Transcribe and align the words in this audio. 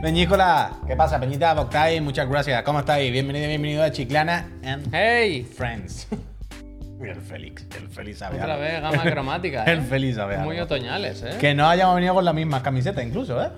Peñícola, 0.00 0.70
¿qué 0.86 0.94
pasa, 0.94 1.18
Peñita? 1.18 1.54
Boctai, 1.54 2.00
muchas 2.00 2.28
gracias. 2.28 2.62
¿Cómo 2.62 2.78
estáis? 2.78 3.10
Bienvenido, 3.10 3.48
bienvenido 3.48 3.82
a 3.82 3.90
Chiclana 3.90 4.48
and 4.64 4.94
¡Hey! 4.94 5.42
Friends. 5.42 6.06
el 7.00 7.20
Félix, 7.20 7.66
el 7.76 7.88
Félix 7.88 8.18
sabe 8.18 8.36
Otra 8.36 8.56
vez 8.56 8.80
gama 8.80 9.02
cromática, 9.02 9.64
¿eh? 9.66 9.72
El 9.72 9.82
Félix 9.82 10.14
sabe 10.14 10.38
Muy 10.38 10.60
otoñales, 10.60 11.24
¿eh? 11.24 11.36
Que 11.40 11.52
no 11.52 11.68
hayamos 11.68 11.96
venido 11.96 12.14
con 12.14 12.24
las 12.24 12.34
mismas 12.34 12.62
camisetas, 12.62 13.04
incluso, 13.04 13.42
¿eh? 13.42 13.48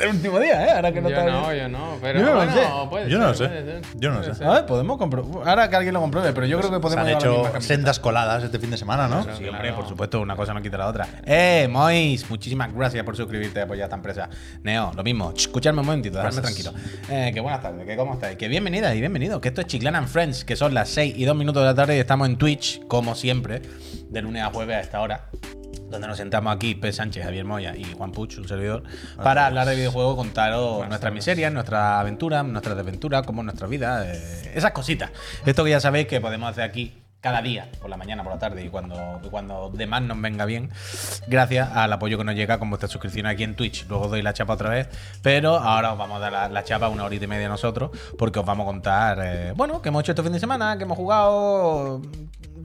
Del 0.00 0.08
último 0.16 0.40
día, 0.40 0.66
¿eh? 0.66 0.70
Ahora 0.72 0.92
que 0.92 1.00
no 1.02 1.10
yo 1.10 1.16
está 1.16 1.30
no, 1.30 1.48
bien. 1.50 1.62
yo 1.64 1.68
no, 1.68 1.96
pero 2.00 2.18
Yo 2.20 2.24
no 2.24 2.30
lo 2.32 2.36
bueno, 2.38 2.52
sé. 2.52 2.60
puede 2.88 3.10
Yo 3.10 3.18
no 3.18 3.34
ser, 3.34 3.50
lo 3.50 3.56
sé. 3.56 3.62
puede 3.62 3.82
ser, 3.82 4.00
Yo 4.00 4.10
no 4.10 4.20
lo 4.22 4.34
sé. 4.34 4.44
A 4.44 4.50
ver, 4.52 4.66
podemos 4.66 4.96
comprobar. 4.98 5.48
Ahora 5.48 5.68
que 5.68 5.76
alguien 5.76 5.92
lo 5.94 6.00
compruebe, 6.00 6.32
pero 6.32 6.46
yo 6.46 6.58
creo 6.58 6.70
que 6.70 6.76
Se 6.76 6.80
podemos 6.80 7.06
han 7.06 7.18
llevar 7.20 7.42
las 7.52 7.54
hecho 7.54 7.60
sendas 7.60 8.00
coladas 8.00 8.42
este 8.42 8.58
fin 8.58 8.70
de 8.70 8.78
semana, 8.78 9.08
¿no? 9.08 9.22
Claro. 9.22 9.36
Sí, 9.38 9.46
hombre, 9.46 9.72
por 9.74 9.86
supuesto, 9.86 10.20
una 10.20 10.36
cosa 10.36 10.54
no 10.54 10.62
quita 10.62 10.78
la 10.78 10.86
otra. 10.88 11.06
Eh, 11.24 11.68
Mois, 11.70 12.28
muchísimas 12.30 12.72
gracias 12.74 13.04
por 13.04 13.14
suscribirte 13.16 13.60
y 13.60 13.62
apoyar 13.62 13.84
esta 13.84 13.96
empresa. 13.96 14.28
Neo, 14.62 14.90
lo 14.96 15.02
mismo. 15.04 15.32
Ch, 15.34 15.40
Escuchadme 15.50 15.80
un 15.80 15.86
momentito, 15.86 16.16
dejadme 16.16 16.40
tranquilo. 16.40 16.72
Eh, 17.10 17.30
que 17.34 17.40
buenas 17.40 17.60
tardes, 17.60 17.84
que 17.86 17.96
cómo 17.96 18.14
estáis. 18.14 18.38
Que 18.38 18.48
bienvenidas 18.48 18.94
y 18.94 19.00
bienvenidos. 19.00 19.40
Que 19.40 19.48
esto 19.48 19.60
es 19.60 19.66
Chiclana 19.66 19.98
and 19.98 20.08
Friends, 20.08 20.44
que 20.44 20.56
son 20.56 20.72
las 20.72 20.88
6 20.88 21.14
y 21.16 21.24
2 21.26 21.36
minutos 21.36 21.60
de 21.62 21.66
la 21.66 21.74
tarde 21.74 21.96
y 21.96 22.00
estamos 22.00 22.26
en 22.28 22.38
Twitch, 22.38 22.86
como 22.88 23.14
siempre, 23.14 23.60
de 24.08 24.22
lunes 24.22 24.42
a 24.42 24.46
jueves 24.50 24.76
a 24.76 24.80
esta 24.80 25.00
hora. 25.00 25.28
Donde 25.88 26.06
nos 26.06 26.16
sentamos 26.16 26.54
aquí, 26.54 26.74
P. 26.74 26.92
Sánchez, 26.92 27.24
Javier 27.24 27.44
Moya 27.44 27.76
y 27.76 27.84
Juan 27.84 28.12
Puch, 28.12 28.38
un 28.38 28.46
servidor, 28.46 28.82
para 29.16 29.46
hablar 29.46 29.66
de 29.66 29.74
videojuegos, 29.74 30.16
contaros 30.16 30.88
nuestras 30.88 31.12
miserias, 31.12 31.52
nuestras 31.52 32.00
aventuras, 32.00 32.44
nuestras 32.44 32.76
desventuras, 32.76 33.26
como 33.26 33.42
nuestra 33.42 33.66
vida, 33.66 34.06
eh, 34.06 34.52
esas 34.54 34.70
cositas. 34.72 35.10
Esto 35.44 35.64
que 35.64 35.70
ya 35.70 35.80
sabéis 35.80 36.06
que 36.06 36.20
podemos 36.20 36.50
hacer 36.50 36.64
aquí 36.64 36.99
cada 37.20 37.42
día, 37.42 37.68
por 37.80 37.90
la 37.90 37.96
mañana, 37.96 38.22
por 38.22 38.32
la 38.32 38.38
tarde 38.38 38.64
y 38.64 38.68
cuando, 38.68 39.20
cuando 39.30 39.70
de 39.70 39.86
más 39.86 40.02
nos 40.02 40.20
venga 40.20 40.46
bien, 40.46 40.70
gracias 41.26 41.68
al 41.74 41.92
apoyo 41.92 42.16
que 42.16 42.24
nos 42.24 42.34
llega 42.34 42.58
con 42.58 42.70
vuestra 42.70 42.88
suscripción 42.88 43.26
aquí 43.26 43.44
en 43.44 43.56
Twitch. 43.56 43.86
Luego 43.88 44.04
os 44.04 44.10
doy 44.10 44.22
la 44.22 44.32
chapa 44.32 44.54
otra 44.54 44.70
vez, 44.70 44.88
pero 45.22 45.56
ahora 45.56 45.92
os 45.92 45.98
vamos 45.98 46.16
a 46.16 46.20
dar 46.20 46.32
la, 46.32 46.48
la 46.48 46.64
chapa 46.64 46.88
una 46.88 47.04
horita 47.04 47.26
y 47.26 47.28
media 47.28 47.48
nosotros, 47.48 47.90
porque 48.18 48.38
os 48.38 48.46
vamos 48.46 48.64
a 48.64 48.66
contar, 48.66 49.18
eh, 49.22 49.52
bueno, 49.54 49.82
qué 49.82 49.90
hemos 49.90 50.02
hecho 50.02 50.12
este 50.12 50.22
fin 50.22 50.32
de 50.32 50.40
semana, 50.40 50.78
que 50.78 50.84
hemos 50.84 50.96
jugado, 50.96 52.00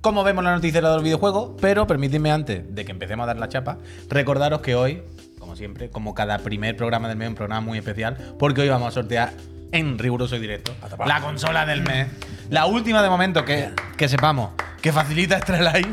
cómo 0.01 0.23
vemos 0.23 0.43
la 0.43 0.55
noticia 0.55 0.81
de 0.81 0.87
los 0.87 1.03
videojuegos, 1.03 1.51
pero 1.59 1.85
permitidme 1.85 2.31
antes 2.31 2.73
de 2.73 2.85
que 2.85 2.91
empecemos 2.91 3.25
a 3.25 3.27
dar 3.27 3.37
la 3.37 3.49
chapa, 3.49 3.77
recordaros 4.09 4.61
que 4.61 4.75
hoy, 4.75 5.03
como 5.37 5.57
siempre, 5.57 5.89
como 5.89 6.13
cada 6.13 6.39
primer 6.39 6.77
programa 6.77 7.09
del 7.09 7.17
mes, 7.17 7.27
un 7.27 7.35
programa 7.35 7.61
muy 7.61 7.77
especial, 7.77 8.35
porque 8.39 8.61
hoy 8.61 8.69
vamos 8.69 8.87
a 8.87 8.91
sortear 8.91 9.33
en 9.77 9.97
riguroso 9.99 10.35
y 10.35 10.39
directo 10.39 10.73
la 11.05 11.21
consola 11.21 11.65
del 11.65 11.81
mes, 11.83 12.07
la 12.49 12.65
última 12.65 13.01
de 13.01 13.09
momento 13.09 13.43
que, 13.45 13.69
que 13.97 14.07
sepamos, 14.07 14.51
que 14.81 14.91
facilita 14.91 15.37
Extra 15.37 15.59
Life. 15.73 15.89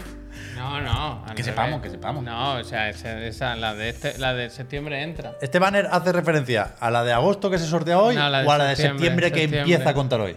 No, 0.56 0.80
no. 0.80 1.22
Que 1.24 1.30
revés. 1.30 1.44
sepamos, 1.46 1.82
que 1.82 1.90
sepamos. 1.90 2.22
No, 2.24 2.54
o 2.54 2.64
sea, 2.64 2.88
esa, 2.88 3.20
esa- 3.24 3.56
la, 3.56 3.74
de 3.74 3.88
este, 3.88 4.16
la 4.18 4.32
de 4.32 4.48
septiembre 4.48 5.02
entra. 5.02 5.32
Este 5.42 5.58
banner 5.58 5.88
hace 5.90 6.12
referencia 6.12 6.74
a 6.78 6.90
la 6.90 7.02
de 7.04 7.12
agosto 7.12 7.50
que 7.50 7.58
se 7.58 7.66
sortea 7.66 7.98
hoy 7.98 8.14
No, 8.14 8.28
la 8.30 8.42
de 8.42 8.46
o 8.46 8.50
a 8.52 8.58
la 8.58 8.64
de 8.66 8.76
septiembre, 8.76 9.26
septiembre, 9.26 9.32
que 9.32 9.40
septiembre. 9.40 9.72
empieza 9.74 9.90
a 9.90 9.94
contar 9.94 10.20
hoy. 10.20 10.36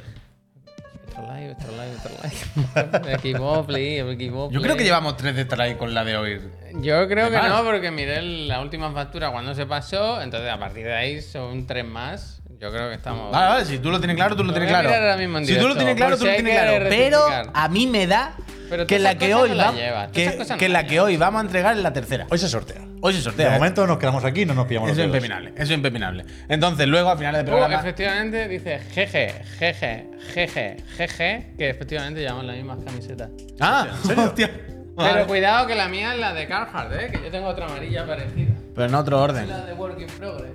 Extra 1.07 1.37
live, 1.37 1.51
extra 1.51 1.71
live, 1.71 1.93
extra 1.93 2.11
live. 2.11 3.63
please. 3.67 4.51
Yo 4.51 4.61
creo 4.61 4.75
que 4.75 4.83
llevamos 4.83 5.15
tres 5.15 5.35
de 5.35 5.41
Extra 5.41 5.65
Life 5.65 5.77
con 5.77 5.93
la 5.93 6.03
de 6.03 6.17
hoy. 6.17 6.41
Yo 6.81 7.07
creo 7.07 7.25
¿De 7.25 7.31
que 7.31 7.37
más? 7.37 7.49
no, 7.49 7.63
porque 7.63 7.91
miré 7.91 8.21
la 8.21 8.59
última 8.61 8.91
factura 8.91 9.31
cuando 9.31 9.53
se 9.55 9.65
pasó, 9.65 10.21
entonces 10.21 10.49
a 10.51 10.57
partir 10.59 10.85
de 10.85 10.93
ahí 10.93 11.21
son 11.21 11.65
tres 11.67 11.85
más. 11.85 12.41
Yo 12.59 12.71
creo 12.71 12.89
que 12.89 12.95
estamos. 12.95 13.31
Vale, 13.31 13.47
vale, 13.47 13.65
si 13.65 13.79
tú 13.79 13.91
lo 13.91 13.99
tienes 13.99 14.15
claro, 14.15 14.35
tú 14.35 14.43
lo, 14.43 14.51
tienes 14.53 14.69
claro. 14.69 14.87
mirar 14.87 15.01
ahora 15.03 15.17
mismo 15.17 15.37
en 15.39 15.45
si 15.45 15.57
tú 15.57 15.67
lo 15.67 15.75
tienes 15.75 15.95
claro, 15.95 16.15
tú 16.17 16.23
si 16.23 16.29
lo 16.29 16.33
tienes 16.35 16.53
claro. 16.59 16.85
Pero 16.89 17.19
a 17.53 17.67
mí 17.69 17.85
me 17.87 18.07
da 18.07 18.33
Pero 18.69 18.87
que 18.87 18.97
la 18.99 19.15
que 19.17 19.33
hoy 19.35 19.49
no 19.51 19.71
tú 19.71 20.11
que, 20.13 20.37
cosas 20.37 20.57
que 20.57 20.67
no 20.69 20.73
la 20.73 20.85
que 20.87 20.99
hoy 21.01 21.17
vamos 21.17 21.39
a 21.41 21.45
entregar 21.45 21.75
es 21.75 21.83
la 21.83 21.91
tercera. 21.93 22.25
Hoy 22.29 22.37
se 22.37 22.47
sortea. 22.47 22.81
Hoy 23.01 23.13
se 23.13 23.21
sortea. 23.21 23.49
De 23.49 23.55
momento 23.55 23.85
nos 23.85 23.97
quedamos 23.99 24.23
aquí 24.23 24.41
y 24.41 24.45
no 24.45 24.53
nos 24.53 24.65
pillamos 24.65 24.89
Eso 24.89 25.01
es 25.01 25.05
impepinable, 25.07 25.49
eso 25.53 25.63
es 25.63 25.71
impepinable. 25.71 26.25
Entonces, 26.49 26.87
luego 26.87 27.09
a 27.09 27.17
finales 27.17 27.43
de 27.45 27.51
Uh, 27.51 27.53
programa. 27.55 27.75
efectivamente 27.79 28.47
dice 28.47 28.79
jeje, 28.79 29.33
jeje, 29.59 30.09
jeje, 30.33 30.77
jeje, 30.97 31.53
que 31.57 31.69
efectivamente 31.69 32.21
llevamos 32.21 32.45
las 32.45 32.55
mismas 32.55 32.79
camisetas. 32.83 33.29
ah, 33.59 33.87
hostia. 34.17 34.49
Pero 34.97 35.09
Vale. 35.13 35.25
cuidado 35.25 35.67
que 35.67 35.75
la 35.75 35.89
mía 35.89 36.13
es 36.13 36.19
la 36.21 36.33
de 36.33 36.47
Carhartt, 36.47 36.93
¿eh? 36.93 37.09
que 37.11 37.21
yo 37.25 37.29
tengo 37.29 37.47
otra 37.47 37.65
amarilla 37.65 38.07
parecida. 38.07 38.53
Pero 38.73 38.87
en 38.87 38.95
otro 38.95 39.21
orden. 39.21 39.49
La 39.49 39.65
de 39.65 39.73
Work 39.73 39.99
in 39.99 40.07
Progress. 40.07 40.51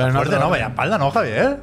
Pero 0.00 0.08
en 0.08 0.16
Fuerte, 0.16 0.34
otro 0.36 0.46
no, 0.46 0.50
vaya 0.50 0.66
espalda, 0.68 0.96
¿no, 0.96 1.10
Javier? 1.10 1.58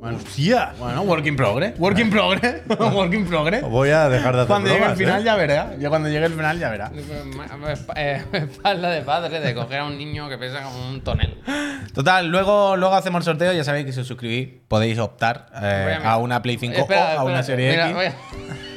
Bueno. 0.00 0.16
Hostia. 0.16 0.72
Bueno, 0.78 1.02
work 1.02 1.26
in 1.26 1.36
progress. 1.36 1.78
Work 1.78 1.98
in 1.98 2.10
progress. 2.10 2.62
work 2.78 3.12
in 3.12 3.26
progress. 3.26 3.62
Voy 3.62 3.90
a 3.90 4.08
dejar 4.08 4.34
de 4.34 4.40
hacer 4.40 4.48
Cuando 4.48 4.68
llegue 4.70 4.78
el 4.78 4.82
bromas, 4.82 4.98
final 4.98 5.20
¿eh? 5.20 5.24
ya 5.24 5.36
verá. 5.36 5.76
Ya 5.78 5.88
cuando 5.90 6.08
llegue 6.08 6.24
el 6.24 6.32
final 6.32 6.58
ya 6.58 6.70
verá. 6.70 6.90
Eh, 7.94 8.24
Espalda 8.32 8.90
de 8.90 9.02
padre 9.02 9.40
de 9.40 9.54
coger 9.54 9.80
a 9.80 9.84
un 9.84 9.98
niño 9.98 10.28
que 10.28 10.38
pesa 10.38 10.62
como 10.62 10.88
un 10.88 11.02
tonel. 11.02 11.38
Total, 11.92 12.26
luego, 12.28 12.76
luego 12.76 12.94
hacemos 12.94 13.20
el 13.20 13.24
sorteo. 13.24 13.52
Ya 13.52 13.62
sabéis 13.62 13.84
que 13.84 13.92
si 13.92 14.00
os 14.00 14.06
suscribís 14.06 14.48
podéis 14.66 14.98
optar 14.98 15.46
eh, 15.62 15.98
a 16.02 16.16
una 16.16 16.40
Play 16.40 16.56
5 16.56 16.74
Espera, 16.78 17.16
o 17.16 17.20
a 17.20 17.24
una 17.24 17.42
serie 17.42 17.70
mira, 17.70 17.90
X. 17.90 18.14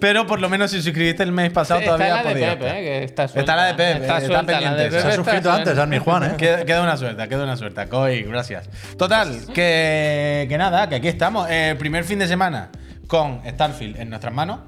Pero 0.00 0.26
por 0.26 0.40
lo 0.40 0.48
menos 0.48 0.70
si 0.70 0.82
suscribiste 0.82 1.22
el 1.22 1.32
mes 1.32 1.50
pasado 1.52 1.80
Está 1.80 1.92
todavía 1.94 2.14
la 2.16 2.22
de 2.22 2.28
podéis 2.28 2.46
Pepe, 2.46 2.64
optar. 2.64 2.76
eh, 2.76 2.82
que 2.82 3.04
está 3.04 3.28
suelta. 3.28 3.40
Está 3.40 3.56
la 3.56 3.64
de 3.66 3.74
Pepe, 3.74 3.92
Está 3.92 4.16
está 4.18 4.26
suelta, 4.26 4.46
pendiente. 4.46 4.82
de 4.82 4.90
Se 4.90 4.96
ha 5.08 5.12
suscrito 5.12 5.50
antes, 5.50 5.64
suelta. 5.64 5.82
Armi 5.82 5.98
Juan, 5.98 6.24
¿eh? 6.24 6.34
Queda, 6.36 6.64
queda 6.64 6.82
una 6.82 6.96
suerte, 6.96 7.28
queda 7.28 7.44
una 7.44 7.56
suerte. 7.56 7.86
Coy, 7.88 8.22
gracias. 8.24 8.68
Total, 8.98 9.46
que, 9.54 10.46
que 10.48 10.58
nada, 10.58 10.88
que 10.88 10.96
aquí 10.96 11.08
estamos. 11.08 11.46
Eh, 11.50 11.74
primer 11.78 12.04
fin 12.04 12.18
de 12.18 12.26
semana 12.28 12.70
con 13.06 13.40
Starfield 13.46 13.96
en 14.00 14.10
nuestras 14.10 14.32
manos. 14.34 14.60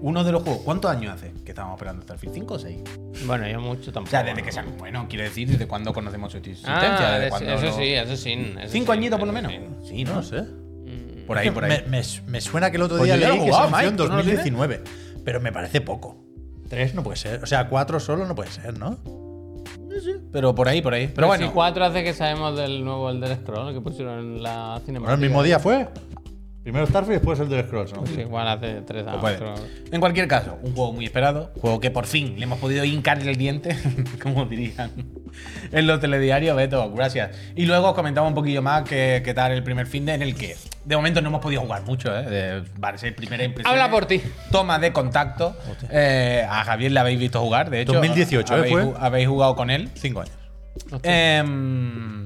Uno 0.00 0.24
de 0.24 0.32
los 0.32 0.42
juegos. 0.42 0.62
¿Cuántos 0.64 0.90
años 0.90 1.14
hace 1.14 1.32
que 1.44 1.52
estábamos 1.52 1.76
esperando 1.76 2.02
Starfield? 2.02 2.34
¿Cinco 2.34 2.54
o 2.54 2.58
seis? 2.58 2.78
Bueno, 3.24 3.48
yo 3.48 3.60
mucho 3.60 3.92
tampoco. 3.92 4.08
O 4.08 4.10
sea, 4.10 4.22
desde 4.24 4.42
que 4.42 4.50
se 4.52 4.60
Bueno, 4.62 5.06
quiero 5.08 5.24
decir, 5.24 5.48
¿desde 5.48 5.66
cuándo 5.66 5.92
conocemos 5.92 6.32
su 6.32 6.38
existencia? 6.38 6.74
Ah, 6.76 7.18
¿Desde 7.18 7.44
de- 7.46 7.54
eso 7.54 7.66
lo- 7.66 7.72
sí, 7.72 7.92
eso 7.94 8.16
sí. 8.16 8.54
eso 8.60 8.72
¿Cinco 8.72 8.92
sí, 8.92 8.98
añitos 8.98 9.18
por 9.18 9.28
lo 9.28 9.32
menos? 9.32 9.52
sí. 9.52 9.60
Sí, 9.88 10.04
No 10.04 10.14
¿no? 10.16 10.22
sé. 10.22 10.42
Por 11.26 11.38
ahí, 11.38 11.50
por 11.50 11.64
ahí. 11.64 11.82
Me, 11.88 11.98
me- 12.00 12.04
me 12.26 12.40
suena 12.40 12.70
que 12.70 12.76
el 12.76 12.82
otro 12.82 12.98
Pues 12.98 13.08
día 13.08 13.16
leí 13.16 13.36
he 13.36 13.40
que 13.40 13.50
jugado, 13.50 13.68
se 13.68 13.74
en 13.74 13.84
Mike, 13.84 13.96
¿tú 13.96 14.08
no 14.08 14.16
lo 14.16 14.22
tienes? 14.22 14.44
2019. 14.44 14.82
Pero 15.24 15.40
me 15.40 15.52
parece 15.52 15.80
poco. 15.80 16.16
Tres 16.68 16.94
no 16.94 17.02
puede 17.02 17.16
ser. 17.16 17.42
O 17.42 17.46
sea, 17.46 17.68
cuatro 17.68 18.00
solo 18.00 18.26
no 18.26 18.34
puede 18.34 18.50
ser, 18.50 18.78
¿no? 18.78 18.98
Pero 20.32 20.54
por 20.54 20.68
ahí, 20.68 20.82
por 20.82 20.92
ahí. 20.94 21.04
Pero 21.06 21.14
Pero 21.14 21.26
bueno. 21.28 21.46
si 21.46 21.52
cuatro 21.52 21.84
hace 21.84 22.04
que 22.04 22.12
sabemos 22.12 22.56
del 22.56 22.84
nuevo 22.84 23.08
Elder 23.10 23.36
Scroll 23.36 23.72
que 23.72 23.80
pusieron 23.80 24.18
en 24.36 24.42
la 24.42 24.80
cinemática. 24.84 24.98
Bueno, 25.00 25.14
el 25.14 25.20
mismo 25.20 25.42
día 25.42 25.58
fue. 25.58 25.88
Primero 26.66 26.84
Starfield 26.84 27.12
y 27.12 27.18
después 27.18 27.38
el 27.38 27.48
de 27.48 27.62
Scrolls, 27.62 27.92
¿no? 27.92 28.00
Pues 28.00 28.18
igual 28.18 28.48
hace 28.48 28.80
tres 28.84 29.04
Pues 29.20 29.40
años. 29.40 29.60
En 29.92 30.00
cualquier 30.00 30.26
caso, 30.26 30.58
un 30.62 30.74
juego 30.74 30.92
muy 30.92 31.04
esperado, 31.04 31.52
juego 31.60 31.78
que 31.78 31.92
por 31.92 32.06
fin 32.06 32.34
le 32.38 32.42
hemos 32.42 32.58
podido 32.58 32.82
hincar 32.84 33.20
el 33.20 33.36
diente, 33.36 33.76
como 34.22 34.46
dirían 34.46 34.90
en 35.70 35.86
los 35.86 36.00
telediarios, 36.00 36.56
Beto, 36.56 36.90
gracias. 36.92 37.30
Y 37.54 37.66
luego 37.66 37.90
os 37.90 37.94
comentamos 37.94 38.30
un 38.30 38.34
poquillo 38.34 38.62
más 38.62 38.82
que, 38.82 39.22
que 39.24 39.32
tal 39.32 39.52
el 39.52 39.62
primer 39.62 39.86
fin 39.86 40.06
de 40.06 40.14
en 40.14 40.22
el 40.22 40.34
que 40.34 40.56
de 40.84 40.96
momento 40.96 41.20
no 41.22 41.28
hemos 41.28 41.40
podido 41.40 41.60
jugar 41.62 41.82
mucho, 41.84 42.12
¿eh? 42.18 42.24
De- 42.24 42.62
Vale, 42.78 42.98
ser 42.98 43.14
primera 43.14 43.44
impresión. 43.44 43.70
Habla 43.72 43.88
por 43.88 44.06
ti. 44.06 44.20
Toma 44.50 44.80
de 44.80 44.92
contacto. 44.92 45.54
Eh, 45.92 46.44
a 46.50 46.64
Javier 46.64 46.90
le 46.90 46.98
habéis 46.98 47.20
visto 47.20 47.40
jugar, 47.40 47.70
de 47.70 47.82
hecho. 47.82 47.92
2018, 47.92 48.52
¿eh? 48.54 48.58
habéis, 48.58 48.72
fue. 48.74 48.84
ju- 48.86 48.96
habéis 48.98 49.28
jugado 49.28 49.54
con 49.54 49.70
él. 49.70 49.88
Cinco 49.94 50.22
años. 50.22 50.34
Em, 51.04 52.24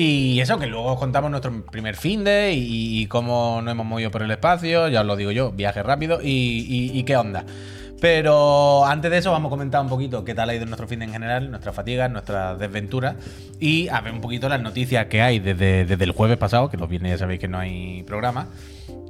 y 0.00 0.40
eso, 0.40 0.60
que 0.60 0.68
luego 0.68 0.92
os 0.92 0.98
contamos 1.00 1.28
nuestro 1.28 1.64
primer 1.64 1.96
fin 1.96 2.22
de 2.22 2.52
y, 2.52 3.00
y 3.00 3.06
cómo 3.06 3.60
nos 3.60 3.72
hemos 3.72 3.84
movido 3.84 4.12
por 4.12 4.22
el 4.22 4.30
espacio, 4.30 4.86
ya 4.86 5.00
os 5.00 5.06
lo 5.08 5.16
digo 5.16 5.32
yo, 5.32 5.50
viaje 5.50 5.82
rápido 5.82 6.20
y, 6.22 7.02
qué 7.02 7.16
onda. 7.16 7.44
Pero 8.00 8.86
antes 8.86 9.10
de 9.10 9.18
eso 9.18 9.32
vamos 9.32 9.48
a 9.48 9.50
comentar 9.50 9.80
un 9.80 9.88
poquito 9.88 10.24
qué 10.24 10.36
tal 10.36 10.50
ha 10.50 10.54
ido 10.54 10.66
nuestro 10.66 10.86
fin 10.86 11.00
de 11.00 11.06
en 11.06 11.10
general, 11.10 11.50
nuestras 11.50 11.74
fatigas, 11.74 12.08
nuestras 12.12 12.60
desventuras 12.60 13.16
y 13.58 13.88
a 13.88 14.00
ver 14.00 14.12
un 14.12 14.20
poquito 14.20 14.48
las 14.48 14.62
noticias 14.62 15.06
que 15.06 15.20
hay 15.20 15.40
desde, 15.40 15.82
el 15.92 16.12
jueves 16.12 16.36
pasado, 16.36 16.70
que 16.70 16.76
los 16.76 16.88
viernes 16.88 17.14
ya 17.14 17.18
sabéis 17.18 17.40
que 17.40 17.48
no 17.48 17.58
hay 17.58 18.04
programa. 18.04 18.46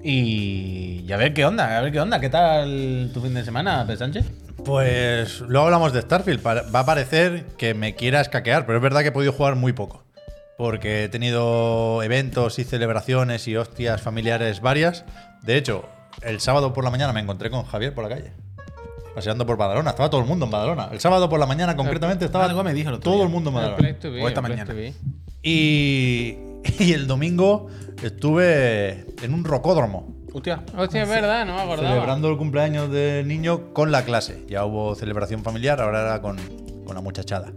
Y, 0.03 1.05
a 1.13 1.19
ver 1.19 1.35
qué 1.35 1.45
onda, 1.45 1.77
a 1.77 1.83
ver 1.83 1.93
qué 1.93 2.01
onda, 2.01 2.19
qué 2.19 2.31
tal 2.31 3.11
tu 3.13 3.21
fin 3.21 3.35
de 3.35 3.45
semana, 3.45 3.85
Pedro 3.85 3.99
Sánchez. 3.99 4.25
Pues 4.65 5.43
luego 5.43 5.67
hablamos 5.67 5.93
de 5.93 6.01
Starfield. 6.01 6.41
Va 6.47 6.81
a 6.81 6.87
parecer 6.87 7.45
que 7.59 7.75
me 7.75 7.95
quiera 7.95 8.23
escaquear, 8.23 8.65
pero 8.65 8.79
es 8.79 8.83
verdad 8.83 9.03
que 9.03 9.09
he 9.09 9.13
podido 9.13 9.35
jugar 9.35 9.55
muy 9.55 9.75
poco. 9.75 10.08
Porque 10.59 11.05
he 11.05 11.09
tenido 11.09 12.03
eventos 12.03 12.59
y 12.59 12.65
celebraciones 12.65 13.47
y 13.47 13.57
hostias 13.57 14.03
familiares 14.03 14.61
varias. 14.61 15.05
De 15.41 15.57
hecho, 15.57 15.85
el 16.21 16.41
sábado 16.41 16.73
por 16.73 16.83
la 16.83 16.91
mañana 16.91 17.13
me 17.13 17.21
encontré 17.21 17.49
con 17.49 17.65
Javier 17.65 17.95
por 17.95 18.03
la 18.03 18.11
calle. 18.17 18.33
Paseando 19.15 19.47
por 19.47 19.57
Badalona. 19.57 19.91
Estaba 19.91 20.11
todo 20.11 20.21
el 20.21 20.27
mundo 20.27 20.47
en 20.47 20.51
Badalona. 20.51 20.89
El 20.91 20.99
sábado 20.99 21.29
por 21.29 21.39
la 21.39 21.47
mañana, 21.47 21.77
concretamente, 21.77 22.25
estaba 22.25 22.45
Algo 22.47 22.65
me 22.65 22.75
dijo 22.75 22.89
el 22.89 22.97
otro 22.97 23.05
todo 23.05 23.15
día. 23.19 23.27
el 23.27 23.31
mundo 23.31 23.51
en 23.51 23.57
El 23.57 23.63
Badalona. 23.63 23.97
Be, 24.03 24.23
O 24.23 24.29
esta 24.29 24.41
el 24.41 24.49
mañana. 24.49 24.75
Y, 25.45 26.39
y 26.81 26.93
el 26.93 27.07
domingo 27.07 27.69
estuve 28.03 29.07
en 29.23 29.35
un 29.35 29.45
rocódromo. 29.45 30.17
Hostia. 30.33 30.65
Hostia, 30.77 31.05
es 31.05 31.09
verdad, 31.09 31.47
no 31.47 31.55
me 31.55 31.63
acordaba. 31.63 31.89
Celebrando 31.89 32.31
el 32.31 32.37
cumpleaños 32.37 32.91
del 32.91 33.29
niño 33.29 33.73
con 33.73 33.93
la 33.93 34.05
clase. 34.05 34.45
Ya 34.49 34.65
hubo 34.65 34.97
celebración 34.97 35.45
familiar, 35.45 35.81
ahora 35.81 36.01
era 36.03 36.21
con, 36.21 36.37
con 36.85 36.97
la 36.97 37.01
muchachada. 37.01 37.53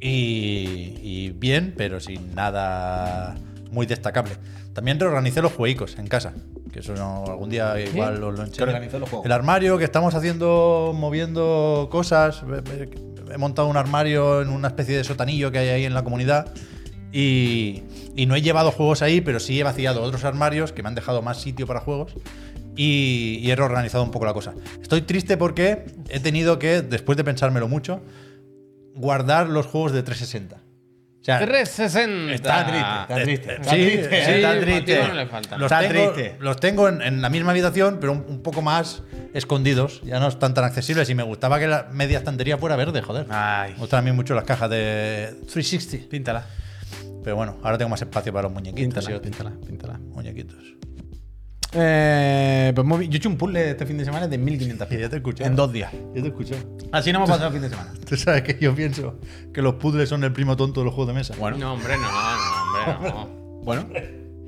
Y, 0.00 0.98
y 1.02 1.30
bien, 1.36 1.74
pero 1.76 2.00
sin 2.00 2.34
nada 2.34 3.34
muy 3.70 3.86
destacable. 3.86 4.32
También 4.72 5.00
reorganicé 5.00 5.40
los 5.42 5.52
jueguicos 5.52 5.98
en 5.98 6.06
casa. 6.06 6.34
Que 6.72 6.80
eso 6.80 6.94
no, 6.94 7.24
algún 7.26 7.48
día 7.48 7.80
igual 7.80 8.22
os 8.22 8.38
lo 8.38 8.44
enseño. 8.44 8.66
los 8.98 9.08
juegos? 9.08 9.24
El 9.24 9.32
armario 9.32 9.78
que 9.78 9.84
estamos 9.84 10.14
haciendo, 10.14 10.92
moviendo 10.94 11.88
cosas. 11.90 12.42
He- 13.32 13.38
montado 13.38 13.68
un 13.68 13.76
armario 13.76 14.40
en 14.42 14.48
una 14.50 14.68
especie 14.68 14.96
de 14.96 15.02
sotanillo 15.04 15.50
que 15.50 15.58
hay 15.58 15.68
ahí 15.68 15.84
en 15.84 15.94
la 15.94 16.04
comunidad. 16.04 16.52
Y, 17.12 17.82
y 18.14 18.26
no 18.26 18.34
he 18.36 18.42
llevado 18.42 18.70
juegos 18.70 19.00
ahí, 19.02 19.20
pero 19.20 19.40
sí 19.40 19.58
he 19.58 19.62
vaciado 19.62 20.02
otros 20.02 20.24
armarios 20.24 20.72
que 20.72 20.82
me 20.82 20.88
han 20.88 20.94
dejado 20.94 21.22
más 21.22 21.40
sitio 21.40 21.66
para 21.66 21.80
juegos. 21.80 22.12
Y, 22.76 23.38
y 23.42 23.50
he 23.50 23.56
reorganizado 23.56 24.04
un 24.04 24.10
poco 24.10 24.26
la 24.26 24.34
cosa. 24.34 24.52
Estoy 24.82 25.00
triste 25.02 25.36
porque 25.38 25.86
he 26.10 26.20
tenido 26.20 26.58
que, 26.58 26.82
después 26.82 27.16
de 27.16 27.24
pensármelo 27.24 27.68
mucho, 27.68 28.02
guardar 28.96 29.48
los 29.48 29.66
juegos 29.66 29.92
de 29.92 30.02
360. 30.02 30.56
O 30.56 31.24
sea, 31.26 31.38
360. 31.40 32.34
Está 32.34 32.66
triste, 32.66 33.02
está 33.02 33.22
triste. 33.24 33.52
Está 33.54 33.70
Sí, 33.70 33.76
triste, 33.84 34.24
sí, 34.24 34.30
está 34.32 34.60
triste. 34.60 35.04
no 35.08 35.14
le 35.14 35.26
falta. 35.26 35.58
los 35.58 35.72
Está 35.72 35.88
tengo, 35.88 36.12
triste. 36.12 36.36
los 36.38 36.56
tengo 36.60 36.88
en, 36.88 37.02
en 37.02 37.20
la 37.20 37.28
misma 37.30 37.50
habitación, 37.50 37.98
pero 38.00 38.12
un, 38.12 38.24
un 38.28 38.42
poco 38.42 38.62
más 38.62 39.02
escondidos. 39.34 40.02
Ya 40.04 40.20
no 40.20 40.28
están 40.28 40.54
tan 40.54 40.62
accesibles. 40.64 41.10
Y 41.10 41.16
me 41.16 41.24
gustaba 41.24 41.58
que 41.58 41.66
la 41.66 41.88
media 41.90 42.18
estantería 42.18 42.58
fuera 42.58 42.76
verde, 42.76 43.02
joder. 43.02 43.26
Ay, 43.28 43.72
Me 43.72 43.78
gustan 43.80 43.98
a 43.98 44.02
mí 44.02 44.12
mucho 44.12 44.34
las 44.36 44.44
cajas 44.44 44.70
de 44.70 45.34
360. 45.52 46.08
píntala. 46.08 46.46
Pero 47.24 47.34
bueno, 47.34 47.56
ahora 47.64 47.76
tengo 47.76 47.88
más 47.88 48.00
espacio 48.00 48.32
para 48.32 48.44
los 48.44 48.52
muñequitos. 48.52 49.04
Píntala, 49.20 49.50
píntala. 49.66 49.98
Muñequitos. 49.98 50.62
Eh, 51.72 52.72
pues 52.74 52.86
muy 52.86 52.98
bien. 53.00 53.10
Yo 53.10 53.16
he 53.16 53.18
hecho 53.18 53.28
un 53.28 53.36
puzzle 53.36 53.70
este 53.70 53.86
fin 53.86 53.98
de 53.98 54.04
semana 54.04 54.28
de 54.28 54.38
1500 54.38 54.86
Ya 54.86 54.88
piezas. 54.88 55.10
te 55.10 55.16
he 55.16 55.18
escuchado. 55.18 55.50
En 55.50 55.56
dos 55.56 55.72
días. 55.72 55.92
Yo 56.14 56.22
te 56.22 56.28
escucho. 56.28 56.54
Así 56.92 57.12
no 57.12 57.18
hemos 57.18 57.28
pasado 57.30 57.48
el 57.48 57.52
fin 57.54 57.62
de 57.62 57.68
semana. 57.70 57.92
Tú 58.08 58.16
sabes 58.16 58.42
que 58.42 58.56
yo 58.60 58.74
pienso 58.74 59.18
que 59.52 59.62
los 59.62 59.74
puzzles 59.74 60.08
son 60.08 60.24
el 60.24 60.32
primo 60.32 60.56
tonto 60.56 60.80
de 60.80 60.84
los 60.86 60.94
juegos 60.94 61.08
de 61.14 61.18
mesa. 61.18 61.34
Bueno, 61.38 61.58
No, 61.58 61.72
hombre, 61.74 61.94
no, 61.96 62.02
no, 62.02 62.92
hombre, 62.96 63.10
no. 63.10 63.26
bueno. 63.64 63.86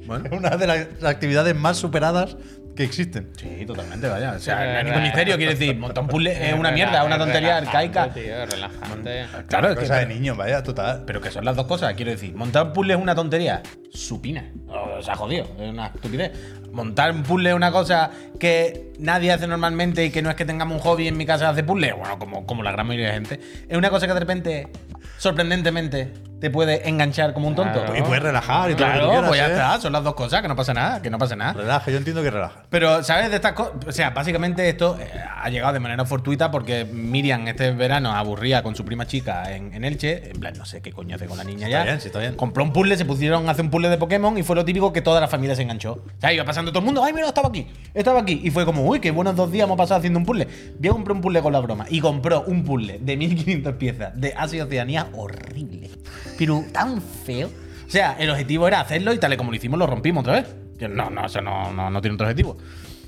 Bueno. 0.06 0.24
Es 0.24 0.32
una 0.32 0.56
de 0.56 0.66
las 0.66 1.04
actividades 1.04 1.54
más 1.54 1.76
superadas 1.76 2.36
que 2.78 2.84
existen. 2.84 3.32
Sí, 3.36 3.66
totalmente, 3.66 4.06
vaya. 4.06 4.34
O 4.36 4.38
sea, 4.38 4.56
Sí, 4.56 4.64
no 4.70 4.78
hay 4.78 4.84
ningún 4.84 5.02
misterio. 5.02 5.36
Quiere 5.36 5.54
decir, 5.54 5.76
montar 5.76 6.04
un 6.04 6.08
puzzle 6.08 6.48
es 6.50 6.54
una 6.54 6.70
mierda, 6.70 7.00
es 7.00 7.06
una 7.06 7.18
tontería 7.18 7.56
arcaica. 7.56 8.14
Tío, 8.14 8.46
relajante. 8.46 9.26
Claro, 9.48 9.70
es 9.70 9.78
que, 9.80 9.92
de 9.92 10.06
niño, 10.06 10.36
vaya, 10.36 10.62
total. 10.62 11.02
pero 11.04 11.20
que 11.20 11.32
son 11.32 11.44
las 11.44 11.56
dos 11.56 11.66
cosas. 11.66 11.94
Quiero 11.94 12.12
decir, 12.12 12.36
montar 12.36 12.66
un 12.66 12.72
puzzle 12.72 12.94
es 12.94 13.00
una 13.00 13.16
tontería. 13.16 13.62
Supina. 13.92 14.52
O 14.68 15.02
sea, 15.02 15.16
jodido. 15.16 15.44
Es 15.58 15.70
una 15.70 15.88
estupidez. 15.88 16.30
Montar 16.70 17.10
un 17.10 17.24
puzzle 17.24 17.50
es 17.50 17.56
una 17.56 17.72
cosa 17.72 18.12
que 18.38 18.92
nadie 19.00 19.32
hace 19.32 19.48
normalmente 19.48 20.04
y 20.04 20.10
que 20.10 20.22
no 20.22 20.30
es 20.30 20.36
que 20.36 20.44
tengamos 20.44 20.76
un 20.76 20.80
hobby 20.80 21.08
en 21.08 21.16
mi 21.16 21.26
casa 21.26 21.46
de 21.46 21.50
hacer 21.50 21.66
puzzle. 21.66 21.94
Bueno, 21.94 22.16
como, 22.20 22.46
como 22.46 22.62
la 22.62 22.70
gran 22.70 22.86
mayoría 22.86 23.08
de 23.08 23.14
gente. 23.14 23.40
Es 23.68 23.76
una 23.76 23.90
cosa 23.90 24.06
que 24.06 24.14
de 24.14 24.20
repente, 24.20 24.68
sorprendentemente, 25.16 26.12
te 26.40 26.50
puede 26.50 26.88
enganchar 26.88 27.34
como 27.34 27.48
un 27.48 27.54
tonto. 27.54 27.80
Claro. 27.80 27.96
Y 27.96 28.02
puedes 28.02 28.22
relajar 28.22 28.70
y 28.70 28.74
todo 28.74 28.86
lo 28.86 28.92
que 28.92 28.98
Claro, 28.98 29.10
quieras, 29.10 29.28
pues 29.28 29.40
ya 29.40 29.48
¿eh? 29.48 29.52
está. 29.52 29.80
Son 29.80 29.92
las 29.92 30.04
dos 30.04 30.14
cosas, 30.14 30.42
que 30.42 30.48
no 30.48 30.56
pasa 30.56 30.72
nada, 30.74 31.02
que 31.02 31.10
no 31.10 31.18
pasa 31.18 31.36
nada. 31.36 31.52
Relaja, 31.54 31.90
yo 31.90 31.96
entiendo 31.98 32.22
que 32.22 32.30
relaja. 32.30 32.62
Pero, 32.70 33.02
¿sabes 33.02 33.30
de 33.30 33.36
estas 33.36 33.52
cosas? 33.52 33.72
O 33.86 33.92
sea, 33.92 34.10
básicamente 34.10 34.68
esto 34.68 34.96
eh, 35.00 35.08
ha 35.36 35.48
llegado 35.50 35.72
de 35.72 35.80
manera 35.80 36.04
fortuita 36.04 36.50
porque 36.50 36.84
Miriam 36.84 37.46
este 37.48 37.72
verano 37.72 38.12
aburría 38.12 38.62
con 38.62 38.74
su 38.76 38.84
prima 38.84 39.06
chica 39.06 39.52
en, 39.54 39.72
en 39.74 39.84
Elche. 39.84 40.30
En 40.30 40.40
plan, 40.40 40.54
no 40.56 40.64
sé 40.64 40.80
qué 40.80 40.92
coño 40.92 41.16
hace 41.16 41.26
con 41.26 41.36
la 41.38 41.44
niña 41.44 41.66
Está 41.66 41.78
ya. 41.78 41.84
bien, 41.84 42.00
sí, 42.00 42.06
está 42.08 42.18
bien. 42.20 42.34
Compró 42.36 42.62
un 42.64 42.72
puzzle, 42.72 42.96
se 42.96 43.04
pusieron 43.04 43.48
a 43.48 43.52
hacer 43.52 43.64
un 43.64 43.70
puzzle 43.70 43.88
de 43.88 43.98
Pokémon 43.98 44.36
y 44.38 44.42
fue 44.42 44.54
lo 44.56 44.64
típico 44.64 44.92
que 44.92 45.02
toda 45.02 45.20
la 45.20 45.28
familia 45.28 45.56
se 45.56 45.62
enganchó. 45.62 45.92
O 45.92 46.20
sea, 46.20 46.32
iba 46.32 46.44
pasando 46.44 46.70
todo 46.70 46.80
el 46.80 46.84
mundo, 46.86 47.02
ay, 47.04 47.12
mira, 47.12 47.26
estaba 47.28 47.48
aquí, 47.48 47.66
estaba 47.94 48.20
aquí. 48.20 48.40
Y 48.44 48.50
fue 48.50 48.64
como, 48.64 48.84
uy, 48.86 49.00
qué 49.00 49.10
buenos 49.10 49.34
dos 49.36 49.50
días 49.50 49.64
hemos 49.64 49.76
pasado 49.76 49.98
haciendo 49.98 50.18
un 50.18 50.24
puzzle. 50.26 50.46
Voy 50.78 50.88
a 50.88 50.92
comprar 50.92 51.16
un 51.16 51.20
puzzle 51.22 51.42
con 51.42 51.52
la 51.52 51.60
broma. 51.60 51.86
Y 51.90 52.00
compró 52.00 52.42
un 52.42 52.64
puzzle 52.64 52.98
de 53.00 53.16
1500 53.16 53.74
piezas 53.74 54.20
de 54.20 54.34
Asia 54.36 54.58
y 54.58 54.60
Oceanía 54.60 55.08
horrible. 55.14 55.90
Pero 56.38 56.64
tan 56.72 57.02
feo. 57.02 57.50
O 57.86 57.90
sea, 57.90 58.16
el 58.18 58.30
objetivo 58.30 58.68
era 58.68 58.80
hacerlo 58.80 59.12
y 59.12 59.18
tal 59.18 59.32
y 59.32 59.36
como 59.36 59.50
lo 59.50 59.56
hicimos, 59.56 59.78
lo 59.78 59.86
rompimos 59.86 60.22
otra 60.22 60.34
vez. 60.34 60.54
No, 60.88 61.10
no, 61.10 61.26
eso 61.26 61.42
no, 61.42 61.72
no, 61.72 61.90
no 61.90 62.00
tiene 62.00 62.14
otro 62.14 62.26
objetivo. 62.26 62.56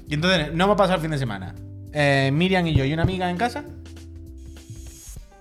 Y 0.08 0.14
entonces, 0.14 0.52
no 0.52 0.64
hemos 0.64 0.76
pasado 0.76 0.96
el 0.96 1.02
fin 1.02 1.10
de 1.12 1.18
semana. 1.18 1.54
Eh, 1.92 2.30
Miriam 2.32 2.66
y 2.66 2.74
yo 2.74 2.84
y 2.84 2.92
una 2.92 3.02
amiga 3.02 3.30
en 3.30 3.36
casa. 3.36 3.64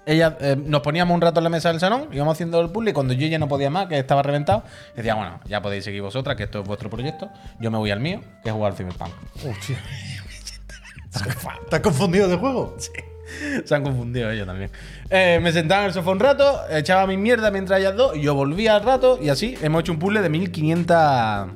Ella, 0.06 0.38
eh, 0.40 0.56
nos 0.56 0.82
poníamos 0.82 1.14
un 1.14 1.22
rato 1.22 1.40
en 1.40 1.44
la 1.44 1.50
mesa 1.50 1.70
del 1.70 1.80
salón, 1.80 2.10
íbamos 2.12 2.34
haciendo 2.34 2.60
el 2.62 2.72
puzzle 2.72 2.92
y 2.92 2.94
cuando 2.94 3.14
yo 3.14 3.28
ya 3.28 3.38
no 3.38 3.48
podía 3.48 3.70
más, 3.70 3.88
que 3.88 4.00
estaba 4.00 4.24
reventado, 4.24 4.64
decía, 4.96 5.14
bueno, 5.14 5.40
ya 5.46 5.62
podéis 5.62 5.84
seguir 5.84 6.02
vosotras, 6.02 6.36
que 6.36 6.44
esto 6.44 6.62
es 6.62 6.68
vuestro 6.68 6.90
proyecto. 6.90 7.30
Yo 7.60 7.70
me 7.70 7.78
voy 7.78 7.92
al 7.92 8.00
mío, 8.00 8.22
que 8.42 8.50
es 8.50 8.56
jugar 8.56 8.72
al 8.72 8.78
Cyberpunk. 8.78 9.12
Hostia. 9.36 9.78
¿Estás 11.64 11.80
confundido 11.82 12.28
de 12.28 12.38
juego? 12.38 12.76
Se 13.66 13.76
han 13.76 13.84
confundido 13.84 14.30
ellos 14.32 14.48
también. 14.48 14.70
Eh, 15.10 15.40
me 15.42 15.52
sentaba 15.52 15.82
en 15.82 15.88
el 15.88 15.94
sofá 15.94 16.12
un 16.12 16.20
rato, 16.20 16.62
echaba 16.72 17.08
mi 17.08 17.18
mierda 17.18 17.52
mientras 17.52 17.80
ellas 17.80 17.96
dos, 17.96 18.16
y 18.16 18.22
yo 18.22 18.36
volvía 18.36 18.76
al 18.76 18.84
rato 18.84 19.20
y 19.22 19.30
así 19.30 19.56
hemos 19.62 19.82
hecho 19.82 19.92
un 19.92 20.00
puzzle 20.00 20.22
de 20.22 20.30
1500 20.30 21.48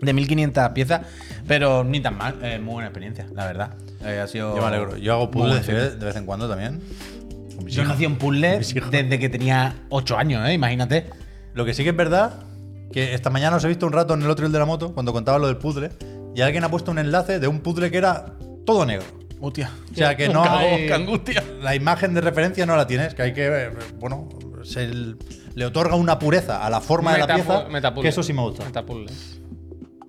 de 0.00 0.12
1500 0.12 0.68
piezas, 0.70 1.02
pero 1.46 1.84
ni 1.84 2.00
tan 2.00 2.16
mal, 2.16 2.38
eh, 2.42 2.58
muy 2.58 2.74
buena 2.74 2.88
experiencia, 2.88 3.26
la 3.34 3.46
verdad. 3.46 3.74
Eh, 4.04 4.20
ha 4.22 4.26
sido 4.26 4.54
Yo 4.54 4.62
me 4.62 4.68
alegro. 4.68 4.96
Yo 4.96 5.14
hago 5.14 5.30
puzzles 5.30 5.68
eh, 5.68 5.72
de 5.72 6.04
vez 6.04 6.16
en 6.16 6.26
cuando 6.26 6.48
también. 6.48 6.80
Yo 7.66 7.84
no 7.84 7.92
hacía 7.92 8.08
un 8.08 8.16
puzzle 8.16 8.58
desde 8.58 9.18
que 9.18 9.28
tenía 9.28 9.74
8 9.88 10.18
años, 10.18 10.50
imagínate. 10.50 11.06
Lo 11.54 11.64
que 11.64 11.72
sí 11.72 11.82
que 11.82 11.90
es 11.90 11.96
verdad, 11.96 12.42
que 12.92 13.14
esta 13.14 13.30
mañana 13.30 13.56
os 13.56 13.64
he 13.64 13.68
visto 13.68 13.86
un 13.86 13.92
rato 13.92 14.14
en 14.14 14.22
el 14.22 14.30
otro 14.30 14.48
de 14.48 14.58
la 14.58 14.66
moto, 14.66 14.92
cuando 14.92 15.12
contaba 15.12 15.38
lo 15.38 15.46
del 15.46 15.56
puzzle, 15.56 15.90
y 16.34 16.40
alguien 16.40 16.64
ha 16.64 16.68
puesto 16.68 16.90
un 16.90 16.98
enlace 16.98 17.38
de 17.38 17.46
un 17.46 17.60
puzzle 17.60 17.90
que 17.90 17.98
era 17.98 18.34
todo 18.66 18.84
negro. 18.84 19.06
Hostia. 19.46 19.70
O 19.92 19.94
sea, 19.94 20.16
que 20.16 20.28
no 20.28 20.42
hay... 20.48 20.88
La 21.62 21.74
imagen 21.74 22.14
de 22.14 22.20
referencia 22.20 22.64
no 22.66 22.76
la 22.76 22.86
tienes, 22.86 23.14
que 23.14 23.22
hay 23.22 23.32
que... 23.34 23.46
eh, 23.46 23.70
Bueno, 23.98 24.28
se 24.64 24.88
le 25.54 25.66
otorga 25.66 25.94
una 25.96 26.18
pureza 26.18 26.64
a 26.64 26.70
la 26.70 26.80
forma 26.80 27.12
de 27.12 27.18
la 27.18 27.26
pieza, 27.34 27.66
que 28.00 28.08
eso 28.08 28.22
sí 28.22 28.32
me 28.32 28.42
gusta. 28.42 28.64
Metapuzzle. 28.64 29.06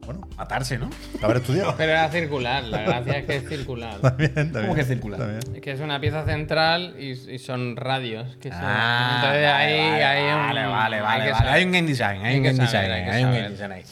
Bueno, 0.05 0.27
Matarse, 0.37 0.77
¿no? 0.77 0.89
haber 1.23 1.37
estudiado. 1.37 1.73
Pero 1.77 1.91
era 1.91 2.07
circular, 2.11 2.63
la 2.63 2.83
gracia 2.83 3.17
es 3.17 3.25
que 3.25 3.35
es 3.37 3.49
circular. 3.49 3.97
También, 4.01 4.33
también. 4.35 4.63
¿Cómo 4.65 4.75
que 4.75 4.83
circular? 4.85 5.19
También. 5.19 5.55
Es 5.55 5.61
que 5.61 5.71
es 5.71 5.79
una 5.79 5.99
pieza 5.99 6.23
central 6.25 6.95
y, 6.99 7.11
y 7.11 7.39
son 7.39 7.75
radios. 7.75 8.37
Que 8.39 8.49
son, 8.51 8.59
Ah, 8.61 9.13
entonces 9.15 9.41
vale, 9.41 9.47
ahí 9.47 9.89
vale, 9.91 10.03
hay 10.05 10.23
un. 10.23 10.47
vale, 10.47 10.65
vale, 10.67 10.95
hay 10.97 11.01
vale, 11.01 11.23
que 11.25 11.31
vale. 11.31 11.37
saber. 11.39 11.53
Hay 11.53 11.65
un 11.65 11.71
game 11.71 11.87
design, 11.87 12.21
hay, 12.21 12.25
Hay 12.33 12.37
un 12.37 12.43
game 12.43 12.59
design, 12.59 12.91
hay 12.91 13.23
un 13.23 13.31
game 13.31 13.49
design 13.49 13.71
ahí. 13.71 13.83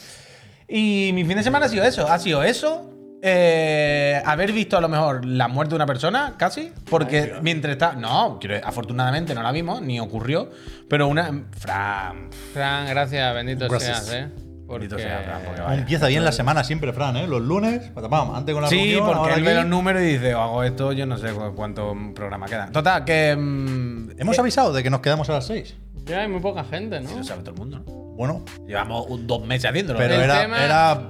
Y 0.68 1.10
mi 1.14 1.24
fin 1.24 1.36
de 1.36 1.42
semana 1.42 1.66
ha 1.66 1.68
sido 1.68 1.82
eso, 1.84 2.06
ha 2.08 2.18
sido 2.20 2.44
eso. 2.44 2.93
Eh, 3.26 4.20
haber 4.26 4.52
visto 4.52 4.76
a 4.76 4.82
lo 4.82 4.88
mejor 4.90 5.24
la 5.24 5.48
muerte 5.48 5.70
de 5.70 5.76
una 5.76 5.86
persona, 5.86 6.34
casi, 6.36 6.70
porque 6.90 7.36
mientras 7.40 7.72
está. 7.72 7.94
No, 7.94 8.38
quiero- 8.38 8.60
afortunadamente 8.66 9.34
no 9.34 9.42
la 9.42 9.50
vimos, 9.50 9.80
ni 9.80 9.98
ocurrió, 9.98 10.50
pero 10.90 11.08
una. 11.08 11.44
Fran. 11.58 12.28
Fran, 12.52 12.86
gracias, 12.86 13.34
bendito 13.34 13.66
Gracias. 13.66 14.04
seas, 14.06 14.24
¿eh? 14.24 14.28
Porque, 14.66 14.88
Bendito 14.88 14.98
sea, 14.98 15.20
Fran, 15.22 15.40
porque 15.42 15.56
Cómo 15.56 15.68
vaya. 15.68 15.80
Empieza 15.80 16.06
bien 16.08 16.24
la 16.24 16.32
semana 16.32 16.64
siempre, 16.64 16.92
Fran, 16.92 17.16
¿eh? 17.16 17.26
Los 17.26 17.40
lunes, 17.40 17.90
patapam, 17.94 18.34
antes 18.34 18.52
con 18.54 18.62
la 18.62 18.68
Sí, 18.68 18.76
reunión, 18.76 19.06
porque 19.06 19.18
ahora 19.20 19.34
él 19.36 19.42
ve 19.42 19.50
aquí. 19.52 19.60
los 19.60 19.66
números 19.70 20.02
y 20.02 20.06
dice, 20.06 20.34
"Oh, 20.34 20.40
hago 20.42 20.62
esto, 20.62 20.92
yo 20.92 21.06
no 21.06 21.16
sé 21.18 21.32
cu- 21.32 21.54
cuántos 21.54 21.96
programas 22.14 22.50
quedan. 22.50 22.72
Total, 22.72 23.04
que. 23.06 23.34
mm, 23.36 24.10
Hemos 24.20 24.36
eh, 24.36 24.40
avisado 24.40 24.72
de 24.72 24.82
que 24.82 24.90
nos 24.90 25.00
quedamos 25.00 25.28
a 25.30 25.32
las 25.32 25.46
6. 25.46 25.76
Ya 26.04 26.20
hay 26.22 26.28
muy 26.28 26.40
poca 26.40 26.62
gente, 26.64 27.00
¿no? 27.00 27.08
sí, 27.08 27.14
lo 27.16 27.24
sabe 27.24 27.40
todo 27.42 27.52
el 27.54 27.58
mundo, 27.58 27.78
¿no? 27.78 27.84
Bueno, 28.16 28.44
Llevamos 28.66 29.06
un- 29.08 29.26
dos 29.26 29.44
meses 29.46 29.68
haciéndolo. 29.70 29.98
pero 29.98 30.14
El 30.14 30.22
era, 30.22 30.40
tema- 30.42 30.64
era. 30.64 31.00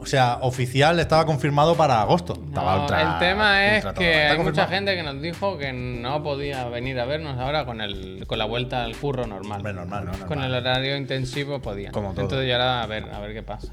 O 0.00 0.06
sea, 0.06 0.38
oficial 0.40 0.98
estaba 0.98 1.26
confirmado 1.26 1.76
para 1.76 2.00
agosto. 2.00 2.32
Estaba 2.46 2.76
No, 2.76 2.80
ultra- 2.82 3.02
el 3.02 3.18
tema 3.18 3.76
es 3.76 3.84
que 3.98 4.14
hay 4.14 4.38
mucha 4.38 4.66
gente 4.66 4.96
que 4.96 5.02
nos 5.02 5.20
dijo 5.20 5.58
que 5.58 5.72
no 5.72 6.22
podía 6.22 6.64
venir 6.68 6.98
a 7.00 7.04
vernos 7.04 7.38
ahora 7.38 7.64
con 7.66 7.80
el 7.80 8.24
con 8.26 8.38
la 8.38 8.46
vuelta 8.46 8.84
al 8.84 8.96
curro 8.96 9.26
normal. 9.26 9.58
Hombre, 9.58 9.72
normal, 9.74 10.04
¿no? 10.06 10.26
Con 10.26 10.42
el 10.42 10.54
horario 10.54 10.96
intensivo 10.96 11.60
podía. 11.60 11.92
Como 11.92 12.12
todo. 12.12 12.22
Entonces 12.22 12.48
ya 12.48 12.54
era 12.56 12.82
a 12.82 12.86
ver, 12.86 13.04
a 13.12 13.18
ver 13.20 13.34
qué 13.34 13.42
pasa. 13.42 13.68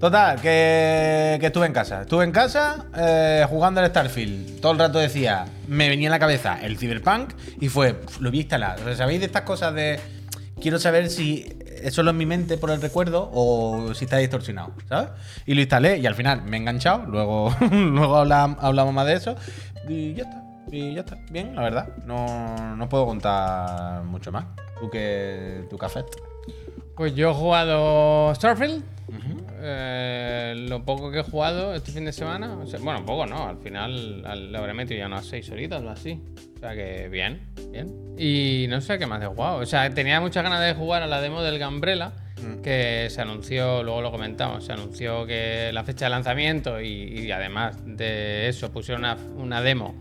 Total, 0.00 0.40
que, 0.40 1.38
que 1.40 1.46
estuve 1.46 1.66
en 1.66 1.72
casa. 1.72 2.02
Estuve 2.02 2.24
en 2.24 2.32
casa 2.32 2.86
eh, 2.96 3.46
jugando 3.48 3.80
al 3.80 3.86
Starfield. 3.88 4.60
Todo 4.60 4.72
el 4.72 4.78
rato 4.78 4.98
decía, 4.98 5.46
me 5.68 5.88
venía 5.88 6.08
en 6.08 6.12
la 6.12 6.18
cabeza 6.18 6.58
el 6.62 6.76
Cyberpunk 6.76 7.32
y 7.60 7.68
fue, 7.68 7.94
pf, 7.94 8.20
lo 8.20 8.30
vi 8.30 8.40
instalar. 8.40 8.78
O 8.80 8.84
sea, 8.84 8.96
¿Sabéis 8.96 9.20
de 9.20 9.26
estas 9.26 9.42
cosas 9.42 9.72
de 9.74 9.98
quiero 10.60 10.78
saber 10.78 11.08
si 11.08 11.56
es 11.86 11.94
solo 11.94 12.10
en 12.10 12.16
mi 12.16 12.26
mente 12.26 12.56
por 12.56 12.70
el 12.70 12.80
recuerdo 12.80 13.30
o 13.32 13.92
si 13.94 14.04
está 14.04 14.16
distorsionado, 14.18 14.72
¿sabes? 14.88 15.10
Y 15.46 15.54
lo 15.54 15.60
instalé 15.60 15.98
y 15.98 16.06
al 16.06 16.14
final 16.14 16.42
me 16.42 16.56
he 16.56 16.60
enganchado. 16.60 17.04
Luego, 17.06 17.54
luego 17.70 18.16
hablam- 18.24 18.56
hablamos 18.60 18.94
más 18.94 19.06
de 19.06 19.14
eso 19.14 19.36
y 19.88 20.14
ya 20.14 20.24
está. 20.24 20.42
Y 20.72 20.94
ya 20.94 21.00
está. 21.00 21.16
Bien, 21.30 21.54
la 21.54 21.62
verdad. 21.62 21.88
No, 22.06 22.74
no 22.76 22.88
puedo 22.88 23.06
contar 23.06 24.02
mucho 24.04 24.32
más. 24.32 24.46
¿Tú 24.80 24.90
qué, 24.90 25.66
tu 25.70 25.76
café? 25.78 26.04
Pues 26.96 27.14
yo 27.14 27.30
he 27.30 27.34
jugado 27.34 28.34
Starfield. 28.34 28.82
Eh, 29.60 30.54
lo 30.68 30.84
poco 30.84 31.10
que 31.10 31.20
he 31.20 31.22
jugado 31.22 31.74
este 31.74 31.92
fin 31.92 32.04
de 32.04 32.12
semana, 32.12 32.54
o 32.54 32.66
sea, 32.66 32.80
bueno, 32.80 33.04
poco 33.04 33.26
no, 33.26 33.48
al 33.48 33.58
final 33.58 34.22
al- 34.26 34.52
le 34.52 34.58
habré 34.58 34.74
metido 34.74 34.98
ya 35.00 35.06
unas 35.06 35.26
6 35.26 35.48
horitas 35.50 35.82
o 35.82 35.90
así. 35.90 36.20
O 36.56 36.60
sea 36.60 36.74
que 36.74 37.08
bien, 37.08 37.40
bien. 37.70 38.14
Y 38.18 38.66
no 38.68 38.80
sé 38.80 38.98
qué 38.98 39.06
más 39.06 39.22
he 39.22 39.26
jugado. 39.26 39.58
O 39.58 39.66
sea, 39.66 39.88
tenía 39.90 40.20
muchas 40.20 40.42
ganas 40.42 40.60
de 40.64 40.74
jugar 40.74 41.02
a 41.02 41.06
la 41.06 41.20
demo 41.20 41.42
del 41.42 41.58
Gambrela, 41.58 42.12
que 42.62 43.08
se 43.10 43.20
anunció, 43.22 43.82
luego 43.82 44.02
lo 44.02 44.10
comentamos, 44.10 44.64
se 44.66 44.72
anunció 44.72 45.26
que 45.26 45.70
la 45.72 45.82
fecha 45.84 46.06
de 46.06 46.10
lanzamiento 46.10 46.80
y, 46.80 47.20
y 47.20 47.30
además 47.32 47.76
de 47.84 48.48
eso 48.48 48.70
pusieron 48.70 49.02
una, 49.04 49.16
una 49.36 49.62
demo. 49.62 49.94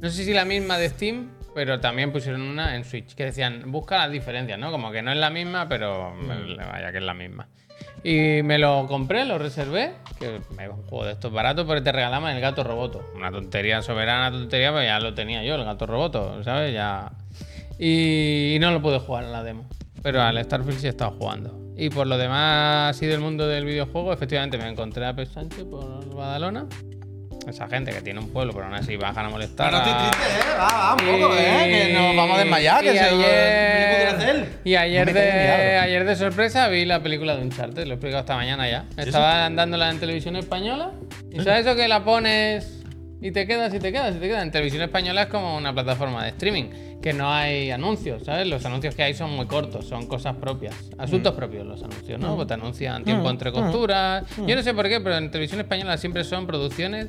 No 0.00 0.08
sé 0.10 0.24
si 0.24 0.32
la 0.32 0.44
misma 0.44 0.78
de 0.78 0.90
Steam, 0.90 1.30
pero 1.56 1.80
también 1.80 2.12
pusieron 2.12 2.42
una 2.42 2.76
en 2.76 2.84
Switch, 2.84 3.14
que 3.16 3.24
decían, 3.24 3.64
busca 3.72 3.98
las 3.98 4.12
diferencias, 4.12 4.58
¿no? 4.60 4.70
Como 4.70 4.92
que 4.92 5.02
no 5.02 5.10
es 5.10 5.18
la 5.18 5.30
misma, 5.30 5.68
pero 5.68 6.14
vaya 6.70 6.92
que 6.92 6.98
es 6.98 7.04
la 7.04 7.14
misma. 7.14 7.48
Y 8.04 8.42
me 8.44 8.58
lo 8.58 8.86
compré, 8.86 9.24
lo 9.24 9.38
reservé, 9.38 9.92
que 10.18 10.36
es 10.36 10.42
un 10.70 10.82
juego 10.84 11.04
de 11.04 11.12
estos 11.12 11.32
baratos, 11.32 11.66
pero 11.66 11.82
te 11.82 11.90
regalaban 11.92 12.34
el 12.34 12.40
gato 12.40 12.62
roboto. 12.62 13.02
Una 13.14 13.30
tontería 13.30 13.82
soberana, 13.82 14.30
tontería, 14.30 14.70
pero 14.70 14.84
ya 14.84 15.00
lo 15.00 15.14
tenía 15.14 15.42
yo, 15.42 15.56
el 15.56 15.64
gato 15.64 15.86
roboto, 15.86 16.42
¿sabes? 16.44 16.72
Ya. 16.72 17.10
Y, 17.78 18.54
y 18.54 18.58
no 18.60 18.70
lo 18.70 18.80
pude 18.80 18.98
jugar 19.00 19.24
en 19.24 19.32
la 19.32 19.42
demo. 19.42 19.66
pero 20.02 20.22
al 20.22 20.42
Starfield 20.42 20.78
sí 20.78 20.86
he 20.86 20.90
estado 20.90 21.12
jugando. 21.12 21.58
Y 21.76 21.90
por 21.90 22.06
lo 22.06 22.18
demás, 22.18 22.96
así 22.96 23.06
del 23.06 23.20
mundo 23.20 23.46
del 23.46 23.64
videojuego, 23.64 24.12
efectivamente 24.12 24.58
me 24.58 24.68
encontré 24.68 25.04
a 25.06 25.14
Pep 25.14 25.28
Sánchez 25.28 25.64
por 25.64 26.14
Badalona. 26.14 26.66
Esa 27.48 27.66
gente 27.66 27.92
que 27.92 28.00
tiene 28.02 28.20
un 28.20 28.28
pueblo, 28.30 28.52
pero 28.52 28.66
aún 28.66 28.74
así 28.74 28.96
bajan 28.96 29.26
a 29.26 29.28
molestar. 29.30 29.72
No 29.72 29.78
estoy 29.78 29.92
a- 29.92 29.98
triste, 30.10 30.26
¿eh? 30.26 30.54
Va, 30.58 30.66
va, 30.66 30.92
un 30.92 31.20
poco, 31.20 31.34
¿eh? 31.34 31.64
Que 31.86 31.92
nos 31.94 32.14
vamos 32.16 32.36
a 32.36 32.40
desmayar, 32.40 32.82
que 32.82 32.94
y 32.94 32.98
se 32.98 33.04
ayer, 33.04 34.06
hacer. 34.08 34.48
y 34.64 34.74
ayer 34.76 35.06
No 35.06 35.12
de, 35.14 35.78
ayer 35.78 36.04
de 36.04 36.16
sorpresa 36.16 36.68
vi 36.68 36.84
la 36.84 37.02
película 37.02 37.34
de 37.36 37.42
Uncharted, 37.42 37.84
lo 37.84 37.90
he 37.92 37.94
explicado 37.94 38.20
esta 38.20 38.36
mañana 38.36 38.68
ya. 38.68 38.84
Estaba 38.96 39.48
dándola 39.50 39.90
en 39.90 39.98
televisión 39.98 40.36
española. 40.36 40.90
¿Y 41.30 41.40
sabes 41.40 41.66
eso 41.66 41.74
que 41.76 41.88
la 41.88 42.04
pones 42.04 42.77
y 43.20 43.32
te 43.32 43.46
quedas 43.46 43.74
y 43.74 43.78
te 43.78 43.92
quedas 43.92 44.16
y 44.16 44.18
te 44.18 44.28
quedas? 44.28 44.42
En 44.42 44.50
televisión 44.50 44.82
española 44.82 45.22
es 45.22 45.28
como 45.28 45.56
una 45.56 45.72
plataforma 45.72 46.22
de 46.24 46.30
streaming, 46.30 46.98
que 47.00 47.12
no 47.12 47.32
hay 47.32 47.70
anuncios, 47.70 48.24
¿sabes? 48.24 48.46
Los 48.46 48.64
anuncios 48.64 48.94
que 48.94 49.02
hay 49.02 49.14
son 49.14 49.30
muy 49.30 49.46
cortos, 49.46 49.86
son 49.86 50.06
cosas 50.06 50.36
propias, 50.36 50.74
asuntos 50.98 51.34
propios 51.34 51.66
los 51.66 51.82
anuncios, 51.82 52.20
¿no? 52.20 52.36
Pues 52.36 52.48
te 52.48 52.54
anuncian 52.54 53.04
tiempo 53.04 53.28
entre 53.30 53.52
costuras. 53.52 54.24
Yo 54.46 54.54
no 54.54 54.62
sé 54.62 54.74
por 54.74 54.88
qué, 54.88 55.00
pero 55.00 55.16
en 55.16 55.30
televisión 55.30 55.60
española 55.60 55.96
siempre 55.96 56.24
son 56.24 56.46
producciones 56.46 57.08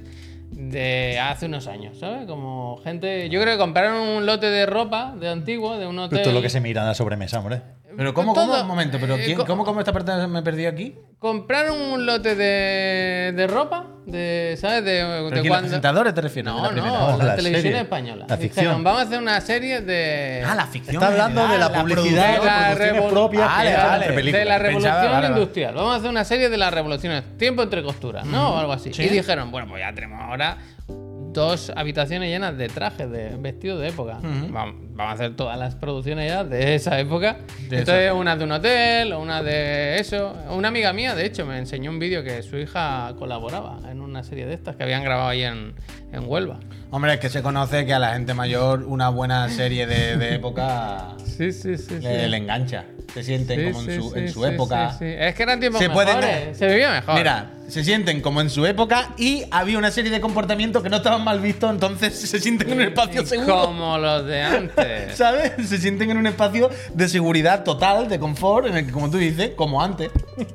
de 0.51 1.19
hace 1.19 1.45
unos 1.45 1.67
años, 1.67 1.99
¿sabes? 1.99 2.25
Como 2.25 2.77
gente. 2.83 3.29
Yo 3.29 3.39
creo 3.41 3.53
que 3.53 3.59
compraron 3.59 4.07
un 4.07 4.25
lote 4.25 4.47
de 4.47 4.65
ropa 4.65 5.15
de 5.19 5.29
antiguo, 5.29 5.77
de 5.77 5.87
un 5.87 5.99
hotel. 5.99 6.19
Esto 6.19 6.29
es 6.29 6.35
lo 6.35 6.41
que 6.41 6.49
se 6.49 6.59
mira 6.59 6.81
en 6.81 6.87
la 6.87 6.95
sobremesa, 6.95 7.39
hombre. 7.39 7.61
Pero 7.99 8.13
¿cómo, 8.13 8.33
Todo. 8.33 8.47
cómo? 8.47 8.61
Un 8.61 8.67
momento, 8.67 8.97
pero 8.97 9.15
Eh, 9.17 9.23
¿quién- 9.25 9.37
co- 9.37 9.45
¿cómo, 9.45 9.65
cómo 9.65 9.81
esta 9.81 9.91
parte 9.91 10.25
me 10.27 10.41
perdí 10.41 10.65
aquí? 10.65 10.95
Compraron 11.19 11.81
un 11.81 12.05
lote 12.05 12.33
de, 12.33 13.33
de 13.35 13.47
ropa, 13.47 13.87
de, 14.05 14.55
¿sabes? 14.57 14.85
De, 14.85 15.01
¿Pero 15.01 15.29
de 15.31 15.35
los 15.35 15.47
cuando- 15.49 15.67
presentadores 15.67 16.13
te 16.13 16.21
refieres? 16.21 16.49
No, 16.53 16.63
La 16.63 16.69
primera. 16.69 16.97
no, 16.97 17.17
la, 17.17 17.23
la 17.25 17.35
televisión 17.35 17.75
española. 17.75 18.25
La 18.29 18.37
Dijeron, 18.37 18.55
ficción. 18.63 18.83
vamos 18.85 19.01
a 19.01 19.03
hacer 19.03 19.19
una 19.19 19.41
serie 19.41 19.81
de. 19.81 20.45
Ah, 20.47 20.55
la 20.55 20.65
ficción. 20.67 20.95
Está 20.95 21.07
hablando 21.07 21.45
de 21.49 21.57
la 21.57 21.73
publicidad, 21.73 22.39
de 22.39 22.45
la 22.45 22.67
producciones 22.71 23.03
revol- 23.03 23.09
propias 23.09 23.41
que 23.43 23.47
Vale, 23.57 23.69
hacen 23.75 23.89
vale. 23.89 24.03
entre 24.05 24.15
películas. 24.15 24.39
de 24.39 24.45
la 24.49 24.55
Pensaba, 24.59 24.69
revolución 24.69 24.95
vale, 25.11 25.11
vale. 25.27 25.27
industrial. 25.27 25.75
Vamos 25.75 25.93
a 25.93 25.95
hacer 25.97 26.09
una 26.09 26.23
serie 26.23 26.49
de 26.49 26.57
las 26.57 26.73
revoluciones. 26.73 27.23
Tiempo 27.37 27.63
entre 27.63 27.83
costuras, 27.83 28.25
¿no? 28.25 28.53
O 28.53 28.57
algo 28.59 28.71
así. 28.71 28.91
Y 28.97 29.09
dijeron, 29.09 29.51
bueno, 29.51 29.67
pues 29.67 29.81
ya 29.81 29.93
tenemos 29.93 30.21
ahora 30.21 30.57
dos 30.87 31.71
habitaciones 31.75 32.29
llenas 32.29 32.57
de 32.57 32.69
trajes, 32.69 33.11
de 33.11 33.35
vestidos 33.37 33.81
de 33.81 33.89
época. 33.89 34.19
vamos, 34.21 34.75
vamos 34.99 35.11
a 35.11 35.15
hacer 35.23 35.35
todas 35.35 35.57
las 35.57 35.75
producciones 35.75 36.29
ya 36.29 36.43
de 36.43 36.75
esa 36.75 36.99
época. 36.99 37.37
De 37.69 37.79
Entonces, 37.79 38.03
esa 38.05 38.13
una 38.13 38.35
de 38.35 38.43
un 38.43 38.51
hotel, 38.51 39.13
una 39.13 39.41
de 39.41 39.97
eso. 39.99 40.35
Una 40.49 40.67
amiga 40.67 40.91
mía, 40.93 41.15
de 41.15 41.25
hecho, 41.25 41.45
me 41.45 41.57
enseñó 41.57 41.89
un 41.89 41.99
vídeo 41.99 42.21
que 42.23 42.43
su 42.43 42.57
hija 42.57 43.13
colaboraba 43.17 43.79
en 43.89 44.01
una 44.01 44.23
serie 44.23 44.45
de 44.45 44.53
estas 44.53 44.75
que 44.75 44.83
habían 44.83 45.03
grabado 45.03 45.29
ahí 45.29 45.43
en, 45.43 45.73
en 46.11 46.23
Huelva. 46.27 46.59
Hombre, 46.91 47.13
es 47.13 47.19
que 47.19 47.29
se 47.29 47.41
conoce 47.41 47.85
que 47.85 47.93
a 47.93 47.99
la 47.99 48.13
gente 48.13 48.33
mayor 48.33 48.83
una 48.83 49.09
buena 49.09 49.47
serie 49.49 49.87
de, 49.87 50.17
de 50.17 50.35
época 50.35 51.15
Sí, 51.25 51.53
sí, 51.53 51.77
sí. 51.77 51.99
le, 52.01 52.27
le 52.27 52.37
engancha. 52.37 52.83
Se 53.13 53.23
sienten 53.23 53.71
como 53.71 53.89
en 53.89 54.01
su, 54.01 54.15
en 54.15 54.29
su 54.31 54.45
época. 54.45 54.95
Es 54.99 55.33
que 55.33 55.43
eran 55.43 55.59
tiempos 55.59 55.81
Se 55.81 55.89
pueden- 55.89 56.17
mejores. 56.19 56.57
Se 56.57 56.67
vivía 56.67 56.91
mejor. 56.91 57.15
Mira, 57.15 57.51
se 57.67 57.83
sienten 57.83 58.21
como 58.21 58.41
en 58.41 58.49
su 58.51 58.65
época 58.67 59.09
y 59.17 59.45
había 59.49 59.77
una 59.79 59.89
serie 59.89 60.11
de 60.11 60.19
comportamientos 60.21 60.83
que 60.83 60.89
no 60.89 60.97
estaban 60.97 61.23
mal 61.23 61.39
vistos, 61.39 61.71
entonces 61.71 62.13
se 62.19 62.39
sienten 62.39 62.67
en 62.69 62.77
un 62.77 62.81
espacio 62.83 63.25
seguro. 63.25 63.65
Como 63.65 63.97
los 63.97 64.25
de 64.27 64.41
antes. 64.41 64.85
¿Sabes? 65.13 65.53
Se 65.67 65.77
sienten 65.77 66.11
en 66.11 66.17
un 66.17 66.27
espacio 66.27 66.69
de 66.93 67.07
seguridad 67.07 67.63
total, 67.63 68.07
de 68.09 68.19
confort, 68.19 68.67
en 68.67 68.77
el 68.77 68.85
que, 68.85 68.91
como 68.91 69.09
tú 69.09 69.17
dices, 69.17 69.51
como 69.55 69.81
antes. 69.83 70.11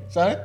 ¿Sabes? 0.09 0.37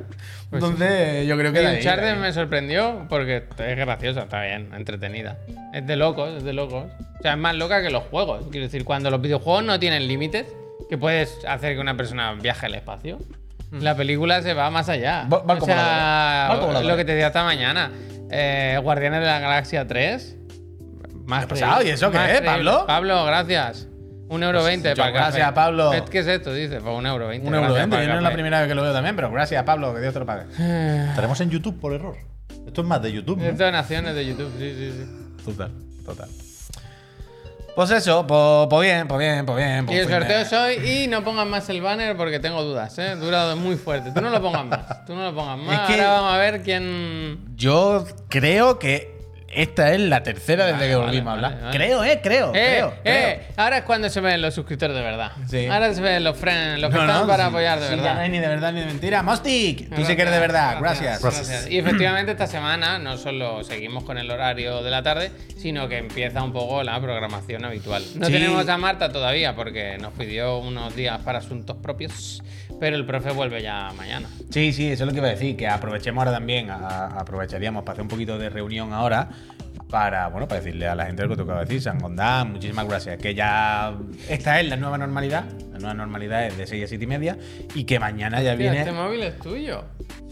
Pues 0.50 0.62
Entonces, 0.64 1.26
yo 1.28 1.37
creo 1.38 1.52
que. 1.52 1.64
Uncharted 1.64 2.16
me 2.16 2.32
sorprendió 2.32 3.06
porque 3.09 3.44
es 3.59 3.76
graciosa, 3.76 4.23
está 4.23 4.42
bien, 4.42 4.70
entretenida. 4.75 5.38
Es 5.73 5.87
de 5.87 5.97
locos, 5.97 6.38
es 6.38 6.44
de 6.44 6.52
locos. 6.52 6.87
O 7.18 7.23
sea, 7.23 7.32
es 7.32 7.38
más 7.38 7.54
loca 7.54 7.82
que 7.82 7.90
los 7.90 8.02
juegos. 8.04 8.44
Quiero 8.50 8.66
decir, 8.66 8.85
cuando 8.85 9.11
los 9.11 9.20
videojuegos 9.20 9.62
no 9.64 9.78
tienen 9.78 10.09
límites, 10.09 10.47
que 10.88 10.99
puedes 10.99 11.38
hacer 11.47 11.75
que 11.75 11.80
una 11.80 11.97
persona 11.97 12.32
viaje 12.35 12.66
al 12.66 12.75
espacio, 12.75 13.18
la 13.70 13.94
película 13.94 14.42
se 14.42 14.54
va 14.54 14.70
más 14.70 14.88
allá. 14.88 15.25
Va- 15.32 15.42
va 15.42 15.54
o 15.54 15.61
sea, 15.64 16.49
va 16.50 16.82
lo 16.82 16.97
que 16.97 17.04
te 17.04 17.12
decía 17.12 17.28
esta 17.28 17.44
mañana, 17.44 17.92
eh, 18.30 18.76
Guardianes 18.82 19.20
de 19.20 19.26
la 19.26 19.38
Galaxia 19.38 19.87
3. 19.87 20.37
Más 21.30 21.40
¿Qué 21.40 21.44
ha 21.44 21.49
pasado? 21.49 21.72
creíble, 21.76 21.90
¿Y 21.90 21.94
eso 21.94 22.10
qué 22.10 22.32
es. 22.37 22.40
Pablo? 22.42 22.84
Pablo, 22.87 23.25
gracias. 23.25 23.87
Un 24.28 24.42
euro 24.44 24.62
veinte 24.62 24.90
muchas 24.90 24.99
para 24.99 25.08
el 25.08 25.14
café. 25.16 25.30
gracias, 25.38 25.52
Pablo. 25.54 25.90
¿Qué 26.10 26.18
es 26.20 26.26
esto? 26.26 26.52
Dice, 26.52 26.80
pues 26.80 26.94
un 26.96 27.06
euro 27.06 27.26
veinte. 27.28 27.49
Un 27.49 27.54
euro 27.54 27.66
gracias 27.72 27.88
veinte. 27.90 28.06
Yo 28.06 28.12
no 28.12 28.18
es 28.18 28.22
la 28.25 28.32
primera 28.32 28.60
vez 28.60 28.68
que 28.68 28.75
lo 28.76 28.82
veo 28.82 28.92
también, 28.92 29.16
pero 29.16 29.30
gracias, 29.32 29.62
Pablo, 29.64 29.92
que 29.94 30.00
Dios 30.00 30.12
te 30.12 30.20
lo 30.20 30.26
pague. 30.26 30.44
Estaremos 31.08 31.40
en 31.40 31.50
YouTube 31.50 31.80
por 31.80 31.92
error. 31.92 32.16
Esto 32.66 32.82
es 32.82 32.87
más 32.87 33.02
de 33.02 33.10
YouTube. 33.12 33.38
¿no? 33.38 33.44
Es 33.46 33.58
donaciones 33.58 34.14
de 34.14 34.26
YouTube, 34.26 34.52
sí, 34.58 34.72
sí, 34.76 34.92
sí. 34.92 35.44
Total, 35.44 35.70
total. 36.04 36.28
Pues 37.75 37.90
eso, 37.92 38.26
pues, 38.26 38.66
pues 38.68 38.82
bien, 38.82 39.08
pues 39.08 39.18
bien, 39.20 39.46
pues 39.46 39.56
bien. 39.56 39.87
pues 39.87 39.96
Y 39.96 40.00
el 40.00 40.06
de- 40.08 40.12
sorteo 40.12 40.38
es 40.40 40.52
hoy 40.52 40.88
y 41.04 41.06
no 41.08 41.22
pongan 41.25 41.49
más 41.49 41.68
el 41.70 41.80
banner 41.80 42.16
porque 42.16 42.38
tengo 42.40 42.62
dudas, 42.62 42.99
¿eh? 42.99 43.14
Dura 43.16 43.54
muy 43.54 43.76
fuerte. 43.76 44.10
Tú 44.12 44.20
no 44.20 44.28
lo 44.30 44.42
pongas 44.42 44.66
más. 44.66 45.04
Tú 45.06 45.14
no 45.14 45.22
lo 45.22 45.34
pongas 45.34 45.56
más. 45.58 45.88
Es 45.88 45.96
que- 45.96 46.02
Ahora 46.02 46.20
vamos 46.20 46.34
a 46.34 46.38
ver 46.38 46.62
quién. 46.62 47.38
Yo 47.54 48.04
creo 48.28 48.78
que 48.78 49.20
esta 49.50 49.92
es 49.92 50.00
la 50.00 50.23
tercera 50.23 50.64
desde 50.66 50.78
Vale, 50.78 50.88
que 50.88 50.95
vale, 50.95 51.07
volvimos 51.07 51.35
vale, 51.35 51.47
a 51.47 51.49
hablar. 51.49 51.64
vale. 51.64 51.76
Creo, 51.76 52.04
eh, 52.04 52.21
creo, 52.23 52.49
¡Eh! 52.49 52.52
creo. 52.52 52.95
¡Eh! 53.04 53.47
Ahora 53.57 53.78
es 53.78 53.85
cuando 53.85 54.09
se 54.09 54.21
ven 54.21 54.40
los 54.40 54.54
suscriptores 54.54 54.97
de 54.97 55.02
verdad. 55.02 55.33
Sí. 55.49 55.66
Ahora 55.66 55.92
se 55.92 56.00
ven 56.00 56.23
los 56.25 56.37
friends, 56.37 56.80
los 56.80 56.90
que 56.90 56.97
No, 56.97 57.02
están 57.04 57.21
no, 57.23 57.26
para 57.26 57.45
sí, 57.45 57.49
apoyar 57.49 57.78
de 57.80 57.85
sí, 57.87 57.90
verdad. 57.90 58.04
ya 58.04 58.14
no 58.14 58.21
hay 58.21 58.28
ni 58.30 58.38
de 58.38 58.49
verdad 58.49 58.73
ni 58.73 58.80
de 58.80 58.87
mentira. 58.87 59.23
Mostic, 59.23 59.78
tú 59.78 59.85
sí 59.85 59.88
Gracias, 59.90 60.16
que 60.16 60.23
eres 60.23 60.35
de 60.35 60.40
verdad. 60.40 60.76
Gracias. 60.80 61.23
gracias. 61.23 61.66
Y 61.71 61.78
efectivamente 61.78 62.33
esta 62.33 62.47
semana 62.47 62.99
no 62.99 63.16
solo 63.19 63.64
seguimos 63.64 64.04
con 64.04 64.19
el 64.19 64.30
horario 64.30 64.83
de 64.83 64.90
la 64.90 65.02
tarde, 65.02 65.30
sino 65.57 65.88
que 65.88 65.99
empieza 65.99 66.42
un 66.42 66.52
poco 66.52 66.83
la 66.83 67.00
programación 67.00 67.64
habitual. 67.64 68.02
No 68.16 68.26
tenemos 68.28 68.69
a 68.69 68.76
Marta 68.78 69.11
todavía 69.12 69.54
porque 69.57 69.99
nos 69.99 70.12
pidió 70.14 70.59
unos 70.59 70.95
días 70.95 71.19
para 71.23 71.38
asuntos 71.40 71.76
propios, 71.83 72.42
pero 72.80 72.96
el 72.96 73.04
profe 73.06 73.30
vuelve 73.32 73.62
ya 73.62 73.92
mañana. 73.96 74.28
Sí, 74.50 74.72
sí, 74.72 74.90
eso 74.90 75.04
es 75.04 75.06
lo 75.06 75.12
que 75.12 75.18
iba 75.18 75.28
a 75.28 75.32
decir, 75.32 75.56
que 75.56 75.68
aprovechemos 75.68 76.22
ahora 76.22 76.32
también, 76.37 76.70
a- 76.70 77.06
aprovecharíamos 77.20 77.82
para 77.84 77.92
hacer 77.92 78.02
un 78.02 78.08
poquito 78.08 78.38
de 78.38 78.49
reunión 78.50 78.92
ahora, 78.92 79.28
para, 79.90 80.28
bueno, 80.28 80.46
para 80.46 80.60
decirle 80.60 80.87
a 80.88 80.94
la 80.94 81.06
gente 81.06 81.22
lo 81.25 81.28
que 81.30 81.37
tocaba 81.37 81.60
decir, 81.60 81.82
San 81.82 81.99
Gondán, 81.99 82.52
muchísimas 82.52 82.87
gracias, 82.88 83.18
que 83.18 83.34
ya 83.34 83.92
esta 84.28 84.60
es 84.60 84.68
la 84.68 84.76
nueva 84.76 84.99
normalidad, 84.99 85.44
la 85.72 85.78
nueva 85.78 85.94
normalidad 85.94 86.46
es 86.46 86.56
de 86.56 86.66
6 86.66 86.84
a 86.84 86.87
7 86.87 87.04
y 87.04 87.06
media, 87.06 87.37
y 87.75 87.84
que 87.84 87.99
mañana 87.99 88.40
ya 88.40 88.52
Hostia, 88.52 88.54
viene... 88.70 88.78
este 88.80 88.92
móvil 88.92 89.22
es 89.22 89.38
tuyo. 89.40 89.84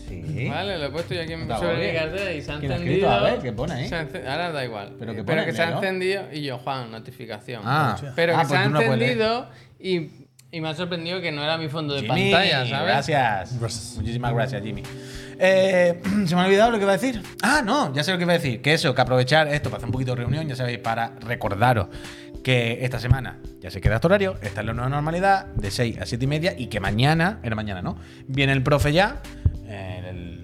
Sí. 0.08 0.48
Vale, 0.48 0.78
lo 0.78 0.86
he 0.86 0.90
puesto 0.90 1.12
yo 1.14 1.20
aquí 1.20 1.34
en 1.34 1.42
mi 1.42 1.48
cartera 1.48 2.32
y 2.32 2.40
se 2.40 2.50
ha 2.52 2.58
¿Quién 2.58 2.72
ha 2.72 2.76
encendido. 2.76 3.10
A 3.10 3.20
ver, 3.24 3.38
¿qué 3.40 3.52
pone 3.52 3.74
ahí? 3.74 3.88
Se 3.88 3.94
ha 3.94 4.08
Ahora 4.32 4.52
da 4.52 4.64
igual. 4.64 4.94
¿Pero 4.98 5.12
qué 5.12 5.22
Pero 5.22 5.40
pone, 5.40 5.44
que 5.44 5.52
se 5.52 5.62
ha 5.62 5.70
encendido 5.70 6.22
y 6.32 6.40
yo, 6.42 6.56
Juan, 6.58 6.90
notificación. 6.90 7.60
Ah. 7.66 7.94
Pero 8.16 8.32
que 8.32 8.38
Ah, 8.40 8.44
se 8.44 8.48
pues 8.48 8.60
ha 8.60 8.68
no 8.70 8.76
puedes 8.78 8.98
leer. 8.98 9.02
encendido 9.20 9.48
y, 9.80 10.17
y 10.50 10.60
me 10.60 10.68
ha 10.68 10.74
sorprendido 10.74 11.20
que 11.20 11.30
no 11.30 11.42
era 11.42 11.58
mi 11.58 11.68
fondo 11.68 11.94
de 11.94 12.00
Jimmy, 12.00 12.30
pantalla, 12.30 12.66
¿sabes? 12.66 12.86
Gracias. 12.86 13.60
Gracias. 13.60 13.96
Muchísimas 13.96 14.32
gracias, 14.32 14.62
Jimmy. 14.62 14.82
Eh, 15.38 16.00
se 16.26 16.34
me 16.34 16.40
ha 16.40 16.44
olvidado 16.46 16.70
lo 16.70 16.78
que 16.78 16.84
iba 16.84 16.92
a 16.92 16.96
decir. 16.96 17.22
Ah, 17.42 17.60
no, 17.62 17.92
ya 17.92 18.02
sé 18.02 18.12
lo 18.12 18.18
que 18.18 18.24
iba 18.24 18.32
a 18.32 18.38
decir. 18.38 18.62
Que 18.62 18.72
eso, 18.72 18.94
que 18.94 19.00
aprovechar 19.00 19.48
esto 19.48 19.68
para 19.68 19.76
hacer 19.78 19.86
un 19.86 19.92
poquito 19.92 20.12
de 20.12 20.22
reunión, 20.22 20.48
ya 20.48 20.56
sabéis, 20.56 20.78
para 20.78 21.12
recordaros 21.20 21.88
que 22.42 22.78
esta 22.82 22.98
semana 22.98 23.38
ya 23.60 23.70
se 23.70 23.80
queda 23.80 23.96
este 23.96 24.06
horario, 24.06 24.36
esta 24.40 24.60
es 24.60 24.66
la 24.66 24.72
nueva 24.72 24.88
normalidad, 24.88 25.46
de 25.46 25.70
6 25.70 25.98
a 25.98 26.06
7 26.06 26.24
y 26.24 26.28
media, 26.28 26.54
y 26.56 26.68
que 26.68 26.80
mañana, 26.80 27.40
era 27.42 27.54
mañana, 27.54 27.82
¿no? 27.82 27.98
Viene 28.26 28.52
el 28.52 28.62
profe 28.62 28.92
ya. 28.92 29.20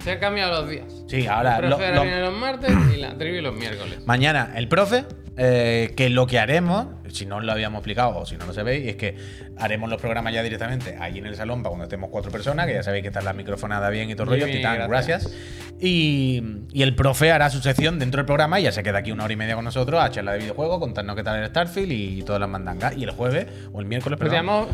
Se 0.05 0.13
han 0.13 0.19
cambiado 0.21 0.61
los 0.61 0.71
días. 0.71 0.85
Sí, 1.09 1.27
ahora. 1.27 1.57
el 1.57 1.67
profe 1.69 1.85
ahora 1.87 1.97
lo- 1.97 2.03
viene 2.03 2.21
los 2.21 2.35
martes 2.35 2.71
y 2.95 2.99
la 2.99 3.17
trivi 3.17 3.41
los 3.41 3.55
miércoles. 3.55 4.01
Mañana 4.07 4.53
el 4.55 4.69
profe, 4.69 5.05
eh, 5.37 5.93
que 5.97 6.11
lo 6.11 6.27
que 6.27 6.39
haremos, 6.39 6.87
si 7.11 7.25
no 7.27 7.37
os 7.39 7.45
lo 7.45 7.51
habíamos 7.53 7.79
explicado 7.79 8.19
o 8.19 8.27
si 8.27 8.37
no 8.37 8.45
lo 8.47 8.53
sabéis, 8.53 8.87
es 8.87 8.97
que 8.97 9.17
haremos 9.57 9.89
los 9.89 10.01
programas 10.01 10.33
ya 10.35 10.43
directamente 10.43 10.97
allí 11.01 11.19
en 11.21 11.27
el 11.27 11.35
salón 11.37 11.63
para 11.63 11.71
cuando 11.71 11.85
estemos 11.85 12.11
cuatro 12.11 12.31
personas, 12.31 12.67
que 12.67 12.75
ya 12.75 12.83
sabéis 12.83 13.03
que 13.03 13.09
está 13.09 13.23
la 13.23 13.33
microfonada 13.33 13.89
bien 13.91 14.11
y 14.11 14.15
todo 14.15 14.25
el 14.25 14.41
rollo, 14.41 14.47
Titán, 14.53 14.89
gracias. 14.89 15.25
gracias. 15.25 15.75
Y, 15.81 16.43
y 16.73 16.83
el 16.83 16.95
profe 16.95 17.33
hará 17.33 17.49
su 17.51 17.61
sección 17.61 17.99
dentro 17.99 18.19
del 18.19 18.27
programa 18.27 18.61
y 18.61 18.65
ya 18.65 18.73
se 18.73 18.83
queda 18.83 18.99
aquí 18.99 19.11
una 19.11 19.25
hora 19.25 19.33
y 19.33 19.37
media 19.37 19.55
con 19.55 19.65
nosotros 19.65 20.01
a 20.03 20.11
charlar 20.11 20.35
de 20.35 20.41
videojuegos, 20.43 20.79
contarnos 20.81 21.17
qué 21.17 21.23
tal 21.25 21.41
el 21.41 21.47
Starfield 21.49 21.93
y 21.93 22.23
todas 22.23 22.41
las 22.41 22.49
mandangas. 22.51 22.97
Y 22.97 23.05
el 23.05 23.11
jueves 23.11 23.47
o 23.73 23.81
el 23.81 23.87
miércoles, 23.87 24.19
Podríamos 24.19 24.69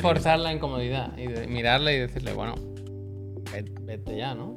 forzar 0.00 0.38
la 0.38 0.52
incomodidad 0.52 1.16
y 1.18 1.26
de- 1.26 1.46
mirarle 1.46 1.96
y 1.96 1.98
decirle, 1.98 2.32
bueno, 2.32 2.54
vete, 3.52 4.16
ya, 4.16 4.34
¿no? 4.34 4.54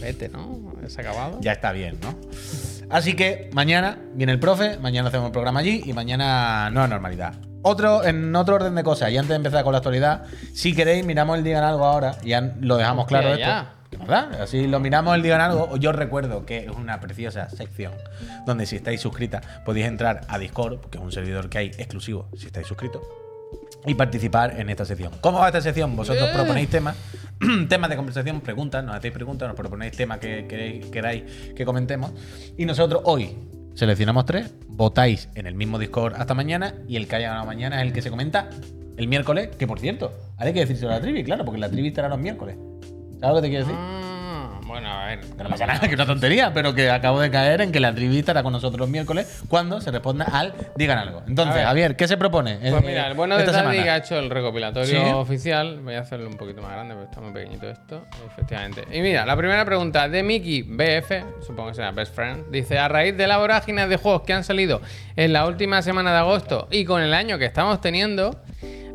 Vete, 0.00 0.28
¿no? 0.28 0.72
¿Es 0.84 0.98
acabado? 0.98 1.38
ya 1.40 1.52
está 1.52 1.72
bien, 1.72 1.98
¿no? 2.02 2.14
Así 2.88 3.14
que 3.14 3.50
mañana 3.52 3.98
viene 4.14 4.32
el 4.32 4.38
profe, 4.38 4.78
mañana 4.78 5.08
hacemos 5.08 5.26
el 5.26 5.32
programa 5.32 5.60
allí 5.60 5.82
y 5.84 5.92
mañana 5.92 6.70
nueva 6.70 6.86
normalidad. 6.86 7.34
Otro, 7.62 8.04
en 8.04 8.34
otro 8.36 8.54
orden 8.54 8.76
de 8.76 8.84
cosas, 8.84 9.10
y 9.10 9.16
antes 9.16 9.30
de 9.30 9.36
empezar 9.36 9.64
con 9.64 9.72
la 9.72 9.78
actualidad, 9.78 10.24
si 10.54 10.72
queréis, 10.72 11.04
miramos 11.04 11.36
el 11.36 11.42
Digan 11.42 11.64
Algo 11.64 11.84
ahora, 11.84 12.16
ya 12.22 12.54
lo 12.60 12.76
dejamos 12.76 13.06
claro 13.06 13.30
esto. 13.30 13.40
ya. 13.40 13.72
¿Qué 13.90 13.98
más 13.98 14.08
da? 14.08 14.30
Así 14.42 14.68
lo 14.68 14.78
miramos 14.78 15.16
el 15.16 15.22
Digan 15.22 15.40
Algo. 15.40 15.76
Yo 15.76 15.90
recuerdo 15.90 16.46
que 16.46 16.66
es 16.66 16.70
una 16.70 17.00
preciosa 17.00 17.48
sección 17.50 17.92
donde 18.46 18.66
si 18.66 18.76
estáis 18.76 19.00
suscritas 19.00 19.44
podéis 19.64 19.86
entrar 19.86 20.20
a 20.28 20.38
Discord, 20.38 20.78
que 20.90 20.98
es 20.98 21.04
un 21.04 21.10
servidor 21.10 21.48
que 21.48 21.58
hay 21.58 21.66
exclusivo 21.66 22.28
si 22.36 22.46
estáis 22.46 22.68
suscritos, 22.68 23.02
y 23.86 23.94
participar 23.94 24.58
en 24.58 24.68
esta 24.68 24.84
sección. 24.84 25.12
¿Cómo 25.20 25.38
va 25.38 25.46
esta 25.46 25.60
sección? 25.60 25.94
Vosotros 25.94 26.28
proponéis 26.30 26.68
temas, 26.68 26.96
temas 27.68 27.90
de 27.90 27.96
conversación, 27.96 28.40
preguntas, 28.40 28.84
nos 28.84 28.96
hacéis 28.96 29.14
preguntas, 29.14 29.48
nos 29.48 29.56
proponéis 29.56 29.92
temas 29.92 30.18
que 30.18 30.46
queréis, 30.48 30.86
queráis 30.86 31.22
que 31.54 31.64
comentemos. 31.64 32.12
Y 32.56 32.66
nosotros 32.66 33.02
hoy 33.04 33.36
seleccionamos 33.74 34.24
tres, 34.24 34.52
votáis 34.68 35.28
en 35.34 35.46
el 35.46 35.54
mismo 35.54 35.78
Discord 35.78 36.14
hasta 36.16 36.34
mañana 36.34 36.74
y 36.88 36.96
el 36.96 37.06
que 37.06 37.16
haya 37.16 37.28
ganado 37.28 37.46
mañana 37.46 37.80
es 37.80 37.86
el 37.86 37.92
que 37.92 38.02
se 38.02 38.10
comenta 38.10 38.50
el 38.96 39.08
miércoles, 39.08 39.50
que 39.56 39.66
por 39.66 39.78
cierto, 39.78 40.12
hay 40.38 40.52
que 40.52 40.60
decírselo 40.60 40.90
a 40.90 40.94
la 40.94 41.00
trivi, 41.00 41.22
claro, 41.22 41.44
porque 41.44 41.60
la 41.60 41.68
trivi 41.68 41.88
estará 41.88 42.08
los 42.08 42.18
miércoles. 42.18 42.56
¿Sabes 43.20 43.36
lo 43.36 43.42
que 43.42 43.42
te 43.42 43.48
quiero 43.50 43.66
decir? 43.66 44.15
Bueno, 44.76 44.92
a 44.92 45.06
ver. 45.06 45.20
Que 45.20 45.42
no 45.42 45.48
pasa 45.48 45.64
nada, 45.64 45.80
que 45.80 45.86
es 45.86 45.94
una 45.94 46.04
tontería, 46.04 46.52
pero 46.52 46.74
que 46.74 46.90
acabo 46.90 47.18
de 47.18 47.30
caer 47.30 47.62
en 47.62 47.72
que 47.72 47.80
la 47.80 47.94
trivi 47.94 48.18
estará 48.18 48.42
con 48.42 48.52
nosotros 48.52 48.78
los 48.78 48.90
miércoles 48.90 49.42
cuando 49.48 49.80
se 49.80 49.90
responda 49.90 50.26
al 50.26 50.52
digan 50.76 50.98
algo. 50.98 51.22
Entonces, 51.26 51.54
A 51.54 51.56
ver. 51.56 51.66
Javier, 51.66 51.96
¿qué 51.96 52.06
se 52.06 52.18
propone? 52.18 52.58
Pues 52.60 52.74
eh, 52.74 52.84
mira, 52.84 53.06
el 53.06 53.14
bueno 53.14 53.38
de 53.38 53.44
que 53.46 53.50
ha 53.90 53.96
hecho 53.96 54.18
el 54.18 54.28
recopilatorio 54.28 54.86
¿Sí? 54.86 55.12
oficial. 55.14 55.80
Voy 55.80 55.94
a 55.94 56.00
hacerlo 56.00 56.28
un 56.28 56.36
poquito 56.36 56.60
más 56.60 56.72
grande 56.72 56.92
porque 56.92 57.08
está 57.08 57.22
muy 57.22 57.32
pequeñito 57.32 57.70
esto. 57.70 58.04
Efectivamente. 58.26 58.84
Y 58.92 59.00
mira, 59.00 59.24
la 59.24 59.34
primera 59.34 59.64
pregunta 59.64 60.10
de 60.10 60.22
Mickey 60.22 60.60
BF, 60.60 61.46
supongo 61.46 61.70
que 61.70 61.76
será 61.76 61.92
Best 61.92 62.14
Friend, 62.14 62.50
dice: 62.50 62.78
A 62.78 62.86
raíz 62.88 63.16
de 63.16 63.26
la 63.26 63.38
vorágine 63.38 63.88
de 63.88 63.96
juegos 63.96 64.24
que 64.26 64.34
han 64.34 64.44
salido 64.44 64.82
en 65.16 65.32
la 65.32 65.46
última 65.46 65.82
semana 65.82 66.12
de 66.12 66.18
agosto 66.18 66.68
y 66.70 66.84
con 66.84 67.02
el 67.02 67.14
año 67.14 67.38
que 67.38 67.46
estamos 67.46 67.80
teniendo. 67.80 68.40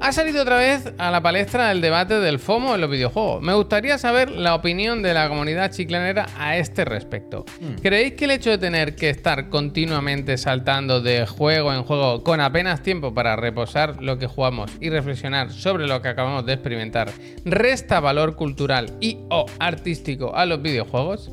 Ha 0.03 0.13
salido 0.13 0.41
otra 0.41 0.57
vez 0.57 0.91
a 0.97 1.11
la 1.11 1.21
palestra 1.21 1.71
el 1.71 1.79
debate 1.79 2.19
del 2.19 2.39
FOMO 2.39 2.73
en 2.73 2.81
los 2.81 2.89
videojuegos. 2.89 3.43
Me 3.43 3.53
gustaría 3.53 3.99
saber 3.99 4.31
la 4.31 4.55
opinión 4.55 5.03
de 5.03 5.13
la 5.13 5.29
comunidad 5.29 5.71
chiclanera 5.71 6.25
a 6.39 6.57
este 6.57 6.85
respecto. 6.85 7.45
¿Creéis 7.83 8.13
que 8.13 8.25
el 8.25 8.31
hecho 8.31 8.49
de 8.49 8.57
tener 8.57 8.95
que 8.95 9.11
estar 9.11 9.49
continuamente 9.49 10.39
saltando 10.39 11.01
de 11.01 11.27
juego 11.27 11.71
en 11.71 11.83
juego 11.83 12.23
con 12.23 12.41
apenas 12.41 12.81
tiempo 12.81 13.13
para 13.13 13.35
reposar 13.35 14.01
lo 14.01 14.17
que 14.17 14.25
jugamos 14.25 14.71
y 14.79 14.89
reflexionar 14.89 15.51
sobre 15.51 15.85
lo 15.85 16.01
que 16.01 16.07
acabamos 16.07 16.47
de 16.47 16.53
experimentar 16.53 17.11
resta 17.45 17.99
valor 17.99 18.35
cultural 18.35 18.89
y 18.99 19.19
o 19.29 19.45
artístico 19.59 20.35
a 20.35 20.47
los 20.47 20.63
videojuegos? 20.63 21.31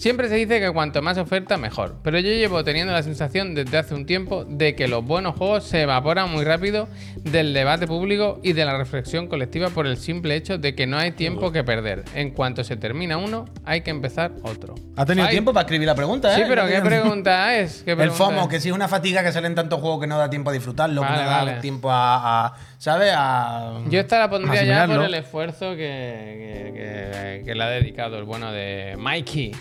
Siempre 0.00 0.30
se 0.30 0.36
dice 0.36 0.60
que 0.60 0.70
cuanto 0.70 1.02
más 1.02 1.18
oferta, 1.18 1.58
mejor. 1.58 1.96
Pero 2.02 2.18
yo 2.20 2.30
llevo 2.30 2.64
teniendo 2.64 2.90
la 2.90 3.02
sensación 3.02 3.54
desde 3.54 3.76
hace 3.76 3.94
un 3.94 4.06
tiempo 4.06 4.46
de 4.46 4.74
que 4.74 4.88
los 4.88 5.04
buenos 5.04 5.36
juegos 5.36 5.64
se 5.64 5.82
evaporan 5.82 6.30
muy 6.32 6.42
rápido 6.42 6.88
del 7.18 7.52
debate 7.52 7.86
público 7.86 8.40
y 8.42 8.54
de 8.54 8.64
la 8.64 8.78
reflexión 8.78 9.26
colectiva 9.26 9.68
por 9.68 9.86
el 9.86 9.98
simple 9.98 10.36
hecho 10.36 10.56
de 10.56 10.74
que 10.74 10.86
no 10.86 10.96
hay 10.96 11.12
tiempo 11.12 11.52
que 11.52 11.64
perder. 11.64 12.04
En 12.14 12.30
cuanto 12.30 12.64
se 12.64 12.78
termina 12.78 13.18
uno, 13.18 13.44
hay 13.66 13.82
que 13.82 13.90
empezar 13.90 14.32
otro. 14.42 14.74
Ha 14.96 15.04
tenido 15.04 15.26
Ay, 15.26 15.32
tiempo 15.32 15.52
para 15.52 15.64
escribir 15.64 15.86
la 15.86 15.94
pregunta, 15.94 16.32
¿eh? 16.32 16.36
Sí, 16.36 16.42
pero 16.48 16.66
¿qué 16.66 16.80
pregunta 16.80 17.58
es? 17.58 17.82
¿Qué 17.82 17.92
El 17.92 18.10
FOMO, 18.10 18.44
es? 18.44 18.48
que 18.48 18.58
si 18.58 18.70
es 18.70 18.74
una 18.74 18.88
fatiga 18.88 19.22
que 19.22 19.32
salen 19.32 19.54
tantos 19.54 19.80
juegos 19.82 20.00
que 20.00 20.06
no 20.06 20.16
da 20.16 20.30
tiempo 20.30 20.48
a 20.48 20.54
disfrutarlo, 20.54 21.02
Vale, 21.02 21.14
que 21.18 21.24
no 21.24 21.30
da 21.30 21.60
tiempo 21.60 21.90
a, 21.90 22.46
a- 22.46 22.54
¿sabes? 22.78 23.12
A, 23.14 23.82
Yo 23.90 24.00
esta 24.00 24.18
la 24.18 24.30
pondría 24.30 24.64
ya 24.64 24.86
por 24.86 25.04
el 25.04 25.12
esfuerzo 25.12 25.72
que, 25.72 25.76
que- 25.76 26.72
que- 26.72 27.42
que 27.44 27.54
le 27.54 27.62
ha 27.64 27.68
dedicado 27.68 28.16
el 28.16 28.24
bueno 28.24 28.50
de 28.50 28.94
Mikey. 28.98 29.52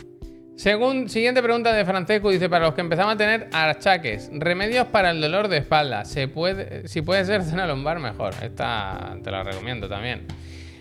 Según, 0.59 1.07
siguiente 1.07 1.41
pregunta 1.41 1.71
de 1.71 1.85
Francesco, 1.85 2.29
dice, 2.29 2.49
para 2.49 2.65
los 2.65 2.73
que 2.73 2.81
empezamos 2.81 3.13
a 3.13 3.17
tener 3.17 3.47
achaques, 3.53 4.29
remedios 4.33 4.87
para 4.87 5.11
el 5.11 5.21
dolor 5.21 5.47
de 5.47 5.59
espalda, 5.59 6.03
se 6.03 6.27
puede, 6.27 6.85
si 6.89 7.01
puede 7.01 7.23
ser 7.23 7.43
zona 7.43 7.65
lumbar, 7.65 7.99
mejor. 7.99 8.33
Esta 8.41 9.15
te 9.23 9.31
la 9.31 9.41
recomiendo 9.41 9.87
también. 9.87 10.25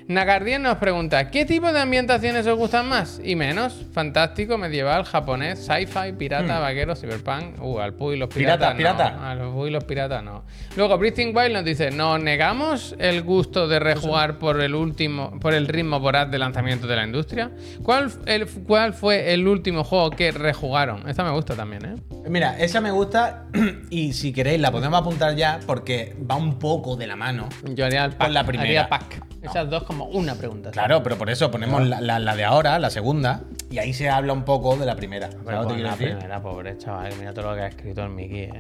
Nagardien 0.08 0.62
nos 0.62 0.78
pregunta, 0.78 1.30
¿qué 1.30 1.44
tipo 1.44 1.70
de 1.70 1.80
ambientaciones 1.80 2.46
os 2.46 2.56
gustan 2.56 2.88
más 2.88 3.20
y 3.22 3.36
menos? 3.36 3.84
Fantástico, 3.92 4.56
medieval, 4.56 5.04
japonés, 5.04 5.58
sci-fi, 5.66 6.12
pirata, 6.16 6.58
vaquero, 6.60 6.96
cyberpunk. 6.96 7.60
Uh, 7.62 7.78
al 7.80 7.92
Puy 7.92 8.16
y 8.16 8.18
los 8.18 8.30
Pirata, 8.30 8.74
piratas. 8.74 9.12
no. 9.12 9.18
pirata. 9.18 9.30
A 9.30 9.34
los 9.34 9.52
Puy 9.54 9.68
y 9.68 9.72
los 9.72 9.84
piratas 9.84 10.24
no. 10.24 10.44
Luego, 10.76 10.96
Breathing 10.96 11.36
Wild 11.36 11.52
nos 11.52 11.64
dice, 11.66 11.90
¿nos 11.90 12.18
negamos 12.22 12.96
el 12.98 13.20
gusto 13.22 13.68
de 13.68 13.80
rejugar 13.80 14.38
por 14.38 14.62
el 14.62 14.74
último, 14.74 15.38
por 15.40 15.52
el 15.52 15.68
ritmo 15.68 16.00
voraz 16.00 16.30
de 16.30 16.38
lanzamiento 16.38 16.86
de 16.86 16.96
la 16.96 17.04
industria? 17.04 17.50
¿Cuál, 17.82 18.10
el- 18.24 18.46
¿Cuál 18.66 18.94
fue 18.94 19.34
el 19.34 19.46
último 19.46 19.84
juego 19.84 20.08
que 20.08 20.30
rejugaron? 20.32 21.06
Esta 21.06 21.22
me 21.22 21.32
gusta 21.32 21.54
también, 21.54 21.84
¿eh? 21.84 21.94
Mira, 22.30 22.58
esa 22.58 22.80
me 22.80 22.90
gusta 22.92 23.44
y 23.90 24.14
si 24.14 24.32
queréis 24.32 24.58
la 24.58 24.72
podemos 24.72 24.98
apuntar 24.98 25.36
ya 25.36 25.60
porque 25.66 26.16
va 26.28 26.36
un 26.36 26.58
poco 26.58 26.96
de 26.96 27.06
la 27.06 27.16
mano. 27.16 27.50
Yo 27.74 27.84
haría 27.84 28.06
el 28.06 28.12
pack. 28.12 28.26
Con 28.28 28.32
la 28.32 28.44
primera. 28.44 28.64
haría 28.70 28.88
pack. 28.88 29.22
Esas 29.40 29.70
dos 29.70 29.84
como 29.84 29.97
una 30.06 30.34
pregunta. 30.34 30.70
Claro, 30.70 31.02
pero 31.02 31.16
por 31.18 31.30
eso 31.30 31.50
ponemos 31.50 31.87
la, 31.87 32.00
la- 32.00 32.18
la 32.18 32.37
de 32.37 32.44
ahora, 32.44 32.78
la 32.78 32.90
segunda, 32.90 33.42
y 33.70 33.78
ahí 33.78 33.92
se 33.92 34.08
habla 34.08 34.32
un 34.32 34.44
poco 34.44 34.76
de 34.76 34.87
la 34.87 34.96
primera. 34.96 35.30
¿Sabes 35.30 35.44
Pero 35.46 35.62
lo 35.62 35.68
que 35.68 35.74
te 35.74 35.74
pues 35.74 35.82
la 35.84 35.90
decir? 35.96 36.08
primera, 36.16 36.42
pobre 36.42 36.78
chaval, 36.78 37.12
mira 37.18 37.32
todo 37.34 37.50
lo 37.50 37.54
que 37.56 37.62
ha 37.62 37.66
escrito 37.68 38.02
el 38.04 38.11
Mickey, 38.11 38.42
¿eh? 38.44 38.58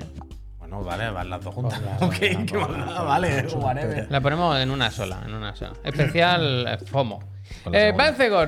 Bueno, 0.58 0.82
vale, 0.84 1.10
van 1.10 1.30
las 1.30 1.42
dos 1.42 1.54
juntas. 1.54 1.80
Pues 1.98 2.02
ok, 2.10 2.18
qué 2.18 2.46
pues 2.50 2.68
maldad, 2.68 2.94
ya, 2.94 3.02
vale, 3.02 3.46
whatever. 3.56 4.06
La 4.10 4.20
ponemos 4.20 4.58
en 4.58 4.70
una 4.70 4.90
sola, 4.90 5.22
en 5.24 5.32
una 5.34 5.56
sola. 5.56 5.72
Especial 5.82 6.66
eh, 6.68 6.78
FOMO. 6.84 7.20
Eh, 7.72 7.92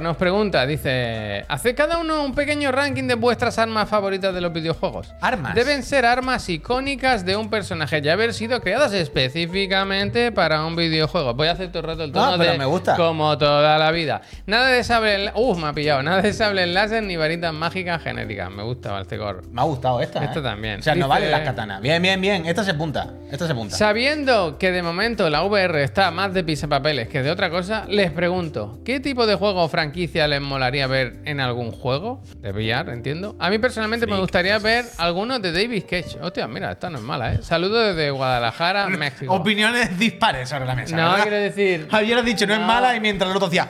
nos 0.01 0.17
pregunta, 0.17 0.67
dice, 0.67 1.45
¿hace 1.49 1.75
cada 1.75 1.99
uno 1.99 2.25
un 2.25 2.35
pequeño 2.35 2.73
ranking 2.73 3.05
de 3.05 3.15
vuestras 3.15 3.59
armas 3.59 3.89
favoritas 3.89 4.35
de 4.35 4.41
los 4.41 4.53
videojuegos? 4.53 5.13
Armas. 5.21 5.55
Deben 5.55 5.83
ser 5.83 6.07
armas 6.07 6.49
icónicas 6.49 7.25
de 7.25 7.37
un 7.37 7.51
personaje 7.51 8.01
y 8.03 8.09
haber 8.09 8.33
sido 8.33 8.61
creadas 8.61 8.93
específicamente 8.93 10.33
para 10.33 10.65
un 10.65 10.77
videojuego. 10.77 11.35
Voy 11.35 11.49
a 11.49 11.53
hacer 11.53 11.69
todo 11.69 11.81
el 11.81 11.89
rato 11.89 12.05
el 12.05 12.13
tono 12.13 12.25
Ah, 12.25 12.35
pero 12.39 12.53
de 12.53 12.59
me 12.59 12.65
gusta. 12.65 12.97
como 12.97 13.37
toda 13.37 13.79
la 13.79 13.91
vida. 13.91 14.23
Nada 14.47 14.69
de 14.69 14.83
sable, 14.85 15.33
uh, 15.35 15.55
me 15.57 15.69
ha 15.69 15.73
pillado, 15.73 16.03
nada 16.03 16.23
de 16.23 16.33
sable 16.33 16.67
láser 16.67 17.03
ni 17.03 17.17
varitas 17.17 17.53
mágicas 17.53 18.03
genéricas. 18.03 18.51
Me 18.51 18.63
gusta 18.63 18.93
Balcegor. 18.93 19.43
Me 19.51 19.61
ha 19.61 19.65
gustado 19.65 20.01
esta. 20.01 20.25
Esta 20.25 20.41
¿eh? 20.41 20.43
también. 20.43 20.81
O 20.81 20.83
sea, 20.83 20.95
no 20.95 21.09
vale 21.09 21.31
las 21.31 21.43
katanas. 21.43 21.81
Bien, 21.81 22.01
bien, 22.01 22.21
bien. 22.21 22.47
Esta 22.47 22.65
se 22.65 22.75
punta. 22.75 23.11
Esta 23.31 23.47
se 23.47 23.55
punta. 23.55 23.77
Sabiendo 23.77 24.59
que 24.59 24.73
de 24.73 24.83
momento 24.83 25.29
la 25.31 25.43
VR 25.43 25.83
está 25.83 26.11
más 26.11 26.33
de 26.33 26.45
pisapapeles 26.45 27.09
que 27.09 27.23
de 27.23 27.31
otra 27.31 27.51
cosa, 27.51 27.85
les 27.89 28.11
pregunto, 28.11 28.81
¿qué 28.85 28.90
tipo 28.99 29.27
de 29.27 29.37
juego 29.37 29.63
o 29.63 29.69
franquicia 29.69 30.27
les 30.27 30.41
molaría 30.41 30.89
ver 30.89 31.21
en 31.25 31.39
algún 31.39 31.71
juego? 31.71 32.23
De 32.39 32.51
VR, 32.51 32.93
entiendo. 32.93 33.37
A 33.39 33.51
mí 33.51 33.59
personalmente 33.59 34.07
me 34.07 34.19
gustaría 34.19 34.59
ver 34.59 34.87
algunos 34.99 35.41
de 35.41 35.53
David 35.53 35.85
Cage. 35.89 36.19
Hostia, 36.21 36.49
mira, 36.49 36.73
esta 36.73 36.91
no 36.91 36.99
es 36.99 37.05
mala, 37.05 37.35
¿eh? 37.35 37.39
Saludos 37.43 37.95
desde 37.95 38.11
Guadalajara, 38.11 38.89
México. 38.89 39.33
Opiniones 39.33 39.97
dispares 39.99 40.49
sobre 40.49 40.65
la 40.65 40.75
mesa. 40.75 40.97
No, 40.97 41.11
¿verdad? 41.11 41.23
quiero 41.23 41.37
decir... 41.37 41.89
Javier 41.91 42.19
ha 42.19 42.23
dicho 42.23 42.47
no, 42.47 42.55
es 42.55 42.61
mala 42.61 42.97
y 42.97 43.01
mientras 43.01 43.31
el 43.31 43.37
otro 43.37 43.49
decía. 43.49 43.69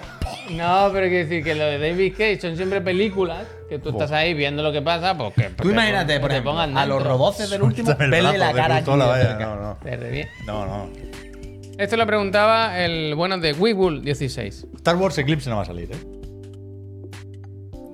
No, 0.50 0.88
pero 0.92 1.08
quiero 1.08 1.28
decir 1.28 1.44
que 1.44 1.54
lo 1.54 1.64
de 1.64 1.78
David 1.78 2.12
Cage 2.12 2.40
son 2.40 2.56
siempre 2.56 2.80
películas 2.80 3.46
que 3.68 3.78
tú 3.78 3.90
estás 3.90 4.10
ahí 4.12 4.34
viendo 4.34 4.62
lo 4.62 4.72
que 4.72 4.82
pasa, 4.82 5.16
pues 5.16 5.32
que... 5.34 5.50
Tú 5.50 5.70
imagínate, 5.70 6.18
por 6.18 6.28
te 6.28 6.36
ejemplo, 6.36 6.52
pongan 6.52 6.76
a 6.76 6.86
los 6.86 7.02
roboces 7.02 7.50
del 7.50 7.62
último, 7.62 7.94
verle 7.98 8.36
la 8.36 8.52
cara 8.52 8.76
aquí. 8.76 8.90
No, 8.90 8.96
no. 8.96 9.78
No, 10.46 10.66
no. 10.66 11.29
Esto 11.80 11.96
lo 11.96 12.06
preguntaba 12.06 12.78
el 12.78 13.14
bueno 13.14 13.38
de 13.38 13.54
Weebull 13.54 14.02
16. 14.02 14.66
Star 14.76 14.96
Wars 14.96 15.16
Eclipse 15.16 15.48
no 15.48 15.56
va 15.56 15.62
a 15.62 15.64
salir, 15.64 15.90
¿eh? 15.90 15.96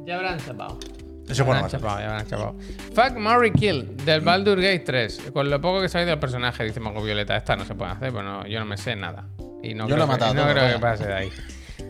Ya 0.04 0.16
habrán 0.16 0.38
chapado. 0.38 0.78
Eso 1.24 1.34
Ya 1.34 1.44
bueno, 1.44 1.60
salir. 1.68 1.72
chapado, 1.86 2.00
ya 2.00 2.06
habrán 2.10 2.26
chapado. 2.26 2.56
Fuck, 2.94 3.18
Murray 3.18 3.52
Kill, 3.52 3.96
del 4.04 4.20
Baldur 4.22 4.56
Gate 4.60 4.80
3. 4.80 5.30
Con 5.32 5.48
lo 5.50 5.60
poco 5.60 5.80
que 5.80 5.88
sabéis 5.88 6.08
del 6.08 6.18
personaje, 6.18 6.64
dice 6.64 6.80
Mago 6.80 7.00
Violeta, 7.02 7.36
esta 7.36 7.54
no 7.54 7.64
se 7.64 7.74
puede 7.76 7.92
hacer, 7.92 8.10
pero 8.10 8.22
no, 8.24 8.46
yo 8.46 8.58
no 8.58 8.66
me 8.66 8.76
sé 8.76 8.96
nada. 8.96 9.28
Y 9.62 9.74
no 9.74 9.88
Yo 9.88 9.94
creo 9.94 9.98
lo 9.98 10.04
he 10.04 10.06
que- 10.06 10.12
matado 10.12 10.34
No 10.34 10.40
todo, 10.42 10.50
creo 10.52 10.62
vaya. 10.64 10.74
que 10.74 10.80
pase 10.80 11.06
de 11.06 11.14
ahí. 11.14 11.30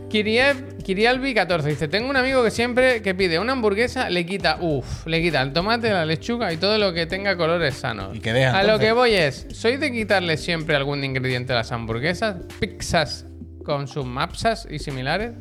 Kiriev, 0.09 0.77
Kirialbi 0.83 1.33
14 1.33 1.67
dice: 1.69 1.87
Tengo 1.87 2.09
un 2.09 2.15
amigo 2.15 2.43
que 2.43 2.51
siempre 2.51 3.01
que 3.01 3.13
pide 3.13 3.39
una 3.39 3.51
hamburguesa 3.53 4.09
le 4.09 4.25
quita, 4.25 4.57
uff, 4.61 5.05
le 5.05 5.21
quita 5.21 5.41
el 5.41 5.51
tomate, 5.51 5.89
la 5.89 6.05
lechuga 6.05 6.51
y 6.53 6.57
todo 6.57 6.77
lo 6.77 6.93
que 6.93 7.05
tenga 7.05 7.35
colores 7.35 7.75
sanos. 7.75 8.15
Y 8.15 8.19
que 8.21 8.31
deja, 8.31 8.57
A 8.57 8.63
lo 8.63 8.79
que 8.79 8.91
voy 8.93 9.13
es: 9.13 9.47
¿soy 9.51 9.77
de 9.77 9.91
quitarle 9.91 10.37
siempre 10.37 10.75
algún 10.75 11.03
ingrediente 11.03 11.53
a 11.53 11.57
las 11.57 11.71
hamburguesas? 11.71 12.37
Pizzas 12.59 13.25
con 13.65 13.87
sus 13.87 14.05
mapsas 14.05 14.67
y 14.69 14.79
similares. 14.79 15.31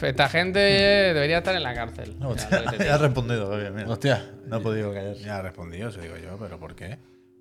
Esta 0.00 0.28
gente 0.28 0.58
debería 0.58 1.38
estar 1.38 1.54
en 1.54 1.62
la 1.62 1.74
cárcel. 1.74 2.16
No, 2.18 2.34
Ya, 2.34 2.48
te 2.76 2.88
has 2.90 3.00
respondido, 3.00 3.56
mira. 3.72 3.88
Hostia. 3.88 4.24
No 4.46 4.56
he 4.56 4.60
podido 4.60 4.92
callar. 4.92 5.14
Ya 5.16 5.36
ha 5.38 5.42
respondido, 5.42 5.88
eso 5.90 6.00
digo 6.00 6.14
yo, 6.16 6.36
pero 6.38 6.58
¿por 6.58 6.74
qué? 6.74 6.98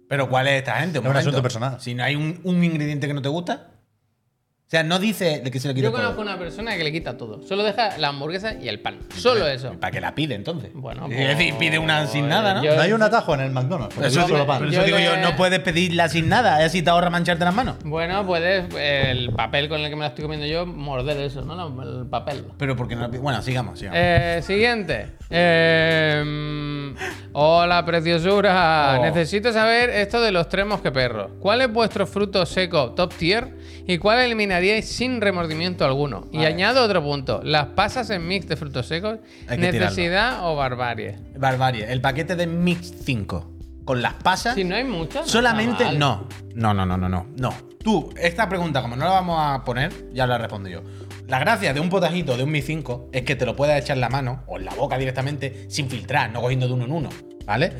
¿Pero 0.08 0.30
cuál 0.30 0.48
es 0.48 0.56
esta 0.56 0.76
gente? 0.80 1.00
Es 1.00 1.06
un 1.06 1.16
asunto 1.16 1.42
personal. 1.42 1.80
Si 1.80 1.96
no 1.96 2.04
hay 2.04 2.16
un, 2.16 2.40
un 2.44 2.64
ingrediente 2.64 3.08
que 3.08 3.14
no 3.14 3.22
te 3.22 3.30
gusta. 3.30 3.72
O 4.72 4.74
sea, 4.74 4.84
no 4.84 5.00
dice 5.00 5.42
de 5.44 5.52
que 5.52 5.60
se 5.60 5.68
le 5.68 5.74
quita 5.74 5.88
Yo 5.88 5.92
todo. 5.92 6.00
conozco 6.02 6.22
una 6.22 6.40
persona 6.40 6.78
que 6.78 6.84
le 6.86 6.94
quita 6.94 7.18
todo. 7.18 7.44
Solo 7.46 7.62
deja 7.64 7.98
la 7.98 8.08
hamburguesa 8.08 8.54
y 8.54 8.70
el 8.70 8.80
pan. 8.80 9.00
Solo 9.18 9.46
eso. 9.46 9.74
¿Para 9.78 9.92
qué 9.92 10.00
la 10.00 10.16
pide 10.16 10.34
entonces? 10.34 10.72
Bueno, 10.74 11.08
es 11.12 11.28
decir, 11.38 11.56
pide 11.56 11.78
una 11.78 12.08
sin 12.08 12.30
nada, 12.30 12.54
¿no? 12.54 12.64
yo- 12.64 12.78
No 12.78 12.82
hay 12.82 12.94
un 12.94 13.02
atajo 13.04 13.34
en 13.34 13.42
el 13.42 13.52
McDonald's. 13.52 13.94
porque 13.96 14.08
Eso, 14.08 14.22
es 14.22 14.26
solo 14.28 14.36
digo, 14.36 14.48
pan. 14.48 14.60
por 14.60 14.68
Yo 14.70 14.78
eso 14.78 14.86
digo 14.86 14.98
le- 14.98 15.04
yo, 15.04 15.18
no 15.18 15.36
puedes 15.36 15.60
pedirla 15.60 16.08
sin 16.08 16.30
nada, 16.30 16.64
así 16.64 16.82
te 16.82 16.90
ahorra 16.90 17.10
mancharte 17.10 17.44
las 17.44 17.54
manos. 17.54 17.76
Bueno, 17.84 18.26
puedes 18.26 18.74
el 18.74 19.34
papel 19.34 19.68
con 19.68 19.82
el 19.82 19.90
que 19.90 19.96
me 19.98 20.04
la 20.04 20.08
estoy 20.08 20.22
comiendo 20.24 20.48
yo, 20.48 20.66
morder 20.66 21.18
eso, 21.20 21.42
¿no? 21.42 21.54
La- 21.54 21.84
El 21.84 22.06
papel. 22.08 22.46
Pero 22.58 22.78
porque 22.78 22.96
no 22.96 23.02
la 23.02 23.10
pide- 23.10 23.20
Bueno, 23.20 23.42
sigamos, 23.42 23.78
sigamos. 23.78 24.00
Eh, 24.02 24.40
siguiente. 24.42 25.08
Eh, 25.30 26.94
hola, 27.34 27.84
preciosura. 27.86 28.96
Oh. 29.00 29.04
Necesito 29.04 29.52
saber 29.52 29.90
esto 29.90 30.22
de 30.22 30.32
los 30.32 30.48
tres 30.48 30.66
mosqueperros. 30.66 31.32
¿Cuál 31.42 31.60
es 31.60 31.74
vuestro 31.74 32.08
fruto 32.08 32.46
seco 32.46 32.92
top 32.92 33.14
tier 33.16 33.58
y 33.86 33.98
cuál 33.98 34.20
eliminaríais 34.20 34.61
sin 34.82 35.22
remordimiento 35.22 35.86
alguno? 35.86 36.28
Y 36.32 36.46
añado 36.46 36.84
otro 36.84 37.04
punto. 37.04 37.42
¿Las 37.44 37.68
pasas 37.68 38.10
en 38.10 38.28
mix 38.28 38.48
de 38.48 38.56
frutos 38.56 38.88
secos? 38.88 39.20
¿Necesidad 39.58 40.48
o 40.48 40.56
barbarie? 40.56 41.18
Barbarie, 41.38 41.92
el 41.92 42.02
paquete 42.02 42.36
de 42.36 42.48
Mix 42.48 42.94
5 43.04 43.52
con 43.86 44.02
las 44.02 44.14
pasas. 44.16 44.56
Si 44.56 44.64
no 44.64 44.76
hay 44.76 44.84
muchas. 44.84 45.30
Solamente 45.30 45.92
no. 45.94 46.28
No, 46.56 46.74
no, 46.74 46.86
no, 46.86 46.98
no, 46.98 47.10
no. 47.10 47.28
No. 47.38 47.54
Tú, 47.84 48.14
esta 48.16 48.48
pregunta, 48.48 48.82
como 48.82 48.96
no 48.96 49.06
la 49.06 49.12
vamos 49.12 49.38
a 49.40 49.64
poner, 49.64 50.12
ya 50.14 50.28
la 50.28 50.36
he 50.36 50.38
respondido 50.38 50.82
yo. 50.82 50.90
La 51.32 51.40
gracia 51.40 51.74
de 51.74 51.80
un 51.80 51.88
potajito 51.88 52.36
de 52.36 52.44
un 52.44 52.52
Mi 52.52 52.62
5 52.62 53.12
es 53.14 53.22
que 53.22 53.38
te 53.38 53.46
lo 53.46 53.56
puedes 53.56 53.82
echar 53.82 53.96
en 53.96 54.02
la 54.02 54.10
mano 54.10 54.44
o 54.48 54.58
en 54.58 54.66
la 54.66 54.76
boca 54.76 54.98
directamente 54.98 55.66
sin 55.70 55.90
filtrar, 55.90 56.30
no 56.30 56.42
cogiendo 56.42 56.68
de 56.68 56.74
uno 56.74 56.84
en 56.84 56.92
uno. 56.92 57.10
¿Vale? 57.46 57.72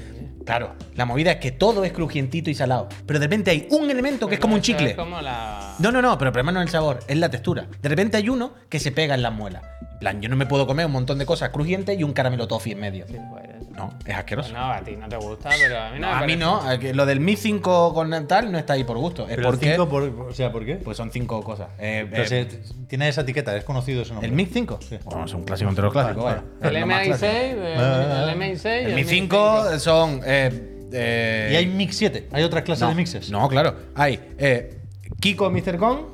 Claro, 0.46 0.78
la 0.96 1.04
movida 1.04 1.34
es 1.34 1.40
que 1.40 1.52
todo 1.52 1.84
es 1.84 1.92
crujientito 1.92 2.50
y 2.50 2.56
salado. 2.56 2.88
Pero 3.06 3.20
de 3.20 3.26
repente 3.26 3.52
hay 3.52 3.68
un 3.72 3.92
elemento 3.92 4.30
que 4.30 4.36
es 4.36 4.40
como 4.40 4.56
un 4.56 4.62
chicle. 4.62 4.92
Es 4.92 4.96
como 4.96 5.20
la. 5.20 5.76
No, 5.80 5.92
no, 5.92 6.02
no, 6.02 6.18
pero 6.18 6.30
el 6.30 6.32
problema 6.32 6.54
no 6.54 6.62
es 6.62 6.68
el 6.68 6.72
sabor, 6.72 7.00
es 7.06 7.18
la 7.18 7.28
textura. 7.28 7.68
De 7.82 7.90
repente 7.90 8.16
hay 8.16 8.30
uno 8.30 8.54
que 8.70 8.80
se 8.80 8.94
pega 8.94 9.16
en 9.16 9.22
las 9.22 9.34
muelas. 9.34 9.64
En 9.82 10.00
plan, 10.00 10.22
yo 10.22 10.30
no 10.30 10.38
me 10.38 10.46
puedo 10.46 10.66
comer 10.66 10.86
un 10.86 10.94
montón 10.94 11.18
de 11.18 11.26
cosas 11.26 11.50
crujientes 11.50 12.00
y 12.00 12.04
un 12.04 12.14
caramelo 12.14 12.48
toffee 12.48 12.72
en 12.72 12.80
medio. 12.80 13.06
Sí, 13.06 13.18
pues, 13.30 13.44
No, 13.82 13.94
es 14.06 14.16
asqueroso. 14.16 14.54
No, 14.54 14.72
a 14.72 14.82
ti 14.82 14.96
no 14.96 15.08
te 15.10 15.18
gusta, 15.18 15.50
pero 15.60 15.80
a 15.80 15.90
mí 15.92 16.00
no. 16.00 16.08
No, 16.10 16.18
me 16.18 16.24
a 16.24 16.28
mí 16.28 16.36
no, 16.36 16.62
lo 16.94 17.06
del 17.06 17.20
Mi 17.20 17.36
5 17.36 17.94
con 17.94 18.28
tal 18.28 18.52
no 18.52 18.58
está 18.58 18.74
ahí 18.74 18.84
por 18.84 18.98
gusto. 18.98 19.24
Es 19.28 19.36
Pero 19.36 19.50
porque. 19.50 19.72
cinco 19.72 19.90
por- 19.90 20.04
o 20.04 20.34
sea, 20.34 20.52
¿por 20.52 20.66
qué? 20.66 20.76
Pues 20.76 20.98
son 20.98 21.12
cinco 21.12 21.42
cosas. 21.44 21.70
Eh, 21.80 22.08
eh, 22.12 22.62
tiene 22.88 23.08
esa 23.10 23.22
etiqueta, 23.22 23.56
es 23.56 23.64
conocido 23.64 24.02
ese 24.02 24.12
nombre. 24.12 24.30
¿El 24.30 24.36
Mi 24.36 24.46
5? 24.46 24.80
Bueno, 25.06 25.26
es 25.26 25.34
un 25.34 25.44
clásico 25.44 25.70
entre 25.70 25.84
los 25.84 25.94
clásicos, 25.94 26.24
Vale, 26.24 26.42
vaya. 26.60 26.70
El 26.70 26.76
Es 26.76 26.82
lo 26.82 26.88
más 26.88 27.02
MI6, 27.08 27.08
clásico. 27.08 27.62
el, 27.66 27.80
Ah, 27.80 28.24
el 28.32 28.40
MI6. 28.40 28.82
y 28.82 28.86
El 28.86 28.96
Mi 28.96 29.04
5 29.04 29.80
son. 29.80 30.22
eh, 30.26 30.88
eh, 30.94 31.50
Y 31.54 31.56
hay 31.56 31.66
Mix 31.68 31.96
7, 31.98 32.28
hay 32.32 32.44
otras 32.44 32.64
clases 32.64 32.82
no, 32.84 32.90
de 32.90 32.96
mixes. 32.96 33.32
No, 33.32 33.48
claro. 33.48 33.76
Hay 33.96 34.20
eh, 34.38 34.78
Kiko 35.20 35.50
Mr. 35.50 35.78
Gon, 35.78 36.06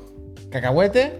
cacahuete, 0.51 1.19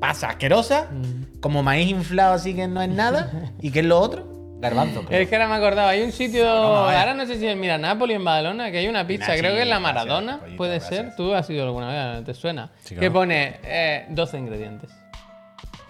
pasa 0.00 0.28
asquerosa, 0.30 0.88
Mm. 0.90 1.40
como 1.40 1.62
maíz 1.62 1.90
inflado 1.90 2.34
así 2.34 2.54
que 2.54 2.66
no 2.66 2.80
es 2.82 2.88
nada. 2.88 3.30
¿Y 3.60 3.70
qué 3.70 3.80
es 3.80 3.86
lo 3.86 3.98
otro? 4.00 4.33
Garbanzo. 4.60 5.04
creo. 5.04 5.20
Es 5.20 5.28
que 5.28 5.34
ahora 5.36 5.48
me 5.48 5.54
acordaba, 5.56 5.90
hay 5.90 6.02
un 6.02 6.12
sitio, 6.12 6.44
no, 6.44 6.88
ahora 6.88 7.12
no 7.14 7.26
sé 7.26 7.38
si 7.38 7.46
es 7.46 7.56
Mira 7.56 7.76
Nápoli 7.78 8.14
en 8.14 8.24
Badalona, 8.24 8.70
que 8.70 8.78
hay 8.78 8.88
una 8.88 9.06
pizza, 9.06 9.28
Nah, 9.28 9.38
creo 9.38 9.50
sí, 9.50 9.56
que 9.56 9.62
es 9.62 9.68
la 9.68 9.80
Maradona, 9.80 10.40
puede 10.56 10.78
gracias. 10.78 11.00
ser. 11.06 11.16
Tú 11.16 11.34
has 11.34 11.48
ido 11.50 11.64
alguna 11.64 12.14
vez, 12.16 12.24
¿te 12.24 12.34
suena? 12.34 12.70
Sí, 12.82 12.94
que 12.96 13.10
pone 13.10 13.56
eh, 13.64 14.06
12 14.08 14.38
ingredientes. 14.38 14.90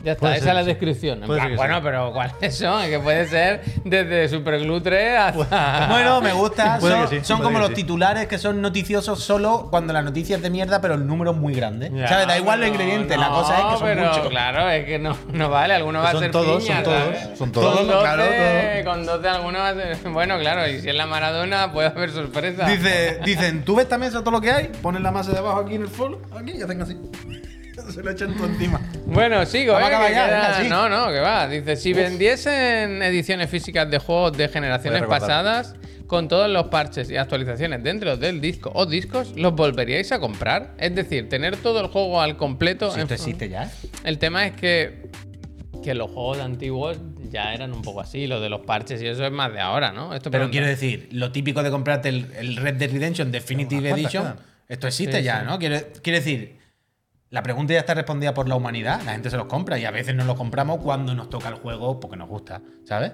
Ya 0.05 0.13
está, 0.13 0.21
Puede 0.21 0.37
esa 0.37 0.49
es 0.51 0.55
la 0.55 0.61
sí. 0.61 0.67
descripción. 0.67 1.23
En 1.23 1.29
plan, 1.29 1.57
bueno, 1.57 1.77
sí. 1.77 1.81
pero 1.83 2.13
¿cuáles 2.13 2.57
son? 2.57 2.83
Es 2.83 2.91
que 2.91 2.99
puede 2.99 3.27
ser 3.27 3.63
desde 3.85 4.29
superglutre 4.29 5.17
hasta. 5.17 5.89
Bueno, 5.95 6.21
me 6.21 6.33
gusta. 6.33 6.79
Son 6.85 7.09
sí, 7.09 7.19
son 7.23 7.41
como 7.43 7.59
los 7.59 7.69
sí. 7.69 7.75
titulares 7.77 8.27
que 8.27 8.37
son 8.39 8.61
noticiosos 8.61 9.23
solo 9.23 9.69
cuando 9.71 9.93
la 9.93 10.03
noticia 10.03 10.37
es 10.37 10.43
de 10.43 10.51
mierda, 10.51 10.81
pero 10.81 10.95
el 10.95 11.07
número 11.07 11.31
es 11.33 11.37
muy 11.37 11.55
grande. 11.55 11.91
Ya, 11.95 12.09
¿Sabes? 12.09 12.27
Da 12.27 12.37
igual 12.39 12.61
los 12.61 12.71
pero 12.71 12.83
ingredientes, 12.83 13.17
la 13.19 13.29
no, 13.29 13.35
cosa 13.35 13.59
es 13.59 13.65
que 13.65 13.71
son 13.79 13.83
pero 13.89 14.07
muchos. 14.09 14.29
Claro, 14.29 14.69
es 14.71 14.85
que 14.85 14.99
no, 14.99 15.17
no 15.33 15.49
vale, 15.49 15.75
alguno 15.75 16.01
va 16.01 16.09
a 16.09 16.13
Son 16.13 16.21
ser 16.21 16.31
todos, 16.31 16.63
piña, 16.63 16.77
son 16.77 16.85
todos, 16.85 17.05
¿sabes? 17.05 17.39
son 17.39 17.53
todos, 17.53 17.77
Con 17.77 17.87
12, 17.87 18.01
claro. 18.01 18.25
Con 18.85 19.07
12 19.07 19.29
alguno 19.29 19.59
va 19.59 19.69
a 19.69 19.75
ser. 19.75 19.97
Bueno, 20.11 20.39
claro, 20.39 20.69
y 20.69 20.81
si 20.81 20.89
es 20.89 20.95
la 20.95 21.07
Maradona, 21.07 21.73
puede 21.73 21.89
haber 21.89 22.11
sorpresa. 22.11 22.67
Dice, 22.67 23.21
dicen, 23.25 23.65
tú 23.65 23.77
ves 23.77 23.85
esta 23.85 23.99
mesa 23.99 24.21
todo 24.21 24.33
lo 24.33 24.41
que 24.41 24.51
hay, 24.51 24.67
pones 24.83 25.01
la 25.03 25.11
masa 25.13 25.33
de 25.33 25.39
abajo 25.39 25.61
aquí 25.61 25.77
en 25.77 25.83
el 25.83 25.89
folio, 25.89 26.21
aquí 26.37 26.53
y 26.59 26.63
hacen 26.63 26.83
así. 26.83 26.97
Se 27.91 28.03
lo 28.03 28.11
echan 28.11 28.35
todo 28.37 28.47
encima. 28.47 28.81
Bueno, 29.07 29.45
sigo, 29.47 29.75
Vamos 29.75 29.89
¿eh? 29.89 29.93
que 29.93 30.15
ya, 30.15 30.27
queda- 30.27 30.41
venga, 30.41 30.63
sí. 30.63 30.69
No, 30.69 30.89
no, 30.89 31.09
que 31.13 31.21
va. 31.21 31.49
Dice, 31.49 31.77
si 31.77 31.93
vendiesen 31.93 33.03
ediciones 33.03 33.51
físicas 33.51 33.91
de 33.91 33.99
juegos 33.99 34.37
de 34.37 34.49
generaciones 34.49 35.03
pasadas, 35.05 35.75
con 36.07 36.29
todos 36.29 36.51
los 36.51 36.67
parches 36.69 37.11
y 37.11 37.17
actualizaciones 37.17 37.83
dentro 37.83 38.17
del 38.17 38.41
disco 38.41 38.71
o 38.75 38.85
discos, 38.87 39.33
¿los 39.37 39.55
volveríais 39.55 40.13
a 40.13 40.19
comprar? 40.21 40.75
Es 40.79 40.95
decir, 40.95 41.29
tener 41.29 41.57
todo 41.57 41.81
el 41.81 41.87
juego 41.89 42.21
al 42.21 42.37
completo. 42.37 42.91
Si 42.91 42.97
en- 42.97 43.03
esto 43.03 43.15
existe 43.15 43.49
ya. 43.49 43.71
El 44.05 44.19
tema 44.19 44.47
es 44.47 44.53
que, 44.53 45.11
que 45.83 45.95
los 45.95 46.11
juegos 46.11 46.39
antiguos 46.41 46.99
ya 47.31 47.55
eran 47.55 47.73
un 47.73 47.83
poco 47.83 48.01
así, 48.01 48.27
lo 48.27 48.41
de 48.41 48.49
los 48.51 48.61
parches 48.61 49.03
y 49.03 49.07
eso 49.07 49.25
es 49.25 49.33
más 49.33 49.53
de 49.53 49.61
ahora, 49.61 49.93
¿no? 49.93 50.15
Esto 50.15 50.31
Pero 50.31 50.43
pregunta- 50.45 50.53
quiero 50.53 50.67
decir, 50.67 51.09
lo 51.13 51.33
típico 51.33 51.63
de 51.63 51.71
comprarte 51.71 52.11
el, 52.11 52.27
el 52.39 52.57
Red 52.57 52.75
Dead 52.75 52.91
Redemption 52.93 53.33
Definitive 53.33 53.91
Edition, 53.91 54.35
esto 54.69 54.87
existe 54.87 55.19
Sí, 55.19 55.25
ya, 55.25 55.41
sí. 55.41 55.47
¿no? 55.47 55.59
Quiero, 55.59 55.79
quiero 56.03 56.19
decir, 56.19 56.59
la 57.31 57.43
pregunta 57.43 57.73
ya 57.73 57.81
está 57.81 57.95
respondida 57.95 58.33
por 58.35 58.49
la 58.49 58.55
humanidad, 58.55 59.01
la 59.05 59.13
gente 59.13 59.31
se 59.31 59.37
los 59.37 59.47
compra 59.47 59.79
y 59.79 59.85
a 59.85 59.91
veces 59.91 60.15
no 60.15 60.25
los 60.25 60.37
compramos 60.37 60.79
cuando 60.79 61.15
nos 61.15 61.31
toca 61.31 61.49
el 61.49 61.57
juego 61.57 61.99
porque 62.01 62.17
nos 62.17 62.29
gusta, 62.29 62.63
¿sabes? 62.85 63.13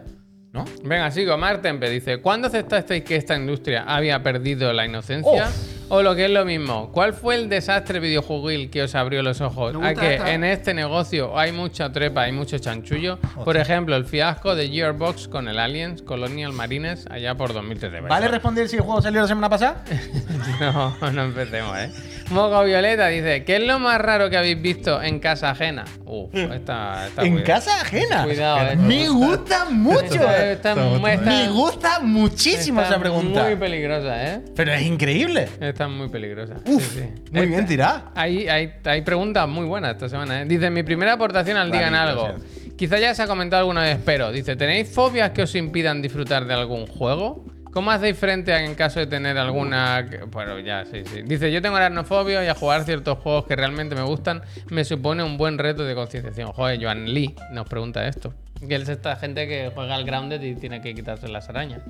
¿No? 0.52 0.64
Venga, 0.82 1.10
sigo. 1.12 1.36
Martempe 1.38 1.88
dice: 1.88 2.20
¿Cuándo 2.20 2.48
aceptasteis 2.48 3.04
que 3.04 3.14
esta 3.14 3.36
industria 3.36 3.84
había 3.86 4.20
perdido 4.22 4.72
la 4.72 4.84
inocencia? 4.84 5.48
O 5.92 6.02
lo 6.02 6.14
que 6.14 6.26
es 6.26 6.30
lo 6.30 6.44
mismo, 6.44 6.92
¿cuál 6.92 7.14
fue 7.14 7.34
el 7.34 7.48
desastre 7.48 7.98
videojuguil 7.98 8.70
que 8.70 8.82
os 8.82 8.94
abrió 8.94 9.22
los 9.24 9.40
ojos? 9.40 9.74
A 9.82 9.94
que 9.94 10.14
esta. 10.14 10.32
en 10.32 10.44
este 10.44 10.72
negocio 10.72 11.36
hay 11.36 11.50
mucha 11.50 11.90
trepa, 11.90 12.22
hay 12.22 12.32
mucho 12.32 12.58
chanchullo. 12.58 13.18
Por 13.44 13.56
ejemplo, 13.56 13.96
el 13.96 14.04
fiasco 14.04 14.54
de 14.54 14.68
Gearbox 14.68 15.26
con 15.26 15.48
el 15.48 15.58
Aliens 15.58 16.02
Colonial 16.02 16.52
Marines 16.52 17.06
allá 17.10 17.36
por 17.36 17.52
2013. 17.52 18.02
¿Vale 18.02 18.28
responder 18.28 18.68
si 18.68 18.76
el 18.76 18.82
juego 18.82 19.02
salió 19.02 19.20
la 19.20 19.28
semana 19.28 19.48
pasada? 19.48 19.84
No, 20.60 21.10
no 21.10 21.22
empecemos, 21.24 21.76
¿eh? 21.78 21.90
Mogo 22.30 22.62
Violeta 22.64 23.08
dice: 23.08 23.44
¿Qué 23.44 23.56
es 23.56 23.62
lo 23.62 23.78
más 23.78 24.00
raro 24.00 24.30
que 24.30 24.36
habéis 24.36 24.60
visto 24.60 25.02
en 25.02 25.18
casa 25.18 25.50
ajena? 25.50 25.84
Uf, 26.04 26.32
esta. 26.34 27.06
esta 27.08 27.22
en 27.22 27.32
cuida- 27.32 27.44
casa 27.44 27.80
ajena. 27.80 28.24
Cuidado, 28.24 28.70
eh. 28.70 28.76
Me 28.76 29.08
gusta 29.08 29.64
mucho. 29.70 30.00
Esta- 30.14 30.52
esta- 30.52 30.74
Me 30.74 31.48
gusta 31.48 31.98
muchísimo 32.00 32.80
está 32.80 32.92
esa 32.94 33.00
pregunta. 33.00 33.42
Muy 33.44 33.56
peligrosa, 33.56 34.24
¿eh? 34.34 34.40
Pero 34.54 34.72
es 34.72 34.82
increíble. 34.82 35.48
Está 35.60 35.88
muy 35.88 36.08
peligrosa. 36.08 36.54
Uf, 36.66 36.82
Sí, 36.94 37.00
sí. 37.00 37.22
muy 37.32 37.46
bien 37.46 37.66
tirada. 37.66 38.12
Hay, 38.14 38.48
hay, 38.48 38.72
hay 38.84 39.02
preguntas 39.02 39.48
muy 39.48 39.66
buenas 39.66 39.92
esta 39.92 40.08
semana. 40.08 40.42
¿eh? 40.42 40.44
Dice, 40.46 40.70
mi 40.70 40.82
primera 40.82 41.14
aportación 41.14 41.56
al 41.56 41.70
Digan 41.72 41.94
Algo. 41.94 42.34
Quizá 42.76 42.98
ya 42.98 43.14
se 43.14 43.22
ha 43.22 43.26
comentado 43.26 43.60
alguna 43.60 43.82
vez, 43.82 43.98
pero 44.04 44.32
dice, 44.32 44.56
¿tenéis 44.56 44.88
fobias 44.88 45.32
que 45.32 45.42
os 45.42 45.54
impidan 45.54 46.00
disfrutar 46.00 46.46
de 46.46 46.54
algún 46.54 46.86
juego? 46.86 47.44
¿Cómo 47.72 47.90
hacéis 47.90 48.18
frente 48.18 48.52
a 48.52 48.64
en 48.64 48.74
caso 48.74 49.00
de 49.00 49.06
tener 49.06 49.38
alguna... 49.38 50.08
Bueno, 50.30 50.58
ya, 50.58 50.84
sí, 50.84 51.02
sí. 51.04 51.22
Dice, 51.22 51.52
yo 51.52 51.62
tengo 51.62 51.76
aracnofobia 51.76 52.44
y 52.44 52.48
a 52.48 52.54
jugar 52.54 52.84
ciertos 52.84 53.18
juegos 53.18 53.46
que 53.46 53.54
realmente 53.54 53.94
me 53.94 54.02
gustan 54.02 54.42
me 54.70 54.84
supone 54.84 55.22
un 55.22 55.36
buen 55.36 55.58
reto 55.58 55.84
de 55.84 55.94
concienciación. 55.94 56.52
Joder, 56.52 56.82
Joan 56.82 57.12
Lee 57.12 57.34
nos 57.52 57.68
pregunta 57.68 58.06
esto. 58.08 58.34
Que 58.66 58.74
es 58.74 58.88
esta 58.88 59.16
gente 59.16 59.46
que 59.46 59.70
juega 59.74 59.94
al 59.94 60.04
Grounded 60.04 60.42
y 60.42 60.54
tiene 60.54 60.82
que 60.82 60.94
quitarse 60.94 61.28
las 61.28 61.48
arañas. 61.48 61.82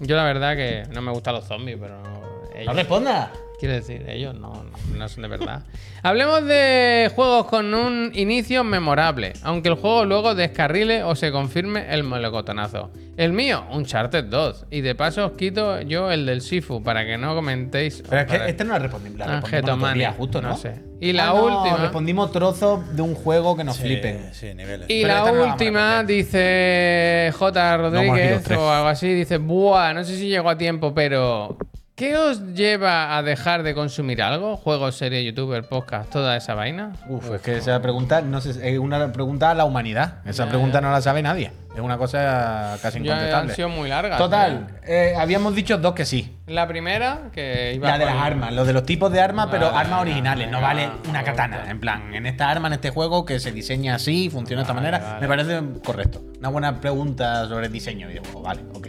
Yo 0.00 0.16
la 0.16 0.24
verdad 0.24 0.56
que 0.56 0.84
no 0.92 1.02
me 1.02 1.12
gustan 1.12 1.34
los 1.34 1.44
zombies, 1.44 1.78
pero... 1.80 2.37
ellos- 2.58 2.66
No 2.66 2.72
responda. 2.74 3.32
Quiero 3.58 3.74
decir, 3.74 4.04
ellos 4.08 4.36
no, 4.36 4.52
no, 4.52 4.96
no 4.96 5.08
son 5.08 5.22
de 5.22 5.28
verdad. 5.28 5.64
Hablemos 6.04 6.44
de 6.44 7.10
juegos 7.12 7.46
con 7.46 7.74
un 7.74 8.12
inicio 8.14 8.62
memorable, 8.62 9.32
aunque 9.42 9.68
el 9.68 9.74
juego 9.74 10.04
luego 10.04 10.36
descarrile 10.36 11.02
o 11.02 11.16
se 11.16 11.32
confirme 11.32 11.92
el 11.92 12.04
melocotonazo. 12.04 12.92
El 13.16 13.32
mío, 13.32 13.64
Uncharted 13.72 14.26
2. 14.26 14.66
Y 14.70 14.80
de 14.82 14.94
paso 14.94 15.26
os 15.26 15.32
quito 15.32 15.80
yo 15.80 16.12
el 16.12 16.24
del 16.24 16.40
Sifu 16.40 16.84
para 16.84 17.04
que 17.04 17.18
no 17.18 17.34
comentéis. 17.34 18.04
Pero 18.08 18.20
es 18.20 18.26
que 18.28 18.48
este 18.50 18.62
no 18.64 18.74
la 18.74 18.78
respondimos. 18.78 19.18
La 19.18 19.24
Ah, 19.24 19.40
respondimos 19.40 19.94
día, 19.94 20.12
justo, 20.16 20.40
¿no? 20.40 20.50
No 20.50 20.56
sé. 20.56 20.80
Y 21.00 21.12
la 21.12 21.30
Ah, 21.30 21.34
no, 21.34 21.44
última- 21.62 21.76
Respondimos 21.78 22.30
trozos 22.30 22.94
de 22.94 23.02
un 23.02 23.16
juego 23.16 23.56
que 23.56 23.64
nos 23.64 23.76
flipen. 23.76 24.32
Sí, 24.34 24.54
niveles. 24.54 24.88
Y 24.88 25.02
Pero 25.02 25.14
la 25.14 25.32
última 25.32 26.04
dice 26.04 27.32
J. 27.36 27.76
Rodríguez 27.76 28.18
Heroes 28.26 28.42
3. 28.44 28.58
o 28.58 28.70
algo 28.70 28.88
así, 28.88 29.12
dice, 29.14 29.38
buah, 29.38 29.92
no 29.94 30.04
sé 30.04 30.16
si 30.16 30.28
llego 30.28 30.48
a 30.48 30.56
tiempo, 30.56 30.94
pero 30.94 31.56
¿qué 31.98 32.16
os 32.16 32.54
lleva 32.54 33.16
a 33.16 33.22
dejar 33.22 33.62
de 33.64 33.74
consumir 33.74 34.22
algo? 34.22 34.56
Juegos, 34.56 34.94
series, 34.96 35.24
youtuber, 35.24 35.64
podcast, 35.64 36.08
toda 36.10 36.36
esa 36.36 36.54
vaina. 36.54 36.92
Uf, 37.08 37.30
es 37.34 37.40
que 37.42 37.56
esa 37.56 37.82
pregunta 37.82 38.20
no 38.22 38.40
sé, 38.40 38.50
es 38.72 38.78
una 38.78 39.12
pregunta 39.12 39.50
a 39.50 39.54
la 39.54 39.64
humanidad. 39.64 40.18
Esa 40.24 40.44
Ya, 40.44 40.48
pregunta 40.48 40.78
ya. 40.78 40.80
no 40.86 40.92
la 40.92 41.00
sabe 41.02 41.22
nadie. 41.22 41.50
Es 41.74 41.80
una 41.80 41.98
cosa 41.98 42.76
casi 42.82 42.98
Ya 43.02 43.12
han 43.12 43.18
incontestable. 43.18 43.54
sido 43.54 43.68
muy 43.68 43.88
largas. 43.88 44.16
Total, 44.18 44.78
eh, 44.86 45.14
habíamos 45.18 45.54
dicho 45.54 45.76
dos 45.78 45.94
que 45.94 46.04
sí. 46.04 46.36
La 46.46 46.66
primera, 46.66 47.30
que 47.32 47.72
iba 47.74 47.88
La 47.88 47.98
de 47.98 48.04
las 48.06 48.16
armas, 48.16 48.52
lo 48.52 48.64
de 48.64 48.72
los 48.72 48.84
tipos 48.84 49.12
de 49.12 49.20
armas, 49.20 49.48
pero 49.50 49.68
armas 49.74 50.00
originales. 50.00 50.50
No 50.50 50.60
vale 50.60 50.88
una 51.08 51.22
katana. 51.24 51.68
En 51.68 51.78
plan, 51.80 52.14
en 52.14 52.26
esta 52.26 52.48
arma, 52.48 52.68
en 52.68 52.74
este 52.74 52.90
juego, 52.90 53.24
que 53.24 53.38
se 53.40 53.52
diseña 53.52 53.96
así, 53.96 54.30
funciona 54.30 54.62
de 54.62 54.64
esta 54.64 54.74
manera, 54.74 55.18
me 55.20 55.28
parece 55.28 55.60
correcto. 55.84 56.20
Una 56.38 56.48
buena 56.48 56.80
pregunta 56.80 57.46
sobre 57.48 57.66
el 57.66 57.72
diseño 57.72 58.06
de 58.08 58.14
videojuego. 58.14 58.42
Vale, 58.42 58.62
ok. 58.74 58.88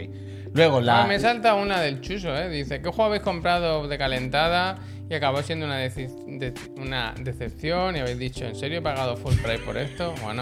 Luego, 0.52 0.80
la. 0.80 1.02
Ah, 1.02 1.06
me 1.06 1.18
salta 1.18 1.54
una 1.54 1.80
del 1.80 2.00
Chuso, 2.00 2.36
¿eh? 2.36 2.48
Dice, 2.48 2.82
¿qué 2.82 2.88
juego 2.88 3.04
habéis 3.04 3.22
comprado 3.22 3.86
de 3.86 3.98
calentada 3.98 4.78
y 5.08 5.14
acabó 5.14 5.42
siendo 5.42 5.66
una, 5.66 5.78
decepción 5.78 7.96
y 7.96 8.00
habéis 8.00 8.18
dicho, 8.18 8.44
¿en 8.44 8.54
serio 8.54 8.78
he 8.78 8.82
pagado 8.82 9.16
full 9.16 9.34
price 9.34 9.62
por 9.64 9.76
esto? 9.76 10.14
¿O 10.24 10.32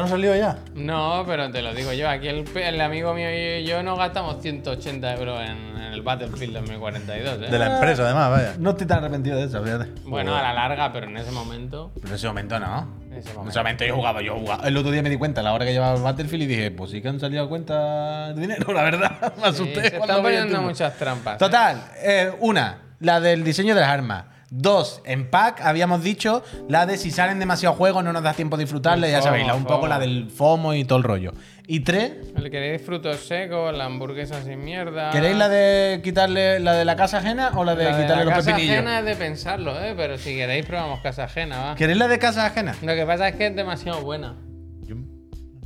no? 0.00 0.06
¿Esto 0.06 0.16
no 0.16 0.22
salió 0.22 0.36
ya? 0.36 0.58
No, 0.74 1.24
pero 1.26 1.50
te 1.50 1.62
lo 1.62 1.74
digo 1.74 1.92
yo. 1.92 2.08
Aquí 2.08 2.28
el, 2.28 2.44
el 2.56 2.80
amigo 2.80 3.14
mío 3.14 3.28
y 3.30 3.64
yo 3.64 3.82
no 3.82 3.96
gastamos 3.96 4.40
180 4.42 5.14
euros 5.16 5.40
en, 5.42 5.56
en 5.76 5.92
el 5.92 6.02
Battlefield 6.02 6.54
2042. 6.54 7.34
¿eh? 7.42 7.50
De 7.50 7.58
la 7.58 7.74
empresa, 7.74 8.04
además, 8.04 8.30
vaya. 8.30 8.54
No 8.58 8.70
estoy 8.70 8.86
tan 8.86 8.98
arrepentido 8.98 9.36
de 9.38 9.44
eso, 9.44 9.62
fíjate. 9.62 9.90
Bueno, 10.04 10.34
a 10.36 10.42
la 10.42 10.52
larga, 10.52 10.92
pero 10.92 11.06
en 11.06 11.16
ese 11.16 11.30
momento. 11.30 11.90
Pero 11.94 12.08
en 12.08 12.14
ese 12.14 12.26
momento 12.28 12.58
no. 12.60 12.88
En 13.10 13.14
ese 13.18 13.30
En 13.30 13.36
momento. 13.36 13.50
ese 13.50 13.58
momento 13.60 13.84
yo 13.84 13.94
jugaba, 13.96 14.22
yo 14.22 14.34
jugaba. 14.38 14.66
El 14.68 14.76
otro 14.76 14.90
día 14.90 15.02
me 15.02 15.10
di 15.10 15.16
cuenta 15.16 15.40
a 15.40 15.44
la 15.44 15.52
hora 15.52 15.64
que 15.64 15.72
llevaba 15.72 15.96
el 15.96 16.02
Battlefield 16.02 16.42
y 16.42 16.46
dije, 16.46 16.70
pues 16.70 16.90
sí 16.90 17.00
que 17.02 17.08
han 17.08 17.20
salido 17.20 17.44
a 17.44 17.48
cuenta 17.48 18.32
de 18.32 18.40
dinero, 18.40 18.72
la 18.72 18.82
verdad. 18.82 19.10
Me 19.36 19.42
Sí, 19.42 19.48
asusté. 19.48 19.82
se 19.90 19.98
cuando 19.98 20.14
están 20.16 20.22
poniendo 20.22 20.62
muchas 20.62 20.96
trampas. 20.96 21.34
¿eh? 21.34 21.38
Total, 21.38 21.82
eh, 22.02 22.30
una, 22.40 22.78
la 23.00 23.20
del 23.20 23.42
diseño 23.44 23.74
de 23.74 23.80
las 23.80 23.90
armas. 23.90 24.24
Dos, 24.52 25.00
en 25.04 25.30
pack 25.30 25.60
habíamos 25.60 26.02
dicho 26.02 26.42
la 26.68 26.84
de 26.84 26.96
si 26.98 27.12
salen 27.12 27.38
demasiados 27.38 27.78
juegos 27.78 28.02
no 28.02 28.12
nos 28.12 28.24
da 28.24 28.34
tiempo 28.34 28.56
de 28.56 28.64
disfrutarle, 28.64 29.06
El 29.06 29.12
ya 29.12 29.22
sabéis, 29.22 29.46
la, 29.46 29.52
FOMO, 29.52 29.58
un 29.62 29.64
poco 29.64 29.80
FOMO. 29.82 29.88
la 29.88 29.98
del 30.00 30.28
FOMO 30.28 30.74
y 30.74 30.84
todo 30.84 30.98
el 30.98 31.04
rollo. 31.04 31.32
Y 31.68 31.80
tres, 31.80 32.14
¿Le 32.36 32.50
queréis 32.50 32.82
frutos 32.82 33.20
secos, 33.20 33.72
la 33.76 33.84
hamburguesa 33.84 34.42
sin 34.42 34.64
mierda? 34.64 35.10
¿queréis 35.10 35.36
la 35.36 35.48
de 35.48 36.00
quitarle 36.02 36.58
la 36.58 36.72
de 36.72 36.84
la 36.84 36.96
casa 36.96 37.18
ajena 37.18 37.52
o 37.54 37.62
la 37.62 37.76
de 37.76 37.84
La 37.84 37.96
de 37.96 38.02
quitarle 38.02 38.24
la 38.24 38.30
los 38.30 38.34
casa 38.34 38.50
pepinillos? 38.50 38.76
ajena 38.78 38.98
es 38.98 39.04
de 39.04 39.14
pensarlo, 39.14 39.80
¿eh? 39.80 39.94
Pero 39.96 40.18
si 40.18 40.34
queréis 40.34 40.66
probamos 40.66 40.98
casa 41.00 41.24
ajena, 41.24 41.58
va. 41.60 41.74
¿Queréis 41.76 41.98
la 41.98 42.08
de 42.08 42.18
casa 42.18 42.44
ajena? 42.46 42.74
Lo 42.82 42.92
que 42.94 43.06
pasa 43.06 43.28
es 43.28 43.36
que 43.36 43.46
es 43.46 43.54
demasiado 43.54 44.00
buena. 44.02 44.34
Yo, 44.82 44.96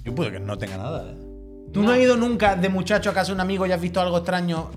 yo 0.04 0.14
puedo 0.14 0.30
que 0.30 0.40
no 0.40 0.58
tenga 0.58 0.76
nada, 0.76 1.10
¿eh? 1.10 1.16
¿Tú 1.72 1.82
no. 1.82 1.90
has 1.90 1.98
ido 1.98 2.18
nunca 2.18 2.54
de 2.54 2.68
muchacho 2.68 3.08
a 3.08 3.14
casa 3.14 3.28
de 3.28 3.32
un 3.32 3.40
amigo 3.40 3.66
y 3.66 3.72
has 3.72 3.80
visto 3.80 3.98
algo 3.98 4.18
extraño 4.18 4.70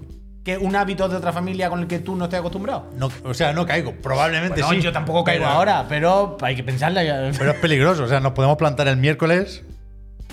que 0.48 0.58
un 0.58 0.74
hábito 0.78 1.10
de 1.10 1.18
otra 1.18 1.34
familia 1.34 1.70
con 1.70 1.82
el 1.82 1.88
que 1.88 2.00
tú 2.00 2.16
no 2.16 2.24
estés 2.24 2.40
acostumbrado. 2.40 2.86
No, 2.96 3.10
o 3.26 3.34
sea, 3.34 3.52
no 3.52 3.66
caigo. 3.66 3.92
Probablemente 4.02 4.62
Bueno, 4.62 4.78
sí. 4.80 4.82
yo 4.82 4.94
tampoco 4.94 5.26
caigo 5.26 5.44
pero- 5.44 5.54
ahora, 5.58 5.86
pero 5.90 6.38
hay 6.42 6.56
que 6.56 6.64
pensarla. 6.64 7.02
Pero 7.38 7.52
es 7.52 7.58
peligroso. 7.58 8.04
O 8.06 8.08
sea, 8.08 8.22
nos 8.22 8.32
podemos 8.32 8.56
plantar 8.56 8.88
el 8.88 8.96
miércoles 8.96 9.66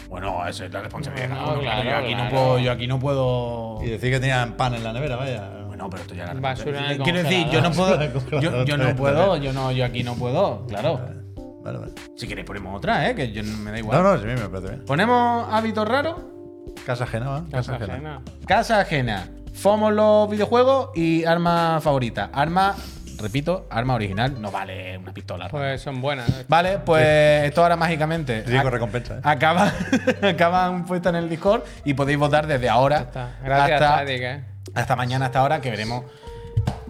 Bueno, 0.08 0.46
esa 0.46 0.66
es 0.66 0.72
la 0.72 0.82
responsabilidad. 0.82 1.30
No, 1.30 1.34
claro, 1.58 1.60
claro, 1.62 1.82
yo, 1.90 1.96
aquí 1.96 2.08
claro. 2.14 2.24
no 2.24 2.30
puedo, 2.30 2.58
yo 2.60 2.70
aquí 2.72 2.86
no 2.86 2.98
puedo. 3.00 3.78
y 3.84 3.90
decir 3.90 4.12
que 4.12 4.20
tenían 4.20 4.52
pan 4.52 4.74
en 4.74 4.84
la 4.84 4.92
nevera, 4.92 5.16
vaya. 5.16 5.50
Bueno, 5.66 5.90
pero 5.90 6.02
esto 6.02 6.14
ya 6.14 6.26
la 6.32 6.34
Basura 6.40 6.78
en 6.78 6.90
el 6.92 6.98
Quiero 7.02 7.18
decir, 7.24 7.48
yo 7.50 7.60
no 7.60 7.72
puedo. 7.72 7.98
Yo, 8.40 8.64
yo 8.64 8.76
no 8.76 8.94
puedo, 8.94 9.36
yo 9.38 9.52
no, 9.52 9.72
yo 9.72 9.84
aquí 9.84 10.04
no 10.04 10.14
puedo, 10.14 10.64
claro. 10.68 11.00
Vale, 11.64 11.78
vale. 11.78 11.92
Si 12.16 12.28
queréis 12.28 12.46
ponemos 12.46 12.76
otra, 12.76 13.10
¿eh? 13.10 13.16
Que 13.16 13.32
yo 13.32 13.42
no- 13.42 13.56
me 13.56 13.72
da 13.72 13.78
igual. 13.80 14.00
No, 14.00 14.12
no, 14.14 14.18
sí, 14.20 14.26
me 14.26 14.36
parece 14.48 14.68
bien. 14.68 14.84
Ponemos 14.86 15.48
hábitos 15.50 15.88
raros, 15.88 16.14
Casa 16.86 17.02
ajena, 17.04 17.28
¿va? 17.30 17.44
Casa 17.50 17.74
ajena. 17.76 18.20
casa 18.46 18.80
ajena, 18.80 19.28
FOMO 19.54 19.88
en 19.90 19.96
los 19.96 20.30
videojuegos 20.30 20.90
y 20.94 21.24
arma 21.24 21.80
favorita. 21.80 22.30
Arma, 22.32 22.74
repito, 23.18 23.66
arma 23.70 23.94
original, 23.94 24.40
no 24.40 24.50
vale 24.50 24.98
una 24.98 25.12
pistola. 25.14 25.48
Pues 25.48 25.80
son 25.80 26.00
buenas. 26.00 26.28
¿eh? 26.28 26.44
Vale, 26.48 26.78
pues 26.78 27.44
esto 27.44 27.62
ahora 27.62 27.76
mágicamente. 27.76 28.42
Rico 28.42 28.68
recompensa, 28.70 29.16
¿eh? 29.16 29.20
Acaba, 29.22 29.72
acaban 30.22 30.84
puestas 30.84 31.10
en 31.14 31.20
el 31.22 31.28
Discord 31.28 31.62
y 31.84 31.94
podéis 31.94 32.18
votar 32.18 32.46
desde 32.46 32.68
ahora. 32.68 33.06
Gracias, 33.42 33.80
hasta, 33.80 33.94
Static, 34.02 34.22
¿eh? 34.22 34.44
hasta 34.74 34.96
mañana, 34.96 35.26
hasta 35.26 35.38
ahora, 35.40 35.60
que 35.60 35.70
veremos 35.70 36.04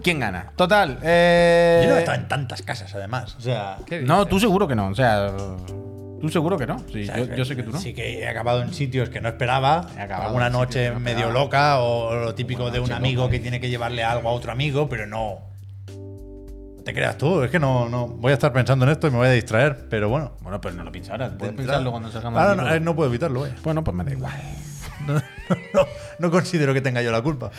quién 0.03 0.19
gana. 0.19 0.51
Total. 0.55 0.99
eh, 1.03 1.81
Yo 1.83 1.89
no 1.91 1.95
he 1.97 1.99
estado 1.99 2.17
en 2.19 2.27
tantas 2.27 2.61
casas, 2.63 2.93
además. 2.95 3.35
O 3.37 3.41
sea. 3.41 3.77
¿Qué 3.85 4.01
No, 4.01 4.25
tú 4.25 4.39
seguro 4.39 4.67
que 4.67 4.75
no. 4.75 4.87
O 4.87 4.95
sea, 4.95 5.31
tú 6.25 6.31
seguro 6.31 6.57
que 6.57 6.65
no. 6.65 6.79
Sí, 6.91 7.03
o 7.03 7.05
sea, 7.05 7.17
yo, 7.19 7.35
yo 7.35 7.45
sé 7.45 7.55
que 7.55 7.63
tú 7.63 7.71
no. 7.71 7.79
Sí 7.79 7.93
que 7.93 8.19
he 8.19 8.27
acabado 8.27 8.61
en 8.61 8.73
sitios 8.73 9.09
que 9.09 9.21
no 9.21 9.29
esperaba. 9.29 9.87
Alguna 9.97 10.49
noche 10.49 10.89
no 10.89 10.99
medio 10.99 11.29
loca 11.31 11.79
o 11.79 12.15
lo 12.15 12.35
típico 12.35 12.71
de 12.71 12.79
un 12.79 12.91
amigo 12.91 13.23
loca. 13.23 13.33
que 13.33 13.39
tiene 13.39 13.59
que 13.59 13.69
llevarle 13.69 14.03
algo 14.03 14.29
a 14.29 14.31
otro 14.31 14.51
amigo, 14.51 14.89
pero 14.89 15.05
no. 15.05 15.39
No 15.87 16.83
te 16.83 16.93
creas 16.93 17.17
tú, 17.17 17.43
es 17.43 17.51
que 17.51 17.59
no, 17.59 17.89
no. 17.89 18.07
Voy 18.07 18.31
a 18.31 18.33
estar 18.33 18.51
pensando 18.51 18.85
en 18.85 18.91
esto 18.91 19.07
y 19.07 19.11
me 19.11 19.17
voy 19.17 19.27
a 19.27 19.31
distraer, 19.31 19.87
pero 19.89 20.09
bueno. 20.09 20.33
Bueno, 20.41 20.59
pero 20.61 20.75
no 20.75 20.83
lo 20.83 20.91
pienses 20.91 21.11
ahora. 21.11 21.29
Puedes 21.37 21.55
de 21.55 21.63
pensarlo 21.63 21.91
cuando 21.91 22.11
salgamos 22.11 22.47
del 22.47 22.57
no, 22.57 22.73
eh, 22.73 22.79
no 22.79 22.95
puedo 22.95 23.09
evitarlo, 23.09 23.41
vaya. 23.41 23.55
Bueno, 23.63 23.83
pues 23.83 23.95
me 23.95 24.03
da 24.03 24.11
igual. 24.11 24.33
No, 26.19 26.31
considero 26.31 26.73
que 26.73 26.81
tenga 26.81 27.01
yo 27.01 27.11
la 27.11 27.21
culpa. 27.21 27.51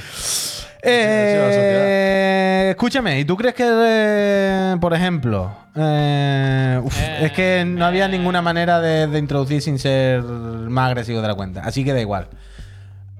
Eh, 0.83 2.69
escúchame, 2.71 3.21
¿y 3.21 3.25
tú 3.25 3.37
crees 3.37 3.55
que, 3.55 3.65
eh, 3.69 4.77
por 4.81 4.95
ejemplo, 4.95 5.51
eh, 5.75 6.81
uf, 6.83 6.97
Eh, 7.01 7.19
es 7.27 7.33
que 7.33 7.65
no 7.67 7.85
había 7.85 8.07
eh. 8.07 8.09
ninguna 8.09 8.41
manera 8.43 8.81
de, 8.81 9.07
de 9.07 9.19
introducir 9.19 9.61
sin 9.63 9.79
ser 9.79 10.23
más 10.23 10.89
agresivo 10.89 11.21
de 11.21 11.29
la 11.29 11.35
cuenta? 11.35 11.63
Así 11.65 11.85
que 11.85 11.93
da 11.93 12.01
igual. 12.01 12.29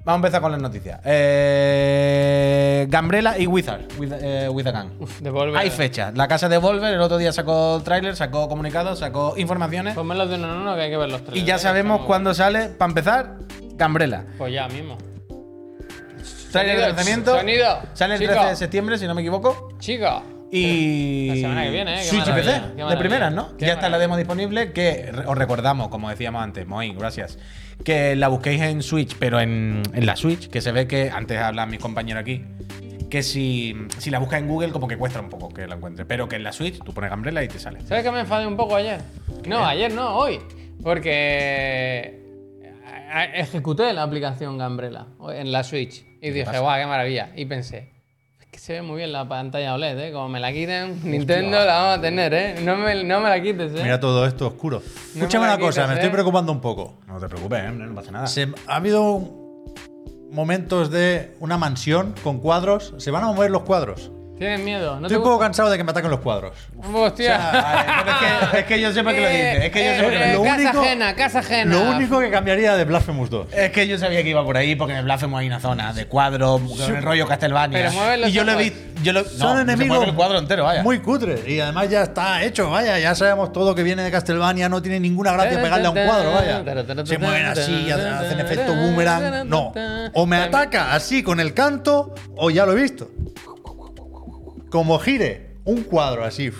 Vamos 0.05 0.19
a 0.23 0.27
empezar 0.27 0.41
con 0.41 0.51
las 0.53 0.61
noticias. 0.61 1.01
Eh, 1.03 2.87
Gambrela 2.89 3.37
y 3.37 3.45
Wizard, 3.45 3.81
with, 3.99 4.13
eh, 4.21 4.47
with 4.47 4.65
a 4.67 4.71
Gun. 4.71 4.93
Uf, 5.01 5.19
Devolver. 5.19 5.57
Hay 5.57 5.69
fecha. 5.69 6.11
La 6.15 6.29
casa 6.29 6.47
de 6.47 6.57
Volver 6.57 6.93
el 6.93 7.01
otro 7.01 7.17
día 7.17 7.33
sacó 7.33 7.81
tráiler, 7.83 8.15
sacó 8.15 8.47
comunicados, 8.47 8.99
sacó 8.99 9.33
informaciones. 9.35 9.95
Pónmelos 9.95 10.29
de 10.29 10.35
uno 10.35 10.53
en 10.53 10.59
uno 10.61 10.75
que 10.75 10.81
hay 10.83 10.89
que 10.89 10.95
ver 10.97 11.09
los 11.09 11.25
tres. 11.25 11.35
Y 11.37 11.43
ya 11.43 11.57
sabemos 11.59 12.03
cuándo 12.05 12.33
sale, 12.33 12.69
para 12.69 12.89
empezar, 12.89 13.33
Gambrela. 13.77 14.25
Pues 14.37 14.53
ya 14.53 14.67
mismo. 14.67 14.97
De 14.97 16.25
Sonido, 16.63 16.79
lanzamiento. 16.79 17.37
sonido. 17.37 17.79
Sale 17.93 18.15
el 18.15 18.19
Chico. 18.21 18.33
13 18.33 18.49
de 18.49 18.55
septiembre, 18.55 18.97
si 18.97 19.05
no 19.05 19.13
me 19.13 19.21
equivoco. 19.21 19.73
Chico. 19.79 20.23
Y. 20.51 21.27
La 21.27 21.35
semana 21.35 21.63
que 21.65 21.69
viene, 21.71 21.93
¿eh? 21.93 21.97
Qué 21.97 22.09
Switch 22.09 22.27
y 22.27 22.31
PC, 22.31 22.61
de 22.75 22.97
primeras, 22.97 23.33
¿no? 23.33 23.57
Qué 23.57 23.65
ya 23.65 23.73
está 23.73 23.89
la 23.89 23.97
demo 23.99 24.15
disponible. 24.15 24.71
Que 24.71 25.11
os 25.25 25.37
recordamos, 25.37 25.89
como 25.89 26.09
decíamos 26.09 26.41
antes, 26.41 26.65
Moin, 26.65 26.97
gracias. 26.97 27.37
Que 27.83 28.15
la 28.15 28.29
busquéis 28.29 28.61
en 28.61 28.81
Switch, 28.81 29.15
pero 29.19 29.39
en, 29.39 29.83
en 29.93 30.05
la 30.05 30.15
Switch, 30.15 30.49
que 30.49 30.61
se 30.61 30.71
ve 30.71 30.87
que, 30.87 31.11
antes 31.11 31.37
hablan 31.39 31.69
mis 31.69 31.79
compañeros 31.79 32.21
aquí, 32.21 32.43
que 33.09 33.23
si, 33.23 33.75
si 33.99 34.09
la 34.09 34.19
buscas 34.19 34.39
en 34.39 34.47
Google, 34.47 34.71
como 34.71 34.87
que 34.87 34.97
cuesta 34.97 35.19
un 35.19 35.29
poco 35.29 35.49
que 35.49 35.67
la 35.67 35.75
encuentres. 35.75 36.07
Pero 36.07 36.27
que 36.27 36.37
en 36.37 36.43
la 36.43 36.53
Switch, 36.53 36.81
tú 36.81 36.93
pones 36.93 37.09
Gambrela 37.09 37.43
y 37.43 37.49
te 37.49 37.59
sale. 37.59 37.81
¿Sabes 37.81 38.03
que 38.03 38.11
me 38.11 38.21
enfadé 38.21 38.47
un 38.47 38.57
poco 38.57 38.75
ayer? 38.77 39.01
No, 39.45 39.65
ayer 39.65 39.93
no, 39.93 40.15
hoy. 40.15 40.39
Porque 40.81 42.26
ejecuté 43.33 43.93
la 43.93 44.03
aplicación 44.03 44.57
Gambrela 44.57 45.07
en 45.33 45.51
la 45.51 45.63
Switch. 45.63 46.05
Y 46.21 46.31
dije, 46.31 46.59
guau, 46.59 46.79
qué 46.79 46.85
maravilla. 46.85 47.31
Y 47.35 47.45
pensé, 47.45 47.93
es 48.39 48.45
que 48.47 48.59
se 48.59 48.73
ve 48.73 48.81
muy 48.81 48.97
bien 48.97 49.11
la 49.11 49.27
pantalla 49.27 49.73
OLED, 49.75 49.99
¿eh? 49.99 50.11
Como 50.11 50.29
me 50.29 50.39
la 50.39 50.51
quiten, 50.51 50.99
Nintendo 51.03 51.57
la 51.63 51.75
vamos 51.75 51.97
a 51.99 52.01
tener, 52.01 52.33
¿eh? 52.33 52.55
No 52.63 52.75
me, 52.77 53.03
no 53.03 53.19
me 53.19 53.29
la 53.29 53.41
quites, 53.41 53.71
¿eh? 53.73 53.79
Mira 53.83 53.99
todo 53.99 54.25
esto 54.25 54.47
oscuro. 54.47 54.81
me 55.13 55.19
Escúchame 55.21 55.45
una 55.45 55.57
cosa, 55.59 55.85
me 55.87 55.93
¿eh? 55.93 55.95
estoy 55.97 56.09
preocupando 56.09 56.51
un 56.51 56.61
poco. 56.61 56.99
No 57.07 57.19
te 57.19 57.27
preocupes, 57.29 57.63
¿eh? 57.63 57.71
no 57.71 57.93
pasa 57.95 58.11
nada. 58.11 58.27
Se- 58.27 58.47
ha 58.67 58.75
habido 58.75 59.21
momentos 60.31 60.89
de 60.91 61.35
una 61.39 61.57
mansión 61.57 62.13
con 62.23 62.39
cuadros. 62.39 62.93
¿Se 62.97 63.11
van 63.11 63.23
a 63.23 63.27
mover 63.27 63.51
los 63.51 63.61
cuadros? 63.63 64.11
¿Tienes 64.37 64.59
miedo? 64.59 64.99
¿No 64.99 65.07
Estoy 65.07 65.09
te 65.09 65.17
un 65.17 65.23
poco 65.23 65.39
cansado 65.39 65.69
de 65.71 65.77
que 65.77 65.83
me 65.83 65.89
ataquen 65.91 66.11
los 66.11 66.19
cuadros. 66.19 66.53
Hostia. 66.93 67.35
Es, 68.07 68.51
que, 68.51 68.59
es 68.59 68.65
que 68.65 68.81
yo 68.81 68.89
sé 68.93 68.99
qué 69.03 69.03
lo 69.03 69.11
dices. 69.29 69.63
Es 69.63 69.71
que 69.71 69.85
yo 69.85 69.91
sé 69.91 70.09
qué 70.11 70.33
lo 70.33 70.43
Eh, 70.45 70.47
casa 70.47 70.55
único- 70.61 70.79
ajena, 70.81 71.15
casa 71.15 71.39
ajena. 71.39 71.71
Lo 71.75 71.81
único 71.95 72.19
que 72.19 72.29
cambiaría 72.29 72.75
de 72.75 72.85
Blasphemous 72.85 73.29
2. 73.31 73.47
Es 73.53 73.71
que 73.71 73.87
yo 73.87 73.97
sabía 73.97 74.21
que 74.21 74.29
iba 74.29 74.43
por 74.45 74.55
ahí 74.55 74.75
porque 74.75 74.93
en 74.93 74.99
el 74.99 75.05
Blasphemous 75.05 75.39
hay 75.39 75.47
una 75.47 75.59
zona 75.59 75.91
de 75.93 76.05
cuadros, 76.07 76.61
con 76.61 76.95
el 76.95 77.01
rollo 77.01 77.27
Castlevania. 77.27 77.79
Pero 77.79 77.91
mueve 77.93 78.17
los 78.17 78.29
y 78.29 78.31
yo 78.33 78.43
lo 78.43 78.51
he 78.51 78.55
ojos. 78.55 78.63
visto. 78.65 78.79
Yo 79.03 79.13
lo, 79.13 79.21
no, 79.23 79.29
Son 79.29 79.55
se 79.57 79.61
enemigos 79.63 80.03
el 80.03 80.13
cuadro 80.15 80.39
entero, 80.39 80.63
vaya. 80.63 80.81
muy 80.83 80.99
cutres. 80.99 81.47
Y 81.47 81.59
además 81.59 81.89
ya 81.89 82.01
está 82.03 82.43
hecho, 82.43 82.69
vaya. 82.69 82.97
Ya 82.99 83.13
sabemos 83.15 83.51
todo 83.51 83.73
que 83.75 83.83
viene 83.83 84.01
de 84.03 84.11
Castlevania. 84.11 84.69
No 84.69 84.81
tiene 84.81 84.99
ninguna 84.99 85.33
gracia 85.33 85.61
pegarle 85.61 85.87
a 85.87 85.89
un 85.91 85.95
cuadro, 86.05 86.31
vaya. 86.31 86.63
Se 87.05 87.17
mueven 87.17 87.45
así, 87.47 87.89
hacen 87.91 88.39
efecto 88.39 88.73
boomerang. 88.75 89.47
No. 89.49 89.73
O 90.13 90.25
me 90.27 90.37
ataca 90.37 90.93
así 90.93 91.23
con 91.23 91.39
el 91.39 91.53
canto, 91.55 92.13
o 92.35 92.51
ya 92.51 92.65
lo 92.67 92.73
he 92.73 92.75
visto. 92.81 93.09
Como 94.69 94.99
gire 94.99 95.55
un 95.65 95.83
cuadro 95.83 96.23
así 96.23 96.51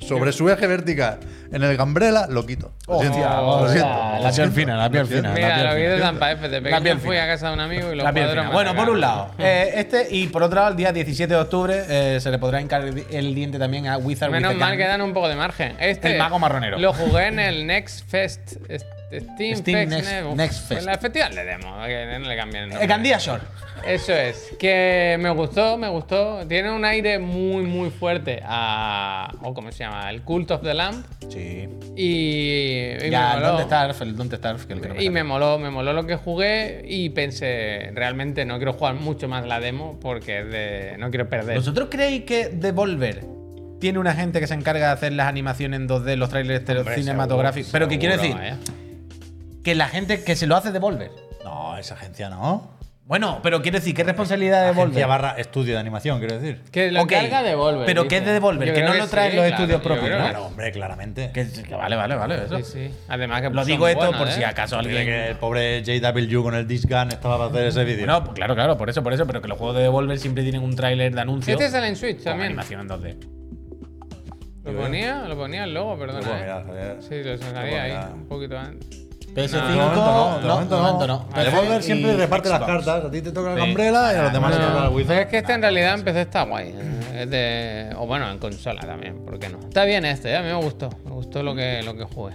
sobre 0.00 0.32
su 0.32 0.48
eje 0.50 0.66
vertical 0.66 1.20
en 1.52 1.62
el 1.62 1.76
gambrela, 1.76 2.26
lo 2.28 2.46
quito. 2.46 2.72
Lo 2.88 3.00
siento. 3.00 3.18
Lo 3.18 3.66
la 3.66 4.20
lo 4.22 4.34
piel 4.34 4.50
fina, 4.52 4.76
la 4.76 4.90
piel 4.90 5.02
lo 5.02 5.08
fina. 5.08 5.32
Mira, 5.32 5.54
piel 5.54 5.66
lo 5.66 5.74
vi 5.74 5.82
de. 5.82 5.98
Zampa 5.98 6.32
F. 6.32 6.48
De 6.48 6.60
La 6.62 6.78
pequeño 6.78 6.98
fui 6.98 7.16
a 7.18 7.26
casa 7.26 7.48
de 7.48 7.54
un 7.54 7.60
amigo 7.60 7.92
y 7.92 7.96
La 7.96 8.10
cuadros 8.12 8.46
me 8.46 8.52
Bueno, 8.52 8.74
por 8.74 8.88
un 8.88 9.00
lado, 9.00 9.30
eh, 9.38 9.72
este 9.76 10.08
y 10.10 10.28
por 10.28 10.42
otro 10.42 10.56
lado, 10.56 10.70
el 10.70 10.76
día 10.76 10.92
17 10.92 11.32
de 11.32 11.38
octubre 11.38 11.84
eh, 11.88 12.20
se 12.20 12.30
le 12.30 12.38
podrá 12.38 12.60
hincar 12.60 12.82
el, 12.82 13.34
diente 13.34 13.58
también 13.58 13.86
a 13.86 13.98
Wizard 13.98 14.30
with 14.30 14.40
Menos 14.40 14.56
mal 14.56 14.76
que 14.76 14.86
dan 14.86 15.02
un 15.02 15.12
poco 15.12 15.28
de 15.28 15.36
margen. 15.36 15.76
Este 15.78 16.12
El 16.12 16.18
mago 16.18 16.38
marronero. 16.38 16.78
Lo 16.78 16.94
jugué 16.94 17.26
en 17.26 17.38
el 17.38 17.66
Next 17.66 18.08
Fest. 18.08 18.56
est- 18.68 18.86
Steam, 19.20 19.56
Steam 19.56 19.88
Next- 19.90 20.04
ne- 20.10 20.24
uf, 20.24 20.36
Next 20.36 20.68
Fest. 20.68 20.80
En 20.80 20.86
la 20.86 20.98
festival 20.98 21.34
de 21.34 21.44
demo, 21.44 21.76
que 21.86 22.18
no 22.18 22.28
le 22.28 22.36
cambien 22.36 22.62
el 22.64 22.68
nombre. 22.70 22.84
Eh, 22.84 22.88
Gandía 22.88 23.18
Shore. 23.18 23.42
Eso 23.86 24.12
es. 24.14 24.54
Que 24.58 25.16
me 25.18 25.30
gustó, 25.30 25.76
me 25.76 25.88
gustó. 25.88 26.46
Tiene 26.46 26.70
un 26.70 26.84
aire 26.84 27.18
muy, 27.18 27.64
muy 27.64 27.90
fuerte 27.90 28.40
a. 28.44 29.32
o 29.42 29.52
¿Cómo 29.54 29.72
se 29.72 29.78
llama? 29.78 30.08
El 30.10 30.22
Cult 30.22 30.50
of 30.52 30.62
the 30.62 30.72
Lamp. 30.74 31.04
Sí. 31.28 31.68
Y. 31.96 33.06
y 33.06 33.10
Ya. 33.10 33.38
Don't 33.40 33.62
Starve, 33.62 33.94
el 34.02 34.16
Don't 34.16 34.32
Starve, 34.32 34.66
que 34.66 34.72
el 34.74 34.80
que 34.80 34.88
no 34.88 34.94
me 34.94 35.02
Y 35.04 35.10
me 35.10 35.24
moló, 35.24 35.58
me 35.58 35.70
moló 35.70 35.92
lo 35.92 36.06
que 36.06 36.16
jugué 36.16 36.82
y 36.86 37.08
pensé, 37.10 37.90
realmente 37.94 38.44
no 38.44 38.56
quiero 38.56 38.72
jugar 38.74 38.94
mucho 38.94 39.28
más 39.28 39.46
la 39.46 39.58
demo 39.60 39.98
porque 40.00 40.44
de- 40.44 40.96
no 40.98 41.10
quiero 41.10 41.28
perder. 41.28 41.56
¿Vosotros 41.56 41.88
creéis 41.90 42.22
que 42.24 42.48
Devolver 42.50 43.24
tiene 43.80 43.98
una 43.98 44.14
gente 44.14 44.38
que 44.38 44.46
se 44.46 44.54
encarga 44.54 44.86
de 44.88 44.92
hacer 44.92 45.12
las 45.12 45.26
animaciones 45.26 45.80
en 45.80 45.88
2D, 45.88 46.14
los 46.16 46.28
trailers 46.30 46.68
Hombre, 46.70 46.94
cinematográficos? 46.94 47.66
seguro, 47.72 47.72
Pero 47.72 47.88
que 47.88 47.98
quiero 47.98 48.16
decir, 48.16 48.34
vaya. 48.36 48.58
Que 49.64 49.74
la 49.74 49.88
gente 49.88 50.22
que 50.24 50.36
se 50.36 50.46
lo 50.46 50.56
hace 50.56 50.72
Devolver. 50.72 51.10
No, 51.44 51.76
esa 51.78 51.94
agencia 51.94 52.28
no. 52.30 52.70
Bueno, 53.04 53.40
pero 53.42 53.60
quiero 53.62 53.78
decir, 53.78 53.94
¿qué 53.96 54.04
responsabilidad 54.04 54.60
de 54.60 54.66
Devolver? 54.68 54.84
Agencia 54.90 55.06
barra 55.08 55.30
estudio 55.36 55.74
de 55.74 55.80
animación, 55.80 56.20
quiero 56.20 56.38
decir. 56.38 56.62
Que 56.70 56.90
lo 56.92 57.02
Ok, 57.02 57.10
encarga 57.12 57.42
Devolver. 57.42 57.84
pero 57.84 58.02
dice. 58.04 58.08
¿qué 58.08 58.16
es 58.18 58.24
de 58.24 58.32
Devolver? 58.32 58.68
Yo 58.68 58.74
Que 58.74 58.80
creo 58.80 58.92
no 58.92 58.98
lo 58.98 59.08
traen 59.08 59.30
sí, 59.32 59.36
los 59.36 59.46
claro, 59.46 59.62
estudios 59.62 59.80
yo 59.80 59.82
propios, 59.82 60.06
creo 60.06 60.18
¿no? 60.18 60.24
que 60.24 60.30
Claro, 60.30 60.46
hombre, 60.46 60.72
claramente. 60.72 61.30
Que, 61.34 61.46
que 61.68 61.74
vale, 61.74 61.96
vale, 61.96 62.14
vale. 62.14 62.44
Eso. 62.44 62.58
Sí, 62.58 62.64
sí. 62.88 62.94
Además 63.08 63.42
que 63.42 63.50
Lo 63.50 63.56
son 63.62 63.66
digo 63.66 63.88
esto 63.88 64.12
por 64.12 64.28
¿eh? 64.28 64.32
si 64.32 64.44
acaso 64.44 64.76
Porque 64.76 64.88
alguien. 64.98 65.06
que 65.06 65.28
el 65.30 65.36
pobre 65.36 65.82
JW 65.82 66.42
con 66.42 66.54
el 66.54 66.66
disc 66.66 66.88
gun 66.88 67.08
estaba 67.08 67.36
para 67.38 67.50
hacer 67.50 67.66
ese 67.66 67.84
vídeo. 67.84 68.06
Bueno, 68.06 68.22
pues 68.24 68.34
claro, 68.36 68.54
claro, 68.54 68.78
por 68.78 68.88
eso, 68.88 69.02
por 69.02 69.12
eso, 69.12 69.26
pero 69.26 69.42
que 69.42 69.48
los 69.48 69.58
juegos 69.58 69.76
de 69.76 69.82
Devolver 69.82 70.18
siempre 70.18 70.44
tienen 70.44 70.62
un 70.62 70.74
tráiler 70.76 71.12
de 71.12 71.20
anuncio 71.20 71.54
Este 71.54 71.68
sale 71.70 71.88
en 71.88 71.96
Switch 71.96 72.16
con 72.18 72.24
también. 72.24 72.46
animación 72.46 72.80
en 72.82 72.88
2D. 72.88 73.16
Lo 74.64 74.76
ponía, 74.80 75.24
lo 75.24 75.36
ponía 75.36 75.64
el 75.64 75.74
logo, 75.74 75.94
Lo 75.96 75.98
perdona. 75.98 76.20
puedo 76.20 76.36
¿eh? 76.36 76.40
mirar, 76.40 76.66
Javier. 76.66 76.96
Sí, 77.00 77.22
lo 77.24 77.36
sacaría 77.36 77.82
ahí 77.82 78.12
un 78.14 78.26
poquito 78.28 78.56
antes. 78.56 79.01
PS5, 79.34 79.50
De 79.68 79.76
momento 79.76 79.96
no, 79.96 80.40
de 80.40 80.46
no, 80.48 80.54
momento 80.82 81.06
no. 81.06 81.26
no. 81.34 81.42
Devolver 81.42 81.82
siempre 81.82 82.16
reparte 82.16 82.48
las 82.48 82.60
cartas. 82.60 83.04
A 83.06 83.10
ti 83.10 83.22
te 83.22 83.32
toca 83.32 83.54
Sí. 83.56 83.62
Umbrella 83.62 84.12
y 84.12 84.16
a 84.16 84.22
los 84.24 84.32
demás 84.32 84.50
No, 84.52 84.58
les 84.58 84.66
toca 84.68 84.78
el 84.78 84.84
No, 84.84 84.90
Wizard. 84.96 85.08
pero 85.08 85.20
es 85.22 85.26
que 85.28 85.38
este 85.38 85.52
en 85.54 85.62
realidad 85.62 85.94
en 85.94 86.04
PC 86.04 86.20
está 86.22 86.42
guay. 86.44 86.68
¿eh? 86.68 87.22
Es 87.22 87.30
de. 87.30 87.90
O 87.96 88.06
bueno, 88.06 88.30
en 88.30 88.38
consola 88.38 88.80
también, 88.82 89.24
¿por 89.24 89.38
qué 89.38 89.48
no? 89.48 89.58
Está 89.60 89.84
bien 89.84 90.04
este, 90.04 90.30
¿eh? 90.30 90.36
a 90.36 90.40
mí 90.42 90.48
me 90.48 90.54
gustó. 90.54 90.90
Me 91.04 91.10
gustó 91.12 91.42
lo 91.42 91.54
que, 91.54 91.82
lo 91.82 91.96
que 91.96 92.04
jugué. 92.04 92.34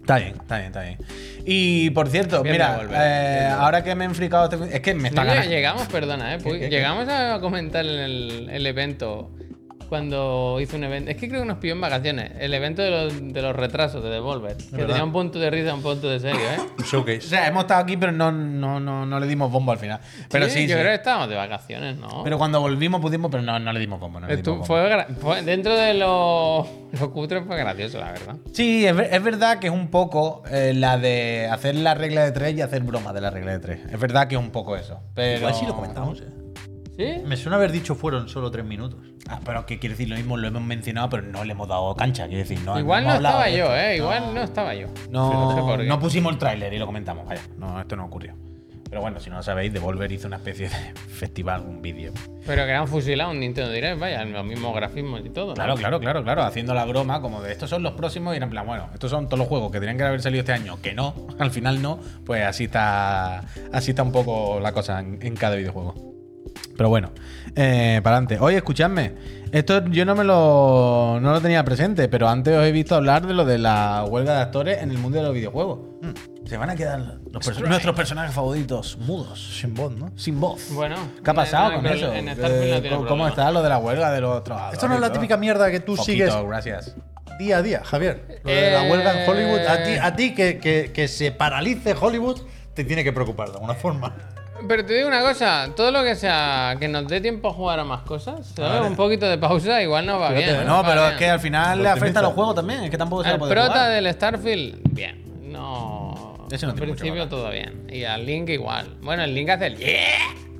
Está 0.00 0.16
bien, 0.16 0.34
está 0.40 0.56
bien, 0.56 0.66
está 0.68 0.82
bien. 0.82 0.98
Y 1.46 1.90
por 1.90 2.08
cierto, 2.08 2.42
Bien 2.42 2.52
mira, 2.54 2.80
eh, 2.92 3.48
ahora 3.56 3.84
que 3.84 3.94
me 3.94 4.04
he 4.04 4.06
enfricado, 4.08 4.48
es 4.66 4.80
que 4.80 4.94
me 4.94 5.08
está 5.08 5.22
No, 5.24 5.28
ganando. 5.30 5.50
llegamos, 5.50 5.86
perdona, 5.88 6.34
¿eh? 6.34 6.38
Pues 6.42 6.54
qué, 6.54 6.60
qué? 6.60 6.68
llegamos 6.70 7.08
a 7.08 7.38
comentar 7.40 7.84
en 7.86 7.98
el, 8.00 8.48
el 8.50 8.66
evento 8.66 9.30
cuando 9.90 10.56
hizo 10.60 10.76
un 10.76 10.84
evento. 10.84 11.10
Es 11.10 11.18
que 11.18 11.28
creo 11.28 11.42
que 11.42 11.46
nos 11.48 11.58
pilló 11.58 11.74
en 11.74 11.80
vacaciones. 11.82 12.32
El 12.38 12.54
evento 12.54 12.80
de 12.80 12.90
los, 12.90 13.32
de 13.34 13.42
los 13.42 13.54
retrasos 13.54 14.02
de 14.02 14.08
Devolver. 14.08 14.56
Que 14.56 14.70
verdad. 14.76 14.86
tenía 14.86 15.04
un 15.04 15.12
punto 15.12 15.38
de 15.38 15.50
risa, 15.50 15.74
un 15.74 15.82
punto 15.82 16.08
de 16.08 16.18
serio, 16.20 16.40
¿eh? 16.40 16.56
Un 16.78 16.82
O 16.82 16.86
showcase. 16.86 17.20
sea, 17.20 17.46
hemos 17.48 17.64
estado 17.64 17.82
aquí, 17.82 17.98
pero 17.98 18.12
no, 18.12 18.32
no, 18.32 18.80
no, 18.80 19.04
no 19.04 19.20
le 19.20 19.26
dimos 19.26 19.50
bombo 19.52 19.72
al 19.72 19.78
final. 19.78 20.00
Pero 20.30 20.46
sí, 20.48 20.62
yo 20.62 20.68
sí. 20.76 20.80
creo 20.80 20.84
que 20.92 20.94
estábamos 20.94 21.28
de 21.28 21.34
vacaciones, 21.36 21.96
¿no? 21.98 22.22
Pero 22.24 22.38
cuando 22.38 22.60
volvimos 22.60 23.00
pudimos, 23.02 23.30
pero 23.30 23.42
no, 23.42 23.58
no 23.58 23.72
le 23.72 23.80
dimos 23.80 24.00
bombo. 24.00 24.20
No 24.20 24.26
le 24.28 24.34
Estu- 24.38 24.52
dimos 24.52 24.68
bombo. 24.68 25.04
fue, 25.20 25.42
dentro 25.42 25.76
de 25.76 25.92
los 25.94 26.66
lo 27.00 27.12
cutre 27.12 27.42
fue 27.42 27.58
gracioso, 27.58 27.98
la 27.98 28.12
verdad. 28.12 28.36
Sí, 28.52 28.86
es, 28.86 28.94
es 28.96 29.22
verdad 29.22 29.58
que 29.58 29.66
es 29.66 29.72
un 29.72 29.88
poco 29.88 30.44
eh, 30.50 30.72
la 30.74 30.96
de 30.98 31.48
hacer 31.50 31.74
la 31.74 31.94
regla 31.94 32.24
de 32.24 32.32
tres 32.32 32.54
y 32.56 32.60
hacer 32.62 32.82
broma 32.84 33.12
de 33.12 33.20
la 33.20 33.30
regla 33.30 33.52
de 33.52 33.58
tres. 33.58 33.80
Es 33.92 33.98
verdad 34.00 34.28
que 34.28 34.36
es 34.36 34.40
un 34.40 34.50
poco 34.50 34.76
eso. 34.76 35.00
Pero... 35.14 35.38
Igual 35.38 35.54
sí 35.54 35.66
lo 35.66 35.74
comentamos, 35.74 36.20
eh. 36.20 36.24
¿Sí? 37.00 37.22
Me 37.24 37.38
suena 37.38 37.56
haber 37.56 37.72
dicho 37.72 37.94
fueron 37.94 38.28
solo 38.28 38.50
tres 38.50 38.66
minutos. 38.66 39.00
Ah, 39.26 39.40
pero 39.42 39.64
que 39.64 39.78
quiere 39.78 39.94
decir 39.94 40.10
lo 40.10 40.16
mismo, 40.16 40.36
lo 40.36 40.48
hemos 40.48 40.62
mencionado, 40.62 41.08
pero 41.08 41.22
no 41.22 41.44
le 41.44 41.52
hemos 41.52 41.66
dado 41.66 41.94
cancha. 41.96 42.26
Quiere 42.26 42.42
decir, 42.42 42.60
no. 42.60 42.78
Igual 42.78 43.04
no 43.04 43.14
estaba 43.14 43.48
yo, 43.48 43.64
esto. 43.64 43.76
¿eh? 43.76 43.96
Igual 43.96 44.34
no 44.34 44.42
estaba 44.42 44.74
yo. 44.74 44.88
No, 45.10 45.56
no 45.56 45.82
sé 45.82 45.96
pusimos 45.98 46.32
el 46.34 46.38
tráiler 46.38 46.74
y 46.74 46.78
lo 46.78 46.84
comentamos. 46.84 47.26
Vaya, 47.26 47.40
no, 47.56 47.80
esto 47.80 47.96
no 47.96 48.04
ocurrió. 48.04 48.34
Pero 48.90 49.00
bueno, 49.00 49.18
si 49.18 49.30
no 49.30 49.36
lo 49.36 49.42
sabéis, 49.42 49.72
Devolver 49.72 50.12
hizo 50.12 50.26
una 50.26 50.36
especie 50.36 50.68
de 50.68 50.74
festival, 51.08 51.62
un 51.62 51.80
vídeo. 51.80 52.12
Pero 52.44 52.66
que 52.66 52.72
han 52.72 52.86
fusilado 52.86 53.30
un 53.30 53.40
Nintendo 53.40 53.70
Direct, 53.70 53.98
vaya, 53.98 54.22
los 54.24 54.44
mismos 54.44 54.74
grafismos 54.74 55.24
y 55.24 55.30
todo. 55.30 55.48
¿no? 55.48 55.54
Claro, 55.54 55.76
claro, 55.76 56.00
claro, 56.00 56.22
claro, 56.22 56.42
haciendo 56.42 56.74
la 56.74 56.84
broma 56.84 57.22
como 57.22 57.40
de 57.40 57.52
estos 57.52 57.70
son 57.70 57.82
los 57.82 57.92
próximos 57.92 58.36
y 58.36 58.42
en 58.42 58.50
plan, 58.50 58.66
bueno, 58.66 58.90
estos 58.92 59.10
son 59.10 59.26
todos 59.26 59.38
los 59.38 59.48
juegos 59.48 59.70
que 59.70 59.78
tenían 59.78 59.96
que 59.96 60.02
haber 60.02 60.20
salido 60.20 60.40
este 60.40 60.52
año, 60.52 60.82
que 60.82 60.92
no, 60.92 61.14
al 61.38 61.50
final 61.50 61.80
no, 61.80 62.00
pues 62.26 62.44
así 62.44 62.64
está, 62.64 63.44
así 63.72 63.92
está 63.92 64.02
un 64.02 64.12
poco 64.12 64.58
la 64.60 64.72
cosa 64.72 64.98
en, 64.98 65.18
en 65.22 65.36
cada 65.36 65.54
videojuego. 65.56 66.09
Pero 66.80 66.88
bueno, 66.88 67.10
eh, 67.56 68.00
para 68.02 68.16
adelante. 68.16 68.38
Oye, 68.40 68.56
escuchadme, 68.56 69.12
esto 69.52 69.84
yo 69.88 70.06
no 70.06 70.14
me 70.14 70.24
lo, 70.24 71.18
no 71.20 71.32
lo 71.32 71.38
tenía 71.42 71.62
presente, 71.62 72.08
pero 72.08 72.26
antes 72.26 72.56
os 72.56 72.64
he 72.64 72.72
visto 72.72 72.94
hablar 72.94 73.26
de 73.26 73.34
lo 73.34 73.44
de 73.44 73.58
la 73.58 74.02
huelga 74.08 74.36
de 74.36 74.40
actores 74.40 74.82
en 74.82 74.90
el 74.90 74.96
mundo 74.96 75.18
de 75.18 75.24
los 75.24 75.34
videojuegos. 75.34 75.80
Se 76.46 76.56
van 76.56 76.70
a 76.70 76.76
quedar 76.76 77.00
los 77.30 77.46
perso- 77.46 77.68
nuestros 77.68 77.94
personajes 77.94 78.34
favoritos 78.34 78.96
mudos, 78.96 79.58
Sin 79.60 79.74
voz, 79.74 79.92
¿no? 79.94 80.10
sin 80.16 80.40
voz. 80.40 80.70
Bueno, 80.72 80.96
¿Qué 81.22 81.30
ha 81.30 81.34
pasado 81.34 81.74
con 81.74 81.84
eso? 81.84 82.14
en 82.14 82.28
Eh, 82.30 82.86
¿Cómo 82.88 83.04
problema. 83.04 83.28
está 83.28 83.50
lo 83.50 83.62
de 83.62 83.68
la 83.68 83.76
huelga 83.76 84.10
de 84.10 84.22
los 84.22 84.42
trabajadores? 84.42 84.78
Esto 84.78 84.88
no 84.88 84.94
es 84.94 85.00
la 85.02 85.12
típica 85.12 85.36
mierda 85.36 85.70
que 85.70 85.80
tú 85.80 85.96
Poquito, 85.96 86.04
sigues 86.30 86.34
gracias. 86.46 86.96
día 87.38 87.58
a 87.58 87.62
día, 87.62 87.82
Javier. 87.84 88.40
Lo 88.42 88.50
de 88.50 88.70
la 88.72 88.82
huelga 88.90 89.22
en 89.22 89.28
Hollywood. 89.30 89.66
A 89.66 89.82
ti, 89.84 89.90
Eh. 89.90 90.00
a 90.00 90.16
ti 90.16 90.34
que, 90.34 90.56
que- 90.56 90.92
que 90.94 91.08
se 91.08 91.30
paralice 91.30 91.94
Hollywood 92.00 92.40
te 92.72 92.84
tiene 92.84 93.04
que 93.04 93.12
preocupar 93.12 93.48
de 93.48 93.56
alguna 93.56 93.74
forma. 93.74 94.16
Pero 94.68 94.84
te 94.84 94.94
digo 94.94 95.08
una 95.08 95.20
cosa, 95.22 95.68
todo 95.74 95.90
lo 95.90 96.02
que 96.02 96.14
sea 96.14 96.76
que 96.78 96.88
nos 96.88 97.06
dé 97.08 97.20
tiempo 97.20 97.48
a 97.48 97.52
jugar 97.52 97.80
a 97.80 97.84
más 97.84 98.02
cosas, 98.02 98.46
¿sabes? 98.54 98.72
Vale. 98.72 98.86
un 98.88 98.96
poquito 98.96 99.26
de 99.28 99.38
pausa 99.38 99.82
igual 99.82 100.06
no 100.06 100.18
va 100.18 100.28
Fíjate, 100.28 100.46
bien. 100.46 100.62
¿eh? 100.62 100.64
No, 100.64 100.82
va 100.82 100.88
pero 100.88 101.00
bien. 101.02 101.12
es 101.12 101.18
que 101.18 101.28
al 101.30 101.40
final 101.40 101.78
Lo 101.78 101.84
le 101.84 101.90
afecta 101.90 102.20
a 102.20 102.22
los 102.22 102.32
juegos 102.34 102.54
también. 102.54 102.84
Es 102.84 102.90
que 102.90 102.98
tampoco 102.98 103.22
se 103.22 103.28
va 103.28 103.32
a 103.32 103.34
Al 103.34 103.38
poder 103.40 103.54
prota 103.54 103.72
jugar. 103.72 103.90
del 103.92 104.12
Starfield, 104.12 104.80
bien. 104.94 105.50
No. 105.52 106.46
Ese 106.50 106.66
no 106.66 106.72
Al 106.72 106.76
tiene 106.78 106.92
mucho 106.92 107.00
principio 107.02 107.12
valor. 107.24 107.28
todo 107.28 107.50
bien. 107.50 107.86
Y 107.90 108.04
al 108.04 108.24
Link 108.26 108.48
igual. 108.50 108.96
Bueno, 109.02 109.22
el 109.24 109.34
Link 109.34 109.48
hace 109.50 109.66
el 109.66 109.76
yeah. 109.76 109.96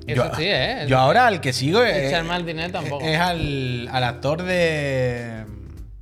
Eso 0.07 0.25
yo, 0.29 0.35
sí, 0.35 0.43
¿eh? 0.45 0.85
Yo 0.87 0.97
ahora 0.97 1.27
al 1.27 1.41
que 1.41 1.53
sigo 1.53 1.83
es, 1.83 2.07
Echar 2.07 2.23
mal 2.23 2.45
dinero 2.45 2.71
tampoco. 2.71 3.05
es 3.05 3.19
al, 3.19 3.87
al 3.91 4.03
actor 4.03 4.41
de. 4.41 5.45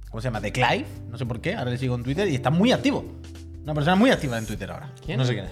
¿Cómo 0.09 0.21
se 0.21 0.27
llama? 0.27 0.39
De 0.39 0.51
Clive. 0.51 0.85
No 1.09 1.17
sé 1.17 1.25
por 1.25 1.41
qué. 1.41 1.53
Ahora 1.55 1.71
le 1.71 1.77
sigo 1.77 1.95
en 1.95 2.03
Twitter 2.03 2.27
y 2.27 2.35
está 2.35 2.49
muy 2.49 2.71
activo. 2.71 3.03
Una 3.63 3.73
persona 3.73 3.95
muy 3.95 4.09
activa 4.09 4.37
en 4.37 4.45
Twitter 4.47 4.71
ahora. 4.71 4.89
¿Quién? 5.05 5.17
No 5.17 5.25
sé 5.25 5.33
quién 5.33 5.45
es. 5.45 5.51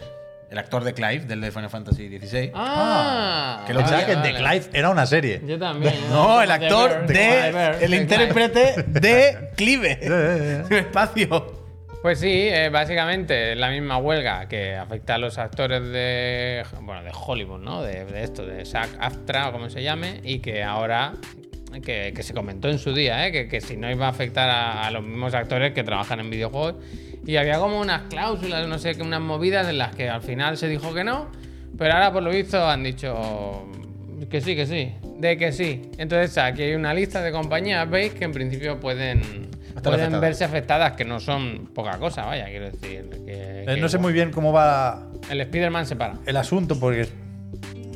El 0.49 0.57
actor 0.57 0.83
de 0.83 0.93
Clive, 0.93 1.25
del 1.25 1.41
de 1.41 1.51
Final 1.51 1.69
Fantasy 1.69 2.07
XVI. 2.07 2.51
Ah, 2.53 3.63
que 3.67 3.73
lo 3.73 3.81
sea 3.81 3.97
vale, 3.97 4.05
que 4.05 4.15
vale. 4.15 4.31
The 4.31 4.37
Clive 4.37 4.65
era 4.73 4.89
una 4.89 5.05
serie. 5.05 5.41
Yo 5.45 5.59
también. 5.59 5.95
No, 6.09 6.41
el 6.41 6.49
actor 6.49 7.05
Bear, 7.05 7.79
de. 7.79 7.85
El 7.85 7.93
intérprete 7.93 8.83
de 8.87 9.49
Clive. 9.55 9.99
espacio. 10.69 11.57
Pues 12.01 12.19
sí, 12.19 12.29
eh, 12.31 12.69
básicamente 12.69 13.53
es 13.53 13.57
la 13.57 13.69
misma 13.69 13.97
huelga 13.97 14.47
que 14.47 14.75
afecta 14.75 15.15
a 15.15 15.17
los 15.17 15.37
actores 15.37 15.81
de 15.83 16.63
bueno 16.81 17.03
de 17.03 17.11
Hollywood, 17.11 17.59
¿no? 17.59 17.81
De, 17.81 18.05
de 18.05 18.23
esto, 18.23 18.45
de 18.45 18.65
SAG 18.65 18.89
AFTRA 18.99 19.49
o 19.49 19.51
como 19.51 19.69
se 19.69 19.83
llame, 19.83 20.21
y 20.23 20.39
que 20.39 20.63
ahora 20.63 21.13
que, 21.83 22.13
que 22.15 22.23
se 22.23 22.33
comentó 22.33 22.69
en 22.69 22.79
su 22.79 22.93
día, 22.93 23.27
¿eh? 23.27 23.31
que, 23.31 23.47
que 23.47 23.61
si 23.61 23.75
no 23.75 23.91
iba 23.91 24.05
a 24.05 24.09
afectar 24.09 24.49
a, 24.49 24.87
a 24.87 24.91
los 24.91 25.03
mismos 25.03 25.33
actores 25.33 25.73
que 25.73 25.83
trabajan 25.83 26.19
en 26.19 26.29
videojuegos. 26.29 26.75
Y 27.27 27.35
había 27.35 27.59
como 27.59 27.79
unas 27.79 28.03
cláusulas, 28.03 28.67
no 28.67 28.79
sé 28.79 28.95
qué, 28.95 29.03
unas 29.03 29.19
movidas 29.19 29.67
en 29.67 29.77
las 29.77 29.93
que 29.93 30.09
al 30.09 30.21
final 30.21 30.57
se 30.57 30.69
dijo 30.69 30.93
que 30.93 31.03
no, 31.03 31.27
pero 31.77 31.93
ahora 31.93 32.13
por 32.13 32.23
lo 32.23 32.29
visto 32.31 32.65
han 32.65 32.83
dicho 32.83 33.67
que 34.29 34.39
sí, 34.39 34.55
que 34.55 34.65
sí, 34.65 34.93
de 35.19 35.37
que 35.37 35.51
sí. 35.51 35.91
Entonces 35.97 36.37
aquí 36.37 36.63
hay 36.63 36.75
una 36.75 36.93
lista 36.93 37.21
de 37.21 37.33
compañías, 37.33 37.89
veis, 37.89 38.13
que 38.13 38.23
en 38.23 38.31
principio 38.31 38.79
pueden, 38.79 39.19
pueden 39.19 39.75
afectadas. 39.75 40.21
verse 40.21 40.43
afectadas, 40.45 40.93
que 40.93 41.03
no 41.03 41.19
son 41.19 41.69
poca 41.73 41.97
cosa, 41.99 42.25
vaya, 42.25 42.45
quiero 42.45 42.71
decir. 42.71 43.09
Que, 43.25 43.63
Eh, 43.63 43.63
que 43.67 43.77
no 43.81 43.89
sé 43.89 43.97
muy 43.97 44.13
bien 44.13 44.31
cómo 44.31 44.53
va 44.53 45.07
El 45.29 45.41
Spider-Man 45.41 45.85
se 45.85 45.97
para. 45.97 46.15
el 46.25 46.37
asunto 46.37 46.79
porque 46.79 47.01
es 47.01 47.13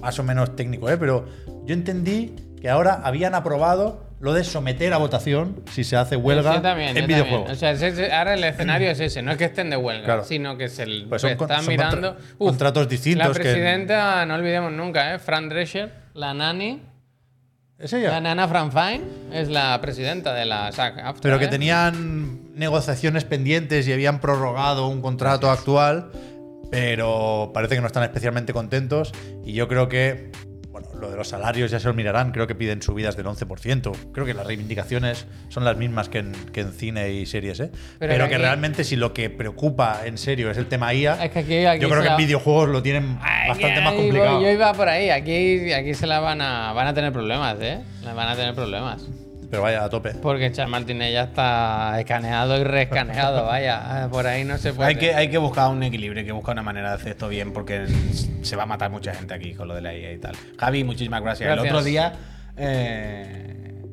más 0.01 0.19
o 0.19 0.23
menos 0.23 0.57
técnico, 0.57 0.89
¿eh? 0.89 0.97
pero 0.97 1.25
yo 1.65 1.73
entendí 1.73 2.35
que 2.59 2.69
ahora 2.69 2.99
habían 3.03 3.33
aprobado 3.33 4.10
lo 4.21 4.33
de 4.33 4.43
someter 4.43 4.93
a 4.93 4.97
votación 4.97 5.63
si 5.71 5.83
se 5.83 5.97
hace 5.97 6.15
huelga 6.15 6.61
también, 6.61 6.95
en 6.95 7.07
videojuegos. 7.07 7.51
O 7.51 7.55
sea, 7.55 7.71
es 7.71 7.81
ese- 7.81 8.11
ahora 8.11 8.35
el 8.35 8.43
escenario 8.43 8.91
es 8.91 8.99
ese, 8.99 9.21
no 9.21 9.31
es 9.31 9.37
que 9.37 9.45
estén 9.45 9.69
de 9.71 9.77
huelga, 9.77 10.05
Claro. 10.05 10.23
sino 10.23 10.57
que 10.57 10.69
se 10.69 10.85
Pues 11.09 11.21
son 11.23 11.31
están 11.31 11.63
son 11.63 11.67
mirando. 11.67 12.15
contra- 12.15 12.35
contratos 12.37 12.87
distintos 12.87 13.27
La 13.27 13.33
que- 13.33 13.39
presidenta, 13.39 14.25
no 14.27 14.35
olvidemos 14.35 14.71
nunca, 14.71 15.15
¿eh? 15.15 15.19
Fran 15.19 15.49
Drescher, 15.49 15.91
la 16.13 16.33
nani, 16.35 16.81
¿Es 17.79 17.93
ella? 17.93 18.11
la 18.11 18.21
nana 18.21 18.47
Fran 18.47 18.71
Fine, 18.71 19.01
es 19.33 19.49
la 19.49 19.81
presidenta 19.81 20.33
de 20.35 20.45
la 20.45 20.71
SAC 20.71 20.99
AFTRA, 20.99 21.21
Pero 21.23 21.39
que 21.39 21.45
¿eh? 21.45 21.47
tenían 21.47 22.53
negociaciones 22.53 23.25
pendientes 23.25 23.87
y 23.87 23.93
habían 23.93 24.19
prorrogado 24.19 24.87
un 24.87 25.01
contrato 25.01 25.49
actual, 25.49 26.11
pero 26.69 27.51
parece 27.53 27.73
que 27.75 27.81
no 27.81 27.87
están 27.87 28.03
especialmente 28.03 28.53
contentos. 28.53 29.11
Y 29.43 29.53
yo 29.53 29.67
creo 29.67 29.89
que, 29.89 30.31
bueno, 30.71 30.87
lo 30.99 31.09
de 31.11 31.17
los 31.17 31.27
salarios 31.27 31.69
ya 31.71 31.79
se 31.79 31.87
lo 31.87 31.93
mirarán, 31.93 32.31
creo 32.31 32.47
que 32.47 32.55
piden 32.55 32.81
subidas 32.81 33.17
del 33.17 33.25
11%. 33.25 33.91
Creo 34.13 34.25
que 34.25 34.33
las 34.33 34.47
reivindicaciones 34.47 35.25
son 35.49 35.65
las 35.65 35.75
mismas 35.77 36.07
que 36.09 36.19
en, 36.19 36.31
que 36.53 36.61
en 36.61 36.71
cine 36.71 37.11
y 37.11 37.25
series, 37.25 37.59
¿eh? 37.59 37.71
Pero 37.99 38.13
Pero, 38.13 38.27
que 38.29 38.35
aquí- 38.35 38.41
realmente 38.41 38.83
si 38.85 38.95
lo 38.95 39.13
que 39.13 39.29
preocupa 39.29 40.01
en 40.05 40.17
serio 40.17 40.49
es 40.49 40.57
el 40.57 40.67
tema 40.67 40.93
IA, 40.93 41.23
Es 41.25 41.31
que 41.31 41.39
aquí- 41.39 41.65
aquí 41.65 41.81
yo 41.81 41.89
creo 41.89 42.01
que 42.01 42.07
la- 42.07 42.13
en 42.15 42.17
videojuegos 42.17 42.69
lo 42.69 42.81
tienen 42.81 43.19
bastante 43.47 43.81
más 43.81 43.93
complicado. 43.93 44.41
yo 44.41 44.49
iba 44.51 44.73
por 44.73 44.87
ahí, 44.87 45.09
aquí, 45.09 45.73
aquí 45.73 45.93
se 45.93 46.07
la 46.07 46.19
van 46.21 46.41
a, 46.41 46.71
van 46.73 46.87
a 46.87 46.93
tener 46.93 47.11
problemas, 47.11 47.57
¿eh? 47.59 47.79
Van 48.05 48.27
a 48.29 48.35
tener 48.35 48.55
problemas. 48.55 49.05
Pero 49.51 49.61
vaya, 49.61 49.83
a 49.83 49.89
tope. 49.89 50.11
Porque 50.11 50.51
Charles 50.51 50.71
Martínez 50.71 51.13
ya 51.13 51.23
está 51.23 51.99
escaneado 51.99 52.57
y 52.57 52.63
reescaneado, 52.63 53.45
vaya. 53.47 54.07
Por 54.09 54.25
ahí 54.25 54.43
no 54.43 54.57
se 54.57 54.73
puede. 54.73 54.89
Hay 54.89 54.95
que, 54.95 55.13
hay 55.13 55.29
que 55.29 55.37
buscar 55.37 55.69
un 55.69 55.83
equilibrio, 55.83 56.21
hay 56.21 56.25
que 56.25 56.31
buscar 56.31 56.53
una 56.53 56.63
manera 56.63 56.89
de 56.89 56.95
hacer 56.95 57.11
esto 57.11 57.27
bien 57.27 57.51
porque 57.51 57.85
se 58.41 58.55
va 58.55 58.63
a 58.63 58.65
matar 58.65 58.89
mucha 58.89 59.13
gente 59.13 59.33
aquí 59.33 59.53
con 59.53 59.67
lo 59.67 59.75
de 59.75 59.81
la 59.81 59.93
IA 59.93 60.13
y 60.13 60.17
tal. 60.17 60.35
Javi, 60.57 60.83
muchísimas 60.83 61.21
gracias. 61.21 61.47
Gracias. 61.47 61.65
El 61.65 61.71
otro 61.75 61.83
día, 61.83 62.13
eh, 62.57 63.51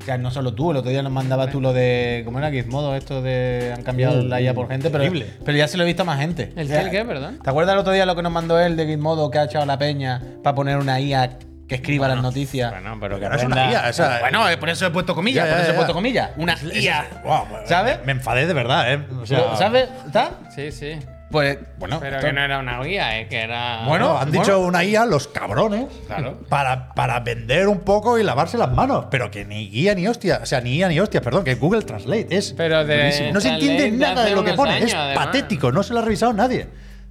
sea, 0.08 0.18
no 0.18 0.30
solo 0.30 0.54
tú, 0.54 0.70
el 0.70 0.78
otro 0.78 0.90
día 0.90 1.02
nos 1.02 1.12
mandabas 1.12 1.50
tú 1.50 1.60
lo 1.60 1.72
de. 1.72 2.22
¿Cómo 2.24 2.38
era 2.38 2.50
Gizmodo? 2.50 2.94
Esto 2.94 3.20
de. 3.20 3.72
Han 3.76 3.82
cambiado 3.82 4.20
Uh, 4.20 4.24
la 4.24 4.40
IA 4.40 4.54
por 4.54 4.68
gente, 4.68 4.88
pero, 4.90 5.04
pero 5.44 5.58
ya 5.58 5.68
se 5.68 5.76
lo 5.76 5.82
he 5.82 5.86
visto 5.86 6.02
a 6.02 6.04
más 6.06 6.18
gente. 6.18 6.52
¿El 6.56 6.64
O 6.66 6.68
sea, 6.68 6.88
qué, 6.90 7.04
perdón? 7.04 7.40
¿Te 7.42 7.50
acuerdas 7.50 7.74
el 7.74 7.80
otro 7.80 7.92
día 7.92 8.06
lo 8.06 8.16
que 8.16 8.22
nos 8.22 8.32
mandó 8.32 8.58
él 8.58 8.76
de 8.76 8.86
Gizmodo 8.86 9.30
que 9.30 9.38
ha 9.38 9.44
echado 9.44 9.66
la 9.66 9.76
peña 9.78 10.22
para 10.42 10.54
poner 10.54 10.78
una 10.78 10.98
IA 10.98 11.38
que 11.68 11.74
escriba 11.76 12.08
las 12.08 12.22
noticias? 12.22 12.70
Bueno, 12.72 12.96
pero 13.00 13.18
que 13.18 13.26
Ahora 13.26 13.36
es 13.36 13.44
una 13.44 13.56
aprenda- 13.56 13.82
IA, 13.84 13.90
o 13.90 13.92
sea, 13.92 14.18
Bueno, 14.20 14.48
eh, 14.48 14.56
por 14.56 14.68
eso 14.70 14.86
he 14.86 14.90
puesto 14.90 15.14
comillas, 15.14 15.44
Ya, 15.44 15.50
ya, 15.50 15.54
por 15.56 15.62
eso 15.62 15.72
he 15.72 15.74
puesto 15.74 15.92
comillas. 15.94 16.30
Una 16.36 16.56
IA. 16.74 17.06
Wow, 17.24 17.46
¿Sabes? 17.66 17.98
Me 18.04 18.12
enfadé 18.12 18.46
de 18.46 18.54
verdad, 18.54 18.92
¿eh? 18.92 19.06
O 19.20 19.26
sea, 19.26 19.56
¿Sabes? 19.56 19.88
¿Está? 20.06 20.30
Sí, 20.54 20.72
sí. 20.72 20.98
Pues, 21.30 21.58
bueno. 21.76 22.00
Pero 22.00 22.16
esto- 22.16 22.26
que 22.26 22.32
no 22.32 22.40
era 22.42 22.58
una 22.58 22.80
guía, 22.82 23.20
es 23.20 23.28
que 23.28 23.38
era. 23.42 23.82
Bueno, 23.86 24.14
No, 24.14 24.18
han 24.18 24.30
dicho 24.32 24.60
una 24.60 24.82
IA 24.82 25.04
los 25.04 25.28
cabrones 25.28 25.84
Claro. 26.06 26.40
para, 26.48 26.94
para 26.94 27.20
vender 27.20 27.68
un 27.68 27.80
poco 27.80 28.18
y 28.18 28.22
lavarse 28.22 28.56
las 28.56 28.72
manos. 28.72 29.08
Pero 29.10 29.30
que 29.30 29.44
ni 29.44 29.68
guía 29.68 29.94
ni 29.94 30.08
hostia. 30.08 30.40
O 30.42 30.46
sea, 30.46 30.62
ni 30.62 30.70
guía 30.72 30.88
ni 30.88 30.98
hostia, 31.00 31.20
perdón, 31.20 31.44
que 31.44 31.54
Google 31.56 31.82
Translate 31.82 32.28
es. 32.30 32.54
Pero 32.56 32.82
de- 32.86 32.96
durísimo. 32.96 33.32
no 33.34 33.40
se 33.42 33.50
entiende 33.50 33.82
de 33.82 33.90
nada 33.90 34.24
de 34.24 34.30
lo 34.30 34.42
que 34.42 34.54
pone. 34.54 34.70
años, 34.72 34.88
es 34.88 34.94
además. 34.94 35.26
patético, 35.26 35.70
no 35.70 35.82
se 35.82 35.92
lo 35.92 35.98
ha 36.00 36.02
revisado 36.02 36.32
nadie. 36.32 36.66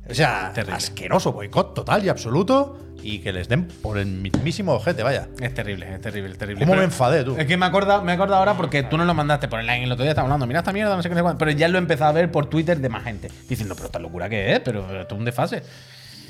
O 0.09 0.13
sea, 0.13 0.51
Terrible. 0.53 0.75
asqueroso, 0.75 1.31
boicot 1.33 1.73
total 1.73 2.03
y 2.05 2.09
absoluto. 2.09 2.79
Y 3.03 3.19
que 3.19 3.31
les 3.31 3.47
den 3.47 3.67
por 3.67 3.97
el 3.99 4.07
mismísimo 4.07 4.73
ojete, 4.73 5.03
vaya. 5.03 5.27
Es 5.39 5.53
terrible, 5.53 5.93
es 5.93 6.01
terrible, 6.01 6.31
es 6.31 6.37
terrible. 6.37 6.59
¿Cómo 6.61 6.71
Pero- 6.73 6.79
me 6.81 6.85
enfadé, 6.85 7.23
tú? 7.23 7.35
Es 7.37 7.45
que 7.45 7.55
me 7.55 7.65
acordado, 7.65 8.01
me 8.01 8.11
acordado 8.11 8.39
ahora 8.39 8.55
porque 8.57 8.83
tú 8.83 8.97
no 8.97 9.05
lo 9.05 9.13
mandaste 9.13 9.47
por 9.47 9.59
el 9.59 9.67
line 9.67 9.83
el 9.83 9.91
otro 9.91 10.03
día, 10.03 10.11
estábamos 10.11 10.31
hablando, 10.31 10.47
mira 10.47 10.59
esta 10.59 10.73
mierda, 10.73 10.95
no 10.95 11.01
sé 11.03 11.07
qué, 11.07 11.13
no 11.15 11.19
sé 11.19 11.23
cuánto", 11.23 11.37
pero 11.37 11.51
ya 11.51 11.67
lo 11.69 11.77
he 11.77 11.81
empezado 11.81 12.09
a 12.09 12.13
ver 12.13 12.31
por 12.31 12.47
Twitter 12.47 12.79
de 12.79 12.89
más 12.89 13.03
gente, 13.03 13.29
diciendo, 13.47 13.75
pero 13.75 13.85
esta 13.85 13.99
locura 13.99 14.27
que 14.27 14.51
es, 14.53 14.59
pero, 14.61 14.81
esto 15.01 15.13
es 15.15 15.19
un 15.19 15.25
desfase. 15.25 15.61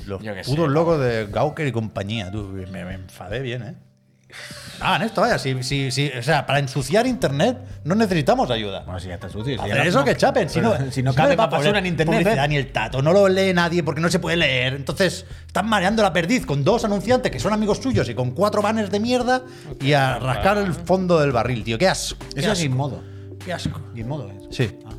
Los 0.06 0.22
putos 0.46 0.68
locos 0.68 1.00
de 1.00 1.26
Gawker 1.26 1.66
y 1.66 1.72
compañía, 1.72 2.30
tú. 2.30 2.44
Me, 2.70 2.84
me 2.84 2.94
enfadé 2.94 3.40
bien, 3.40 3.62
¿eh? 3.62 3.74
Hagan 4.80 5.02
esto, 5.02 5.22
vaya. 5.22 5.38
Si, 5.38 5.60
si, 5.62 5.90
si- 5.90 6.10
o 6.16 6.22
sea, 6.22 6.46
para 6.46 6.58
ensuciar 6.60 7.06
internet 7.06 7.58
no 7.84 7.94
necesitamos 7.94 8.48
ayuda. 8.50 8.82
Bueno, 8.84 9.00
si 9.00 9.08
ya 9.08 9.14
está 9.14 9.28
sucio. 9.28 9.54
si 9.56 9.60
Hacer 9.60 9.68
ya 9.76 9.82
no- 9.82 9.88
eso 9.88 9.98
no- 10.00 10.04
que 10.04 10.16
chapen. 10.16 10.48
Si 10.48 10.60
no, 10.60 10.72
pero 10.76 10.92
si 10.92 11.02
no 11.02 11.14
cabe 11.14 11.34
va 11.34 11.44
a 11.44 11.46
basura 11.48 11.78
en 11.80 11.86
internet. 11.86 12.26
¿eh? 12.26 12.48
ni 12.48 12.56
el 12.56 12.70
tato. 12.70 13.02
No 13.02 13.12
lo 13.12 13.28
lee 13.28 13.52
nadie 13.54 13.82
porque 13.82 14.00
no 14.00 14.08
se 14.08 14.18
puede 14.20 14.36
leer. 14.36 14.74
Entonces, 14.74 15.24
están 15.46 15.66
mareando 15.68 16.02
la 16.02 16.12
perdiz 16.12 16.46
con 16.46 16.62
dos 16.62 16.84
anunciantes 16.84 17.32
que 17.32 17.40
son 17.40 17.52
amigos 17.52 17.78
suyos 17.78 18.08
y 18.08 18.14
con 18.14 18.30
cuatro 18.32 18.62
banners 18.62 18.90
de 18.90 19.00
mierda 19.00 19.42
y 19.80 19.94
a 19.94 20.18
rascar 20.18 20.58
el 20.58 20.72
fondo 20.72 21.18
del 21.18 21.32
barril, 21.32 21.64
tío. 21.64 21.78
Qué 21.78 21.88
asco. 21.88 22.18
qué 22.34 22.40
Eso 22.40 22.52
es 22.52 22.52
asco, 22.52 22.62
Gizmodo. 22.62 23.02
Qué 23.44 23.52
asco. 23.52 23.80
Gizmodo 23.94 24.30
es. 24.30 24.56
Sí. 24.56 24.78
Ah, 24.86 24.90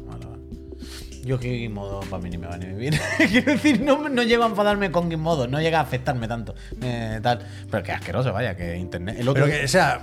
Yo 1.29 1.39
que 1.39 1.59
Gizmodo 1.59 1.99
para 2.09 2.23
mí 2.23 2.31
ni 2.31 2.39
me 2.39 2.47
va 2.47 2.57
ni 2.57 2.65
me 2.65 2.73
viene. 2.73 2.99
Quiero 3.17 3.51
decir, 3.51 3.79
no, 3.81 4.09
no 4.09 4.23
llego 4.23 4.45
a 4.45 4.47
enfadarme 4.47 4.89
con 4.89 5.11
Gizmodo, 5.11 5.47
no 5.47 5.61
llega 5.61 5.77
a 5.77 5.83
afectarme 5.83 6.27
tanto. 6.27 6.55
eh, 6.81 7.19
tal. 7.21 7.45
Pero 7.69 7.83
que 7.83 7.91
asqueroso, 7.91 8.33
vaya, 8.33 8.55
que 8.55 8.75
internet. 8.75 9.17
El 9.19 9.29
otro 9.29 9.45
Pero 9.45 9.55
que, 9.59 9.65
o 9.65 9.67
sea, 9.67 10.01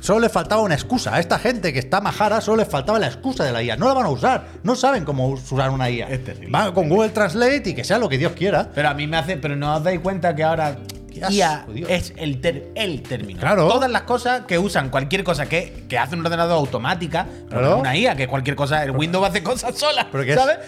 solo 0.00 0.20
les 0.20 0.32
faltaba 0.32 0.62
una 0.62 0.74
excusa. 0.74 1.14
A 1.14 1.20
esta 1.20 1.38
gente 1.38 1.74
que 1.74 1.78
está 1.78 2.00
majara 2.00 2.40
solo 2.40 2.56
les 2.62 2.68
faltaba 2.68 2.98
la 2.98 3.08
excusa 3.08 3.44
de 3.44 3.52
la 3.52 3.62
IA. 3.62 3.76
No 3.76 3.86
la 3.86 3.92
van 3.92 4.06
a 4.06 4.08
usar. 4.08 4.46
No 4.62 4.74
saben 4.74 5.04
cómo 5.04 5.28
usar 5.28 5.68
una 5.68 5.90
IA. 5.90 6.08
Es 6.08 6.24
terrible. 6.24 6.48
Van 6.50 6.72
con 6.72 6.88
Google 6.88 7.10
Translate 7.10 7.68
y 7.68 7.74
que 7.74 7.84
sea 7.84 7.98
lo 7.98 8.08
que 8.08 8.16
Dios 8.16 8.32
quiera. 8.32 8.70
Pero 8.74 8.88
a 8.88 8.94
mí 8.94 9.06
me 9.06 9.18
hace. 9.18 9.36
Pero 9.36 9.54
no 9.56 9.76
os 9.76 9.84
dais 9.84 10.00
cuenta 10.00 10.34
que 10.34 10.42
ahora. 10.42 10.78
Qué 11.12 11.20
IA 11.34 11.66
es 11.88 12.12
el, 12.16 12.40
ter- 12.40 12.70
el 12.74 13.02
término. 13.02 13.40
Claro. 13.40 13.68
Todas 13.68 13.90
las 13.90 14.02
cosas 14.02 14.42
que 14.46 14.58
usan, 14.58 14.90
cualquier 14.90 15.24
cosa 15.24 15.46
que, 15.48 15.84
que 15.88 15.98
hace 15.98 16.14
un 16.16 16.24
ordenador 16.24 16.56
automática, 16.58 17.26
pero 17.48 17.60
Claro. 17.60 17.78
una 17.78 17.96
IA, 17.96 18.16
que 18.16 18.26
cualquier 18.28 18.56
cosa, 18.56 18.82
el 18.84 18.90
Windows 18.92 19.28
hace 19.28 19.42
cosas 19.42 19.78
solas, 19.78 20.06
es- 20.12 20.34
¿sabes? 20.34 20.58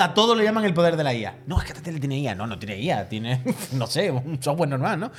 A 0.00 0.14
todo 0.14 0.34
le 0.34 0.44
llaman 0.44 0.64
el 0.64 0.74
poder 0.74 0.96
de 0.96 1.04
la 1.04 1.14
IA. 1.14 1.36
No, 1.46 1.58
es 1.58 1.64
que 1.64 1.70
esta 1.72 1.82
tele 1.82 2.00
tiene 2.00 2.18
IA. 2.18 2.34
No, 2.34 2.46
no 2.46 2.58
tiene 2.58 2.78
IA, 2.80 3.08
tiene, 3.08 3.40
no 3.72 3.86
sé, 3.86 4.10
un 4.10 4.42
software 4.42 4.68
normal, 4.68 4.98
¿no? 5.00 5.12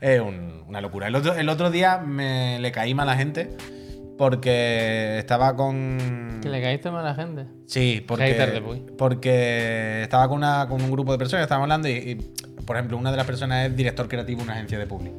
Es 0.00 0.20
un- 0.20 0.64
una 0.66 0.80
locura. 0.80 1.08
El 1.08 1.14
otro, 1.14 1.34
el 1.34 1.48
otro 1.48 1.70
día 1.70 1.98
me 1.98 2.58
le 2.60 2.72
caí 2.72 2.94
mal 2.94 3.08
a 3.08 3.12
la 3.12 3.18
gente 3.18 3.50
porque 4.18 5.18
estaba 5.18 5.56
con... 5.56 6.38
Que 6.42 6.48
le 6.50 6.60
caíste 6.60 6.90
mal 6.90 7.06
a 7.06 7.10
la 7.10 7.14
gente. 7.14 7.46
Sí, 7.66 8.04
porque, 8.06 8.60
Puy. 8.62 8.82
porque 8.98 10.02
estaba 10.02 10.28
con, 10.28 10.38
una, 10.38 10.66
con 10.68 10.82
un 10.82 10.90
grupo 10.90 11.12
de 11.12 11.18
personas, 11.18 11.44
estábamos 11.44 11.64
hablando 11.64 11.88
y, 11.88 11.92
y, 11.92 12.32
por 12.70 12.76
ejemplo, 12.76 12.96
una 12.98 13.10
de 13.10 13.16
las 13.16 13.26
personas 13.26 13.66
es 13.66 13.74
director 13.76 14.06
creativo 14.06 14.38
de 14.38 14.44
una 14.44 14.52
agencia 14.52 14.78
de 14.78 14.86
public. 14.86 15.12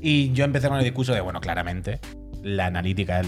Y 0.00 0.32
yo 0.32 0.44
empecé 0.44 0.66
con 0.68 0.76
el 0.76 0.82
discurso 0.82 1.14
de, 1.14 1.20
bueno, 1.20 1.40
claramente, 1.40 2.00
la 2.42 2.66
analítica 2.66 3.22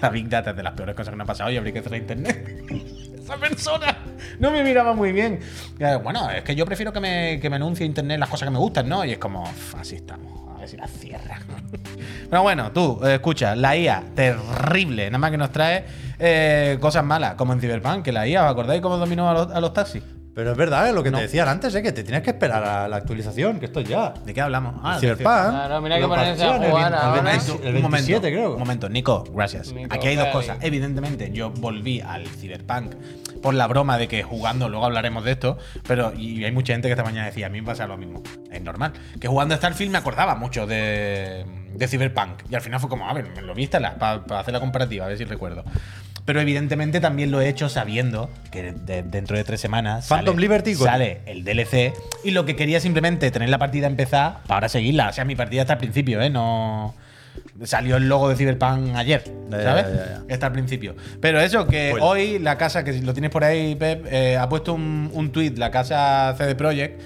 la 0.00 0.08
Big 0.08 0.26
Data 0.26 0.52
es 0.52 0.56
de 0.56 0.62
las 0.62 0.72
peores 0.72 0.94
cosas 0.94 1.10
que 1.12 1.16
nos 1.18 1.26
ha 1.26 1.28
pasado 1.28 1.50
y 1.50 1.58
habría 1.58 1.74
que 1.74 1.82
cerrar 1.82 2.00
Internet. 2.00 2.64
Esa 3.22 3.36
persona 3.36 3.98
no 4.40 4.50
me 4.50 4.64
miraba 4.64 4.94
muy 4.94 5.12
bien. 5.12 5.40
Y, 5.78 6.02
Bueno, 6.02 6.30
es 6.30 6.42
que 6.42 6.54
yo 6.54 6.64
prefiero 6.64 6.90
que 6.90 7.00
me, 7.00 7.38
que 7.38 7.50
me 7.50 7.56
anuncie 7.56 7.84
Internet 7.84 8.18
las 8.18 8.30
cosas 8.30 8.46
que 8.46 8.52
me 8.52 8.60
gustan, 8.60 8.88
¿no? 8.88 9.04
Y 9.04 9.12
es 9.12 9.18
como, 9.18 9.42
"Uf, 9.42 9.74
así 9.74 9.96
estamos. 9.96 10.32
A 10.56 10.60
ver 10.60 10.68
si 10.70 10.78
la 10.78 10.88
cierra. 10.88 11.38
Pero 12.30 12.42
bueno, 12.42 12.72
tú, 12.72 12.98
eh, 13.04 13.16
escucha, 13.16 13.54
la 13.54 13.76
IA, 13.76 14.02
terrible. 14.14 15.04
Nada 15.10 15.18
más 15.18 15.30
que 15.32 15.36
nos 15.36 15.52
trae 15.52 15.84
eh, 16.18 16.78
cosas 16.80 17.04
malas, 17.04 17.34
como 17.34 17.52
en 17.52 17.60
Cyberpunk, 17.60 18.02
que 18.02 18.10
la 18.12 18.26
IA, 18.26 18.46
¿os 18.46 18.52
acordáis 18.52 18.80
cómo 18.80 18.96
dominó 18.96 19.28
a 19.28 19.34
los, 19.34 19.50
a 19.50 19.60
los 19.60 19.74
taxis? 19.74 20.02
Pero 20.36 20.50
es 20.50 20.56
verdad, 20.58 20.86
es 20.86 20.94
lo 20.94 21.02
que 21.02 21.10
No. 21.10 21.16
te 21.16 21.22
decían 21.22 21.48
antes, 21.48 21.74
¿eh? 21.74 21.82
que 21.82 21.92
te 21.92 22.04
tienes 22.04 22.22
que 22.22 22.28
esperar 22.28 22.62
a 22.62 22.86
la 22.88 22.96
actualización, 22.96 23.58
que 23.58 23.64
esto 23.64 23.80
es 23.80 23.88
ya. 23.88 24.12
¿De 24.22 24.34
qué 24.34 24.42
hablamos? 24.42 24.74
Ah, 24.82 24.96
de 24.96 25.00
Cyberpunk. 25.00 25.24
Claro, 25.24 25.80
mira 25.80 25.98
que 25.98 26.06
ponerse 26.06 26.44
a 26.44 26.56
el 26.56 26.70
jugar 26.70 26.92
20, 26.92 26.98
ahora. 26.98 27.16
el 27.16 27.22
momento, 27.24 27.52
20, 27.54 27.68
el 27.70 27.76
un 27.76 27.82
momento, 27.82 28.06
27, 28.06 28.32
creo. 28.32 28.52
Un 28.52 28.58
momento, 28.58 28.88
Nico, 28.90 29.24
gracias. 29.32 29.72
Nico, 29.72 29.94
Aquí 29.94 30.08
hay 30.08 30.16
dos 30.16 30.28
cosas. 30.28 30.58
Evidentemente, 30.60 31.30
yo 31.32 31.48
volví 31.52 32.02
al 32.02 32.26
Cyberpunk 32.26 32.92
por 33.40 33.54
la 33.54 33.66
broma 33.66 33.96
de 33.96 34.08
que 34.08 34.22
jugando, 34.24 34.68
luego 34.68 34.84
hablaremos 34.84 35.24
de 35.24 35.32
esto, 35.32 35.56
pero 35.88 36.12
y 36.14 36.44
hay 36.44 36.52
mucha 36.52 36.74
gente 36.74 36.88
que 36.88 36.92
esta 36.92 37.04
mañana 37.04 37.24
decía, 37.28 37.46
a 37.46 37.48
mí 37.48 37.62
me 37.62 37.66
pasa 37.66 37.86
lo 37.86 37.96
mismo. 37.96 38.22
Es 38.52 38.60
normal. 38.60 38.92
Que 39.18 39.28
jugando 39.28 39.54
a 39.54 39.56
Starfield 39.56 39.90
me 39.90 39.96
acordaba 39.96 40.34
mucho 40.34 40.66
de, 40.66 41.46
de 41.72 41.88
Cyberpunk. 41.88 42.42
Y 42.50 42.54
al 42.56 42.60
final 42.60 42.78
fue 42.78 42.90
como, 42.90 43.08
a 43.08 43.14
ver, 43.14 43.26
me 43.34 43.40
lo 43.40 43.54
vi 43.54 43.68
para 43.68 43.94
hacer 44.38 44.52
la 44.52 44.60
comparativa, 44.60 45.06
a 45.06 45.08
ver 45.08 45.16
si 45.16 45.24
recuerdo. 45.24 45.64
Pero 46.26 46.40
evidentemente 46.40 47.00
también 47.00 47.30
lo 47.30 47.40
he 47.40 47.48
hecho 47.48 47.68
sabiendo 47.70 48.28
que 48.50 48.72
de- 48.72 49.02
dentro 49.04 49.36
de 49.36 49.44
tres 49.44 49.60
semanas 49.60 50.08
Phantom 50.08 50.34
sale, 50.34 50.40
Liberty 50.42 50.74
sale 50.74 51.20
el 51.24 51.44
DLC 51.44 51.94
y 52.24 52.32
lo 52.32 52.44
que 52.44 52.56
quería 52.56 52.80
simplemente 52.80 53.30
tener 53.30 53.48
la 53.48 53.58
partida 53.58 53.86
empezada 53.86 54.42
para 54.46 54.56
ahora 54.56 54.68
seguirla. 54.68 55.08
O 55.08 55.12
sea, 55.12 55.24
mi 55.24 55.36
partida 55.36 55.62
está 55.62 55.74
al 55.74 55.78
principio, 55.78 56.20
¿eh? 56.20 56.28
No. 56.28 56.94
Salió 57.64 57.96
el 57.96 58.08
logo 58.08 58.28
de 58.28 58.36
Cyberpunk 58.36 58.94
ayer, 58.96 59.22
ya, 59.50 59.62
¿sabes? 59.62 59.86
ya, 59.88 59.94
ya. 59.94 60.34
Está 60.34 60.46
al 60.46 60.52
principio. 60.52 60.96
Pero 61.20 61.40
eso, 61.40 61.66
que 61.66 61.90
Bueno. 61.92 62.06
hoy 62.06 62.38
la 62.38 62.58
casa, 62.58 62.82
que 62.82 62.92
si 62.92 63.00
lo 63.02 63.12
tienes 63.14 63.30
por 63.30 63.44
ahí, 63.44 63.74
Pep, 63.76 64.06
eh, 64.10 64.36
ha 64.36 64.48
puesto 64.48 64.74
un, 64.74 65.10
un 65.12 65.30
tweet, 65.32 65.52
la 65.56 65.70
casa 65.70 66.34
CD 66.36 66.54
Projekt, 66.54 67.00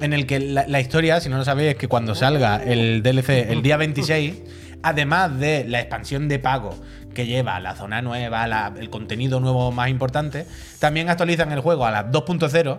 en 0.00 0.12
el 0.12 0.26
que 0.26 0.40
la, 0.40 0.66
la 0.66 0.80
historia, 0.80 1.20
si 1.20 1.28
no 1.28 1.36
lo 1.36 1.44
sabéis, 1.44 1.70
es 1.72 1.76
que 1.76 1.88
cuando 1.88 2.14
salga 2.14 2.62
el 2.64 3.02
DLC 3.02 3.50
el 3.50 3.62
día 3.62 3.76
26, 3.76 4.34
además 4.82 5.38
de 5.38 5.64
la 5.68 5.80
expansión 5.80 6.26
de 6.28 6.38
pago 6.38 6.74
que 7.12 7.26
lleva 7.26 7.58
la 7.60 7.74
zona 7.76 8.02
nueva, 8.02 8.46
la- 8.46 8.72
el 8.78 8.90
contenido 8.90 9.40
nuevo 9.40 9.70
más 9.72 9.88
importante, 9.88 10.46
también 10.78 11.08
actualizan 11.08 11.52
el 11.52 11.60
juego 11.60 11.86
a 11.86 11.90
las 11.90 12.06
2.0 12.12 12.78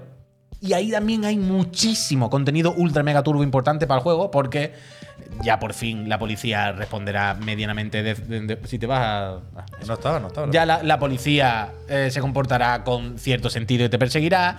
y 0.62 0.72
ahí 0.74 0.92
también 0.92 1.26
hay 1.26 1.36
muchísimo 1.38 2.30
contenido 2.30 2.74
ultra 2.78 3.04
mega 3.04 3.22
turbo 3.22 3.44
importante 3.44 3.86
para 3.86 3.98
el 3.98 4.04
juego 4.04 4.32
porque 4.32 4.72
ya 5.44 5.60
por 5.60 5.74
fin 5.74 6.08
la 6.08 6.18
policía 6.18 6.72
responderá 6.72 7.34
medianamente 7.34 8.02
de- 8.02 8.16
de- 8.16 8.42
de- 8.56 8.68
si 8.68 8.80
te 8.80 8.88
vas 8.88 9.02
a... 9.02 9.40
No 9.86 9.94
estaba, 9.96 10.20
no 10.22 10.28
estaba. 10.28 10.50
ya 10.52 10.66
la, 10.66 10.82
la 10.82 11.00
policía 11.00 11.70
eh, 11.90 12.10
se 12.12 12.22
comportará 12.22 12.84
con 12.86 13.18
cierto 13.20 13.50
sentido 13.50 13.86
y 13.86 13.90
te 13.90 14.00
perseguirá. 14.00 14.58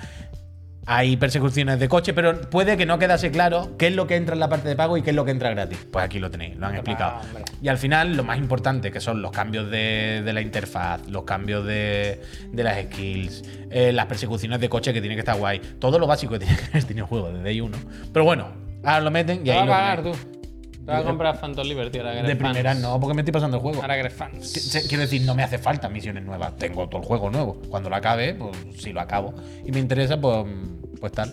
Hay 0.87 1.17
persecuciones 1.17 1.79
de 1.79 1.89
coche, 1.89 2.13
pero 2.13 2.41
puede 2.43 2.77
que 2.77 2.85
no 2.85 2.99
quedase 2.99 3.31
claro 3.31 3.77
qué 3.79 3.87
es 3.87 3.95
lo 3.95 4.07
que 4.07 4.17
entra 4.17 4.35
en 4.35 4.41
la 4.41 4.49
parte 4.49 4.69
de 4.69 4.77
pago 4.77 4.97
y 4.97 5.03
qué 5.03 5.11
es 5.11 5.17
lo 5.17 5.25
que 5.25 5.31
entra 5.31 5.51
gratis. 5.51 5.87
Pues 5.91 6.05
aquí 6.05 6.19
lo 6.19 6.31
tenéis, 6.31 6.57
lo 6.57 6.67
han 6.67 6.75
explicado. 6.75 7.21
Y 7.63 7.69
al 7.69 7.79
final, 7.79 8.17
lo 8.17 8.25
más 8.25 8.39
importante, 8.39 8.91
que 8.91 9.01
son 9.01 9.23
los 9.23 9.31
cambios 9.31 9.71
de, 9.71 10.23
de 10.25 10.33
la 10.33 10.41
interfaz, 10.41 11.09
los 11.09 11.25
cambios 11.25 11.65
de, 11.65 12.21
de 12.53 12.63
las 12.63 12.83
skills, 12.85 13.45
eh, 13.71 13.93
las 13.93 14.07
persecuciones 14.07 14.61
de 14.61 14.69
coche 14.69 14.93
que 14.93 15.01
tiene 15.01 15.15
que 15.17 15.21
estar 15.21 15.39
guay. 15.39 15.61
Todo 15.79 15.99
lo 15.99 16.07
básico 16.07 16.35
que 16.35 16.41
tiene 16.41 16.57
que 16.57 16.81
tenido 16.83 17.05
el 17.05 17.09
juego 17.09 17.31
desde 17.33 17.49
ahí 17.49 17.61
uno. 17.61 17.79
Pero 18.13 18.25
bueno, 18.25 18.49
ahora 18.83 19.01
lo 19.01 19.11
meten 19.11 19.47
y 19.47 19.51
ahí 19.51 19.61
lo 19.61 19.73
pagar 19.73 20.03
tenéis. 20.03 20.21
tú. 20.21 20.44
Te 20.85 20.93
vas 20.93 21.01
a 21.01 21.05
comprar 21.05 21.39
Phantom 21.41 21.67
Liberty 21.67 21.99
ahora 21.99 22.13
que 22.13 22.19
eres 22.19 22.29
De 22.29 22.37
fans. 22.37 22.51
primera 22.53 22.75
no, 22.75 23.01
porque 23.01 23.15
me 23.15 23.23
estoy 23.23 23.33
pasando 23.33 23.57
el 23.57 23.63
juego. 23.63 23.81
Ahora 23.81 23.95
que 23.95 24.01
eres 24.01 24.13
fans. 24.15 24.85
Quiero 24.89 25.03
decir, 25.03 25.23
no 25.23 25.35
me 25.35 25.43
hace 25.43 25.59
falta 25.59 25.89
misiones 25.89 26.25
nuevas. 26.25 26.57
Tengo 26.57 26.89
todo 26.89 27.01
el 27.01 27.07
juego 27.07 27.31
nuevo. 27.31 27.61
Cuando 27.71 27.89
lo 27.91 27.97
acabe, 27.97 28.35
pues 28.35 28.57
si 28.79 28.93
lo 28.93 29.01
acabo 29.01 29.35
y 29.65 29.73
me 29.73 29.81
interesa, 29.81 30.21
pues, 30.21 30.45
pues 31.01 31.13
tal. 31.13 31.33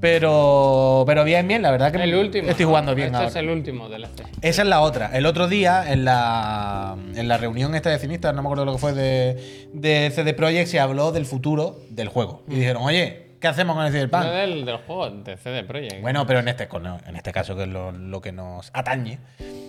Pero, 0.00 1.04
pero 1.06 1.24
bien, 1.24 1.48
bien, 1.48 1.62
la 1.62 1.70
verdad 1.70 1.90
que 1.90 2.02
El 2.02 2.14
último. 2.14 2.50
estoy 2.50 2.66
jugando 2.66 2.94
bien 2.94 3.06
Este 3.06 3.16
ahora. 3.16 3.28
es 3.30 3.36
el 3.36 3.48
último 3.48 3.88
DLC. 3.88 4.20
Esa 4.42 4.60
es 4.62 4.68
la 4.68 4.82
otra. 4.82 5.16
El 5.16 5.24
otro 5.24 5.48
día, 5.48 5.90
en 5.90 6.04
la, 6.04 6.94
en 7.14 7.26
la 7.26 7.38
reunión 7.38 7.74
esta 7.74 7.88
de 7.88 7.98
cinistas, 7.98 8.34
no 8.34 8.42
me 8.42 8.48
acuerdo 8.48 8.66
lo 8.66 8.72
que 8.72 8.78
fue, 8.78 8.92
de, 8.92 9.68
de 9.72 10.12
CD 10.14 10.34
Projekt, 10.34 10.68
se 10.68 10.78
habló 10.78 11.10
del 11.10 11.24
futuro 11.24 11.80
del 11.88 12.08
juego. 12.08 12.42
Y 12.48 12.56
dijeron, 12.56 12.82
oye, 12.82 13.23
¿qué 13.44 13.48
hacemos 13.48 13.76
con 13.76 13.84
el 13.84 13.92
Cyberpunk? 13.92 14.24
No 14.24 14.30
del, 14.30 14.64
del 14.64 14.76
juego, 14.78 15.10
de 15.10 15.36
CD 15.36 15.64
Projekt. 15.64 16.00
Bueno, 16.00 16.26
pero 16.26 16.38
en 16.38 16.48
este, 16.48 16.66
en 17.06 17.16
este 17.16 17.30
caso, 17.30 17.54
que 17.54 17.64
es 17.64 17.68
lo, 17.68 17.92
lo 17.92 18.22
que 18.22 18.32
nos 18.32 18.70
atañe, 18.72 19.18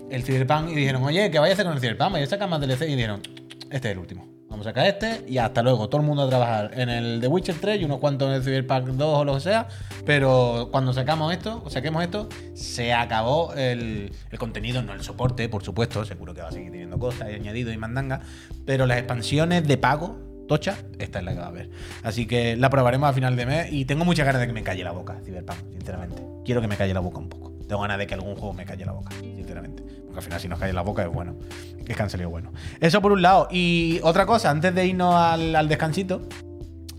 el 0.09 0.23
Cyberpunk, 0.23 0.69
y 0.69 0.75
dijeron, 0.75 1.03
oye, 1.03 1.29
¿qué 1.29 1.39
vais 1.39 1.51
a 1.51 1.53
hacer 1.55 1.65
con 1.65 1.73
el 1.73 1.81
Cyberpunk? 1.81 2.13
¿Vais 2.13 2.25
a 2.25 2.29
sacar 2.29 2.47
más 2.47 2.61
DLC? 2.61 2.83
Y 2.83 2.95
dijeron, 2.95 3.21
este 3.69 3.89
es 3.89 3.91
el 3.91 3.97
último. 3.97 4.29
Vamos 4.49 4.65
a 4.65 4.69
sacar 4.69 4.85
este 4.85 5.25
y 5.27 5.39
hasta 5.39 5.61
luego. 5.61 5.89
Todo 5.89 5.99
el 5.99 6.07
mundo 6.07 6.23
a 6.23 6.29
trabajar 6.29 6.71
en 6.73 6.87
el 6.87 7.19
The 7.19 7.27
Witcher 7.27 7.55
3 7.59 7.81
y 7.81 7.83
unos 7.83 7.99
cuantos 7.99 8.29
en 8.29 8.35
el 8.35 8.43
Cyberpunk 8.43 8.85
2 8.91 9.19
o 9.19 9.25
lo 9.25 9.33
que 9.33 9.41
sea. 9.41 9.67
Pero 10.05 10.69
cuando 10.71 10.93
sacamos 10.93 11.33
esto, 11.33 11.61
o 11.65 11.69
saquemos 11.69 12.01
esto, 12.01 12.29
se 12.53 12.93
acabó 12.93 13.53
el, 13.55 14.13
el 14.31 14.39
contenido, 14.39 14.81
no 14.83 14.93
el 14.93 15.01
soporte, 15.01 15.49
por 15.49 15.65
supuesto. 15.65 16.05
Seguro 16.05 16.33
que 16.33 16.41
va 16.41 16.47
a 16.47 16.51
seguir 16.53 16.71
teniendo 16.71 16.97
cosas 16.97 17.29
y 17.29 17.33
añadido 17.33 17.73
y 17.73 17.77
mandanga. 17.77 18.21
Pero 18.65 18.85
las 18.85 18.99
expansiones 18.99 19.67
de 19.67 19.77
pago, 19.77 20.17
tocha, 20.47 20.77
esta 20.99 21.19
es 21.19 21.25
la 21.25 21.33
que 21.33 21.39
va 21.39 21.45
a 21.45 21.49
haber. 21.49 21.69
Así 22.03 22.25
que 22.25 22.55
la 22.55 22.69
probaremos 22.69 23.09
a 23.09 23.13
final 23.13 23.35
de 23.35 23.45
mes 23.45 23.71
y 23.71 23.85
tengo 23.85 24.05
muchas 24.05 24.25
ganas 24.25 24.41
de 24.41 24.47
que 24.47 24.53
me 24.53 24.63
calle 24.63 24.83
la 24.83 24.91
boca, 24.91 25.17
Cyberpunk, 25.25 25.57
sinceramente. 25.71 26.21
Quiero 26.45 26.61
que 26.61 26.67
me 26.67 26.77
calle 26.77 26.93
la 26.93 26.99
boca 26.99 27.17
un 27.19 27.29
poco. 27.29 27.53
Tengo 27.67 27.81
ganas 27.81 27.97
de 27.97 28.05
que 28.07 28.13
algún 28.13 28.35
juego 28.35 28.53
me 28.53 28.65
calle 28.65 28.85
la 28.85 28.91
boca, 28.91 29.11
sinceramente. 29.19 29.83
Porque 30.05 30.17
al 30.19 30.23
final 30.23 30.39
si 30.39 30.47
nos 30.47 30.59
calle 30.59 30.73
la 30.73 30.81
boca 30.83 31.03
es 31.03 31.09
bueno. 31.11 31.35
Es 31.87 31.95
que 31.95 32.01
han 32.01 32.09
salido 32.09 32.29
bueno. 32.29 32.51
Eso 32.79 33.01
por 33.01 33.11
un 33.11 33.21
lado. 33.21 33.47
Y 33.51 33.99
otra 34.03 34.25
cosa, 34.25 34.49
antes 34.51 34.73
de 34.75 34.85
irnos 34.85 35.15
al, 35.15 35.67
descansito, 35.67 36.21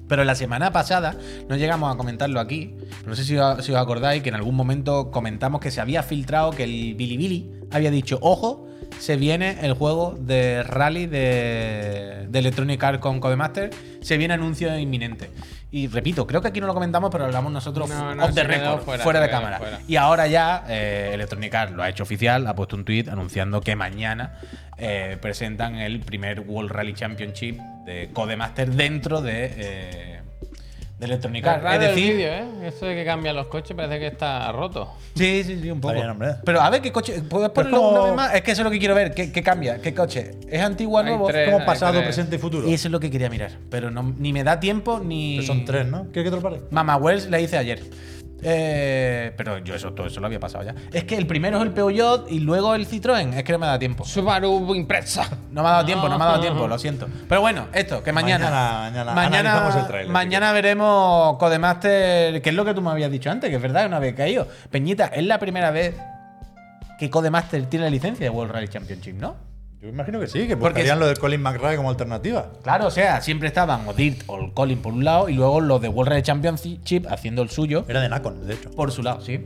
pero 0.09 0.23
la 0.25 0.35
semana 0.35 0.73
pasada 0.73 1.17
no 1.49 1.57
llegamos 1.57 1.93
a 1.93 1.97
comentarlo 1.97 2.41
aquí. 2.41 2.75
No 3.07 3.15
sé 3.17 3.25
si, 3.25 3.37
os- 3.37 3.65
si 3.65 3.73
os 3.73 3.79
acordáis 3.79 4.23
que 4.23 4.29
en 4.29 4.35
algún 4.37 4.55
momento 4.55 5.11
comentamos 5.11 5.61
que 5.61 5.71
se 5.71 5.81
había 5.81 6.03
filtrado 6.03 6.51
que 6.53 6.65
el 6.65 6.95
Bilibili 6.95 7.51
había 7.71 7.91
dicho, 7.91 8.19
ojo, 8.23 8.66
se 8.99 9.17
viene 9.17 9.59
el 9.63 9.75
juego 9.75 10.15
de 10.19 10.63
rally 10.63 11.07
de, 11.07 12.27
de 12.29 12.39
Electronic 12.39 12.83
Arts 12.83 13.01
con 13.01 13.21
Codemaster, 13.21 13.71
se 14.01 14.17
viene 14.17 14.35
anuncio 14.35 14.77
inminente. 14.79 15.31
Y 15.71 15.89
repito, 15.89 16.27
creo 16.27 16.41
que 16.41 16.49
aquí 16.49 16.61
no 16.61 16.67
lo 16.67 16.75
comentamos, 16.75 17.11
pero 17.11 17.25
hablamos 17.25 17.53
nosotros 17.53 17.89
No, 17.89 18.15
no, 18.15 18.25
off 18.25 18.35
the 18.35 18.45
record, 18.45 18.81
fuera, 19.01 19.21
de 19.21 19.29
cámara. 19.29 19.59
fuera. 19.59 19.81
Y 19.87 19.97
ahora 19.97 20.27
ya 20.27 20.65
eh, 20.69 21.11
Electronic 21.13 21.55
Arts 21.55 21.73
lo 21.73 21.83
ha 21.83 21.89
hecho 21.89 22.05
oficial, 22.05 22.47
ha 22.47 22.55
puesto 22.55 22.77
un 22.77 22.85
tweet 22.85 23.09
anunciando 23.11 23.61
que 23.61 23.77
mañana 23.77 24.39
eh, 24.79 25.19
presentan 25.21 25.75
el 25.77 26.01
primer 26.01 26.41
World 26.41 26.71
Rally 26.71 26.95
Championship 26.95 27.59
de 27.85 28.11
Codemaster 28.13 28.71
dentro 28.71 29.21
de, 29.21 29.53
eh, 29.57 30.16
de 30.99 31.05
Electronic 31.07 31.47
Arts. 31.47 31.65
Es 31.65 31.71
Es 31.71 31.75
el 31.75 31.95
decir, 31.95 32.15
vídeo, 32.15 32.29
¿eh? 32.29 32.45
Esto 32.69 32.87
de 32.87 32.95
que 32.95 33.05
cambian 33.05 33.37
los 33.37 33.49
coches 33.49 33.77
parece 33.77 33.99
que 33.99 34.07
está 34.07 34.51
roto. 34.53 34.93
Sí, 35.15 35.43
sí, 35.45 35.59
sí, 35.61 35.71
un 35.71 35.81
poco. 35.81 35.93
bien, 35.95 36.09
hombre. 36.09 36.37
Pero 36.45 36.61
a 36.63 36.71
ver 36.71 36.81
qué 36.81 36.91
coche. 36.91 37.21
¿Puedes 37.29 37.51
ponerlo 37.51 37.77
como- 37.79 37.91
una 37.91 38.05
vez 38.05 38.15
más? 38.15 38.35
Es 38.35 38.43
que 38.43 38.53
eso 38.53 38.63
es 38.63 38.65
lo 38.65 38.71
que 38.71 38.79
quiero 38.79 38.95
ver. 38.95 39.13
¿Qué, 39.15 39.31
qué 39.31 39.43
cambia? 39.43 39.81
¿Qué 39.81 39.93
coche? 39.95 40.31
¿Es 40.49 40.63
antiguo 40.63 40.97
o 40.97 40.99
Hay 41.01 41.05
nuevo? 41.07 41.27
tres. 41.27 41.51
Como 41.53 41.65
pasado, 41.67 41.93
tres. 41.95 42.05
presente 42.05 42.37
y 42.37 42.39
futuro. 42.39 42.67
Y 42.69 42.73
eso 42.75 42.89
es 42.89 42.93
lo 42.93 43.01
que 43.01 43.11
quería 43.11 43.29
mirar. 43.29 43.53
Pero 43.71 43.91
no, 43.91 44.15
ni 44.17 44.33
me 44.33 44.43
da 44.43 44.59
tiempo 44.59 44.99
ni. 45.05 45.37
Pero 45.37 45.47
son 45.47 45.65
tres, 45.67 45.87
¿no? 45.87 46.05
¿Quieres 46.13 46.25
que 46.25 46.31
te 46.31 46.37
lo 46.37 46.43
pare? 46.43 46.63
Mamá 46.71 46.97
Wells 46.97 47.29
le 47.29 47.43
hice 47.43 47.59
ayer. 47.59 47.83
Eh, 48.43 49.33
pero 49.37 49.59
yo 49.59 49.75
eso, 49.75 49.93
todo 49.93 50.07
eso 50.07 50.21
lo 50.21 50.27
había 50.27 50.39
pasado 50.39 50.65
ya. 50.65 50.75
Es 50.93 51.05
que 51.05 51.17
el 51.17 51.27
primero 51.27 51.57
es 51.57 51.63
el 51.63 51.71
Peugeot 51.73 52.31
y 52.31 52.41
luego 52.41 52.75
el 52.75 52.87
Citroën. 52.87 53.33
Es 53.35 53.45
que 53.45 53.53
no 53.53 53.59
me 53.59 53.67
da 53.67 53.79
tiempo. 53.79 54.05
Subaru 54.05 54.75
Impresa. 54.75 55.29
No 55.51 55.63
me 55.63 55.69
ha 55.69 55.73
dado 55.73 55.87
tiempo, 55.87 56.09
no 56.09 56.19
me 56.19 56.25
ha 56.25 56.29
dado 56.29 56.41
tiempo, 56.41 56.69
lo 56.69 56.79
siento. 56.79 57.09
Pero 57.29 57.41
bueno, 57.41 57.67
esto, 57.73 58.03
que 58.03 58.13
mañana. 58.13 58.45
Mañana- 58.51 59.13
mañana 59.15 60.01
el 60.03 60.09
mañana 60.11 60.53
veremos 60.53 61.37
Codemaster, 61.39 62.43
que 62.43 62.51
es 62.51 62.55
lo 62.55 62.65
que 62.65 62.75
tú 62.75 62.83
me 62.83 62.91
habías 62.91 63.11
dicho 63.11 63.31
antes, 63.31 63.49
que 63.51 63.57
es 63.57 63.63
verdad, 63.63 63.87
una 63.87 63.99
vez 63.99 64.15
caído. 64.15 64.47
Peñita, 64.71 65.07
es 65.07 65.25
la 65.25 65.39
primera 65.39 65.71
vez 65.71 65.95
que 66.99 67.11
Codemaster 67.11 67.65
tiene 67.67 67.87
la 67.87 67.91
licencia 67.91 68.25
de 68.25 68.31
World 68.31 68.53
Rally 68.53 68.69
Championship, 68.69 69.15
¿no? 69.17 69.35
Yo 69.81 69.89
imagino 69.89 70.19
que 70.19 70.27
sí, 70.27 70.47
que 70.49 70.57
Porque 70.57 70.81
buscarían 70.81 70.97
es- 70.97 71.01
lo 71.01 71.07
del 71.07 71.19
Colin 71.19 71.43
McRae 71.43 71.77
como 71.77 71.91
alternativa. 71.91 72.51
Claro, 72.63 72.87
o 72.87 72.91
sea, 72.91 73.21
siempre 73.21 73.49
estaban 73.49 73.87
o 73.87 73.93
Dirt 73.93 74.23
o 74.27 74.41
el 74.41 74.53
Colin 74.53 74.79
por 74.81 74.93
un 74.95 75.05
lado 75.05 75.29
y 75.29 75.35
luego 75.35 75.61
los 75.61 75.81
de 75.83 75.89
World 75.89 76.11
Rally 76.11 76.23
Championship 76.23 77.07
haciendo 77.09 77.43
el 77.43 77.51
suyo 77.51 77.85
Era 77.89 78.01
de 78.01 78.09
Nacon, 78.09 78.47
de 78.47 78.55
hecho. 78.55 78.71
por 78.71 78.91
su 78.91 79.03
lado, 79.03 79.21
sí. 79.21 79.45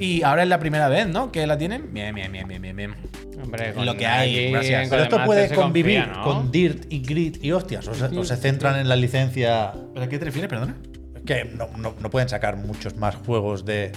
Y 0.00 0.22
ahora 0.22 0.44
es 0.44 0.48
la 0.48 0.60
primera 0.60 0.88
vez, 0.88 1.08
¿no? 1.08 1.32
Que 1.32 1.44
la 1.46 1.58
tienen. 1.58 1.92
Bien, 1.92 2.14
bien, 2.14 2.30
bien, 2.30 2.46
bien, 2.46 2.62
bien, 2.62 2.76
bien. 2.76 2.94
Hombre, 3.42 3.74
Lo 3.84 3.96
que 3.96 4.06
hay, 4.06 4.52
gracias. 4.52 4.88
Pero 4.88 5.02
esto 5.02 5.24
puede 5.24 5.52
convivir 5.52 6.04
confía, 6.04 6.16
¿no? 6.18 6.24
con 6.24 6.50
Dirt 6.52 6.84
y 6.88 7.00
Grid 7.02 7.42
y 7.42 7.50
hostias. 7.50 7.88
O, 7.88 7.94
se- 7.94 8.16
o 8.16 8.24
se 8.24 8.36
centran 8.36 8.78
en 8.78 8.88
la 8.88 8.94
licencia. 8.94 9.72
¿Pero 9.92 10.06
a 10.06 10.08
qué 10.08 10.18
te 10.20 10.24
refieres, 10.26 10.48
perdona? 10.48 10.76
Que 11.26 11.44
no, 11.46 11.66
no- 11.76 11.94
no 12.00 12.10
pueden 12.10 12.28
sacar 12.28 12.56
muchos 12.56 12.96
más 12.96 13.16
juegos 13.16 13.64
de 13.64 13.90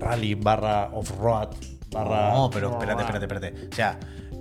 rally 0.00 0.34
barra 0.34 0.88
off-road 0.92 1.48
barra. 1.90 2.32
No, 2.32 2.50
pero 2.50 2.70
espérate, 2.72 3.02
espérate, 3.02 3.24
espérate. 3.26 3.68
O 3.70 3.74
sea, 3.74 3.98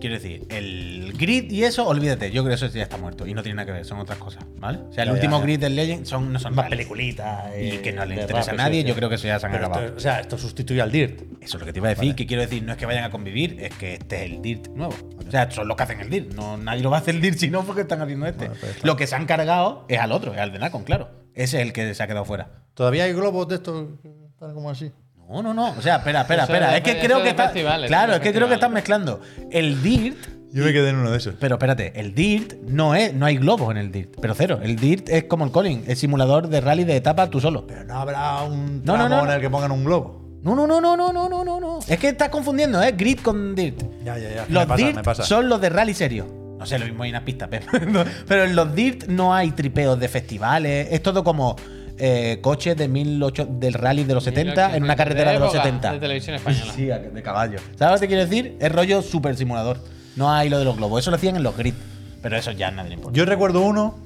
quiero 0.07 0.15
decir, 0.21 0.45
el 0.49 1.13
grid 1.17 1.51
y 1.51 1.63
eso, 1.63 1.87
olvídate. 1.87 2.31
Yo 2.31 2.43
creo 2.43 2.57
que 2.57 2.65
eso 2.65 2.73
ya 2.75 2.83
está 2.83 2.97
muerto 2.97 3.25
y 3.27 3.33
no 3.33 3.43
tiene 3.43 3.55
nada 3.57 3.65
que 3.65 3.71
ver, 3.71 3.85
son 3.85 3.99
otras 3.99 4.17
cosas, 4.17 4.45
¿vale? 4.57 4.79
O 4.89 4.93
sea, 4.93 5.03
el 5.03 5.09
Ya, 5.09 5.13
último 5.13 5.37
ya. 5.39 5.43
grid 5.43 5.59
del 5.59 5.75
Legend 5.75 6.05
son, 6.05 6.31
no 6.33 6.39
son 6.39 6.55
más 6.55 6.69
peliculitas. 6.69 7.51
Y 7.59 7.77
que 7.77 7.91
no 7.93 8.05
le 8.05 8.15
interesa 8.21 8.51
a 8.51 8.55
nadie, 8.55 8.81
sí, 8.81 8.87
yo 8.87 8.95
creo 8.95 9.09
que 9.09 9.15
eso 9.15 9.27
ya 9.27 9.39
se 9.39 9.45
han 9.45 9.51
Pero 9.51 9.65
acabado. 9.65 9.85
esto- 9.87 9.97
o 9.97 9.99
sea, 9.99 10.19
esto 10.19 10.37
sustituye 10.37 10.81
al 10.81 10.91
Dirt. 10.91 11.21
Eso 11.41 11.57
es 11.57 11.61
lo 11.61 11.65
que 11.65 11.73
te 11.73 11.79
iba 11.79 11.87
a 11.89 11.95
decir, 11.95 12.15
que 12.15 12.25
quiero 12.25 12.41
decir, 12.41 12.63
no 12.63 12.71
es 12.71 12.77
que 12.77 12.85
vayan 12.85 13.03
a 13.03 13.09
convivir, 13.11 13.57
es 13.59 13.73
que 13.75 13.93
este 13.95 14.25
es 14.25 14.31
el 14.31 14.41
DIRT 14.41 14.67
nuevo. 14.69 14.93
O 15.27 15.31
sea, 15.31 15.49
son 15.51 15.67
los 15.67 15.77
que 15.77 15.83
hacen 15.83 15.99
el 16.01 16.09
DIRT. 16.09 16.33
No, 16.33 16.57
nadie 16.57 16.81
lo 16.81 16.89
va 16.89 16.97
a 16.97 16.99
hacer 17.01 17.15
el 17.15 17.21
DIRT 17.21 17.37
si 17.37 17.49
no, 17.49 17.63
porque 17.63 17.81
están 17.81 18.01
haciendo 18.01 18.25
este. 18.25 18.45
Bueno, 18.47 18.55
pues 18.59 18.83
lo 18.83 18.95
que 18.95 19.07
se 19.07 19.15
han 19.15 19.25
cargado 19.25 19.85
es 19.89 19.99
al 19.99 20.11
otro, 20.11 20.33
es 20.33 20.39
al 20.39 20.51
de 20.51 20.59
Nacon, 20.59 20.83
claro. 20.83 21.09
Ese 21.33 21.57
es 21.61 21.63
el 21.67 21.73
que 21.73 21.93
se 21.93 22.01
ha 22.03 22.07
quedado 22.07 22.25
fuera. 22.25 22.49
Todavía 22.73 23.03
hay 23.05 23.13
globos 23.13 23.47
de 23.47 23.55
estos 23.55 23.87
que 24.01 24.09
están 24.33 24.53
como 24.53 24.69
así. 24.69 24.91
No, 25.29 25.41
no, 25.41 25.53
no. 25.53 25.69
O 25.77 25.81
sea, 25.81 25.97
espera, 25.97 26.21
espera, 26.21 26.43
Eso 26.43 26.53
espera. 26.53 26.71
de 26.71 26.77
Es 26.77 26.83
que 26.83 26.99
creo 26.99 27.21
que 27.23 27.29
está. 27.29 27.51
Claro, 27.87 28.13
es 28.13 28.19
que 28.19 28.31
creo 28.33 28.47
que 28.47 28.53
están 28.55 28.71
festivales. 28.73 28.73
mezclando 28.73 29.21
el 29.51 29.81
DIRT. 29.81 30.17
Yo 30.53 30.63
me 30.63 30.71
quedé 30.71 30.89
en 30.89 30.95
uno 30.97 31.11
de 31.11 31.17
esos. 31.17 31.35
Pero 31.39 31.55
espérate, 31.55 31.91
el 31.99 32.13
DIRT 32.15 32.53
no 32.69 32.95
es, 32.95 33.13
no 33.13 33.25
hay 33.25 33.35
globos 33.37 33.71
en 33.71 33.77
el 33.77 33.91
DIRT, 33.91 34.15
pero 34.21 34.33
cero. 34.35 34.59
El 34.61 34.77
DIRT 34.77 35.09
es 35.09 35.23
como 35.25 35.43
el 35.43 35.51
Colin, 35.51 35.83
es 35.87 35.99
simulador 35.99 36.47
de 36.47 36.61
rally 36.61 36.85
de 36.85 36.95
etapa 36.95 37.29
tú 37.29 37.41
solo. 37.41 37.67
Pero 37.67 37.83
no 37.83 37.95
habrá 37.95 38.41
un 38.43 38.81
No, 38.85 38.95
no, 38.97 39.05
tramo 39.07 39.09
no, 39.09 39.21
en 39.23 39.27
no. 39.27 39.33
el 39.33 39.41
que 39.41 39.49
pongan 39.49 39.71
un 39.71 39.83
globo. 39.83 40.21
No, 40.43 40.55
no, 40.55 40.65
no, 40.67 40.79
no, 40.79 40.95
no, 40.95 41.11
no, 41.11 41.27
no, 41.27 41.43
no, 41.43 41.59
no. 41.59 41.79
Es 41.87 41.97
que 41.99 42.07
estás 42.07 42.29
confundiendo, 42.29 42.81
¿eh? 42.81 42.93
Grid 42.95 43.19
con 43.19 43.53
DIRT. 43.55 43.81
Ya, 44.05 44.17
ya, 44.17 44.29
ya. 44.29 44.45
Los 44.47 44.61
me 44.63 44.67
pasa, 44.67 44.75
DIRT 44.85 44.95
me 44.95 45.03
pasa. 45.03 45.23
son 45.23 45.49
los 45.49 45.59
de 45.59 45.69
rally 45.69 45.93
serio. 45.93 46.25
No 46.57 46.65
sé, 46.65 46.79
lo 46.79 46.85
mismo 46.85 47.03
hay 47.03 47.09
una 47.09 47.25
pista, 47.25 47.47
pero, 47.49 47.65
pero 48.27 48.43
en 48.45 48.55
los 48.55 48.73
DIRT 48.73 49.07
no 49.07 49.33
hay 49.35 49.51
tripeos 49.51 49.99
de 49.99 50.07
festivales. 50.07 50.87
Es 50.91 51.03
todo 51.03 51.23
como 51.23 51.57
eh, 51.97 52.39
coches 52.41 52.75
de 52.75 52.87
1800 52.87 53.59
del 53.59 53.73
rally 53.73 54.03
de 54.03 54.13
los 54.13 54.23
70 54.23 54.75
en 54.75 54.83
una 54.83 54.95
carretera 54.95 55.31
de, 55.31 55.39
los 55.39 55.53
época 55.53 55.63
70. 55.63 55.93
De 55.93 55.99
televisión 55.99 56.35
española. 56.35 56.73
Sí, 56.75 56.85
de 56.85 57.21
caballo. 57.23 57.59
¿Sabes 57.77 57.93
lo 57.93 57.95
que 57.95 57.99
te 58.01 58.07
quiero 58.07 58.25
decir? 58.25 58.57
Es 58.59 58.71
rollo 58.71 59.01
super 59.01 59.35
simulador. 59.35 59.79
No 60.15 60.31
hay 60.31 60.49
lo 60.49 60.59
de 60.59 60.65
los 60.65 60.77
globos. 60.77 61.01
Eso 61.01 61.11
lo 61.11 61.17
hacían 61.17 61.35
en 61.35 61.43
los 61.43 61.55
grid. 61.55 61.73
Pero 62.21 62.37
eso 62.37 62.51
ya 62.51 62.71
nadie 62.71 62.89
le 62.89 62.95
importa. 62.95 63.15
Yo 63.17 63.25
recuerdo 63.25 63.61
uno, 63.61 63.99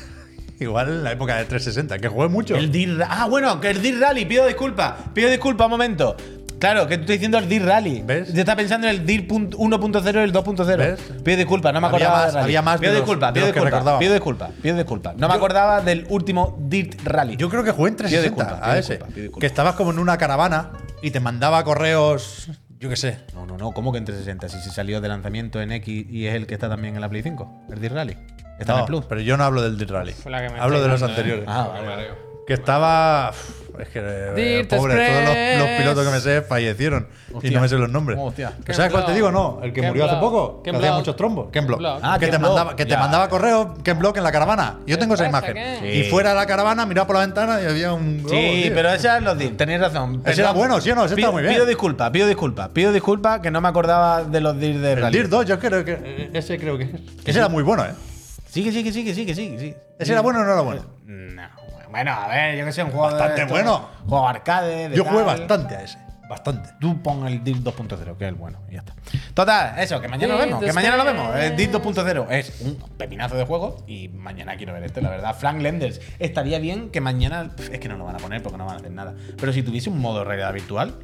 igual 0.60 0.88
en 0.88 1.04
la 1.04 1.12
época 1.12 1.36
de 1.36 1.44
360, 1.44 1.98
que 1.98 2.08
jugué 2.08 2.28
mucho. 2.28 2.56
El 2.56 2.70
DIR 2.70 3.02
Ah, 3.08 3.26
bueno, 3.28 3.60
que 3.60 3.70
el 3.70 3.82
DIR 3.82 4.00
Rally. 4.00 4.24
Pido 4.24 4.46
disculpas. 4.46 4.94
Pido 5.14 5.28
disculpas 5.28 5.66
un 5.66 5.70
momento. 5.72 6.16
Claro, 6.58 6.86
que 6.86 6.96
tú 6.96 7.02
estás 7.02 7.14
diciendo 7.14 7.38
el 7.38 7.48
DIR 7.48 7.64
Rally. 7.66 8.02
¿Ves? 8.04 8.32
Yo 8.32 8.40
estaba 8.40 8.56
pensando 8.56 8.86
en 8.86 8.94
el 8.96 9.04
DIR 9.06 9.28
punt- 9.28 9.54
1.0 9.56 10.20
y 10.20 10.24
el 10.24 10.32
2.0. 10.32 10.76
¿Ves? 10.78 11.00
Pido 11.22 11.36
disculpas, 11.36 11.74
no 11.74 11.80
me 11.80 11.86
Había 11.88 11.98
acordaba 12.06 12.16
más- 12.16 12.26
del 12.26 12.34
rally. 12.34 12.44
había 12.44 12.62
más 12.62 12.80
Pido 12.80 12.94
disculpas, 12.94 13.32
pido 13.32 13.46
disculpas. 13.46 13.98
Pido 13.98 14.12
disculpas, 14.14 14.50
pido 14.62 14.76
disculpas. 14.76 15.16
No 15.16 15.28
me 15.28 15.34
acordaba 15.34 15.80
del 15.82 16.06
último 16.08 16.56
DIRT 16.58 17.00
Rally. 17.04 17.36
Yo 17.36 17.50
creo 17.50 17.62
que 17.62 17.72
jugué 17.72 17.90
en 17.90 17.96
360 17.96 18.44
disculpas, 18.44 18.60
pido 18.60 18.72
a 18.72 18.78
ese. 18.78 19.30
Que 19.38 19.46
estabas 19.46 19.74
como 19.74 19.90
en 19.90 19.98
una 19.98 20.16
caravana 20.16 20.70
y 21.02 21.10
te 21.10 21.20
mandaba 21.20 21.62
correos, 21.64 22.48
yo 22.80 22.88
qué 22.88 22.96
sé. 22.96 23.18
No, 23.34 23.44
no, 23.44 23.58
no, 23.58 23.72
¿cómo 23.72 23.92
que 23.92 23.98
en 23.98 24.04
360? 24.06 24.48
Si 24.48 24.58
se 24.66 24.74
salió 24.74 25.00
de 25.02 25.08
lanzamiento 25.08 25.60
en 25.60 25.72
X 25.72 26.06
y 26.08 26.26
es 26.26 26.34
el 26.34 26.46
que 26.46 26.54
está 26.54 26.68
también 26.70 26.94
en 26.94 27.00
la 27.02 27.08
Play 27.10 27.22
5, 27.22 27.64
el 27.70 27.80
DIR 27.80 27.92
Rally. 27.92 28.16
Está 28.58 28.72
en 28.72 28.78
No, 28.78 28.84
el 28.84 28.86
Plus. 28.86 29.04
pero 29.06 29.20
yo 29.20 29.36
no 29.36 29.44
hablo 29.44 29.60
del 29.60 29.76
Dirt 29.76 29.90
Rally. 29.90 30.12
Fue 30.12 30.32
la 30.32 30.40
que 30.40 30.48
me 30.54 30.58
Hablo 30.58 30.80
de 30.80 30.88
los 30.88 31.02
¿eh? 31.02 31.04
anteriores. 31.04 31.44
Ah, 31.46 31.68
vale. 31.84 32.08
Que 32.46 32.54
estaba. 32.54 33.30
uf, 33.30 33.65
Es 33.78 33.88
que, 33.88 34.00
eh, 34.02 34.32
Dirt 34.34 34.74
pobre, 34.74 34.94
todos 34.94 35.24
los, 35.58 35.78
pilotos 35.78 36.04
que 36.06 36.10
me 36.12 36.20
sé 36.20 36.42
fallecieron 36.42 37.08
y 37.42 37.50
no 37.50 37.60
me 37.60 37.68
sé 37.68 37.76
los 37.76 37.90
nombres. 37.90 38.18
Hostia. 38.20 38.52
¿Que 38.64 38.72
¿Sabes 38.74 38.90
cuál 38.92 39.06
te 39.06 39.12
digo? 39.14 39.30
No, 39.30 39.60
el 39.62 39.72
que 39.72 39.80
Ken 39.80 39.90
murió 39.90 40.04
hace 40.06 40.16
poco, 40.16 40.62
que 40.62 40.70
hacía 40.70 40.92
muchos 40.92 41.16
trombos. 41.16 41.50
Ken 41.50 41.66
Block. 41.66 41.78
Block. 41.78 42.00
Ah, 42.02 42.16
que 42.18 42.28
te 42.28 42.38
mandaba, 42.38 42.76
que 42.76 42.86
te 42.86 42.96
mandaba 42.96 43.28
correos 43.28 43.68
Ken 43.82 43.98
Block 43.98 44.16
en 44.16 44.22
la 44.24 44.32
caravana. 44.32 44.78
Yo 44.86 44.98
tengo 44.98 45.14
esa 45.14 45.26
imagen. 45.28 45.56
Y 45.86 46.04
fuera 46.04 46.30
de 46.30 46.36
la 46.36 46.46
caravana, 46.46 46.86
miraba 46.86 47.06
por 47.06 47.16
la 47.16 47.20
ventana 47.22 47.60
y 47.62 47.66
había 47.66 47.92
un. 47.92 48.18
globo, 48.22 48.30
Sí, 48.30 48.62
tío. 48.64 48.72
pero 48.74 48.90
ese 48.92 49.08
es 49.16 49.22
los 49.22 49.36
DIRT, 49.38 49.56
tenéis 49.56 49.80
razón. 49.80 50.22
Ese 50.24 50.40
era 50.40 50.52
bueno, 50.52 50.80
¿sí 50.80 50.90
o 50.90 50.94
no? 50.94 51.04
Ese 51.04 51.14
pido, 51.14 51.28
estaba 51.28 51.32
muy 51.34 51.42
bien. 51.42 51.54
Pido 51.54 51.66
disculpas, 51.66 52.10
pido 52.10 52.26
disculpas, 52.26 52.68
pido 52.70 52.92
disculpas 52.92 53.40
que 53.40 53.50
no 53.50 53.60
me 53.60 53.68
acordaba 53.68 54.24
de 54.24 54.40
los 54.40 54.58
DIRT 54.58 54.78
de 54.80 54.92
El 54.92 55.00
Rally. 55.02 55.16
Dirt 55.18 55.30
2, 55.30 55.46
yo 55.46 55.58
creo 55.58 55.84
que. 55.84 55.98
eh, 56.02 56.30
Ese 56.32 56.58
creo 56.58 56.76
que 56.78 56.84
es. 56.84 56.90
Ese 57.24 57.38
era 57.38 57.48
muy 57.48 57.62
bueno, 57.62 57.84
¿eh? 57.84 57.90
Sí, 58.48 58.64
que 58.64 58.72
sí, 58.72 58.82
que 58.82 58.92
sí, 58.92 59.04
que 59.04 59.14
sí, 59.14 59.26
que 59.26 59.34
sí, 59.34 59.50
que 59.50 59.58
sí. 59.58 59.74
¿Ese 59.98 60.12
era 60.12 60.22
bueno 60.22 60.40
o 60.40 60.44
no 60.44 60.52
era 60.52 60.62
bueno? 60.62 60.82
No, 61.04 61.42
bueno, 61.96 62.12
a 62.12 62.28
ver, 62.28 62.58
yo 62.58 62.64
que 62.66 62.72
sé, 62.72 62.82
un 62.82 62.90
juego 62.90 63.06
de 63.08 63.14
Bastante 63.14 63.42
estos, 63.42 63.50
bueno. 63.56 63.88
Juego 64.06 64.28
arcade. 64.28 64.88
de 64.90 64.96
Yo 64.96 65.04
jugué 65.04 65.24
tal. 65.24 65.26
bastante 65.26 65.76
a 65.76 65.82
ese. 65.82 65.98
Bastante. 66.28 66.70
Tú 66.80 67.00
pon 67.02 67.26
el 67.26 67.42
DIR 67.42 67.58
2.0, 67.62 68.16
que 68.16 68.24
es 68.24 68.28
el 68.28 68.34
bueno, 68.34 68.58
y 68.68 68.74
ya 68.74 68.80
está. 68.80 68.94
Total, 69.32 69.78
eso, 69.78 70.00
que 70.00 70.08
mañana 70.08 70.34
lo 70.34 70.40
vemos, 70.40 70.62
que 70.62 70.72
mañana 70.72 70.96
lo 70.96 71.04
vemos. 71.04 71.36
El 71.36 71.56
DIR 71.56 71.70
2.0 71.72 72.26
es 72.30 72.60
un 72.60 72.76
pepinazo 72.98 73.36
de 73.36 73.44
juego 73.46 73.82
y 73.86 74.08
mañana 74.08 74.56
quiero 74.56 74.72
ver 74.74 74.82
este, 74.84 75.00
la 75.00 75.08
verdad. 75.08 75.34
Frank 75.38 75.60
Lenders, 75.62 76.00
estaría 76.18 76.58
bien 76.58 76.90
que 76.90 77.00
mañana, 77.00 77.52
es 77.72 77.78
que 77.78 77.88
no 77.88 77.96
lo 77.96 78.04
van 78.04 78.16
a 78.16 78.18
poner 78.18 78.42
porque 78.42 78.58
no 78.58 78.66
van 78.66 78.74
a 78.74 78.78
hacer 78.78 78.90
nada, 78.90 79.14
pero 79.40 79.52
si 79.52 79.62
tuviese 79.62 79.88
un 79.88 80.00
modo 80.00 80.18
de 80.18 80.24
realidad 80.24 80.52
virtual, 80.52 80.96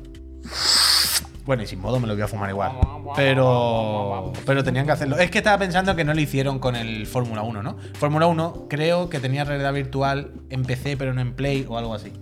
bueno, 1.44 1.62
y 1.62 1.66
sin 1.66 1.80
modo 1.80 1.98
me 1.98 2.06
lo 2.06 2.14
voy 2.14 2.22
a 2.22 2.28
fumar 2.28 2.50
igual. 2.50 2.72
Pero, 3.16 4.32
pero 4.46 4.62
tenían 4.64 4.86
que 4.86 4.92
hacerlo. 4.92 5.18
Es 5.18 5.30
que 5.30 5.38
estaba 5.38 5.58
pensando 5.58 5.94
que 5.96 6.04
no 6.04 6.14
lo 6.14 6.20
hicieron 6.20 6.58
con 6.58 6.76
el 6.76 7.06
Fórmula 7.06 7.42
1, 7.42 7.62
¿no? 7.62 7.76
Fórmula 7.94 8.26
1 8.26 8.66
creo 8.68 9.08
que 9.10 9.18
tenía 9.20 9.44
realidad 9.44 9.72
virtual 9.72 10.30
en 10.50 10.62
PC, 10.64 10.96
pero 10.96 11.12
no 11.14 11.20
en 11.20 11.34
Play 11.34 11.66
o 11.68 11.78
algo 11.78 11.94
así. 11.94 12.12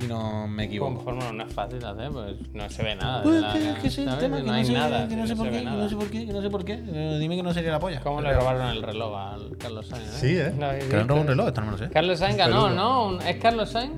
Si 0.00 0.06
no 0.06 0.46
me 0.46 0.64
equivoco. 0.64 0.94
Con 0.96 1.04
Fórmula 1.04 1.32
no 1.32 1.42
es 1.44 1.52
fácil 1.52 1.80
de 1.80 1.86
hacer, 1.88 2.10
pues 2.12 2.34
no 2.52 2.70
se 2.70 2.82
ve 2.84 2.94
nada. 2.94 3.22
Pues 3.24 3.40
la- 3.40 3.52
que, 3.52 3.74
que 3.82 3.88
es 3.88 3.98
el 3.98 4.16
tema, 4.18 4.38
no 4.38 4.44
que 4.44 4.50
hay 4.50 4.60
no 4.62 4.66
sé, 4.68 4.72
nada. 4.74 5.08
que 5.08 5.16
no 5.16 5.26
sé 5.26 5.34
por 5.34 5.50
qué, 5.50 5.62
no 5.62 5.88
sé 5.88 5.96
por 5.96 6.06
qué, 6.10 6.26
que 6.26 6.32
no 6.32 6.42
sé 6.42 6.50
por 6.50 6.64
qué. 6.64 6.72
Eh, 6.86 7.16
dime 7.18 7.34
que 7.36 7.42
no 7.42 7.52
sería 7.52 7.72
la 7.72 7.80
polla. 7.80 8.00
¿Cómo 8.00 8.20
le 8.20 8.32
robaron 8.32 8.68
el 8.68 8.82
reloj 8.82 9.16
al 9.16 9.56
Carlos 9.58 9.88
Sainz? 9.88 10.06
Sí, 10.10 10.36
¿eh? 10.38 10.54
¿Lo 10.56 10.66
habéis 10.66 10.84
Que 10.84 10.92
le 10.94 11.00
han 11.00 11.08
robado 11.08 11.22
un 11.22 11.28
reloj, 11.28 11.48
esto 11.48 11.60
no 11.62 11.66
me 11.66 11.72
lo 11.72 11.78
sé. 11.78 11.88
Carlos 11.90 12.18
Sainz 12.20 12.36
ganó. 12.36 12.70
¿no? 12.70 13.06
Un- 13.08 13.22
¿Es 13.22 13.36
Carlos 13.38 13.70
Sainz? 13.70 13.94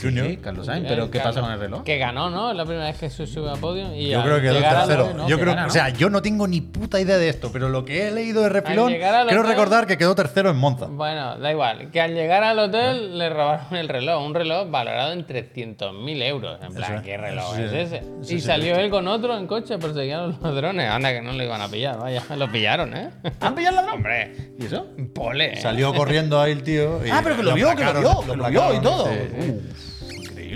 Junior. 0.00 0.26
Sí, 0.26 0.36
Carlos 0.38 0.66
Sainz, 0.66 0.86
pero 0.88 1.04
Eh, 1.04 1.10
¿qué 1.10 1.20
pasa 1.20 1.40
con 1.40 1.52
el 1.52 1.58
reloj? 1.58 1.82
Que 1.84 1.98
ganó, 1.98 2.30
¿no? 2.30 2.50
Es 2.50 2.56
la 2.56 2.64
primera 2.64 2.86
vez 2.86 2.98
que 2.98 3.10
sube 3.10 3.50
a 3.50 3.54
podio. 3.54 3.94
Y 3.94 4.10
Yo 4.10 4.18
al 4.20 4.24
creo 4.24 4.40
que 4.40 4.48
al- 4.48 4.62
tercero. 4.62 5.12
no, 5.14 5.28
yo 5.28 5.36
que 5.36 5.42
creo, 5.42 5.54
gana, 5.54 5.64
o 5.64 5.66
¿no? 5.68 5.72
sea, 5.72 5.88
yo 5.90 6.10
no 6.10 6.22
tengo 6.22 6.46
ni 6.48 6.60
puta 6.60 7.00
idea 7.00 7.18
de 7.18 7.28
esto, 7.28 7.50
pero 7.52 7.68
lo 7.68 7.84
que 7.84 8.08
he 8.08 8.10
leído 8.10 8.42
de 8.42 8.48
refilón, 8.48 8.92
al 8.92 9.26
quiero 9.28 9.42
recordar 9.42 9.86
que 9.86 9.98
quedó 9.98 10.14
tercero 10.14 10.50
en 10.50 10.56
Monza. 10.56 10.86
Bueno, 10.86 11.36
da 11.38 11.50
igual. 11.50 11.90
Que 11.90 12.00
al 12.00 12.14
llegar 12.14 12.42
al 12.44 12.58
hotel 12.58 13.18
le 13.18 13.28
robaron 13.30 13.76
el 13.76 13.88
reloj. 13.88 14.24
Un 14.24 14.34
reloj 14.34 14.70
valorado 14.70 15.12
en 15.12 15.26
300.000 15.26 16.22
euros. 16.22 16.58
En 16.62 16.72
plan, 16.74 16.94
Eso- 16.94 17.02
¿qué 17.02 17.16
reloj 17.16 17.58
es 17.58 17.72
ese? 17.72 18.02
y 18.22 18.24
sí 18.24 18.40
salió 18.40 18.74
lo 18.74 18.80
él 18.80 18.90
con 18.90 19.08
otro 19.08 19.36
en 19.36 19.46
coche 19.46 19.78
persiguiendo 19.78 20.28
los 20.28 20.40
ladrones. 20.42 20.88
Anda, 20.90 21.12
que 21.12 21.20
no 21.22 21.32
le 21.32 21.44
iban 21.44 21.60
a 21.60 21.68
pillar. 21.68 21.98
Vaya, 21.98 22.22
lo 22.36 22.50
pillaron, 22.50 22.96
¿eh? 22.96 23.10
¿Han 23.40 23.54
pillado 23.54 23.70
el 23.70 23.76
ladrón? 23.76 23.96
Hombre, 23.96 24.52
¿Y 24.58 24.64
eso? 24.66 24.86
pole. 25.14 25.54
¿eh? 25.54 25.60
Salió 25.60 25.92
corriendo 25.94 26.40
ahí 26.40 26.52
el 26.52 26.62
tío. 26.62 27.04
y 27.04 27.10
Ah, 27.10 27.20
pero 27.22 27.36
que 27.36 27.42
lo 27.42 27.54
vio, 27.54 27.74
que 27.76 27.84
lo 27.84 27.92
vio, 28.00 28.20
que 28.26 28.36
lo 28.36 28.48
vio 28.50 28.74
y 28.74 28.80
todo. 28.80 29.06
sí, 29.06 29.12
sí. 29.40 29.50
Uh, 29.50 29.62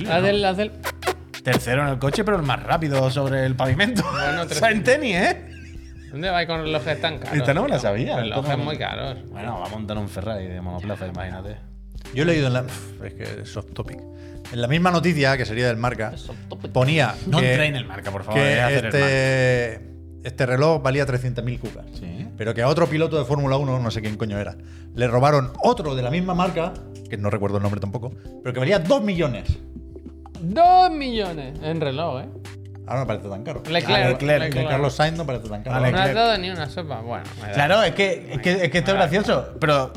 increíble. 0.03 0.13
Haz 0.13 0.23
¿no? 0.23 0.29
el, 0.29 0.45
haz 0.45 0.59
el- 0.59 0.73
Tercero 1.43 1.83
en 1.83 1.89
el 1.89 1.99
coche, 1.99 2.25
pero 2.25 2.37
el 2.39 2.43
más 2.43 2.63
rápido 2.63 3.09
sobre 3.11 3.45
el 3.47 3.55
pavimento. 3.55 4.03
Bueno, 4.11 4.43
o 4.43 4.49
sea, 4.55 4.71
en 4.71 4.83
tenis, 4.83 5.15
¿eh? 5.17 5.51
¿Dónde 6.11 6.31
vais 6.31 6.47
con 6.49 6.61
relojes 6.63 7.01
tan 7.01 7.19
caros? 7.19 7.37
Esta 7.37 7.55
no 7.55 7.63
me 7.63 7.69
la 7.69 7.77
tío? 7.77 7.83
sabía, 7.83 8.17
Relojes 8.17 8.51
¿cómo? 8.53 8.65
muy 8.65 8.79
caros. 8.79 9.19
Bueno, 9.31 9.61
va 9.61 9.67
a 9.67 9.69
montar 9.69 9.97
un 9.99 10.09
Ferrari 10.09 10.47
de 10.47 10.61
monoplaza, 10.61 11.07
imagínate. 11.07 11.57
Yo 12.15 12.23
he 12.23 12.27
leído 12.27 12.47
en 12.49 12.53
la. 12.55 12.65
Es 13.05 13.15
que 13.15 13.23
es 13.43 13.49
soft 13.49 13.73
topic. 13.75 13.99
En 14.53 14.61
la 14.61 14.69
misma 14.69 14.91
noticia, 14.91 15.37
que 15.37 15.45
sería 15.45 15.67
del 15.69 15.77
marca, 15.77 16.15
ponía. 16.73 17.15
No 17.27 17.39
que, 17.41 17.51
entré 17.53 17.67
en 17.67 17.77
el 17.77 17.85
marca, 17.85 18.11
por 18.11 18.23
favor. 18.25 18.41
que 18.41 18.47
deja 18.47 18.67
hacer 18.67 18.87
el 18.87 18.95
este. 18.95 19.91
este 20.25 20.47
reloj 20.47 20.83
valía 20.83 21.05
300.000 21.07 21.59
cucas. 21.59 21.85
Sí. 21.99 22.29
Pero 22.37 22.55
que 22.55 22.63
a 22.63 22.69
otro 22.69 22.87
piloto 22.89 23.19
de 23.19 23.25
Fórmula 23.25 23.57
1, 23.57 23.81
no 23.81 23.91
sé 23.91 24.01
quién 24.01 24.17
coño 24.17 24.39
era, 24.39 24.57
le 24.95 25.07
robaron 25.09 25.53
otro 25.63 25.95
de 25.97 26.03
la 26.03 26.11
misma 26.11 26.35
marca, 26.35 26.73
que 27.11 27.17
no 27.17 27.29
recuerdo 27.31 27.57
el 27.59 27.63
nombre 27.65 27.81
tampoco, 27.81 28.13
pero 28.43 28.53
que 28.53 28.61
valía 28.61 28.79
2 28.79 29.03
millones. 29.03 29.59
Dos 30.41 30.91
millones 30.91 31.59
en 31.63 31.81
reloj, 31.81 32.23
¿eh? 32.23 32.29
Ahora 32.87 33.01
no 33.01 33.07
parece 33.09 33.29
tan 33.29 33.43
caro. 33.43 33.63
Leclerc. 33.69 34.13
Leclerc, 34.23 34.45
El 34.45 34.55
de 34.55 34.67
Carlos 34.67 34.95
Sainz 34.95 35.17
no 35.19 35.27
parece 35.27 35.49
tan 35.49 35.63
caro. 35.65 35.81
No 35.81 35.85
has 35.87 35.93
Leclerc. 35.93 36.15
dado 36.15 36.39
ni 36.39 36.51
una 36.51 36.69
sopa. 36.71 37.01
Bueno, 37.01 37.25
me 37.43 37.49
da. 37.49 37.53
Claro, 37.55 37.83
es 37.83 37.95
que, 37.95 38.29
es 38.35 38.41
que, 38.41 38.53
es 38.65 38.71
que 38.71 38.79
esto 38.79 38.93
es 38.93 38.97
gracioso. 38.97 39.49
Pero 39.61 39.93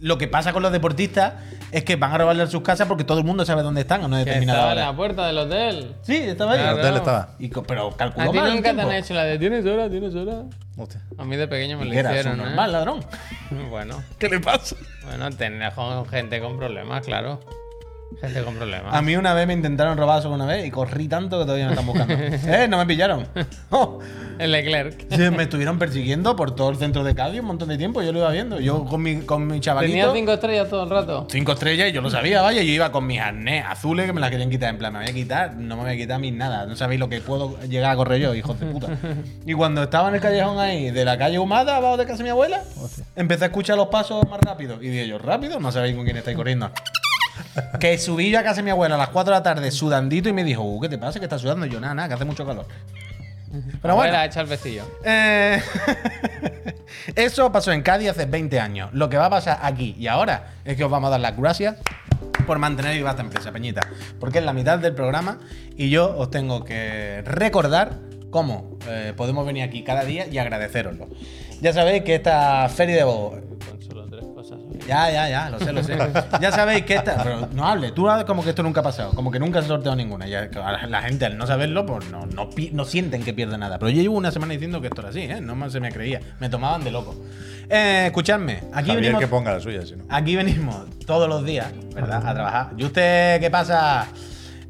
lo 0.00 0.18
que 0.18 0.26
pasa 0.26 0.52
con 0.52 0.60
los 0.62 0.72
deportistas 0.72 1.34
es 1.70 1.84
que 1.84 1.94
van 1.94 2.10
a 2.12 2.18
robarle 2.18 2.42
a 2.42 2.46
sus 2.48 2.62
casas 2.62 2.88
porque 2.88 3.04
todo 3.04 3.18
el 3.18 3.24
mundo 3.24 3.44
sabe 3.44 3.62
dónde 3.62 3.82
están 3.82 4.02
a 4.02 4.06
una 4.06 4.18
Que 4.18 4.24
determinada 4.24 4.58
estaba 4.58 4.72
en 4.72 4.88
la 4.88 4.96
puerta 4.96 5.26
del 5.28 5.38
hotel. 5.38 5.94
Sí, 6.02 6.16
estaba 6.16 6.52
ahí. 6.54 6.60
En 6.62 6.66
el 6.66 6.74
hotel 6.74 6.96
estaba. 6.96 7.28
Y 7.38 7.48
co- 7.48 7.62
pero 7.62 7.88
A 7.90 7.96
calculó 7.96 8.32
ti 8.32 8.36
mal 8.38 8.48
el 8.48 8.54
nunca 8.56 8.70
te 8.70 8.74
tiempo. 8.74 8.90
han 8.90 8.96
hecho 8.96 9.14
la 9.14 9.22
de 9.24 9.38
tienes 9.38 9.64
hora, 9.64 9.88
tienes 9.88 10.14
hora. 10.16 10.42
Hostia. 10.76 11.00
A 11.18 11.24
mí 11.24 11.36
de 11.36 11.46
pequeño 11.46 11.78
me 11.78 11.84
lo 11.84 11.92
¿Qué 11.92 11.98
era? 12.00 12.10
hicieron, 12.10 12.40
¿eh? 12.40 12.44
normal, 12.44 12.72
ladrón. 12.72 13.00
Bueno, 13.70 14.02
¿Qué 14.18 14.28
le 14.28 14.40
pasa? 14.40 14.74
bueno, 15.04 15.30
tener 15.30 15.72
con 15.74 16.04
gente 16.06 16.40
con 16.40 16.56
problemas, 16.58 17.06
claro. 17.06 17.38
Gente 18.20 18.42
con 18.42 18.54
problemas. 18.54 18.94
A 18.94 19.02
mí 19.02 19.16
una 19.16 19.34
vez 19.34 19.46
me 19.46 19.52
intentaron 19.52 19.96
robar 19.96 20.22
solo 20.22 20.34
una 20.34 20.46
vez 20.46 20.66
y 20.66 20.70
corrí 20.70 21.08
tanto 21.08 21.38
que 21.38 21.44
todavía 21.44 21.66
me 21.66 21.72
están 21.72 21.86
buscando. 21.86 22.14
¿Eh? 22.14 22.66
No 22.68 22.78
me 22.78 22.86
pillaron. 22.86 23.26
Oh. 23.74 24.00
El 24.38 24.52
Leclerc. 24.52 25.06
Sí, 25.10 25.30
me 25.30 25.44
estuvieron 25.44 25.78
persiguiendo 25.78 26.36
por 26.36 26.54
todo 26.54 26.70
el 26.70 26.76
centro 26.76 27.04
de 27.04 27.14
Cádiz 27.14 27.40
un 27.40 27.46
montón 27.46 27.68
de 27.68 27.78
tiempo. 27.78 28.02
Yo 28.02 28.12
lo 28.12 28.18
iba 28.18 28.30
viendo. 28.30 28.60
Yo 28.60 28.84
con 28.84 29.02
mi, 29.02 29.20
con 29.20 29.46
mi 29.46 29.60
chavalito. 29.60 29.92
Tenía 29.92 30.12
cinco 30.12 30.32
estrellas 30.32 30.68
todo 30.68 30.84
el 30.84 30.90
rato. 30.90 31.26
Cinco 31.30 31.52
estrellas 31.52 31.88
y 31.88 31.92
yo 31.92 32.00
lo 32.00 32.10
sabía, 32.10 32.42
vaya. 32.42 32.62
Yo 32.62 32.72
iba 32.72 32.92
con 32.92 33.06
mis 33.06 33.20
arnés 33.20 33.64
azules 33.66 34.06
que 34.06 34.12
me 34.12 34.20
las 34.20 34.30
querían 34.30 34.50
quitar. 34.50 34.70
En 34.70 34.78
plan, 34.78 34.92
me 34.92 35.00
voy 35.00 35.08
a 35.08 35.12
quitar, 35.14 35.54
no 35.54 35.76
me 35.76 35.82
voy 35.82 35.92
a 35.92 35.96
quitar 35.96 36.20
mis 36.20 36.32
nada. 36.32 36.66
No 36.66 36.76
sabéis 36.76 37.00
lo 37.00 37.08
que 37.08 37.20
puedo 37.20 37.58
llegar 37.62 37.92
a 37.92 37.96
correr 37.96 38.20
yo, 38.20 38.34
hijos 38.34 38.58
de 38.58 38.66
puta. 38.66 38.88
Y 39.46 39.54
cuando 39.54 39.82
estaba 39.82 40.08
en 40.08 40.16
el 40.16 40.20
callejón 40.20 40.58
ahí, 40.58 40.90
de 40.90 41.04
la 41.04 41.18
calle 41.18 41.38
Humada, 41.38 41.76
abajo 41.76 41.96
de 41.96 42.06
casa 42.06 42.18
de 42.18 42.24
mi 42.24 42.30
abuela, 42.30 42.62
empecé 43.16 43.44
a 43.44 43.46
escuchar 43.48 43.76
los 43.76 43.88
pasos 43.88 44.28
más 44.28 44.40
rápido. 44.40 44.82
Y 44.82 44.88
dije 44.88 45.08
yo, 45.08 45.18
¿rápido? 45.18 45.60
No 45.60 45.72
sabéis 45.72 45.94
con 45.94 46.04
quién 46.04 46.16
estáis 46.16 46.36
corriendo. 46.36 46.70
Que 47.80 47.98
subí 47.98 48.30
yo 48.30 48.38
a 48.38 48.42
casa 48.42 48.56
de 48.56 48.62
mi 48.62 48.70
abuela 48.70 48.94
a 48.94 48.98
las 48.98 49.08
4 49.08 49.32
de 49.32 49.38
la 49.38 49.42
tarde 49.42 49.70
sudandito 49.70 50.28
y 50.28 50.32
me 50.32 50.44
dijo, 50.44 50.62
uh, 50.62 50.80
¿qué 50.80 50.88
te 50.88 50.98
pasa? 50.98 51.18
Que 51.18 51.26
estás 51.26 51.40
sudando. 51.40 51.66
Y 51.66 51.70
yo, 51.70 51.80
nada, 51.80 51.94
nada, 51.94 52.08
que 52.08 52.14
hace 52.14 52.24
mucho 52.24 52.46
calor. 52.46 52.66
Pero 53.50 53.94
bueno. 53.94 54.12
Abuela, 54.12 54.24
echa 54.24 54.40
el 54.40 54.46
vestillo. 54.46 54.84
Eh, 55.04 55.60
Eso 57.16 57.52
pasó 57.52 57.72
en 57.72 57.82
Cádiz 57.82 58.10
hace 58.10 58.26
20 58.26 58.58
años. 58.60 58.90
Lo 58.92 59.08
que 59.08 59.16
va 59.16 59.26
a 59.26 59.30
pasar 59.30 59.58
aquí 59.62 59.94
y 59.98 60.06
ahora 60.06 60.52
es 60.64 60.76
que 60.76 60.84
os 60.84 60.90
vamos 60.90 61.08
a 61.08 61.12
dar 61.12 61.20
las 61.20 61.36
gracias 61.36 61.76
por 62.46 62.58
mantener 62.58 62.94
viva 62.94 63.10
esta 63.10 63.22
empresa, 63.22 63.52
Peñita. 63.52 63.82
Porque 64.18 64.38
es 64.38 64.44
la 64.44 64.52
mitad 64.52 64.78
del 64.78 64.94
programa 64.94 65.38
y 65.76 65.90
yo 65.90 66.16
os 66.16 66.30
tengo 66.30 66.64
que 66.64 67.22
recordar 67.26 67.98
cómo 68.30 68.78
eh, 68.88 69.12
podemos 69.16 69.46
venir 69.46 69.62
aquí 69.62 69.84
cada 69.84 70.04
día 70.04 70.26
y 70.26 70.38
agradeceroslo. 70.38 71.08
Ya 71.60 71.72
sabéis 71.72 72.02
que 72.02 72.16
esta 72.16 72.68
feria 72.68 72.96
de 72.96 73.04
Bobo 73.04 73.38
ya, 74.86 75.10
ya, 75.10 75.28
ya, 75.28 75.50
lo 75.50 75.58
sé, 75.58 75.72
lo 75.72 75.82
sé. 75.82 75.96
ya 76.40 76.52
sabéis 76.52 76.84
que 76.84 76.94
esta. 76.94 77.22
Pero 77.22 77.48
no 77.52 77.66
hable, 77.66 77.92
tú 77.92 78.08
hables 78.08 78.24
como 78.24 78.42
que 78.42 78.50
esto 78.50 78.62
nunca 78.62 78.80
ha 78.80 78.82
pasado, 78.82 79.12
como 79.12 79.30
que 79.30 79.38
nunca 79.38 79.60
se 79.60 79.66
ha 79.66 79.68
sorteado 79.68 79.96
ninguna. 79.96 80.26
Ya, 80.26 80.48
la 80.88 81.02
gente, 81.02 81.26
al 81.26 81.36
no 81.38 81.46
saberlo, 81.46 81.86
pues 81.86 82.10
no, 82.10 82.26
no, 82.26 82.50
no 82.72 82.84
sienten 82.84 83.22
que 83.22 83.32
pierde 83.32 83.58
nada. 83.58 83.78
Pero 83.78 83.90
yo 83.90 84.02
llevo 84.02 84.16
una 84.16 84.30
semana 84.30 84.52
diciendo 84.52 84.80
que 84.80 84.88
esto 84.88 85.00
era 85.00 85.10
así, 85.10 85.20
¿eh? 85.20 85.40
No 85.40 85.54
más 85.54 85.72
se 85.72 85.80
me 85.80 85.90
creía. 85.92 86.20
Me 86.40 86.48
tomaban 86.48 86.84
de 86.84 86.90
loco. 86.90 87.14
Eh, 87.68 88.04
escuchadme, 88.06 88.64
aquí 88.72 88.88
Javier 88.88 88.96
venimos. 88.96 89.20
que 89.20 89.28
ponga 89.28 89.52
la 89.52 89.60
suya, 89.60 89.86
si 89.86 89.96
no. 89.96 90.04
Aquí 90.08 90.36
venimos 90.36 90.84
todos 91.06 91.28
los 91.28 91.44
días, 91.44 91.72
¿verdad? 91.94 92.26
A 92.26 92.34
trabajar. 92.34 92.70
¿Y 92.76 92.84
usted 92.84 93.40
qué 93.40 93.50
pasa? 93.50 94.06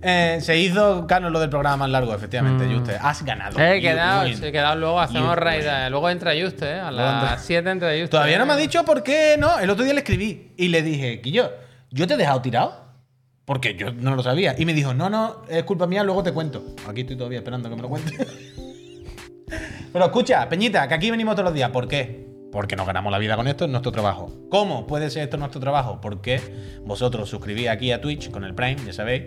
Eh, 0.04 0.38
se 0.40 0.58
hizo, 0.58 1.06
Carlos, 1.06 1.30
lo 1.30 1.38
del 1.38 1.48
programa 1.48 1.76
más 1.76 1.90
largo, 1.90 2.12
efectivamente. 2.14 2.66
Y 2.66 2.74
usted, 2.74 2.96
has 3.00 3.24
ganado. 3.24 3.58
Eh, 3.60 3.80
quedado, 3.80 4.26
sí, 4.26 4.50
quedado 4.50 4.74
luego 4.76 5.00
hacemos 5.00 5.36
raid. 5.36 5.64
eh, 5.64 5.90
Luego 5.90 6.10
entra 6.10 6.32
Juste, 6.32 6.68
¿eh? 6.68 6.80
A 6.80 6.90
las 6.90 7.44
7 7.44 7.70
entra 7.70 7.90
Juste. 7.90 8.08
Todavía 8.08 8.38
no 8.38 8.46
me 8.46 8.54
ha 8.54 8.58
eh. 8.58 8.62
dicho 8.62 8.84
por 8.84 9.02
qué 9.02 9.36
no. 9.38 9.58
El 9.60 9.70
otro 9.70 9.84
día 9.84 9.94
le 9.94 10.00
escribí 10.00 10.52
y 10.56 10.68
le 10.68 10.82
dije, 10.82 11.20
Quillo, 11.20 11.52
¿yo 11.90 12.06
te 12.06 12.14
he 12.14 12.16
dejado 12.16 12.42
tirado? 12.42 12.82
Porque 13.44 13.74
yo 13.76 13.92
no 13.92 14.16
lo 14.16 14.22
sabía. 14.22 14.54
Y 14.58 14.64
me 14.64 14.74
dijo, 14.74 14.94
no, 14.94 15.08
no, 15.08 15.42
es 15.48 15.62
culpa 15.64 15.86
mía, 15.86 16.02
luego 16.02 16.22
te 16.22 16.32
cuento. 16.32 16.64
Aquí 16.88 17.02
estoy 17.02 17.16
todavía 17.16 17.38
esperando 17.38 17.68
que 17.70 17.76
me 17.76 17.82
lo 17.82 17.88
cuente. 17.88 18.12
Pero 19.92 20.04
escucha, 20.06 20.48
Peñita, 20.48 20.88
que 20.88 20.94
aquí 20.94 21.10
venimos 21.10 21.34
todos 21.34 21.46
los 21.46 21.54
días. 21.54 21.70
¿Por 21.70 21.86
qué? 21.86 22.26
Porque 22.50 22.76
nos 22.76 22.86
ganamos 22.86 23.10
la 23.12 23.18
vida 23.18 23.36
con 23.36 23.46
esto, 23.48 23.64
es 23.64 23.70
nuestro 23.70 23.92
trabajo. 23.92 24.32
¿Cómo 24.50 24.86
puede 24.86 25.10
ser 25.10 25.24
esto 25.24 25.36
nuestro 25.36 25.60
trabajo? 25.60 26.00
Porque 26.00 26.40
vosotros 26.84 27.28
suscribís 27.28 27.68
aquí 27.68 27.92
a 27.92 28.00
Twitch 28.00 28.30
con 28.30 28.44
el 28.44 28.54
Prime, 28.54 28.76
ya 28.84 28.92
sabéis. 28.92 29.24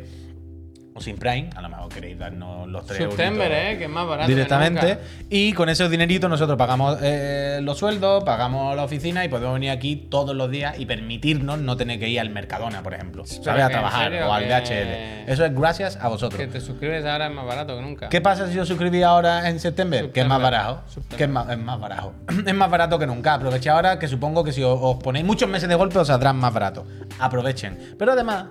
O 0.97 1.01
sin 1.01 1.17
Prime, 1.17 1.49
a 1.53 1.61
lo 1.61 1.67
mejor 1.67 1.89
queréis 1.89 2.17
darnos 2.17 2.69
los 2.69 2.85
tres 2.85 2.99
September, 2.99 3.51
¿eh? 3.51 3.77
Que 3.77 3.83
es 3.83 3.89
más 3.89 4.07
barato. 4.07 4.29
directamente. 4.29 4.97
Y 5.29 5.51
con 5.51 5.67
esos 5.67 5.91
dineritos 5.91 6.29
nosotros 6.29 6.57
pagamos 6.57 6.99
eh, 7.01 7.59
los 7.61 7.77
sueldos, 7.77 8.23
pagamos 8.23 8.73
la 8.77 8.85
oficina 8.85 9.25
y 9.25 9.27
podemos 9.27 9.55
venir 9.55 9.71
aquí 9.71 9.97
todos 10.09 10.33
los 10.33 10.49
días 10.49 10.79
y 10.79 10.85
permitirnos 10.85 11.59
no 11.59 11.75
tener 11.75 11.99
que 11.99 12.07
ir 12.07 12.21
al 12.21 12.29
Mercadona, 12.29 12.81
por 12.81 12.93
ejemplo. 12.93 13.25
¿Sabes? 13.25 13.65
A 13.65 13.67
trabajar 13.67 14.13
o 14.23 14.31
al 14.31 14.47
DHL. 14.47 15.29
Eso 15.29 15.43
es 15.43 15.53
gracias 15.53 15.97
a 15.97 16.07
vosotros. 16.07 16.39
Que 16.39 16.47
te 16.47 16.61
suscribes 16.61 17.03
ahora 17.05 17.27
es 17.27 17.33
más 17.33 17.45
barato 17.45 17.75
que 17.75 17.81
nunca. 17.81 18.07
¿Qué 18.07 18.21
pasa 18.21 18.47
si 18.47 18.53
yo 18.53 18.65
suscribí 18.65 19.03
ahora 19.03 19.49
en 19.49 19.59
septiembre? 19.59 20.11
Que 20.11 20.21
es 20.21 20.27
más 20.27 20.41
barato. 20.41 20.81
Que 21.17 21.25
es 21.25 21.29
más, 21.29 21.49
es 21.49 21.57
más 21.57 21.77
barato. 21.77 22.13
es 22.47 22.55
más 22.55 22.71
barato 22.71 22.97
que 22.97 23.05
nunca. 23.05 23.33
Aproveché 23.33 23.69
ahora 23.69 23.99
que 23.99 24.07
supongo 24.07 24.45
que 24.45 24.53
si 24.53 24.63
os, 24.63 24.79
os 24.81 25.03
ponéis 25.03 25.25
muchos 25.25 25.49
meses 25.49 25.67
de 25.67 25.75
golpe 25.75 25.99
os 25.99 26.07
saldrán 26.07 26.37
más 26.37 26.53
barato. 26.53 26.87
Aprovechen. 27.19 27.95
Pero 27.99 28.13
además, 28.13 28.45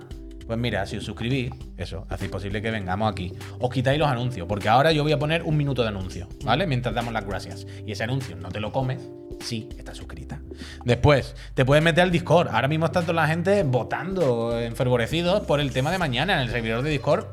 pues 0.47 0.57
mira, 0.59 0.85
si 0.85 0.97
os 0.97 1.03
suscribís, 1.03 1.51
eso, 1.77 2.05
hacéis 2.09 2.29
posible 2.31 2.61
que 2.61 2.71
vengamos 2.71 3.11
aquí. 3.11 3.33
Os 3.59 3.69
quitáis 3.71 3.97
los 3.99 4.07
anuncios, 4.07 4.47
porque 4.47 4.69
ahora 4.69 4.91
yo 4.91 5.03
voy 5.03 5.11
a 5.11 5.19
poner 5.19 5.43
un 5.43 5.57
minuto 5.57 5.81
de 5.81 5.89
anuncio, 5.89 6.27
¿vale? 6.43 6.67
Mientras 6.67 6.93
damos 6.93 7.13
las 7.13 7.25
gracias. 7.25 7.65
Y 7.85 7.91
ese 7.91 8.03
anuncio 8.03 8.35
no 8.35 8.49
te 8.49 8.59
lo 8.59 8.71
comes 8.71 8.99
si 9.41 9.67
estás 9.77 9.97
suscrita. 9.97 10.39
Después, 10.83 11.35
te 11.53 11.65
puedes 11.65 11.83
meter 11.83 12.03
al 12.03 12.11
Discord. 12.11 12.49
Ahora 12.49 12.67
mismo 12.67 12.85
está 12.85 13.01
toda 13.01 13.13
la 13.13 13.27
gente 13.27 13.63
votando, 13.63 14.59
enfervorecidos 14.59 15.41
por 15.41 15.59
el 15.59 15.71
tema 15.71 15.91
de 15.91 15.97
mañana 15.97 16.33
en 16.35 16.39
el 16.39 16.49
servidor 16.49 16.81
de 16.83 16.89
Discord. 16.91 17.25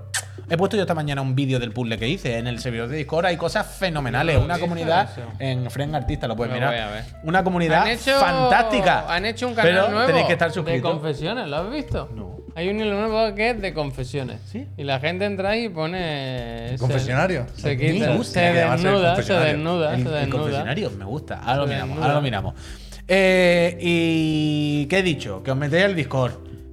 He 0.48 0.56
puesto 0.56 0.76
yo 0.76 0.82
esta 0.82 0.94
mañana 0.94 1.22
un 1.22 1.34
vídeo 1.34 1.58
del 1.60 1.72
puzzle 1.72 1.98
que 1.98 2.08
hice. 2.08 2.36
En 2.38 2.46
el 2.46 2.58
servidor 2.58 2.88
de 2.88 2.96
Discord 2.96 3.26
hay 3.26 3.36
cosas 3.36 3.66
fenomenales. 3.66 4.38
No, 4.38 4.44
Una 4.44 4.54
¿qué 4.56 4.60
comunidad 4.60 5.10
eso? 5.12 5.22
en 5.38 5.70
Friend 5.70 5.94
Artista, 5.94 6.26
lo 6.26 6.34
puedes 6.36 6.52
Lo 6.52 6.58
mirar. 6.58 7.04
Una 7.22 7.44
comunidad 7.44 7.82
Han 7.82 7.88
hecho, 7.88 8.18
fantástica. 8.18 9.14
Han 9.14 9.24
hecho 9.26 9.46
un 9.48 9.54
canal 9.54 9.72
pero 9.72 9.88
nuevo. 9.90 10.06
tenéis 10.06 10.26
que 10.26 10.32
estar 10.32 10.48
De 10.48 10.54
suscritos. 10.54 10.90
confesiones, 10.90 11.46
¿lo 11.48 11.56
has 11.56 11.70
visto? 11.70 12.08
No. 12.14 12.36
Hay 12.54 12.68
un 12.68 12.80
hilo 12.80 12.94
nuevo 13.08 13.34
que 13.34 13.50
es 13.50 13.60
de 13.62 13.72
confesiones. 13.72 14.40
¿Sí? 14.50 14.66
Y 14.76 14.84
la 14.84 15.00
gente 15.00 15.24
entra 15.24 15.50
ahí 15.50 15.64
y 15.64 15.68
pone. 15.68 16.76
confesionario? 16.78 17.46
Se, 17.56 17.68
Me 17.68 17.76
quita, 17.92 18.14
gusta 18.14 18.40
se 18.40 18.52
desnuda, 18.52 19.22
se 19.22 19.32
desnuda, 19.34 19.94
El, 19.94 20.02
se 20.02 20.08
el 20.08 20.14
desnuda. 20.14 20.30
confesionario, 20.38 20.90
me 20.90 21.04
gusta. 21.04 21.38
Ahora 21.38 21.56
lo 21.56 21.66
miramos, 21.66 21.88
desnuda. 21.88 22.02
ahora 22.04 22.14
lo 22.14 22.22
miramos. 22.22 22.54
Eh, 23.08 23.76
¿Y 23.80 24.86
qué 24.86 24.98
he 24.98 25.02
dicho? 25.02 25.42
Que 25.42 25.50
os 25.50 25.56
metéis 25.56 25.84
al 25.84 25.94
Discord. 25.96 26.32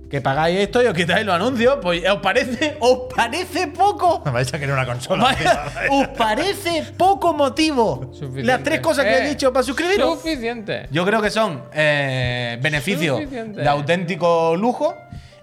Que 0.10 0.22
pagáis 0.22 0.60
esto 0.60 0.82
y 0.82 0.88
os 0.88 0.94
quitáis 0.96 1.24
los 1.24 1.36
anuncios. 1.36 1.78
Pues 1.84 2.02
¿os 2.10 2.18
parece, 2.20 2.78
os 2.80 3.14
parece 3.16 3.68
poco? 3.68 4.22
Me 4.26 4.32
vais 4.32 4.52
a 4.52 4.58
querer 4.60 4.74
una 4.74 4.86
consola. 4.86 5.24
Vaya, 5.24 5.66
¿Os 5.92 6.08
parece 6.10 6.84
poco 6.98 7.32
motivo? 7.34 8.10
Suficiente. 8.12 8.44
Las 8.44 8.64
tres 8.64 8.80
cosas 8.80 9.06
que 9.06 9.12
he 9.12 9.26
Eh, 9.26 9.30
dicho 9.30 9.54
para 9.54 9.62
suscribiros. 9.64 10.20
Suficiente. 10.20 10.88
Yo 10.92 11.06
creo 11.06 11.22
que 11.22 11.30
son 11.30 11.62
eh, 11.74 12.58
beneficios 12.62 13.20
de 13.30 13.68
auténtico 13.68 14.56
lujo. 14.56 14.96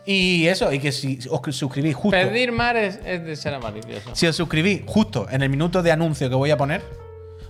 Y 0.06 0.46
eso, 0.46 0.72
y 0.72 0.78
que 0.78 0.92
si 0.92 1.18
os 1.28 1.40
suscribís 1.54 1.96
justo. 1.96 2.16
Pedir 2.16 2.52
más 2.52 2.76
es, 2.76 3.00
es 3.04 3.24
de 3.24 3.34
ser 3.34 3.54
avaricioso. 3.54 4.14
Si 4.14 4.26
os 4.26 4.36
suscribís 4.36 4.82
justo 4.86 5.26
en 5.28 5.42
el 5.42 5.50
minuto 5.50 5.82
de 5.82 5.90
anuncio 5.90 6.28
que 6.28 6.36
voy 6.36 6.52
a 6.52 6.56
poner, 6.56 6.82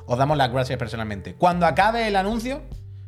os 0.06 0.18
damos 0.18 0.38
las 0.38 0.50
gracias 0.50 0.78
personalmente. 0.78 1.34
Cuando 1.34 1.66
acabe 1.66 2.08
el 2.08 2.16
anuncio, 2.16 2.62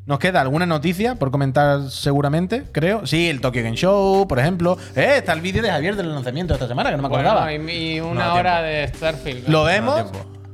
nos 0.09 0.19
queda 0.19 0.41
alguna 0.41 0.65
noticia 0.65 1.15
por 1.15 1.31
comentar 1.31 1.91
seguramente, 1.91 2.65
creo. 2.73 3.07
Sí, 3.07 3.29
el 3.29 3.41
Tokyo 3.41 3.63
Game 3.63 3.77
Show, 3.77 4.27
por 4.27 4.39
ejemplo. 4.39 4.77
Eh, 4.97 5.17
está 5.19 5.33
el 5.35 5.41
vídeo 5.41 5.63
de 5.63 5.71
Javier 5.71 5.97
del 5.97 6.13
lanzamiento 6.13 6.55
de 6.55 6.57
esta 6.57 6.67
semana, 6.67 6.91
que 6.91 6.97
no 6.97 7.03
me 7.03 7.09
acordaba. 7.09 7.45
Bueno, 7.45 7.71
y, 7.71 8.01
una 8.01 8.35
hora 8.35 8.63
de 8.63 8.89
Starfield. 8.89 9.49
Lo 9.49 9.65
vemos 9.65 10.07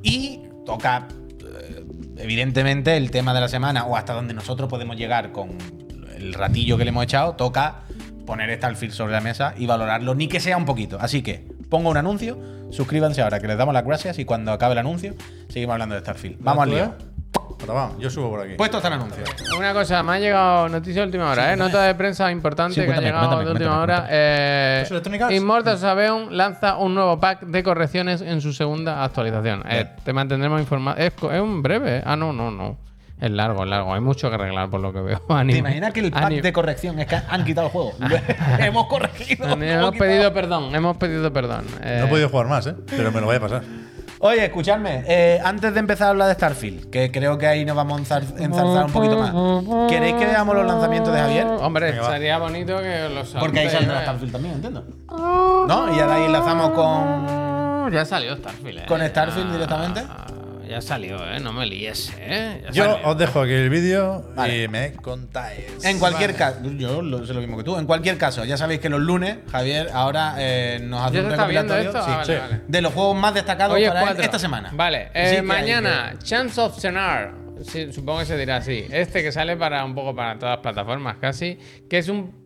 y 0.03 0.40
toca, 0.66 1.07
eh, 1.40 1.84
evidentemente, 2.16 2.97
el 2.97 3.11
tema 3.11 3.32
de 3.32 3.40
la 3.40 3.49
semana 3.49 3.86
o 3.86 3.97
hasta 3.97 4.12
donde 4.12 4.34
nosotros 4.34 4.68
podemos 4.68 4.97
llegar 4.97 5.32
con 5.32 5.57
el 6.16 6.34
ratillo 6.34 6.76
que 6.76 6.84
le 6.84 6.90
hemos 6.90 7.05
echado, 7.05 7.34
toca 7.34 7.84
poner 8.27 8.55
Starfield 8.57 8.93
sobre 8.95 9.12
la 9.12 9.20
mesa 9.20 9.55
y 9.57 9.66
valorarlo, 9.66 10.14
ni 10.14 10.29
que 10.29 10.41
sea 10.41 10.57
un 10.57 10.64
poquito. 10.64 10.99
Así 11.01 11.22
que 11.22 11.47
pongo 11.68 11.91
un 11.91 11.97
anuncio, 11.97 12.39
suscríbanse 12.70 13.22
ahora 13.22 13.41
que 13.41 13.47
les 13.49 13.59
damos 13.59 13.75
las 13.75 13.85
gracias 13.85 14.18
y 14.18 14.25
cuando 14.25 14.53
acabe 14.53 14.72
el 14.72 14.79
anuncio 14.79 15.14
seguimos 15.49 15.75
hablando 15.75 15.95
de 15.95 16.01
Starfield. 16.01 16.37
Vamos 16.41 16.62
al 16.64 16.70
¿Tú, 16.70 16.75
lío. 16.77 16.95
vamos, 17.66 17.99
yo 17.99 18.11
subo 18.11 18.31
por 18.31 18.41
aquí. 18.41 18.55
Puesto 18.55 18.77
está 18.79 18.89
el 18.89 18.95
anuncio. 18.95 19.25
Una 19.59 19.72
cosa, 19.72 20.03
me 20.03 20.12
ha 20.12 20.18
llegado 20.18 20.68
noticia 20.68 21.03
de 21.03 21.07
última 21.07 21.31
hora, 21.31 21.53
¿eh? 21.53 21.57
Nota 21.57 21.83
de 21.83 21.95
prensa 21.95 22.31
importante 22.31 22.75
Sí, 22.75 22.81
que 22.81 22.87
cuéntame, 22.87 23.09
ha 23.09 23.11
llegado 23.11 23.29
cuéntame, 23.29 23.45
de 23.47 23.53
última 23.53 23.77
cuéntame, 23.87 24.03
hora. 24.03 24.09
Eh, 24.11 25.77
Sabeon 25.79 26.37
lanza 26.37 26.77
un 26.77 26.95
nuevo 26.95 27.18
pack 27.18 27.43
de 27.47 27.62
correcciones 27.62 28.20
en 28.20 28.41
su 28.41 28.53
segunda 28.53 29.05
actualización. 29.05 29.62
Eh, 29.68 29.89
te 30.05 30.12
mantendremos 30.12 30.61
informado. 30.61 30.97
Es, 30.99 31.12
es 31.33 31.41
un 31.41 31.62
breve. 31.62 31.99
¿eh? 31.99 32.03
Ah, 32.05 32.16
no, 32.16 32.33
no, 32.33 32.51
no. 32.51 32.77
Es 33.21 33.31
largo, 33.31 33.62
es 33.62 33.69
largo. 33.71 33.95
Hay 33.95 34.01
mucho 34.01 34.29
que 34.29 34.35
arreglar 34.35 34.69
por 34.69 34.81
lo 34.81 34.93
que 34.93 35.01
veo. 35.01 35.19
¿Te 35.29 35.33
Anime- 35.35 35.59
imaginas 35.59 35.93
que 35.93 36.01
el 36.01 36.11
pack 36.11 36.25
anime- 36.25 36.43
de 36.43 36.53
corrección 36.53 36.99
es 36.99 37.07
que 37.07 37.17
han 37.29 37.45
quitado 37.45 37.69
el 37.69 37.73
juego? 37.73 37.93
hemos 38.59 38.87
corregido. 38.87 39.45
Hemos 39.47 39.62
hemos 39.62 39.93
quitado. 39.93 40.11
pedido 40.11 40.33
perdón, 40.35 40.75
hemos 40.75 40.97
pedido 40.97 41.33
perdón. 41.33 41.65
Eh, 41.83 41.99
No 42.01 42.07
he 42.07 42.09
podido 42.09 42.29
jugar 42.29 42.47
más, 42.49 42.67
¿eh? 42.67 42.75
Pero 42.91 43.12
me 43.12 43.21
lo 43.21 43.27
voy 43.27 43.37
a 43.37 43.41
pasar. 43.41 43.62
Oye, 44.21 44.45
escuchadme, 44.47 45.03
eh, 45.07 45.39
antes 45.45 45.75
de 45.75 45.81
empezar 45.81 46.07
a 46.07 46.11
hablar 46.11 46.29
de 46.29 46.35
Starfield, 46.35 46.89
que 46.89 47.11
creo 47.11 47.37
que 47.37 47.47
ahí 47.47 47.65
nos 47.67 47.77
vamos 47.77 47.99
a 48.11 48.21
enzar- 48.21 48.41
enzarzar 48.41 48.87
un 48.87 48.93
poquito 48.93 49.19
más, 49.19 49.91
¿queréis 49.91 50.15
que 50.15 50.25
veamos 50.25 50.55
los 50.55 50.67
lanzamientos 50.67 51.12
de 51.12 51.21
Javier? 51.21 51.47
Hombre, 51.47 51.91
Venga, 51.91 52.03
va. 52.05 52.12
sería 52.12 52.39
bonito 52.39 52.79
que 52.81 53.09
los 53.11 53.29
Porque 53.39 53.61
ahí 53.61 53.69
saldrá 53.71 54.01
Starfield 54.03 54.33
también, 54.33 54.55
entiendo. 54.55 54.83
¿No? 55.11 55.93
Y 55.93 55.97
ya 55.99 56.07
de 56.07 56.12
ahí 56.15 56.25
enlazamos 56.25 56.71
con, 56.71 57.93
Ya 57.93 58.05
salió 58.07 58.35
Starfield, 58.37 58.79
¿eh? 58.79 58.85
con 58.89 59.03
Starfield 59.07 59.47
Ya- 59.49 59.53
directamente. 59.53 60.03
Ya 60.69 60.81
salió, 60.81 61.17
¿eh? 61.31 61.41
No 61.41 61.53
me 61.53 61.67
líes, 61.67 62.12
¿eh? 62.19 62.61
Ya 62.65 62.71
Yo 62.71 62.85
salió. 62.93 63.09
os 63.09 63.19
dejo 63.19 63.41
aquí 63.43 63.53
el 63.53 63.69
vídeo 63.71 64.31
Vale. 64.35 64.62
y 64.65 64.69
me 64.69 64.93
contáis. 64.95 65.85
En 65.85 65.99
cualquier 65.99 66.35
caso, 66.35 66.59
yo 66.79 67.03
lo, 67.03 67.27
sé 67.27 67.35
lo 67.35 67.41
mismo 67.41 67.57
que 67.59 67.65
tú. 67.65 67.77
En 67.79 67.87
cualquier 67.87 68.17
caso, 68.19 68.45
ya 68.45 68.57
sabéis 68.57 68.81
que 68.81 68.89
los 68.89 69.01
lunes, 69.01 69.39
Javier 69.51 69.91
ahora 69.93 70.35
eh, 70.39 70.81
nos 70.83 71.03
hace 71.03 71.17
¿Ya 71.17 71.23
un 71.25 71.31
recopilatorio 71.31 71.85
esto? 71.91 72.03
sí, 72.05 72.11
Ah, 72.11 72.17
vale, 72.17 72.27
sí, 72.27 72.41
vale. 72.41 72.61
de 72.67 72.83
los 72.83 72.93
juegos 72.93 73.17
más 73.17 73.35
destacados 73.35 73.77
Hoy 73.77 73.85
es 73.85 73.91
para 73.91 74.12
esta 74.23 74.39
semana. 74.39 74.71
Vale, 74.73 75.09
eh, 75.15 75.37
hay 75.37 75.43
mañana, 75.43 76.15
Chance 76.23 76.61
of 76.61 76.79
Cenar. 76.81 77.35
Sí, 77.62 77.93
supongo 77.93 78.21
que 78.21 78.27
se 78.27 78.37
dirá 78.37 78.57
así. 78.57 78.85
Este 78.91 79.23
que 79.23 79.31
sale 79.33 79.57
para 79.57 79.85
un 79.85 79.95
poco 79.95 80.15
para 80.15 80.39
todas 80.39 80.57
las 80.57 80.62
plataformas 80.62 81.17
casi. 81.21 81.59
Que 81.89 81.99
es 81.99 82.09
un 82.09 82.43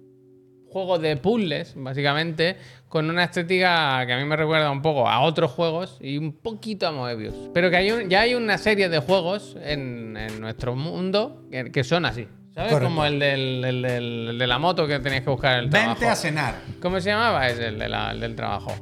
juego 0.71 0.99
de 0.99 1.17
puzzles, 1.17 1.73
básicamente, 1.77 2.57
con 2.89 3.09
una 3.11 3.25
estética 3.25 4.05
que 4.07 4.13
a 4.13 4.19
mí 4.19 4.25
me 4.25 4.37
recuerda 4.37 4.71
un 4.71 4.81
poco 4.83 5.09
a 5.09 5.21
otros 5.21 5.51
juegos 5.51 5.99
y 6.01 6.17
un 6.19 6.33
poquito 6.33 6.87
a 6.89 6.93
Moebius. 6.93 7.35
Pero 7.53 7.71
que 7.71 7.77
hay 7.77 7.91
un- 7.91 8.09
ya 8.09 8.23
hay 8.23 8.35
una 8.35 8.57
serie 8.59 8.89
de 8.89 8.99
juegos 8.99 9.57
en, 9.63 10.17
en 10.17 10.41
nuestro 10.41 10.75
mundo 10.75 11.43
que, 11.51 11.71
que 11.71 11.85
son 11.85 12.05
así. 12.07 12.27
¿Sabes? 12.55 12.73
Correcto. 12.73 12.89
Como 12.93 13.05
el, 13.05 13.19
del, 13.21 13.65
el 13.65 13.83
del- 13.83 14.29
el 14.31 14.39
de 14.39 14.47
la 14.47 14.59
moto 14.59 14.87
que 14.87 14.99
tenías 15.01 15.23
que 15.23 15.31
buscar 15.31 15.59
el 15.61 15.71
trabajo. 15.71 15.91
Vente 15.95 16.09
a 16.09 16.17
cenar. 16.17 16.55
¿Cómo 16.81 17.01
se 17.01 17.11
llamaba? 17.11 17.47
Es 17.49 17.59
el, 17.59 17.79
de 17.79 17.89
la- 17.89 18.11
el 18.13 18.21
del 18.21 18.35
trabajo. 18.35 18.75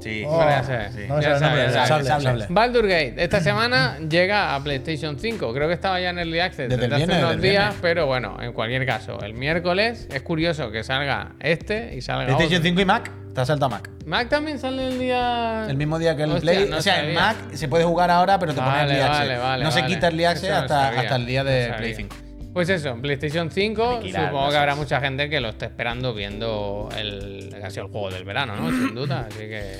Sí. 0.00 0.22
Oh, 0.26 0.40
ya 0.40 0.62
no 0.62 1.38
sable, 1.38 2.04
sable. 2.04 2.46
Baldur 2.48 2.84
Gate, 2.86 3.16
esta 3.18 3.40
semana 3.40 3.98
llega 3.98 4.54
a 4.54 4.64
PlayStation 4.64 5.18
5. 5.18 5.52
Creo 5.52 5.68
que 5.68 5.74
estaba 5.74 6.00
ya 6.00 6.08
en 6.08 6.18
Early 6.20 6.38
Access 6.40 6.70
Desde 6.70 6.80
desde, 6.88 6.94
hace 6.94 7.04
viernes, 7.04 7.18
unos 7.24 7.36
desde 7.36 7.48
días, 7.50 7.62
viernes. 7.64 7.80
pero 7.82 8.06
bueno, 8.06 8.38
en 8.40 8.52
cualquier 8.54 8.86
caso, 8.86 9.20
el 9.20 9.34
miércoles 9.34 10.08
es 10.10 10.22
curioso 10.22 10.70
que 10.70 10.84
salga 10.84 11.32
este 11.40 11.94
y 11.94 12.00
salga 12.00 12.24
PlayStation 12.24 12.60
otro. 12.60 12.68
5 12.70 12.80
y 12.80 12.84
Mac, 12.86 13.10
te 13.34 13.40
has 13.40 13.46
saltado 13.48 13.70
Mac. 13.70 13.90
Mac 14.06 14.28
también 14.28 14.58
sale 14.58 14.88
el 14.88 14.98
día. 14.98 15.66
El 15.68 15.76
mismo 15.76 15.98
día 15.98 16.16
que 16.16 16.24
el 16.24 16.32
Hostia, 16.32 16.52
Play. 16.52 16.68
no 16.68 16.76
o 16.78 16.82
sea, 16.82 16.96
en 17.00 17.14
sabía. 17.14 17.20
Mac 17.20 17.36
se 17.54 17.68
puede 17.68 17.84
jugar 17.84 18.10
ahora, 18.10 18.38
pero 18.38 18.52
te 18.54 18.60
pone 18.60 18.70
Vale, 18.70 18.92
Early 18.94 19.00
Access. 19.02 19.18
vale, 19.28 19.38
vale, 19.38 19.64
no 19.64 19.70
se 19.70 19.84
quita 19.86 20.06
Early 20.08 20.24
Eso 20.24 20.48
no 20.48 20.54
hasta, 20.56 20.88
hasta 20.88 21.16
el 21.16 21.26
día 21.26 21.44
no 21.44 21.50
de. 21.50 21.74
Play 21.76 21.94
5. 21.94 22.16
Pues 22.52 22.68
eso, 22.68 22.88
en 22.88 23.00
PlayStation 23.00 23.48
5, 23.48 23.90
Aniquilar, 23.98 24.24
supongo 24.26 24.46
no 24.46 24.50
que 24.50 24.56
habrá 24.56 24.74
mucha 24.74 25.00
gente 25.00 25.30
que 25.30 25.40
lo 25.40 25.50
esté 25.50 25.66
esperando 25.66 26.12
viendo 26.12 26.88
el, 26.98 27.54
sido 27.70 27.86
el 27.86 27.92
juego 27.92 28.10
del 28.10 28.24
verano, 28.24 28.56
¿no? 28.56 28.70
Sin 28.70 28.92
duda, 28.94 29.26
así 29.28 29.38
que. 29.38 29.78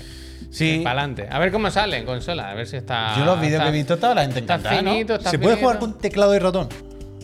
Sí. 0.51 0.81
Para 0.85 1.01
adelante. 1.01 1.29
A 1.31 1.39
ver 1.41 1.51
cómo 1.51 1.69
sale 1.71 1.97
en 1.97 2.05
consola, 2.05 2.49
a 2.51 2.55
ver 2.55 2.67
si 2.69 2.77
está. 2.77 3.17
Yo 3.19 3.25
los 3.25 3.41
vídeos 3.41 3.55
está- 3.55 3.65
que 3.65 3.69
he 3.71 3.73
visto, 3.73 3.97
toda 3.99 4.15
la 4.15 4.23
gente 4.23 4.39
Está 4.41 4.55
encantada, 4.55 4.83
¿no? 4.83 4.91
finito, 4.93 5.15
está 5.15 5.31
¿Se 5.31 5.39
puede 5.39 5.57
jugar 5.57 5.79
con 5.81 5.99
teclado 5.99 6.35
y 6.35 6.39
ratón? 6.39 6.69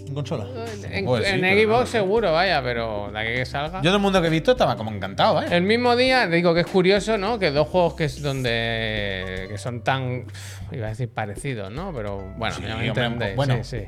En 0.06 0.14
consola. 0.14 0.44
En, 0.90 1.04
Pues 1.04 1.26
sí, 1.26 1.34
en 1.34 1.40
pero 1.40 1.60
Xbox 1.62 1.80
no, 1.80 1.86
seguro, 1.86 2.32
vaya, 2.32 2.62
pero 2.62 3.10
de 3.12 3.18
aquí 3.18 3.34
que 3.34 3.44
salga. 3.46 3.78
Yo 3.78 3.84
todo 3.90 3.96
el 3.96 4.02
mundo 4.02 4.20
que 4.20 4.28
he 4.28 4.30
visto 4.30 4.52
estaba 4.52 4.76
como 4.76 4.90
encantado, 4.92 5.42
¿eh? 5.42 5.46
El 5.50 5.62
mismo 5.62 5.96
día, 5.96 6.26
digo 6.28 6.54
que 6.54 6.60
es 6.60 6.66
curioso, 6.66 7.18
¿no? 7.18 7.38
Que 7.38 7.50
dos 7.50 7.68
juegos 7.68 7.94
que 7.94 8.04
es 8.04 8.22
donde 8.22 9.46
que 9.48 9.58
son 9.58 9.82
tan 9.82 10.24
iba 10.72 10.86
a 10.86 10.90
decir 10.90 11.08
parecidos, 11.08 11.70
¿no? 11.72 11.92
Pero 11.92 12.18
bueno, 12.36 12.54
Sí, 12.54 12.62
me 12.62 12.72
hombre, 12.72 12.86
entendéis. 12.88 13.36
bueno, 13.36 13.62
sí, 13.64 13.82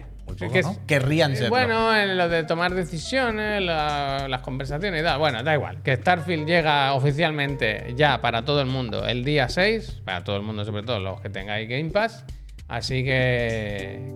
que 0.52 0.60
¿no? 0.62 0.76
Querrían 0.86 1.32
eh, 1.32 1.36
serlo. 1.36 1.50
bueno, 1.50 1.96
en 1.96 2.18
lo 2.18 2.28
de 2.28 2.44
tomar 2.44 2.74
decisiones, 2.74 3.62
la- 3.62 4.26
las 4.28 4.40
conversaciones 4.42 5.00
y 5.00 5.04
tal. 5.04 5.18
Bueno, 5.18 5.42
da 5.42 5.54
igual. 5.54 5.82
Que 5.82 5.96
Starfield 5.96 6.46
llega 6.46 6.92
oficialmente 6.94 7.94
ya 7.96 8.20
para 8.20 8.44
todo 8.44 8.60
el 8.60 8.66
mundo 8.66 9.06
el 9.06 9.24
día 9.24 9.48
6. 9.48 10.02
Para 10.04 10.24
todo 10.24 10.36
el 10.36 10.42
mundo, 10.42 10.64
sobre 10.64 10.82
todo 10.82 10.98
los 11.00 11.20
que 11.20 11.30
tengáis 11.30 11.68
Game 11.68 11.90
Pass. 11.90 12.24
Así 12.68 13.02
que. 13.02 14.12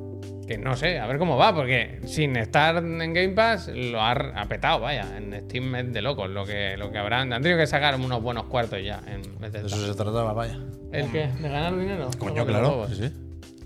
Que 0.53 0.59
no 0.59 0.77
sé, 0.77 0.99
a 0.99 1.07
ver 1.07 1.17
cómo 1.19 1.37
va, 1.37 1.55
porque 1.55 2.01
sin 2.05 2.37
estar 2.37 2.77
en 2.77 3.15
Game 3.15 3.31
Pass 3.31 3.69
lo 3.69 4.01
ha 4.01 4.13
ha 4.13 4.47
petado, 4.47 4.81
vaya. 4.81 5.17
En 5.17 5.33
Steam 5.47 5.75
es 5.77 5.93
de 5.93 6.03
locos 6.03 6.29
lo 6.29 6.45
que, 6.45 6.77
lo 6.77 6.91
que 6.91 6.99
habrán. 6.99 7.33
Han 7.33 7.43
tenido 7.43 7.59
que 7.59 7.67
sacar 7.67 7.95
unos 7.97 8.23
buenos 8.23 8.45
cuartos 8.45 8.79
ya 8.85 9.01
en 9.07 9.23
De 9.53 9.59
eso 9.59 9.87
se 9.87 9.95
trataba, 9.95 10.33
vaya. 10.33 10.59
¿El 10.93 11.11
qué? 11.11 11.29
¿De 11.41 11.49
ganar 11.49 11.79
dinero? 11.79 12.11
Coño, 12.19 12.45
claro. 12.45 12.69
huevos. 12.69 12.91
Sí, 12.91 13.09
sí. 13.09 13.13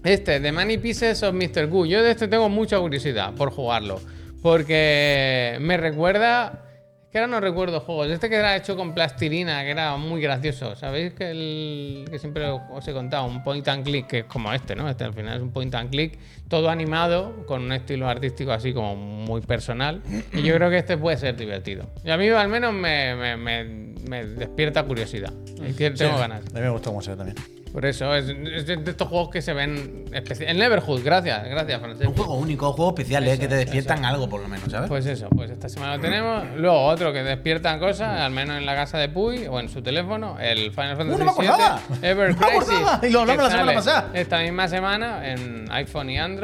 Este, 0.05 0.39
The 0.39 0.53
Many 0.53 0.79
Pieces 0.79 1.23
of 1.23 1.35
Mr. 1.35 1.67
Goo. 1.67 1.87
Yo 1.87 2.03
de 2.03 2.13
este 2.13 2.29
tengo 2.29 2.49
mucha 2.49 2.79
curiosidad 2.79 3.35
por 3.35 3.51
jugarlo. 3.51 4.01
Porque 4.43 5.57
me 5.61 5.77
recuerda. 5.77 6.63
Es 7.03 7.11
que 7.11 7.19
ahora 7.19 7.29
no 7.29 7.41
recuerdo 7.41 7.81
juegos. 7.81 8.09
Este 8.09 8.29
que 8.29 8.37
era 8.37 8.55
hecho 8.55 8.77
con 8.77 8.95
plastilina, 8.95 9.63
que 9.65 9.71
era 9.71 9.97
muy 9.97 10.21
gracioso. 10.21 10.77
¿Sabéis 10.77 11.15
que 11.15 11.31
el 11.31 12.05
que 12.11 12.19
siempre 12.21 12.49
os 12.49 12.87
he 12.87 12.93
contado? 12.93 13.27
Un 13.27 13.43
point 13.43 13.67
and 13.67 13.85
click, 13.85 14.07
que 14.07 14.19
es 14.21 14.25
como 14.27 14.53
este, 14.53 14.77
¿no? 14.77 14.89
Este 14.89 15.05
al 15.05 15.15
final 15.15 15.37
es 15.37 15.43
un 15.43 15.51
point 15.51 15.75
and 15.75 15.91
click, 15.91 16.19
todo 16.49 16.71
animado, 16.71 17.45
con 17.47 17.63
un 17.63 17.73
estilo 17.73 18.09
artístico 18.09 18.53
así 18.53 18.73
como 18.73 18.95
muy 18.97 19.41
personal. 19.41 20.03
Y 20.33 20.43
yo 20.43 20.55
creo 20.55 20.71
que 20.71 20.79
este 20.79 20.97
puede 20.97 21.17
ser 21.17 21.37
divertido. 21.37 21.87
Y 22.05 22.11
a 22.11 22.17
mí 22.17 22.29
al 22.29 22.49
menos 22.49 22.73
me, 22.73 23.15
me- 23.15 23.37
me- 23.37 23.65
me 24.09 24.25
despierta 24.25 24.83
curiosidad. 24.85 25.33
Es 25.65 25.77
que 25.77 25.91
tengo 25.91 26.17
ganas. 26.19 26.43
A 26.53 26.55
mí 26.55 26.61
me 26.61 26.69
gusta 26.71 26.91
cómo 26.91 27.03
se 27.03 27.11
ve 27.11 27.17
también. 27.17 27.37
Por 27.73 27.85
eso, 27.85 28.15
es, 28.15 28.25
es 28.31 28.67
de 28.67 28.75
estos 28.91 29.07
juegos 29.09 29.29
que 29.29 29.43
se 29.43 29.53
ven 29.53 30.07
especiales. 30.15 30.53
El 30.53 30.59
Neverhood, 30.61 31.03
gracias, 31.05 31.45
gracias, 31.47 31.79
Francesc. 31.79 32.09
Un 32.09 32.17
juego 32.17 32.35
único, 32.37 32.71
un 32.71 32.73
juego 32.75 32.91
especial, 32.93 33.29
¿eh? 33.29 33.39
Que 33.39 33.49
te 33.49 33.55
despiertan 33.57 34.03
algo, 34.07 34.31
por 34.31 34.41
lo 34.41 34.49
menos, 34.49 34.71
¿sabes? 34.71 34.89
Pues 34.89 35.05
eso, 35.05 35.29
pues 35.29 35.51
esta 35.51 35.69
semana 35.69 35.97
lo 35.97 36.01
tenemos. 36.01 36.45
Luego 36.57 36.87
otro 36.87 37.13
que 37.13 37.23
despiertan 37.23 37.79
cosas, 37.79 38.19
al 38.23 38.31
menos 38.33 38.57
en 38.57 38.65
la 38.65 38.75
casa 38.75 38.97
de 38.97 39.11
Puy 39.11 39.47
o 39.47 39.61
en 39.61 39.69
su 39.69 39.83
teléfono, 39.83 40.39
el 40.41 40.71
Final 40.71 40.97
Fantasy 40.97 41.11
¡Uh, 41.17 41.19
no 41.19 41.25
me 41.27 41.31
acordaba! 41.33 41.81
VII 42.01 42.09
Ever 42.09 42.31
¡No 42.31 42.37
me 42.41 42.47
Crisis. 42.47 42.69
acordaba! 42.71 43.07
Y 43.07 43.11
lo 43.11 43.21
hablamos 43.21 43.43
la 43.45 43.51
semana 43.51 43.75
pasada. 43.75 44.11
Esta 44.15 44.41
misma 44.41 44.69
semana 44.69 45.29
en 45.31 45.67
iPhone 45.71 46.09
y 46.09 46.19
Android. 46.19 46.36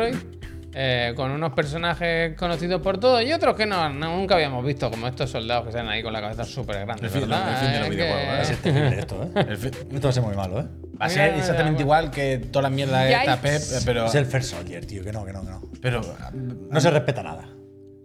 Eh, 0.74 1.12
con 1.16 1.30
unos 1.30 1.53
personajes 1.53 2.34
conocidos 2.36 2.80
por 2.80 2.99
todos 2.99 3.22
y 3.22 3.32
otros 3.32 3.55
que 3.57 3.66
no, 3.66 3.88
no- 3.90 4.16
nunca 4.16 4.36
habíamos 4.36 4.64
visto, 4.64 4.90
como 4.90 5.07
estos 5.07 5.28
soldados 5.30 5.66
que 5.66 5.72
salen 5.72 5.88
ahí 5.90 6.03
con 6.03 6.12
la 6.12 6.20
cabeza 6.22 6.45
súper 6.45 6.86
grande. 6.86 7.05
El 7.07 7.11
fin- 7.11 7.20
¿verdad? 7.22 7.51
el 7.51 7.57
fin 7.57 7.72
de 7.72 7.78
los 7.78 7.88
Es 7.88 7.90
que- 7.90 7.97
videojuegos, 7.97 8.34
¿eh? 8.38 8.43
Es 8.93 8.99
esto, 8.99 9.22
¿eh? 9.22 9.47
El 9.49 9.57
fi- 9.59 9.66
Esto 9.68 10.03
va 10.03 10.09
a 10.09 10.12
ser 10.12 10.22
muy 10.22 10.34
malo, 10.34 10.61
¿eh? 10.61 10.64
Va 11.01 11.07
a 11.07 11.09
ser 11.11 11.22
Mira, 11.24 11.36
exactamente 11.38 11.72
mira, 11.72 11.82
igual 11.82 12.11
que 12.11 12.38
todas 12.38 12.62
las 12.64 12.72
mierdas 12.72 13.05
de 13.05 13.12
esta 13.12 13.36
Pep, 13.40 13.61
pero. 13.84 14.07
Es 14.07 14.14
el 14.14 14.24
First 14.26 14.51
Soldier, 14.55 14.86
tío, 14.86 15.03
que 15.05 15.12
no, 15.12 15.24
que 15.24 15.32
no, 15.32 15.43
que 15.43 15.51
no. 15.51 15.62
Pero. 15.82 16.01
No 16.70 16.80
se 16.80 16.90
respeta 16.90 17.22
nada. 17.22 17.49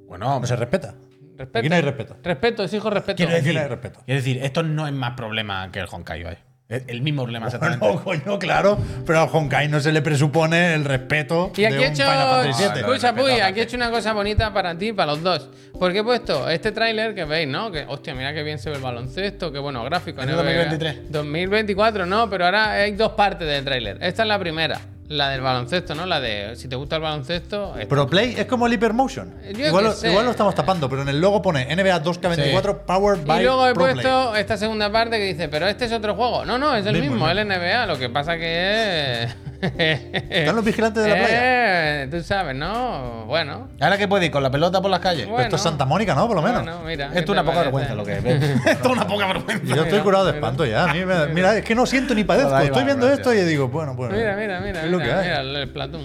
Bueno, 0.08 0.40
No 0.40 0.46
se 0.48 0.56
respeta. 0.56 0.96
Respeto. 1.38 1.60
Aquí 1.60 1.70
no 1.70 1.76
hay 1.76 1.82
respeto. 1.84 2.18
Respeto, 2.24 2.64
exijo 2.64 2.90
respeto. 2.90 3.18
quiero 3.18 3.32
decir, 3.34 3.54
no 3.54 3.60
hay 3.62 3.68
respeto. 3.68 4.02
quiero 4.04 4.20
decir, 4.20 4.40
esto 4.44 4.64
no 4.64 4.88
es 4.88 4.94
más 4.94 5.14
problema 5.16 5.72
que 5.72 5.80
el 5.80 5.86
Honkai, 5.92 6.24
¿vale? 6.24 6.40
Es 6.70 6.84
el 6.88 7.02
mismo 7.02 7.24
problema 7.24 7.46
exactamente. 7.46 7.86
No, 7.86 8.04
coño, 8.04 8.38
claro. 8.40 8.78
Pero 9.06 9.22
al 9.22 9.30
Honkai 9.32 9.70
no 9.70 9.80
se 9.80 9.94
le 9.94 10.02
presupone 10.02 10.74
el 10.74 10.84
respeto 10.84 11.52
Y 11.56 11.64
aquí 11.64 11.76
de 11.76 11.84
he 11.84 11.88
un 11.88 11.94
hecho. 11.94 12.04
Final 12.04 12.28
Fantasy 12.28 12.64
VII. 12.64 12.80
Escucha, 12.82 13.16
Puy, 13.16 13.32
aquí 13.40 13.60
he 13.62 13.64
hecho 13.64 13.78
una 13.78 13.90
cosa 13.90 14.12
bonita 14.12 14.54
para 14.54 14.78
ti 14.78 14.90
y 14.90 14.94
para 14.94 15.14
los 15.14 15.24
dos. 15.24 15.50
Porque 15.80 16.00
he 16.00 16.04
puesto 16.04 16.50
este 16.50 16.74
tráiler 16.74 17.16
que 17.16 17.24
veis, 17.24 17.48
¿no? 17.48 17.72
Que, 17.72 17.86
hostia, 17.88 18.14
mira 18.16 18.34
qué 18.34 18.44
bien 18.44 18.60
se 18.60 18.70
ve 18.70 18.76
el 18.76 18.82
baloncesto, 18.82 19.52
qué 19.52 19.60
buenos 19.60 19.86
gráficos. 19.86 20.24
¿Es 20.24 20.30
de 20.30 20.36
¿no? 20.36 20.44
2023? 20.44 21.12
2024, 21.12 22.06
no, 22.06 22.30
pero 22.30 22.46
ahora 22.46 22.72
hay 22.72 22.92
dos 22.92 23.14
partes 23.14 23.48
del 23.48 23.64
tráiler. 23.64 23.98
Esta 24.02 24.24
es 24.24 24.28
la 24.28 24.38
primera, 24.38 24.80
la 25.10 25.30
del 25.30 25.42
baloncesto, 25.42 25.96
¿no? 25.96 26.06
La 26.06 26.20
de 26.20 26.56
si 26.56 26.68
te 26.68 26.76
gusta 26.76 26.98
el 26.98 27.02
baloncesto. 27.02 27.76
esta. 27.78 27.88
Pro 27.88 28.08
Play 28.08 28.36
es 28.38 28.46
como 28.46 28.68
el 28.68 28.74
Hypermotion. 28.74 29.34
Igual, 29.50 29.86
lo- 29.86 30.08
igual 30.10 30.26
lo 30.26 30.32
estamos 30.32 30.54
tapando, 30.56 30.90
pero 30.90 31.02
en 31.04 31.10
el 31.10 31.22
logo 31.22 31.42
pone 31.42 31.66
NBA 31.74 32.04
2K24 32.04 32.80
Powered 32.86 33.26
by 33.26 33.40
Y 33.42 33.44
luego 33.46 33.68
he 33.68 33.74
Pro 33.74 33.84
puesto 33.86 34.36
esta 34.36 34.58
segunda 34.58 34.92
parte 34.92 35.18
que 35.18 35.24
dice, 35.26 35.48
pero 35.50 35.68
este 35.68 35.86
es 35.86 35.92
otro 35.94 36.16
juego. 36.16 36.44
No, 36.46 36.58
no, 36.58 36.76
es 36.76 36.86
el 36.86 36.94
Mismo, 36.94 37.12
mismo, 37.12 37.30
el 37.30 37.48
NBA. 37.48 37.86
Lo 37.86 37.98
que 37.98 38.10
pasa 38.10 38.38
que 38.38 39.24
es. 39.24 39.36
Están 39.62 40.56
los 40.56 40.64
vigilantes 40.66 41.04
de 41.04 41.10
la 41.10 41.16
playa. 41.16 42.04
Eh, 42.04 42.08
tú 42.12 42.22
sabes, 42.22 42.56
¿no? 42.56 43.26
Bueno. 43.26 43.70
Ahora 43.80 43.98
que 43.98 44.08
puede 44.08 44.26
ir 44.28 44.32
con 44.32 44.44
la 44.44 44.52
pelota 44.52 44.82
por 44.82 44.92
las 44.92 45.00
calles. 45.00 45.28
Bueno. 45.28 45.44
Esto 45.44 45.56
es 45.56 45.62
Santa 45.62 45.86
Mónica, 45.86 46.14
¿no? 46.16 46.28
Por 46.28 46.36
lo 46.36 46.42
menos. 46.42 46.64
Bueno, 46.64 46.82
mira. 46.86 47.08
Esto 47.08 47.20
es 47.20 47.30
una 47.30 47.44
poca 47.44 47.60
vergüenza 47.62 47.96
lo 47.96 48.04
que 48.06 48.18
es. 48.18 48.24
Esto 48.24 48.88
es 48.90 48.94
una 48.94 49.08
poca 49.08 49.28
vergüenza. 49.28 49.76
Yo 49.76 49.84
estoy 49.84 50.00
curado 50.00 50.26
de 50.26 50.32
espanto 50.34 50.66
ya. 50.66 50.84
A 50.86 50.94
mí 50.94 51.04
me- 51.06 51.28
mira, 51.28 51.56
es 51.58 51.64
que 51.66 51.76
no 51.76 51.86
siento 51.86 52.14
ni 52.14 52.24
padezco. 52.24 52.58
Estoy 52.58 52.84
viendo 52.84 53.10
esto 53.12 53.34
y 53.34 53.38
digo, 53.44 53.68
bueno, 53.70 53.96
pues. 53.96 54.12
Mira, 54.12 54.36
mira, 54.36 54.60
mira, 54.60 54.84
Es 54.84 54.92
lo 54.92 54.98
mira, 55.00 55.10
que 55.10 55.14
hay. 55.30 55.44
mira, 55.46 55.62
el, 55.62 55.70
Platón, 55.70 56.02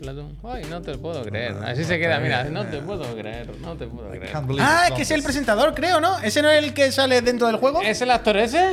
Platón. 0.00 0.36
Ay, 0.44 0.64
no 0.68 0.80
te 0.82 0.96
puedo 0.98 1.22
creer. 1.24 1.54
Así 1.64 1.84
se 1.84 1.98
queda, 1.98 2.18
mira, 2.20 2.44
no 2.44 2.64
te 2.66 2.78
puedo 2.78 3.04
creer, 3.16 3.48
no 3.60 3.74
te 3.76 3.86
puedo 3.86 4.08
creer. 4.10 4.30
Ah, 4.60 4.84
es 4.88 4.92
que 4.92 5.02
es 5.02 5.10
el 5.10 5.22
presentador, 5.22 5.74
creo, 5.74 6.00
¿no? 6.00 6.18
¿Ese 6.20 6.42
no 6.42 6.50
es 6.50 6.62
el 6.62 6.74
que 6.74 6.92
sale 6.92 7.20
dentro 7.22 7.46
del 7.46 7.56
juego? 7.56 7.80
¿Es 7.82 8.00
el 8.02 8.10
actor 8.10 8.36
ese? 8.36 8.72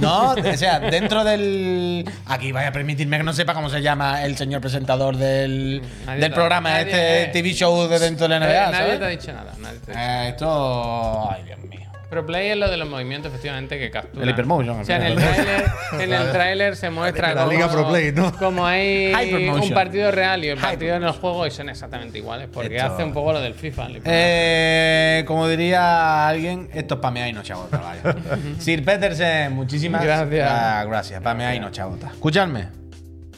No, 0.00 0.32
o 0.32 0.56
sea, 0.56 0.78
dentro 0.80 1.24
del. 1.24 2.04
Aquí 2.26 2.52
vaya 2.52 2.68
a 2.68 2.72
permitirme 2.72 3.16
que 3.16 3.22
no 3.22 3.32
sepa 3.32 3.54
cómo 3.54 3.70
se 3.70 3.80
llama 3.80 4.24
el 4.24 4.36
señor 4.36 4.60
presentador 4.60 5.16
del, 5.16 5.80
Nadie 6.04 6.20
del 6.20 6.32
programa, 6.32 6.70
nadie- 6.70 6.82
este 6.90 7.22
eh. 7.22 7.26
TV 7.32 7.54
show 7.54 7.88
de 7.88 7.98
dentro 7.98 8.28
de 8.28 8.38
la 8.38 8.44
Eh, 8.46 8.48
NBA. 8.50 8.70
nadie 8.72 8.76
¿sabes? 8.84 8.98
te 8.98 9.04
ha 9.04 9.08
dicho 9.08 9.32
nada. 9.32 9.52
Nadie 9.58 9.78
te 9.78 9.92
ha 9.92 9.94
dicho 9.94 10.00
Eh, 10.24 10.28
esto. 10.30 11.30
Ay, 11.30 11.42
Dios 11.44 11.58
mío. 11.60 11.80
Pero 12.08 12.24
Play 12.24 12.50
es 12.50 12.56
lo 12.56 12.70
de 12.70 12.76
los 12.76 12.88
movimientos, 12.88 13.30
efectivamente, 13.32 13.78
que 13.80 13.90
captura. 13.90 14.22
El 14.22 14.30
Hypermotion, 14.30 14.80
O 14.80 14.84
sea, 14.84 14.96
en 14.96 15.02
el 15.04 15.16
tráiler, 15.16 15.64
en 16.00 16.12
el 16.12 16.30
tráiler 16.32 16.76
se 16.76 16.88
muestra 16.90 17.34
La 17.34 17.42
como, 17.42 17.52
Liga 17.52 17.68
Pro 17.68 17.88
Play, 17.88 18.12
¿no? 18.12 18.32
como 18.36 18.64
hay 18.64 19.12
un 19.34 19.70
partido 19.70 20.12
real 20.12 20.44
y 20.44 20.48
el 20.48 20.58
partido 20.58 20.94
en 20.94 21.02
el 21.02 21.10
juego 21.10 21.46
y 21.46 21.50
son 21.50 21.68
exactamente 21.68 22.18
iguales, 22.18 22.48
porque 22.52 22.76
Esto- 22.76 22.92
hace 22.94 23.02
un 23.04 23.12
poco 23.12 23.32
lo 23.32 23.40
del 23.40 23.54
FIFA. 23.54 23.88
Eh, 24.04 25.24
como 25.26 25.48
diría 25.48 26.28
alguien, 26.28 26.68
esto 26.72 26.94
es 26.94 27.00
pamear 27.00 27.28
y 27.28 27.32
no 27.32 27.42
chabota, 27.42 27.78
vaya. 27.78 28.16
Sir 28.60 28.84
Petersen, 28.84 29.52
muchísimas 29.52 30.04
Gracias. 30.04 30.48
Ah, 30.50 30.84
gracias, 30.86 31.20
pamear 31.20 31.54
y 31.56 31.60
no 31.60 31.70
chabota. 31.70 32.08
Escuchadme. 32.12 32.68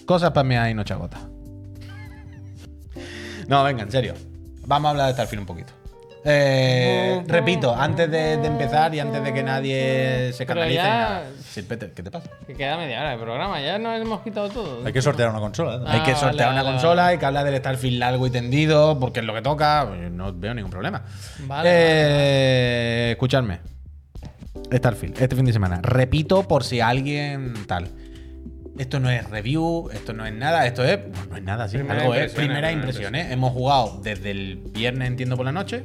Cosas 0.04 0.30
para 0.30 0.44
mí 0.44 0.70
y 0.70 0.74
no 0.74 0.84
chagota. 0.84 1.18
No, 3.46 3.62
venga, 3.64 3.82
en 3.82 3.90
serio. 3.90 4.14
Vamos 4.66 4.88
a 4.88 4.90
hablar 4.90 5.06
de 5.08 5.12
Starfield 5.12 5.40
un 5.40 5.46
poquito. 5.46 5.72
Eh, 6.30 7.22
repito, 7.26 7.74
antes 7.74 8.10
de, 8.10 8.36
de 8.36 8.46
empezar 8.46 8.94
y 8.94 9.00
antes 9.00 9.22
de 9.24 9.32
que 9.32 9.42
nadie 9.42 10.30
se 10.34 10.44
canalice. 10.44 10.74
ya-. 10.76 11.22
Sir 11.42 11.66
Peter, 11.66 11.90
¿qué 11.92 12.02
te 12.02 12.10
pasa? 12.10 12.28
Que 12.46 12.54
queda 12.54 12.76
media 12.76 13.00
hora 13.00 13.10
de 13.12 13.16
programa, 13.18 13.60
ya 13.62 13.78
nos 13.78 13.98
hemos 14.00 14.20
quitado 14.20 14.48
todo. 14.50 14.84
Hay 14.86 14.92
que 14.92 15.00
sortear 15.00 15.30
una 15.30 15.40
consola. 15.40 15.76
¿eh? 15.76 15.80
Ah, 15.86 15.92
hay 15.94 16.00
que 16.02 16.12
vale, 16.12 16.20
sortear 16.20 16.52
una 16.52 16.62
vale, 16.62 16.74
consola, 16.74 17.02
vale. 17.02 17.12
hay 17.14 17.18
que 17.18 17.26
hablar 17.26 17.44
del 17.46 17.56
Starfield 17.56 17.98
largo 17.98 18.26
y 18.26 18.30
tendido, 18.30 18.98
porque 19.00 19.20
es 19.20 19.26
lo 19.26 19.32
que 19.34 19.42
toca. 19.42 19.86
pues, 19.88 20.10
No 20.10 20.32
veo 20.34 20.52
ningún 20.54 20.70
problema. 20.70 21.02
Vale, 21.46 21.68
Eh, 21.72 23.10
Escuchadme. 23.12 23.60
Starfield, 24.70 25.20
este 25.22 25.34
fin 25.34 25.46
de 25.46 25.52
semana. 25.54 25.80
Repito 25.82 26.42
por 26.46 26.62
si 26.62 26.80
alguien 26.80 27.54
tal. 27.66 27.88
Esto 28.76 29.00
no 29.00 29.10
es 29.10 29.28
review, 29.28 29.88
esto 29.92 30.12
no 30.12 30.24
es 30.26 30.32
nada, 30.32 30.64
esto 30.66 30.84
es. 30.84 30.98
Bueno, 31.02 31.26
no 31.30 31.36
es 31.38 31.42
nada, 31.42 31.68
sí. 31.68 31.78
Primera 31.78 32.00
algo 32.02 32.14
es. 32.14 32.32
Primera 32.32 32.54
primera 32.68 32.72
impresión, 32.72 33.14
¿eh? 33.16 33.32
Hemos 33.32 33.52
jugado 33.52 33.98
desde 34.04 34.30
el 34.30 34.56
viernes, 34.72 35.08
entiendo, 35.08 35.36
por 35.36 35.46
la 35.46 35.52
noche. 35.52 35.84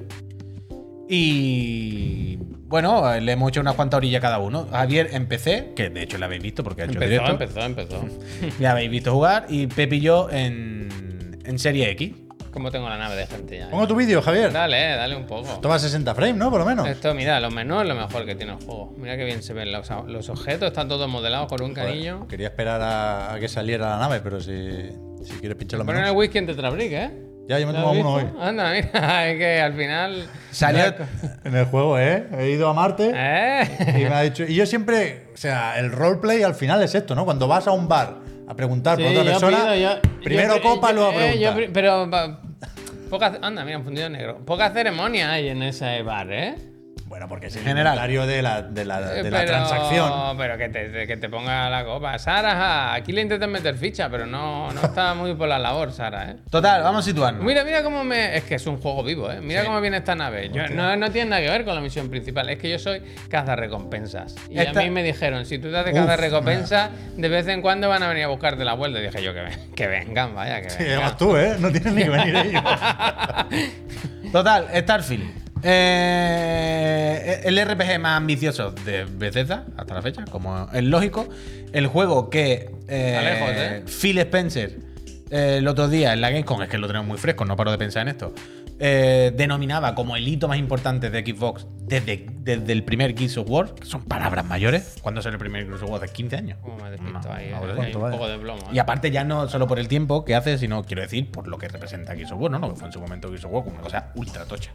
Y. 1.10 2.38
Bueno, 2.68 3.20
le 3.20 3.32
hemos 3.32 3.50
hecho 3.50 3.62
unas 3.62 3.76
cuantas 3.76 3.98
orillas 4.00 4.22
cada 4.22 4.40
uno. 4.40 4.68
Javier 4.72 5.10
en 5.14 5.28
PC, 5.28 5.74
que 5.76 5.90
de 5.90 6.04
hecho 6.04 6.18
la 6.18 6.26
habéis 6.26 6.42
visto 6.42 6.64
porque 6.64 6.82
ha 6.82 6.86
hecho 6.86 6.94
Empezó, 7.02 7.10
directo. 7.12 7.32
empezó, 7.44 7.62
empezó. 8.02 8.06
Le 8.60 8.68
habéis 8.68 8.90
visto 8.90 9.12
jugar. 9.14 9.46
Y 9.50 9.68
Pepe 9.68 9.98
y 9.98 10.00
yo 10.02 10.30
en, 10.32 11.38
en 11.46 11.60
Serie 11.60 11.90
X. 11.92 12.14
Como 12.52 12.70
tengo 12.72 12.88
la 12.90 12.98
nave 12.98 13.16
de 13.16 13.26
gente 13.28 13.58
ya. 13.60 13.70
Pongo 13.70 13.88
tu 13.88 13.96
vídeo, 13.96 14.22
Javier. 14.22 14.52
Dale, 14.52 14.96
dale 14.96 15.16
un 15.16 15.26
poco. 15.26 15.60
Toma 15.60 15.78
60 15.80 16.14
frames, 16.16 16.36
¿no? 16.36 16.50
Por 16.52 16.60
lo 16.60 16.66
menos. 16.66 16.88
Esto, 16.88 17.14
mira, 17.16 17.40
lo 17.40 17.50
menú 17.52 17.82
es 17.82 17.88
lo 17.88 17.96
mejor 17.96 18.26
que 18.26 18.36
tiene 18.36 18.54
el 18.54 18.60
juego. 18.64 18.94
Mira 18.98 19.18
qué 19.18 19.24
bien 19.26 19.42
se 19.44 19.54
ven 19.54 19.72
los, 19.72 19.88
los 20.08 20.30
objetos, 20.30 20.68
están 20.68 20.88
todos 20.88 21.08
modelados 21.10 21.48
con 21.48 21.62
un 21.64 21.72
Joder, 21.76 21.90
canillo. 21.90 22.28
quería 22.28 22.48
esperar 22.48 22.80
a, 22.82 23.34
a 23.34 23.40
que 23.40 23.48
saliera 23.48 23.90
la 23.90 23.98
nave, 24.00 24.20
pero 24.24 24.40
si, 24.40 24.52
si 25.24 25.34
quieres 25.40 25.58
pinchar 25.58 25.80
los 25.80 25.86
Ponen 25.88 26.02
el 26.04 26.08
menús. 26.10 26.20
whisky 26.20 26.38
en 26.40 26.46
Tetrabrick, 26.48 26.92
¿eh? 26.92 27.12
Ya, 27.48 27.60
yo 27.60 27.68
me 27.68 27.74
he 27.74 27.76
¿Lo 27.76 27.80
has 27.80 27.86
tomado 27.94 28.00
uno 28.00 28.14
hoy. 28.14 28.24
Anda, 28.40 28.72
mira, 28.72 29.28
es 29.32 29.38
que 29.38 29.62
al 29.62 29.74
final. 29.74 30.28
Salió. 30.52 30.94
En 31.44 31.56
el 31.56 31.66
juego, 31.66 32.00
¿eh? 32.00 32.26
He 32.38 32.52
ido 32.52 32.70
a 32.70 32.74
Marte. 32.74 33.12
¿Eh? 33.14 33.68
Y 33.98 34.04
me 34.06 34.14
ha 34.16 34.22
dicho. 34.22 34.44
Y 34.44 34.56
yo 34.56 34.66
siempre. 34.66 35.28
O 35.34 35.38
sea, 35.38 35.78
el 35.80 35.92
roleplay 35.92 36.44
al 36.44 36.56
final 36.56 36.82
es 36.84 36.96
esto, 36.96 37.16
¿no? 37.16 37.26
Cuando 37.26 37.48
vas 37.48 37.68
a 37.68 37.72
un 37.72 37.88
bar 37.88 38.16
a 38.48 38.56
preguntar 38.56 38.98
por 38.98 39.08
otra 39.08 39.24
persona. 39.24 39.58
pido, 39.58 39.76
yo- 39.76 40.22
primero 40.24 40.56
yo- 40.58 40.62
copa, 40.62 40.90
yo- 40.92 40.96
luego 40.96 41.12
eh, 41.20 41.70
pregunta. 41.74 42.40
pero. 42.62 43.10
poca, 43.10 43.38
anda, 43.42 43.66
mira, 43.66 43.78
un 43.78 43.84
fundido 43.84 44.10
negro. 44.10 44.38
Poca 44.46 44.72
ceremonia 44.72 45.32
hay 45.34 45.50
en 45.50 45.64
ese 45.64 46.02
bar, 46.02 46.32
¿eh? 46.32 46.56
Bueno, 47.14 47.28
porque 47.28 47.46
es 47.46 47.56
el 47.56 47.62
General. 47.62 47.94
inventario 47.94 48.26
de 48.26 48.42
la, 48.42 48.62
de 48.64 48.86
la, 48.86 49.00
de 49.00 49.20
Eh, 49.20 49.24
la 49.30 49.40
pero- 49.42 49.52
transacción. 49.52 50.36
Pero 50.36 50.58
que 50.58 50.70
te, 50.70 50.90
de- 50.90 51.06
que 51.06 51.16
te 51.16 51.30
ponga 51.30 51.70
la 51.70 51.86
copa. 51.86 52.18
Sara, 52.18 52.92
aquí 52.96 53.12
le 53.12 53.22
intentan 53.22 53.52
meter 53.52 53.76
ficha, 53.78 54.10
pero 54.10 54.26
no, 54.26 54.72
no 54.72 54.82
está 54.82 55.14
muy 55.14 55.36
por 55.36 55.48
la 55.48 55.60
labor, 55.60 55.92
Sara, 55.92 56.32
¿eh? 56.32 56.36
Total, 56.50 56.82
vamos 56.82 57.06
a 57.06 57.08
situarnos. 57.08 57.44
Mira, 57.44 57.64
mira 57.64 57.84
cómo 57.84 58.04
me. 58.04 58.36
Es 58.36 58.46
que 58.46 58.56
es 58.56 58.66
un 58.66 58.78
juego 58.82 59.04
vivo, 59.04 59.30
¿eh? 59.32 59.42
Mira 59.42 59.64
cómo 59.64 59.80
viene 59.80 59.98
esta 59.98 60.16
nave. 60.16 60.50
Yo- 60.52 60.68
no, 60.70 60.96
no 60.96 61.12
tiene 61.12 61.30
nada 61.30 61.44
que 61.44 61.50
ver 61.52 61.66
con 61.66 61.76
la 61.76 61.82
misión 61.82 62.10
principal. 62.10 62.50
Es 62.50 62.58
que 62.58 62.68
yo 62.72 62.80
soy 62.80 63.04
cazarrecompensas. 63.30 64.34
Y 64.50 64.58
Esta- 64.58 64.80
a 64.80 64.84
mí 64.84 64.90
me 64.90 65.04
dijeron: 65.04 65.46
si 65.46 65.60
tú 65.60 65.70
te 65.70 65.78
haces 65.78 65.94
Uf, 65.94 66.00
cazarrecompensas, 66.00 66.90
de 67.16 67.30
vez 67.30 67.48
en 67.48 67.62
cuando 67.62 67.90
van 67.90 68.02
a 68.02 68.08
venir 68.08 68.24
a 68.24 68.28
buscarte 68.30 68.66
la 68.66 68.74
vuelta. 68.74 68.98
Y 69.00 69.04
dije 69.04 69.22
yo: 69.22 69.36
que, 69.36 69.42
ven- 69.42 69.72
que 69.76 69.86
vengan, 69.86 70.34
vaya, 70.34 70.62
que 70.64 70.72
Sí, 70.72 70.78
vengan. 70.80 70.94
además 70.98 71.18
tú, 71.18 71.38
¿eh? 71.38 71.58
No 71.60 71.72
tienes 71.72 71.94
ni 71.94 72.02
que 72.06 72.10
venir 72.10 72.36
ellos. 72.38 72.64
Total, 74.32 74.68
Starfield. 74.74 75.43
Eh, 75.64 77.42
el 77.46 77.58
RPG 77.66 78.00
más 78.00 78.18
ambicioso 78.18 78.72
de 78.72 79.06
Bethesda 79.06 79.66
hasta 79.78 79.94
la 79.94 80.02
fecha, 80.02 80.26
como 80.26 80.68
es 80.74 80.84
lógico. 80.84 81.28
El 81.72 81.88
juego 81.88 82.30
que 82.30 82.70
eh, 82.88 83.16
Alejos, 83.18 83.50
¿eh? 83.56 83.84
Phil 84.02 84.18
Spencer 84.20 84.78
eh, 85.32 85.56
el 85.58 85.68
otro 85.68 85.88
día 85.88 86.14
en 86.14 86.22
la 86.22 86.30
Gamescom, 86.30 86.62
es 86.62 86.70
que 86.70 86.78
lo 86.78 86.88
tenemos 86.88 87.08
muy 87.08 87.18
fresco, 87.18 87.44
no 87.46 87.56
paro 87.56 87.72
de 87.72 87.78
pensar 87.80 88.04
en 88.04 88.10
esto, 88.10 88.34
eh, 88.80 89.32
denominaba 89.36 89.96
como 89.96 90.16
el 90.16 90.28
hito 90.28 90.48
más 90.48 90.60
importante 90.60 91.10
de 91.10 91.22
Xbox 91.26 91.66
desde, 91.80 92.28
desde 92.40 92.72
el 92.72 92.84
primer 92.84 93.18
Gears 93.18 93.38
of 93.38 93.50
War, 93.50 93.74
que 93.74 93.86
son 93.86 94.04
palabras 94.04 94.46
mayores. 94.46 94.98
¿Cuándo 95.02 95.22
salió 95.24 95.36
el 95.36 95.40
primer 95.40 95.66
Gears 95.66 95.82
of 95.82 95.90
War? 95.90 96.04
¿Hace 96.04 96.14
15 96.14 96.36
años? 96.36 96.60
Cómo 96.62 96.78
me 96.78 96.92
despisto 96.92 97.28
No, 97.28 97.34
ahí, 97.34 97.50
no, 97.50 97.60
¿cuánto 97.60 97.82
hay 97.82 97.96
un 97.96 98.02
vale? 98.02 98.16
poco 98.18 98.28
de 98.30 98.38
plomo. 98.38 98.62
¿eh? 98.62 98.74
Y 98.74 98.80
aparte 98.80 99.10
ya 99.10 99.24
no 99.24 99.48
solo 99.50 99.66
por 99.66 99.80
el 99.80 99.88
tiempo 99.88 100.24
que 100.24 100.36
hace, 100.36 100.58
sino 100.60 100.84
quiero 100.84 101.02
decir 101.02 101.32
por 101.32 101.48
lo 101.48 101.58
que 101.58 101.68
representa 101.68 102.14
Gears 102.16 102.32
of 102.32 102.40
War, 102.40 102.52
¿no? 102.52 102.60
Lo 102.60 102.70
que 102.74 102.76
fue 102.80 102.88
en 102.88 102.94
su 102.94 103.00
momento 103.00 103.30
Gears 103.30 103.46
of 103.46 103.52
War, 103.54 103.64
como 103.64 103.76
una 103.76 103.84
cosa 103.84 104.12
ultra 104.16 104.46
tocha. 104.46 104.72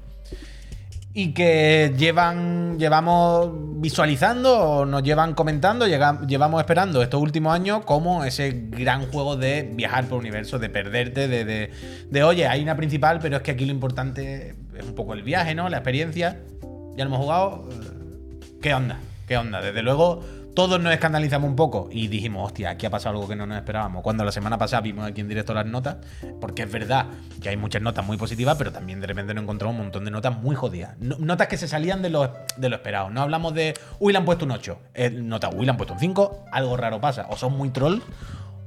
Y 1.15 1.33
que 1.33 1.95
llevan, 1.97 2.79
llevamos 2.79 3.51
visualizando 3.81 4.57
o 4.57 4.87
nos 4.87 5.03
llevan 5.03 5.35
comentando, 5.35 5.87
llevamos 5.87 6.61
esperando 6.61 7.03
estos 7.03 7.21
últimos 7.21 7.55
años 7.55 7.85
como 7.85 8.25
ese 8.25 8.67
gran 8.71 9.07
juego 9.11 9.37
de 9.37 9.71
viajar 9.75 10.07
por 10.07 10.19
universo, 10.19 10.59
de 10.59 10.69
perderte, 10.69 11.27
de, 11.27 11.45
de, 11.45 11.71
de, 12.09 12.23
oye, 12.23 12.47
hay 12.47 12.63
una 12.63 12.77
principal, 12.77 13.19
pero 13.21 13.39
es 13.39 13.43
que 13.43 13.53
aquí 13.53 13.65
lo 13.65 13.73
importante 13.73 14.55
es 14.77 14.85
un 14.85 14.95
poco 14.95 15.15
el 15.15 15.23
viaje, 15.23 15.55
¿no? 15.55 15.69
La 15.69 15.79
experiencia. 15.79 16.41
Ya 16.97 17.05
lo 17.05 17.11
hemos 17.11 17.21
jugado. 17.21 17.69
¿Qué 18.61 18.75
onda? 18.75 18.99
¿Qué 19.27 19.37
onda? 19.37 19.61
Desde 19.61 19.83
luego, 19.83 20.23
todos 20.59 20.81
nos 20.81 20.93
escandalizamos 20.93 21.49
un 21.49 21.55
poco 21.55 21.89
y 21.93 22.09
dijimos, 22.09 22.45
hostia, 22.47 22.71
aquí 22.71 22.85
ha 22.85 22.91
pasado 22.91 23.15
algo 23.15 23.29
que 23.29 23.37
no 23.37 23.47
nos 23.47 23.57
esperábamos. 23.59 24.03
Cuando 24.03 24.25
la 24.25 24.33
semana 24.33 24.59
pasada 24.59 24.81
vimos 24.83 25.07
aquí 25.07 25.21
en 25.21 25.29
directo 25.29 25.55
las 25.55 25.65
notas, 25.67 25.99
porque 26.41 26.63
es 26.63 26.73
verdad 26.73 27.07
que 27.41 27.49
hay 27.51 27.57
muchas 27.57 27.81
notas 27.81 28.05
muy 28.05 28.17
positivas, 28.17 28.57
pero 28.59 28.73
también 28.73 29.01
de 29.01 29.07
repente 29.07 29.35
nos 29.35 29.43
encontramos 29.45 29.77
un 29.77 29.83
montón 29.83 30.05
de 30.05 30.11
notas 30.11 30.37
muy 30.37 30.57
jodidas. 30.57 30.99
No- 30.99 31.15
notas 31.21 31.47
que 31.47 31.57
se 31.57 31.69
salían 31.69 32.03
de 32.03 32.11
lo, 32.11 32.35
de 32.57 32.69
lo 32.69 32.75
esperado. 32.75 33.09
No 33.09 33.21
hablamos 33.23 33.55
de, 33.55 33.75
uy, 34.01 34.13
le 34.13 34.19
han 34.19 34.25
puesto 34.25 34.47
un 34.47 34.51
8. 34.51 34.79
Eh, 34.95 35.11
nota, 35.11 35.49
uy, 35.49 35.65
le 35.65 35.71
han 35.71 35.77
puesto 35.77 35.95
un 35.95 36.01
5. 36.01 36.47
Algo 36.51 36.77
raro 36.77 37.01
pasa. 37.01 37.27
O 37.31 37.37
son 37.37 37.57
muy 37.57 37.71
troll 37.71 38.01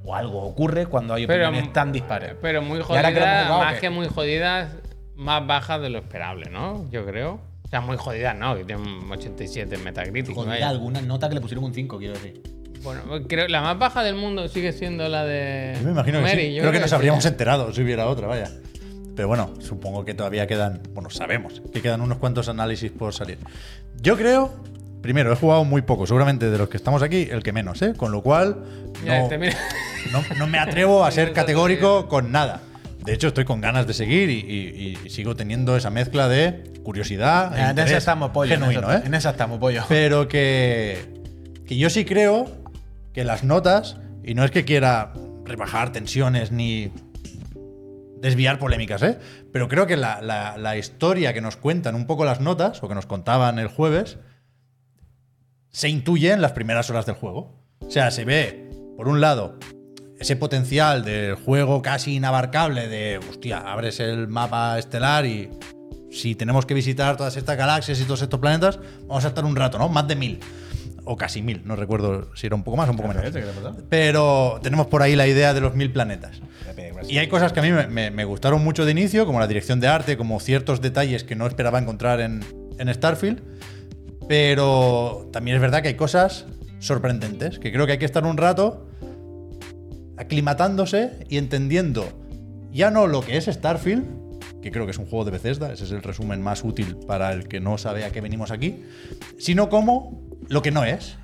o 0.06 0.16
algo 0.16 0.44
ocurre 0.44 0.86
cuando 0.86 1.14
hay 1.14 1.28
Pero- 1.28 1.50
opiniones 1.50 1.74
tan 1.74 1.92
dispares. 1.92 2.36
Pero 2.42 2.62
muy 2.62 2.80
jodidas, 2.82 3.50
más 3.50 3.80
que 3.82 3.90
muy 3.90 4.08
jodidas, 4.08 4.74
más 5.18 5.46
bajas 5.46 5.82
de 5.82 5.90
lo 5.90 5.98
esperable, 5.98 6.50
¿no? 6.50 6.90
Yo 6.90 7.06
creo. 7.06 7.51
O 7.72 7.74
sea, 7.74 7.80
muy 7.80 7.96
jodidas, 7.96 8.38
¿no? 8.38 8.58
Que 8.58 8.66
tienen 8.66 8.86
un 8.86 9.10
87 9.10 9.76
en 9.76 9.82
Metacritic. 9.86 10.36
Jodida 10.36 10.52
vaya. 10.52 10.68
algunas 10.68 11.04
notas 11.04 11.30
que 11.30 11.36
le 11.36 11.40
pusieron 11.40 11.64
un 11.64 11.74
5, 11.74 12.00
quiero 12.00 12.16
decir. 12.16 12.44
Bueno, 12.84 13.04
creo 13.30 13.48
la 13.48 13.62
más 13.62 13.80
baja 13.80 14.04
del 14.04 14.16
mundo 14.16 14.50
sigue 14.50 14.74
siendo 14.74 15.08
la 15.08 15.24
de. 15.24 15.76
Yo 15.78 15.86
me 15.86 15.92
imagino 15.92 16.18
que 16.18 16.24
Mary, 16.26 16.48
sí. 16.48 16.56
yo 16.56 16.64
Creo 16.64 16.74
que 16.74 16.82
nos 16.82 16.92
habríamos 16.92 17.26
enterado 17.26 17.72
si 17.72 17.82
hubiera 17.82 18.08
otra, 18.08 18.28
vaya. 18.28 18.52
Pero 19.16 19.30
bueno, 19.30 19.54
supongo 19.60 20.04
que 20.04 20.14
todavía 20.14 20.48
quedan. 20.48 20.82
Bueno, 20.94 21.10
sabemos 21.10 21.62
que 21.72 21.82
quedan 21.82 22.02
unos 22.02 22.18
cuantos 22.18 22.50
análisis 22.50 22.92
por 22.92 23.14
salir. 23.14 23.38
Yo 24.02 24.18
creo. 24.18 24.52
Primero, 25.02 25.32
he 25.32 25.36
jugado 25.38 25.64
muy 25.64 25.82
poco, 25.82 26.06
seguramente 26.06 26.50
de 26.50 26.58
los 26.58 26.68
que 26.68 26.76
estamos 26.76 27.02
aquí, 27.02 27.30
el 27.32 27.42
que 27.42 27.54
menos, 27.54 27.82
¿eh? 27.84 27.94
Con 27.96 28.12
lo 28.12 28.22
cual. 28.22 28.66
Este, 29.06 29.38
mira. 29.38 29.58
no, 30.12 30.22
no 30.38 30.48
me 30.48 30.60
atrevo 30.60 31.06
a 31.06 31.12
ser 31.12 31.32
categórico 31.32 32.10
con 32.10 32.34
nada. 32.34 32.64
De 33.06 33.14
hecho, 33.14 33.30
estoy 33.30 33.46
con 33.46 33.62
ganas 33.62 33.88
de 33.88 33.94
seguir 33.94 34.30
y, 34.30 34.40
y- 34.40 34.98
y 35.06 35.10
sigo 35.10 35.36
teniendo 35.36 35.76
esa 35.76 35.90
mezcla 35.90 36.28
de 36.28 36.64
curiosidad. 36.84 37.58
e 37.58 37.62
En 37.64 37.70
interés 37.72 37.90
esa 37.92 37.98
estamos, 37.98 38.30
pollo. 38.32 38.54
en 38.54 38.60
Genuino, 38.60 38.82
esa- 38.92 38.98
¿eh? 39.00 39.02
En 39.06 39.14
esa 39.14 39.30
estamos, 39.32 39.60
pollo. 39.60 39.84
Pero 39.90 40.28
que, 40.28 41.14
que 41.66 41.78
yo 41.78 41.90
sí 41.90 42.06
creo 42.06 42.46
que 43.14 43.24
las 43.24 43.44
notas, 43.44 43.98
y 44.24 44.36
no 44.36 44.44
es 44.46 44.52
que 44.52 44.66
quiera 44.66 45.14
rebajar 45.46 45.92
tensiones 45.92 46.52
ni 46.52 46.92
desviar 48.22 48.60
polémicas, 48.60 49.02
¿eh? 49.02 49.18
pero 49.52 49.68
creo 49.68 49.88
que 49.88 49.98
la, 49.98 50.22
la- 50.22 50.56
la 50.58 50.78
historia 50.78 51.34
que 51.34 51.42
nos 51.42 51.58
cuentan 51.58 51.96
un 51.96 52.06
poco 52.06 52.24
las 52.24 52.40
notas, 52.40 52.84
o 52.84 52.88
que 52.88 52.94
nos 52.96 53.08
contaban 53.08 53.58
el 53.58 53.68
jueves, 53.68 54.20
se 55.72 55.90
intuye 55.90 56.32
en 56.32 56.42
las 56.42 56.52
primeras 56.52 56.90
horas 56.92 57.06
del 57.08 57.16
juego. 57.16 57.56
O 57.80 57.90
sea, 57.90 58.12
se 58.12 58.26
ve, 58.26 58.70
por 58.96 59.08
un 59.08 59.22
lado, 59.22 59.58
ese 60.22 60.36
potencial 60.36 61.04
del 61.04 61.36
juego 61.36 61.82
casi 61.82 62.16
inabarcable 62.16 62.88
de, 62.88 63.20
hostia, 63.30 63.58
abres 63.58 64.00
el 64.00 64.28
mapa 64.28 64.78
estelar 64.80 65.26
y 65.26 65.50
si 66.12 66.36
tenemos 66.36 66.66
que 66.66 66.74
visitar 66.74 67.18
todas 67.18 67.36
estas 67.38 67.58
galaxias 67.58 68.00
y 68.00 68.04
todos 68.04 68.22
estos 68.22 68.40
planetas, 68.40 68.80
vamos 69.08 69.26
a 69.26 69.30
estar 69.30 69.44
un 69.44 69.56
rato, 69.56 69.78
¿no? 69.78 69.90
Más 69.90 70.08
de 70.08 70.16
mil. 70.16 70.40
O 71.04 71.18
casi 71.18 71.42
mil, 71.42 71.64
no 71.66 71.76
recuerdo 71.76 72.30
si 72.36 72.46
era 72.46 72.56
un 72.56 72.64
poco 72.64 72.78
más 72.78 72.88
o 72.88 72.92
un 72.92 72.98
poco 72.98 73.10
menos. 73.10 73.24
Pero 73.90 74.60
tenemos 74.62 74.86
por 74.86 75.02
ahí 75.02 75.16
la 75.16 75.26
idea 75.26 75.54
de 75.56 75.60
los 75.60 75.74
mil 75.74 75.92
planetas. 75.92 76.40
Y 77.10 77.18
hay 77.18 77.28
cosas 77.28 77.52
que 77.54 77.60
a 77.60 77.64
mí 77.64 77.72
me, 77.72 77.88
me- 77.88 78.12
me 78.12 78.24
gustaron 78.24 78.64
mucho 78.64 78.86
de 78.86 78.92
inicio, 78.92 79.26
como 79.26 79.40
la 79.40 79.48
dirección 79.48 79.80
de 79.80 79.88
arte, 79.88 80.16
como 80.18 80.40
ciertos 80.40 80.80
detalles 80.82 81.24
que 81.24 81.36
no 81.36 81.48
esperaba 81.48 81.80
encontrar 81.80 82.22
en, 82.22 82.46
en 82.78 82.94
Starfield. 82.94 83.42
Pero 84.30 85.28
también 85.34 85.56
es 85.56 85.62
verdad 85.62 85.82
que 85.82 85.88
hay 85.90 85.96
cosas 85.96 86.46
sorprendentes, 86.80 87.58
que 87.58 87.72
creo 87.72 87.86
que 87.86 87.94
hay 87.94 87.98
que 87.98 88.06
estar 88.06 88.24
un 88.26 88.38
rato 88.38 88.88
aclimatándose 90.22 91.26
y 91.30 91.38
entendiendo 91.38 92.08
ya 92.72 92.92
no 92.92 93.08
lo 93.08 93.22
que 93.22 93.38
es 93.38 93.46
Starfield, 93.46 94.06
que 94.62 94.72
creo 94.72 94.86
que 94.86 94.92
es 94.92 94.98
un 94.98 95.08
juego 95.08 95.26
de 95.26 95.32
Bethesda, 95.32 95.74
ese 95.74 95.84
es 95.84 95.92
el 95.92 96.04
resumen 96.04 96.42
más 96.42 96.64
útil 96.64 96.96
para 97.08 97.34
el 97.34 97.48
que 97.48 97.60
no 97.60 97.78
sabe 97.78 98.06
a 98.06 98.12
qué 98.12 98.22
venimos 98.22 98.52
aquí, 98.52 98.84
sino 99.40 99.70
como 99.70 100.22
lo 100.48 100.62
que 100.62 100.72
no 100.72 100.84
es. 100.84 101.18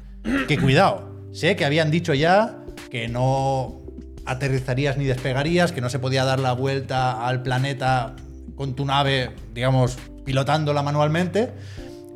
Que 0.48 0.58
cuidado, 0.58 1.30
sé 1.32 1.56
que 1.56 1.64
habían 1.64 1.92
dicho 1.92 2.14
ya 2.14 2.58
que 2.90 3.08
no 3.08 3.82
aterrizarías 4.26 4.98
ni 4.98 5.06
despegarías, 5.06 5.72
que 5.72 5.80
no 5.80 5.90
se 5.90 6.00
podía 6.00 6.26
dar 6.26 6.40
la 6.40 6.54
vuelta 6.54 7.26
al 7.28 7.44
planeta 7.44 8.16
con 8.56 8.76
tu 8.76 8.84
nave, 8.84 9.30
digamos, 9.54 9.98
pilotándola 10.26 10.82
manualmente, 10.82 11.52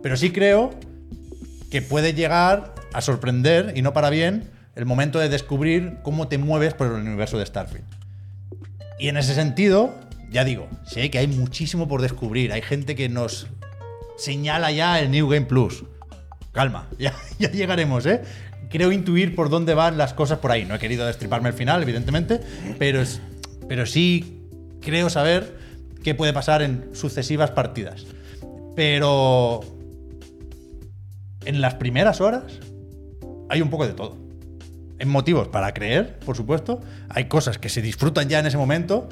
pero 0.02 0.18
sí 0.18 0.32
creo 0.32 0.72
que 1.70 1.82
puede 1.82 2.14
llegar 2.14 2.74
a 2.92 3.02
sorprender, 3.02 3.74
y 3.78 3.82
no 3.84 3.94
para 3.94 4.10
bien, 4.10 4.50
el 4.76 4.86
momento 4.86 5.20
de 5.20 5.30
descubrir 5.30 5.98
cómo 6.04 6.28
te 6.28 6.38
mueves 6.38 6.74
por 6.74 6.88
el 6.88 6.94
universo 6.94 7.38
de 7.38 7.46
Starfield. 7.46 7.86
Y 9.00 9.10
en 9.10 9.18
ese 9.18 9.34
sentido, 9.34 9.94
ya 10.30 10.44
digo, 10.44 10.68
sé 10.86 11.10
que 11.10 11.20
hay 11.20 11.28
muchísimo 11.28 11.88
por 11.88 12.02
descubrir. 12.02 12.52
Hay 12.52 12.62
gente 12.62 12.96
que 12.96 13.10
nos 13.10 13.48
señala 14.18 14.72
ya 14.72 15.00
el 15.00 15.12
New 15.12 15.28
Game 15.28 15.46
Plus. 15.46 15.84
Calma, 16.52 16.88
ya, 17.00 17.14
ya 17.40 17.52
llegaremos, 17.52 18.06
¿eh? 18.06 18.22
Creo 18.70 18.92
intuir 18.92 19.36
por 19.36 19.50
dónde 19.50 19.74
van 19.74 19.98
las 19.98 20.14
cosas 20.14 20.40
por 20.40 20.52
ahí. 20.52 20.66
No 20.66 20.76
he 20.76 20.80
querido 20.80 21.06
destriparme 21.06 21.50
el 21.50 21.56
final, 21.56 21.82
evidentemente, 21.84 22.40
pero, 22.80 23.04
pero 23.68 23.86
sí 23.86 24.42
creo 24.82 25.10
saber 25.10 25.58
qué 26.04 26.16
puede 26.16 26.32
pasar 26.32 26.62
en 26.62 26.90
sucesivas 26.94 27.52
partidas. 27.52 28.06
Pero 28.76 29.62
en 31.46 31.60
las 31.60 31.76
primeras 31.76 32.22
horas 32.22 32.44
hay 33.50 33.62
un 33.62 33.70
poco 33.70 33.86
de 33.86 33.94
todo. 33.94 34.31
Hay 35.02 35.08
motivos 35.08 35.48
para 35.48 35.74
creer, 35.74 36.20
por 36.20 36.38
supuesto. 36.38 36.80
Hay 37.10 37.26
cosas 37.26 37.58
que 37.58 37.70
se 37.70 37.82
disfrutan 37.82 38.30
ya 38.30 38.38
en 38.38 38.46
ese 38.46 38.58
momento, 38.58 39.10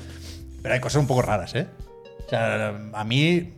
pero 0.62 0.76
hay 0.76 0.80
cosas 0.80 1.02
un 1.02 1.08
poco 1.08 1.24
raras, 1.24 1.56
¿eh? 1.56 1.66
O 2.28 2.30
sea, 2.30 2.80
a 2.94 3.04
mí 3.04 3.56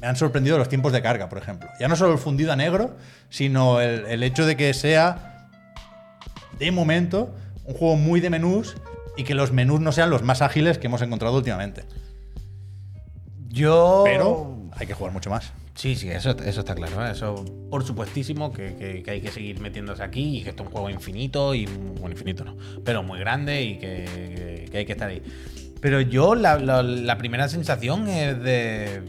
me 0.00 0.06
han 0.06 0.14
sorprendido 0.14 0.58
los 0.58 0.68
tiempos 0.68 0.92
de 0.92 1.02
carga, 1.02 1.28
por 1.28 1.38
ejemplo. 1.38 1.68
Ya 1.80 1.88
no 1.88 1.96
solo 1.96 2.12
el 2.12 2.18
fundido 2.18 2.52
a 2.52 2.56
negro, 2.56 2.96
sino 3.30 3.80
el, 3.80 4.06
el 4.06 4.22
hecho 4.22 4.46
de 4.46 4.56
que 4.56 4.72
sea, 4.74 5.48
de 6.56 6.70
momento, 6.70 7.34
un 7.64 7.74
juego 7.74 7.96
muy 7.96 8.20
de 8.20 8.30
menús 8.30 8.76
y 9.16 9.24
que 9.24 9.34
los 9.34 9.50
menús 9.50 9.80
no 9.80 9.90
sean 9.90 10.08
los 10.08 10.22
más 10.22 10.42
ágiles 10.42 10.78
que 10.78 10.86
hemos 10.86 11.02
encontrado 11.02 11.36
últimamente. 11.36 11.82
Yo. 13.48 14.02
Pero 14.04 14.70
hay 14.76 14.86
que 14.86 14.94
jugar 14.94 15.12
mucho 15.12 15.30
más. 15.30 15.52
Sí, 15.76 15.94
sí, 15.94 16.08
eso, 16.08 16.30
eso 16.30 16.60
está 16.60 16.74
claro. 16.74 17.06
¿eh? 17.06 17.10
Eso, 17.10 17.44
por 17.70 17.84
supuestísimo, 17.84 18.50
que, 18.50 19.04
hay 19.06 19.20
que 19.20 19.30
seguir 19.30 19.60
metiéndose 19.60 20.02
aquí 20.02 20.38
y 20.38 20.42
que 20.42 20.50
esto 20.50 20.62
es 20.62 20.68
un 20.68 20.72
juego 20.72 20.90
infinito 20.90 21.54
y. 21.54 21.66
Bueno, 21.66 22.12
infinito 22.12 22.44
no, 22.44 22.56
pero 22.82 23.02
muy 23.02 23.18
grande 23.18 23.62
y 23.62 23.78
que, 23.78 24.70
hay 24.74 24.86
que 24.86 24.92
estar 24.92 25.10
ahí. 25.10 25.22
Pero 25.80 26.00
yo, 26.00 26.34
la, 26.34 26.58
la- 26.58 26.82
la 26.82 27.18
primera 27.18 27.48
sensación 27.48 28.08
es 28.08 28.42
de. 28.42 29.02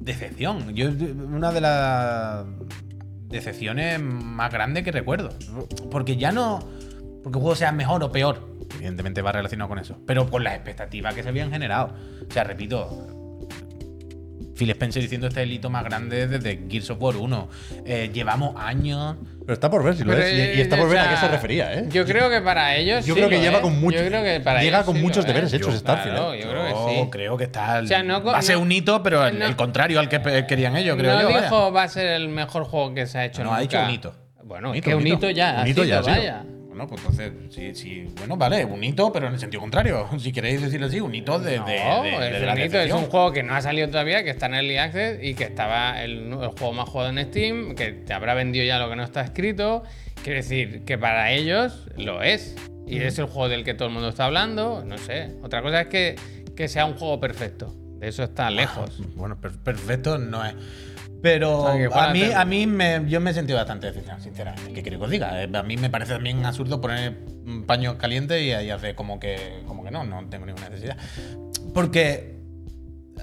decepción. 0.00 0.74
Yo, 0.74 0.88
una 0.88 1.52
de 1.52 1.60
las 1.60 2.46
decepciones 3.28 4.00
más 4.00 4.50
grandes 4.50 4.82
que 4.84 4.92
recuerdo. 4.92 5.28
Porque 5.90 6.16
ya 6.16 6.32
no. 6.32 6.60
Porque 7.22 7.36
el 7.38 7.42
juego 7.42 7.54
sea 7.54 7.72
mejor 7.72 8.02
o 8.02 8.10
peor. 8.10 8.48
Evidentemente 8.76 9.20
va 9.20 9.32
relacionado 9.32 9.68
con 9.68 9.78
eso. 9.78 9.98
Pero 10.06 10.30
con 10.30 10.44
las 10.44 10.54
expectativas 10.54 11.14
que 11.14 11.22
se 11.22 11.28
habían 11.28 11.50
generado. 11.50 11.94
O 12.26 12.32
sea, 12.32 12.44
repito, 12.44 13.19
Phil 14.60 14.70
Spencer 14.72 15.00
diciendo 15.00 15.26
este 15.26 15.40
es 15.40 15.46
el 15.46 15.52
hito 15.54 15.70
más 15.70 15.82
grande 15.84 16.26
desde 16.28 16.60
Gears 16.68 16.90
of 16.90 17.00
War 17.00 17.16
1. 17.16 17.48
Eh, 17.86 18.10
llevamos 18.12 18.54
años. 18.60 19.16
Pero 19.40 19.54
está 19.54 19.70
por 19.70 19.82
ver 19.82 19.96
si 19.96 20.04
lo 20.04 20.12
Pero, 20.12 20.22
es. 20.22 20.54
Y, 20.54 20.58
y 20.58 20.60
está 20.60 20.76
por 20.76 20.84
o 20.84 20.88
ver 20.90 20.98
a 20.98 21.08
qué 21.08 21.16
se 21.16 21.28
refería, 21.28 21.72
¿eh? 21.72 21.86
Yo 21.88 22.04
creo 22.04 22.28
que 22.28 22.42
para 22.42 22.76
ellos. 22.76 23.06
Yo 23.06 23.14
sí 23.14 23.20
creo 23.20 23.30
que 23.30 23.36
lo 23.36 23.42
lleva 23.42 23.56
es. 23.56 23.62
con 23.62 23.80
mucho- 23.80 23.96
Yo 23.98 24.06
creo 24.06 24.22
que 24.22 24.40
para 24.40 24.60
llega 24.60 24.76
ellos 24.78 24.86
con 24.86 24.96
sí 24.96 25.02
muchos 25.02 25.24
deberes 25.26 25.50
es. 25.52 25.54
hechos 25.60 25.74
Starfield, 25.76 26.14
Claro, 26.16 26.34
¿eh? 26.34 26.40
yo 26.42 26.50
creo 26.50 26.64
que 26.64 26.70
Yo 26.70 26.88
sí. 27.04 27.10
creo 27.10 27.36
que 27.38 27.44
está. 27.44 27.80
O 27.82 27.86
sea, 27.86 28.02
no 28.02 28.22
va 28.22 28.36
a 28.36 28.42
ser 28.42 28.56
no- 28.56 28.62
un 28.62 28.72
hito, 28.72 29.02
pero 29.02 29.26
el, 29.26 29.38
no- 29.38 29.46
el 29.46 29.56
contrario 29.56 29.98
al 29.98 30.10
que 30.10 30.44
querían 30.46 30.76
ellos, 30.76 30.96
creo 30.98 31.14
no 31.14 31.30
yo. 31.30 31.40
dijo 31.40 31.72
va 31.72 31.84
a 31.84 31.88
ser 31.88 32.06
el 32.08 32.28
mejor 32.28 32.64
juego 32.64 32.92
que 32.94 33.06
se 33.06 33.16
ha 33.18 33.24
hecho 33.24 33.42
No, 33.42 33.54
ha 33.54 33.60
nunca. 33.60 33.62
dicho 33.62 33.88
un 33.88 33.90
hito. 33.94 34.14
Bueno, 34.44 34.68
Un 34.70 34.74
es 34.74 34.78
hito, 34.80 34.90
que 34.90 34.94
un 34.96 35.06
hito. 35.06 35.30
ya. 35.30 35.52
Un 35.52 35.58
ha 35.60 35.68
hito 35.68 35.84
ya 35.84 35.98
ha 35.98 36.02
vaya. 36.02 36.42
Bueno, 36.70 36.86
pues 36.86 37.00
entonces, 37.02 37.32
sí, 37.50 37.74
sí. 37.74 38.06
Bueno, 38.16 38.36
vale, 38.36 38.64
un 38.64 38.82
hito, 38.82 39.12
pero 39.12 39.26
en 39.26 39.34
el 39.34 39.38
sentido 39.40 39.60
contrario. 39.60 40.08
Si 40.18 40.32
queréis 40.32 40.62
decirlo 40.62 40.86
así, 40.86 41.00
un 41.00 41.14
hito 41.14 41.38
de, 41.38 41.58
No, 41.58 41.66
de, 41.66 41.72
de- 41.74 41.80
de 42.30 42.36
es 42.36 42.42
la 42.42 42.52
un 42.54 42.60
hito, 42.60 42.78
es 42.80 42.92
un 42.92 43.04
juego 43.06 43.32
que 43.32 43.42
no 43.42 43.54
ha 43.54 43.60
salido 43.60 43.88
todavía, 43.88 44.22
que 44.24 44.30
está 44.30 44.46
en 44.46 44.54
Early 44.54 44.76
Access 44.78 45.18
y 45.22 45.34
que 45.34 45.44
estaba 45.44 46.02
el, 46.02 46.32
el 46.32 46.48
juego 46.56 46.72
más 46.72 46.88
jugado 46.88 47.10
en 47.10 47.22
Steam, 47.26 47.74
que 47.74 47.92
te 47.92 48.12
habrá 48.14 48.34
vendido 48.34 48.64
ya 48.64 48.78
lo 48.78 48.88
que 48.88 48.96
no 48.96 49.02
está 49.02 49.20
escrito. 49.20 49.82
Quiero 50.22 50.36
decir, 50.38 50.84
que 50.84 50.96
para 50.96 51.32
ellos 51.32 51.86
lo 51.96 52.22
es. 52.22 52.56
Y 52.86 52.98
es 52.98 53.18
el 53.18 53.26
juego 53.26 53.48
del 53.48 53.62
que 53.64 53.74
todo 53.74 53.88
el 53.88 53.94
mundo 53.94 54.08
está 54.08 54.24
hablando. 54.24 54.84
No 54.84 54.96
sé. 54.98 55.36
Otra 55.42 55.62
cosa 55.62 55.82
es 55.82 55.86
que, 55.88 56.16
que 56.56 56.66
sea 56.68 56.86
un 56.86 56.94
juego 56.94 57.20
perfecto. 57.20 57.74
De 57.98 58.08
eso 58.08 58.22
está 58.24 58.50
lejos. 58.50 59.00
Bueno, 59.14 59.40
per- 59.40 59.58
perfecto 59.58 60.18
no 60.18 60.44
es. 60.44 60.54
Pero 61.22 61.58
O 61.64 61.72
sea, 61.72 62.04
a 62.08 62.12
mí, 62.12 62.22
a 62.24 62.40
a 62.40 62.44
mí 62.44 62.66
me, 62.66 63.02
yo 63.06 63.20
me 63.20 63.30
he 63.30 63.34
sentido 63.34 63.58
bastante 63.58 63.86
decepcionado, 63.88 64.22
sinceramente. 64.22 64.72
¿Qué 64.72 64.82
quiero 64.82 64.98
que 64.98 65.04
os 65.04 65.10
diga? 65.10 65.42
Eh, 65.42 65.50
A 65.52 65.62
mí 65.62 65.76
me 65.76 65.90
parece 65.90 66.14
también 66.14 66.44
absurdo 66.46 66.80
poner 66.80 67.14
un 67.46 67.64
paño 67.66 67.98
caliente 67.98 68.40
y, 68.42 68.48
y 68.52 68.70
hacer 68.70 68.94
como 68.94 69.20
que, 69.20 69.62
como 69.66 69.84
que 69.84 69.90
no, 69.90 70.04
no 70.04 70.24
tengo 70.30 70.46
ninguna 70.46 70.68
necesidad. 70.70 70.96
Porque, 71.74 72.36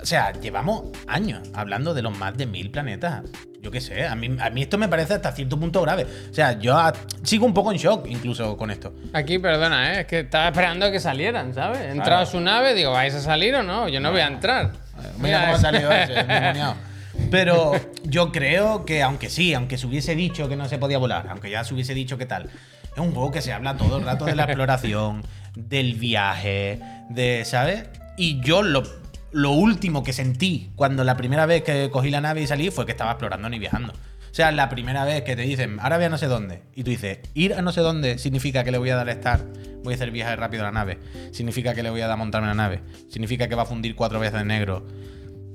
o 0.01 0.05
sea, 0.05 0.31
llevamos 0.33 0.83
años 1.07 1.49
hablando 1.55 1.93
de 1.93 2.01
los 2.03 2.15
más 2.17 2.37
de 2.37 2.45
mil 2.45 2.69
planetas. 2.71 3.23
Yo 3.59 3.71
qué 3.71 3.81
sé, 3.81 4.05
a 4.05 4.13
mí, 4.15 4.37
a 4.39 4.49
mí 4.51 4.61
esto 4.61 4.77
me 4.77 4.87
parece 4.87 5.15
hasta 5.15 5.31
cierto 5.31 5.59
punto 5.59 5.81
grave. 5.81 6.05
O 6.29 6.33
sea, 6.33 6.57
yo 6.59 6.77
a- 6.77 6.93
sigo 7.23 7.45
un 7.47 7.53
poco 7.55 7.71
en 7.71 7.77
shock 7.79 8.05
incluso 8.07 8.55
con 8.55 8.69
esto. 8.69 8.93
Aquí, 9.13 9.39
perdona, 9.39 9.93
¿eh? 9.95 10.01
es 10.01 10.05
que 10.07 10.19
estaba 10.19 10.47
esperando 10.49 10.91
que 10.91 10.99
salieran, 10.99 11.53
¿sabes? 11.55 11.79
He 11.79 11.85
entrado 11.89 12.03
Claro. 12.03 12.21
a 12.21 12.25
su 12.27 12.39
nave, 12.39 12.75
digo, 12.75 12.91
¿vais 12.91 13.13
a 13.15 13.19
salir 13.19 13.55
o 13.55 13.63
no? 13.63 13.89
Yo 13.89 13.99
no 13.99 14.11
voy 14.11 14.21
a 14.21 14.27
entrar. 14.27 14.71
Mira 15.19 15.41
cómo 15.41 15.53
ha 15.55 15.57
salido 15.59 15.91
ese. 15.91 16.13
Pero 17.29 17.73
yo 18.03 18.31
creo 18.31 18.85
que, 18.85 19.03
aunque 19.03 19.29
sí, 19.29 19.53
aunque 19.53 19.77
se 19.77 19.87
hubiese 19.87 20.15
dicho 20.15 20.47
que 20.49 20.55
no 20.55 20.67
se 20.67 20.77
podía 20.77 20.97
volar, 20.97 21.27
aunque 21.29 21.49
ya 21.49 21.63
se 21.63 21.73
hubiese 21.73 21.93
dicho 21.93 22.17
que 22.17 22.25
tal, 22.25 22.45
es 22.45 22.97
un 22.97 23.11
juego 23.11 23.31
que 23.31 23.41
se 23.41 23.53
habla 23.53 23.77
todo 23.77 23.97
el 23.97 24.05
rato 24.05 24.25
de 24.25 24.35
la 24.35 24.43
exploración, 24.45 25.23
del 25.55 25.95
viaje, 25.95 26.79
de, 27.09 27.43
¿sabes? 27.45 27.85
Y 28.17 28.39
yo 28.41 28.63
lo, 28.63 28.83
lo 29.31 29.51
último 29.51 30.03
que 30.03 30.13
sentí 30.13 30.71
cuando 30.75 31.03
la 31.03 31.17
primera 31.17 31.45
vez 31.45 31.63
que 31.63 31.89
cogí 31.91 32.09
la 32.09 32.21
nave 32.21 32.41
y 32.41 32.47
salí 32.47 32.71
fue 32.71 32.85
que 32.85 32.91
estaba 32.91 33.11
explorando 33.11 33.49
ni 33.49 33.59
viajando. 33.59 33.93
O 33.93 34.35
sea, 34.37 34.51
la 34.51 34.69
primera 34.69 35.03
vez 35.03 35.23
que 35.23 35.35
te 35.35 35.41
dicen, 35.43 35.79
ahora 35.79 35.97
ve 35.97 36.05
a 36.05 36.09
no 36.09 36.17
sé 36.17 36.27
dónde, 36.27 36.61
y 36.75 36.83
tú 36.83 36.91
dices, 36.91 37.19
ir 37.33 37.55
a 37.55 37.61
no 37.61 37.71
sé 37.71 37.81
dónde 37.81 38.19
significa 38.19 38.63
que 38.63 38.71
le 38.71 38.77
voy 38.77 38.91
a 38.91 38.95
dar 38.95 39.09
start, 39.11 39.43
voy 39.83 39.93
a 39.93 39.95
hacer 39.95 40.11
viaje 40.11 40.35
rápido 40.35 40.63
a 40.63 40.67
la 40.67 40.71
nave, 40.71 40.99
significa 41.31 41.73
que 41.73 41.81
le 41.81 41.89
voy 41.89 42.01
a 42.01 42.07
dar 42.07 42.13
a 42.13 42.17
montarme 42.17 42.47
la 42.47 42.53
nave, 42.53 42.81
significa 43.09 43.47
que 43.47 43.55
va 43.55 43.63
a 43.63 43.65
fundir 43.65 43.95
cuatro 43.95 44.19
veces 44.19 44.39
en 44.41 44.47
negro, 44.47 44.85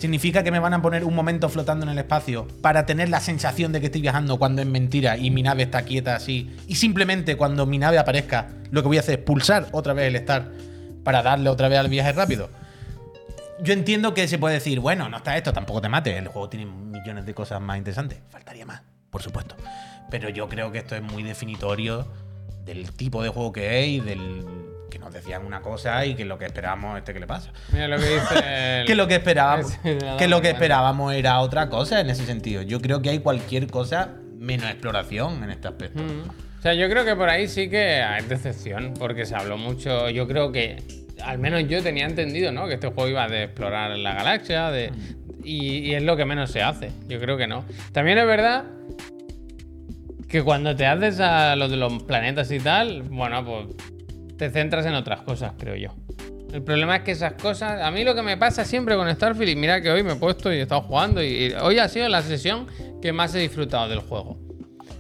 significa 0.03 0.43
que 0.43 0.51
me 0.51 0.59
van 0.59 0.75
a 0.75 0.83
poner 0.83 1.05
un 1.05 1.15
momento 1.15 1.49
flotando 1.49 1.87
en 1.87 1.93
el 1.93 1.99
espacio 1.99 2.49
para 2.61 2.87
tener 2.87 3.09
la 3.09 3.21
sensación 3.21 3.71
de 3.71 3.79
que 3.79 3.87
estoy 3.87 4.01
viajando 4.01 4.37
cuando 4.37 4.61
es 4.61 4.67
mentira 4.67 5.17
y 5.17 5.31
mi 5.31 5.45
nave 5.45 5.63
está 5.63 5.83
quieta 5.83 6.17
así. 6.17 6.57
Y 6.67 6.75
simplemente 6.75 7.37
cuando 7.37 7.67
mi 7.67 7.79
nave 7.79 7.99
aparezca, 7.99 8.49
lo 8.73 8.83
que 8.83 8.89
voy 8.89 8.97
a 8.97 9.01
hacer 9.01 9.21
es 9.21 9.25
pulsar 9.25 9.69
otra 9.71 9.93
vez 9.93 10.13
el 10.13 10.21
start 10.21 10.53
para 11.05 11.23
darle 11.23 11.49
otra 11.49 11.69
vez 11.69 11.79
al 11.79 11.89
viaje 11.89 12.11
rápido. 12.11 12.51
Yo 13.63 13.75
entiendo 13.75 14.13
que 14.13 14.27
se 14.27 14.39
puede 14.39 14.55
decir, 14.55 14.81
bueno, 14.81 15.09
no 15.09 15.19
está 15.19 15.37
esto, 15.37 15.53
tampoco 15.53 15.81
te 15.81 15.89
mates. 15.89 16.19
El 16.19 16.27
juego 16.27 16.49
tiene 16.49 16.67
millones 16.67 17.25
de 17.25 17.33
cosas 17.33 17.61
más 17.61 17.79
interesantes. 17.79 18.19
Faltaría 18.29 18.67
más, 18.67 18.83
por 19.09 19.23
supuesto. 19.23 19.55
Pero 20.11 20.31
yo 20.31 20.49
creo 20.49 20.73
que 20.73 20.79
esto 20.79 20.97
es 20.97 21.03
muy 21.03 21.23
definitorio 21.23 22.09
del 22.65 22.91
tipo 22.91 23.23
de 23.23 23.29
juego 23.29 23.53
que 23.53 23.85
es 23.85 23.89
y 23.89 24.01
del 24.01 24.45
que 24.93 24.99
nos 24.99 25.13
decían 25.13 25.47
una 25.47 25.63
cosa 25.63 26.05
y 26.05 26.15
que 26.15 26.27
lo 26.27 26.39
que 26.39 26.45
esperábamos 26.45 26.99
este 26.99 27.15
que 27.15 27.21
le 27.21 27.27
pasa. 27.27 27.51
Mira 27.73 27.89
lo 27.89 27.97
que 27.97 28.05
dice. 28.05 28.35
el- 28.81 28.87
Que 28.87 28.95
lo 28.95 29.09
que 29.09 29.15
esperábamos, 29.15 29.73
que 30.19 30.29
lo 30.29 30.43
que 30.43 30.51
esperábamos 30.51 31.15
era 31.15 31.41
otra 31.41 31.69
cosa 31.71 32.01
en 32.01 32.11
ese 32.11 32.27
sentido. 32.27 32.61
Yo 32.63 32.81
creo 32.81 33.01
que 33.01 33.09
hay 33.11 33.21
cualquier 33.21 33.69
cosa 33.69 34.11
menos 34.37 34.67
exploración 34.71 35.43
en 35.45 35.51
este 35.51 35.69
aspecto. 35.69 36.03
Mm. 36.03 36.29
O 36.59 36.63
sea, 36.63 36.75
yo 36.75 36.89
creo 36.91 37.05
que 37.05 37.17
por 37.17 37.29
ahí 37.31 37.49
sí 37.49 37.69
que 37.71 38.03
hay 38.03 38.25
decepción, 38.27 38.93
porque 38.99 39.25
se 39.25 39.35
habló 39.35 39.57
mucho. 39.57 40.11
Yo 40.11 40.29
creo 40.29 40.53
que, 40.53 40.77
al 41.25 41.39
menos 41.39 41.67
yo 41.69 41.83
tenía 41.83 42.05
entendido, 42.07 42.53
¿no? 42.53 42.69
Que 42.69 42.75
este 42.75 42.89
juego 42.89 43.09
iba 43.09 43.27
de 43.29 43.45
explorar 43.45 43.97
la 43.99 44.13
galaxia, 44.15 44.71
de. 44.71 44.93
Y, 45.43 45.79
y 45.79 45.95
es 45.95 46.03
lo 46.03 46.17
que 46.17 46.25
menos 46.25 46.51
se 46.53 46.63
hace. 46.63 46.93
Yo 47.09 47.19
creo 47.19 47.37
que 47.37 47.47
no. 47.49 47.65
También 47.93 48.19
es 48.19 48.27
verdad 48.27 48.65
que 50.29 50.43
cuando 50.43 50.75
te 50.77 50.87
haces 50.87 51.21
a 51.21 51.57
lo 51.57 51.69
de 51.69 51.77
los 51.77 52.03
planetas 52.05 52.51
y 52.53 52.59
tal, 52.59 53.03
bueno, 53.03 53.45
pues 53.45 53.67
te 54.43 54.51
centras 54.51 54.85
en 54.87 54.95
otras 54.95 55.21
cosas, 55.21 55.53
creo 55.57 55.77
yo. 55.77 55.95
El 56.53 56.65
problema 56.65 56.97
es 56.97 57.03
que 57.03 57.13
esas 57.13 57.35
cosas, 57.35 57.81
a 57.81 57.93
mí 57.93 58.03
lo 58.03 58.17
que 58.17 58.23
me 58.23 58.37
pasa 58.37 58.65
siempre 58.65 58.97
con 58.97 59.09
Starfield, 59.09 59.51
y 59.51 59.55
mira 59.55 59.81
que 59.81 59.89
hoy 59.89 60.03
me 60.03 60.15
he 60.15 60.17
puesto 60.17 60.53
y 60.53 60.57
he 60.57 60.63
estado 60.63 60.81
jugando, 60.81 61.23
y, 61.23 61.27
y 61.27 61.53
hoy 61.53 61.79
ha 61.79 61.89
sido 61.89 62.09
la 62.09 62.23
sesión 62.23 62.67
que 63.01 63.13
más 63.13 63.33
he 63.37 63.39
disfrutado 63.39 63.89
del 63.89 64.01
juego. 64.01 64.41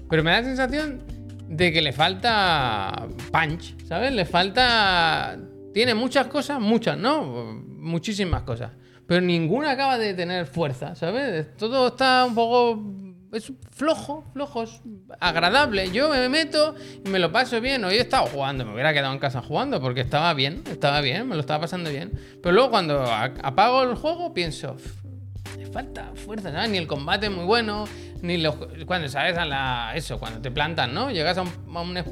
Pero 0.08 0.22
me 0.22 0.30
da 0.30 0.42
la 0.42 0.46
sensación 0.46 1.02
de 1.48 1.72
que 1.72 1.82
le 1.82 1.92
falta 1.92 3.08
punch, 3.32 3.84
¿sabes? 3.84 4.12
Le 4.12 4.24
falta... 4.26 5.36
Tiene 5.74 5.94
muchas 5.94 6.28
cosas, 6.28 6.60
muchas, 6.60 6.96
¿no? 6.96 7.24
Muchísimas 7.24 8.42
cosas. 8.42 8.70
Pero 9.08 9.22
ninguna 9.22 9.72
acaba 9.72 9.98
de 9.98 10.14
tener 10.14 10.46
fuerza, 10.46 10.94
¿sabes? 10.94 11.56
Todo 11.56 11.88
está 11.88 12.24
un 12.26 12.36
poco... 12.36 12.80
Es 13.32 13.50
flojo, 13.70 14.24
flojo, 14.34 14.62
es 14.64 14.82
agradable. 15.18 15.90
Yo 15.90 16.10
me 16.10 16.28
meto 16.28 16.74
y 17.02 17.08
me 17.08 17.18
lo 17.18 17.32
paso 17.32 17.62
bien. 17.62 17.82
Hoy 17.82 17.94
he 17.94 18.00
estado 18.00 18.26
jugando, 18.26 18.66
me 18.66 18.74
hubiera 18.74 18.92
quedado 18.92 19.14
en 19.14 19.18
casa 19.18 19.40
jugando 19.40 19.80
porque 19.80 20.02
estaba 20.02 20.34
bien, 20.34 20.62
estaba 20.70 21.00
bien, 21.00 21.26
me 21.26 21.34
lo 21.34 21.40
estaba 21.40 21.62
pasando 21.62 21.88
bien. 21.88 22.12
Pero 22.42 22.54
luego 22.54 22.70
cuando 22.70 23.02
apago 23.10 23.84
el 23.84 23.94
juego 23.94 24.34
pienso, 24.34 24.76
le 25.58 25.66
falta 25.66 26.10
fuerza, 26.14 26.50
¿sabes? 26.52 26.70
Ni 26.70 26.78
el 26.78 26.86
combate 26.86 27.26
es 27.26 27.32
muy 27.32 27.44
bueno, 27.44 27.84
ni 28.22 28.38
los. 28.38 28.54
Cuando 28.86 29.08
sabes 29.08 29.36
a 29.36 29.44
la. 29.44 29.92
Eso, 29.94 30.18
cuando 30.18 30.40
te 30.40 30.50
plantan, 30.50 30.92
¿no? 30.94 31.10
Llegas 31.10 31.38
a 31.38 31.42
un, 31.42 31.96
es- 31.96 32.04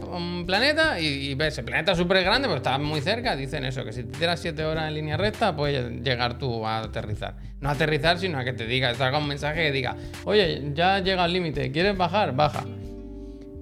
planeta 0.47 0.99
y, 1.01 1.35
ves 1.35 1.59
el 1.59 1.65
planeta 1.65 1.95
súper 1.95 2.23
grande, 2.25 2.49
pero 2.49 2.59
está 2.59 2.79
muy 2.79 3.01
cerca. 3.01 3.37
Dicen 3.37 3.65
eso, 3.65 3.85
que 3.85 3.93
si 3.93 4.05
te 4.05 4.19
tiras 4.19 4.41
7 4.41 4.65
horas 4.65 4.89
en 4.89 4.95
línea 4.95 5.17
recta, 5.17 5.55
puedes 5.57 6.03
llegar 6.03 6.39
tú 6.39 6.67
a 6.67 6.81
aterrizar. 6.81 7.37
No 7.61 7.69
a 7.69 7.73
aterrizar, 7.73 8.19
sino 8.19 8.39
a 8.39 8.45
que 8.45 8.53
te 8.53 8.67
diga, 8.67 8.91
haga 8.91 9.19
un 9.19 9.29
mensaje 9.29 9.65
que 9.65 9.73
diga, 9.73 9.97
oye, 10.25 10.71
ya 10.75 10.99
llega 11.01 11.25
al 11.25 11.33
límite, 11.33 11.71
¿quieres 11.73 11.97
bajar? 11.97 12.35
Baja. 12.35 12.65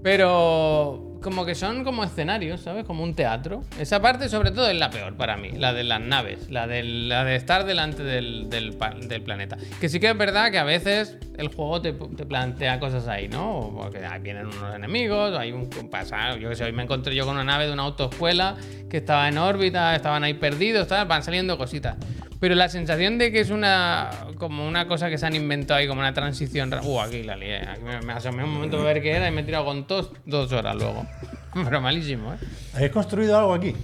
Pero 0.02 1.07
como 1.22 1.44
que 1.44 1.54
son 1.54 1.84
como 1.84 2.04
escenarios, 2.04 2.60
¿sabes? 2.60 2.84
Como 2.84 3.02
un 3.02 3.14
teatro. 3.14 3.64
Esa 3.78 4.00
parte, 4.00 4.28
sobre 4.28 4.50
todo, 4.50 4.68
es 4.68 4.76
la 4.76 4.90
peor 4.90 5.16
para 5.16 5.36
mí. 5.36 5.50
La 5.52 5.72
de 5.72 5.84
las 5.84 6.00
naves. 6.00 6.50
La 6.50 6.66
de, 6.66 6.82
la 6.82 7.24
de 7.24 7.36
estar 7.36 7.64
delante 7.64 8.02
del, 8.02 8.48
del 8.48 8.76
del 9.08 9.22
planeta. 9.22 9.56
Que 9.80 9.88
sí 9.88 10.00
que 10.00 10.10
es 10.10 10.16
verdad 10.16 10.50
que 10.50 10.58
a 10.58 10.64
veces 10.64 11.16
el 11.36 11.48
juego 11.48 11.80
te, 11.80 11.92
te 11.92 12.26
plantea 12.26 12.80
cosas 12.80 13.08
ahí, 13.08 13.28
¿no? 13.28 13.72
Porque 13.76 14.00
vienen 14.20 14.46
unos 14.46 14.74
enemigos, 14.74 15.36
hay 15.38 15.52
un 15.52 15.68
pasa, 15.90 16.36
yo 16.36 16.48
que 16.50 16.56
sé, 16.56 16.64
hoy 16.64 16.72
me 16.72 16.82
encontré 16.82 17.14
yo 17.14 17.24
con 17.24 17.34
una 17.34 17.44
nave 17.44 17.66
de 17.66 17.72
una 17.72 17.84
autoescuela 17.84 18.56
que 18.90 18.98
estaba 18.98 19.28
en 19.28 19.38
órbita, 19.38 19.94
estaban 19.94 20.24
ahí 20.24 20.34
perdidos, 20.34 20.88
van 20.88 21.22
saliendo 21.22 21.56
cositas. 21.56 21.96
Pero 22.40 22.54
la 22.54 22.68
sensación 22.68 23.18
de 23.18 23.32
que 23.32 23.40
es 23.40 23.50
una 23.50 24.10
como 24.36 24.66
una 24.66 24.86
cosa 24.86 25.08
que 25.10 25.18
se 25.18 25.26
han 25.26 25.34
inventado 25.34 25.78
ahí, 25.80 25.88
como 25.88 26.00
una 26.00 26.12
transición. 26.14 26.70
ra- 26.70 26.80
Uh, 26.82 27.00
aquí 27.00 27.22
la 27.24 27.36
lié. 27.36 27.56
Aquí 27.66 27.82
me, 27.82 28.00
me 28.02 28.12
asomé 28.12 28.44
un 28.44 28.50
momento 28.54 28.78
a 28.80 28.84
ver 28.84 29.02
qué 29.02 29.12
era 29.12 29.28
y 29.28 29.32
me 29.32 29.40
he 29.40 29.44
tirado 29.44 29.64
con 29.64 29.86
tos 29.86 30.12
dos 30.24 30.52
horas 30.52 30.76
luego. 30.76 31.04
Pero 31.54 31.80
malísimo, 31.80 32.34
¿eh? 32.34 32.36
¿Habéis 32.74 32.92
construido 32.92 33.36
algo 33.38 33.54
aquí? 33.54 33.74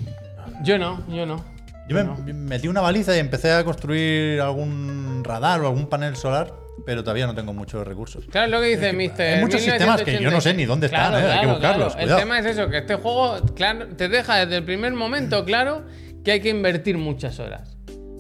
Yo 0.63 0.79
no, 0.79 1.05
yo 1.09 1.27
no. 1.27 1.45
Yo 1.89 2.03
me 2.03 2.33
metí 2.33 2.69
una 2.69 2.81
baliza 2.81 3.15
y 3.17 3.19
empecé 3.19 3.53
a 3.53 3.63
construir 3.65 4.41
algún 4.41 5.23
radar 5.25 5.61
o 5.61 5.67
algún 5.67 5.87
panel 5.89 6.17
solar, 6.17 6.51
pero 6.87 7.03
todavía 7.03 7.27
no 7.27 7.35
tengo 7.35 7.53
muchos 7.53 7.87
recursos. 7.87 8.25
Claro, 8.31 8.47
es 8.47 8.53
lo 8.53 8.61
que 8.61 8.67
dice 8.69 8.93
Mr. 8.95 9.21
hay 9.23 9.41
muchos 9.41 9.61
sistemas 9.61 10.01
que 10.03 10.19
yo 10.19 10.31
no 10.31 10.41
sé 10.41 10.55
ni 10.55 10.65
dónde 10.65 10.87
están, 10.87 11.13
¿eh? 11.15 11.27
Hay 11.31 11.41
que 11.41 11.47
buscarlos, 11.47 11.95
El 11.97 12.01
cuidado. 12.03 12.21
tema 12.21 12.39
es 12.39 12.47
eso, 12.47 12.71
que 12.71 12.79
este 12.79 12.95
juego 12.95 13.39
claro, 13.55 13.89
te 13.89 14.09
deja 14.09 14.37
desde 14.47 14.57
el 14.59 14.65
primer 14.65 14.93
momento 14.95 15.45
claro 15.45 15.85
que 16.25 16.33
hay 16.33 16.41
que 16.41 16.49
invertir 16.49 16.97
muchas 16.97 17.39
horas. 17.39 17.74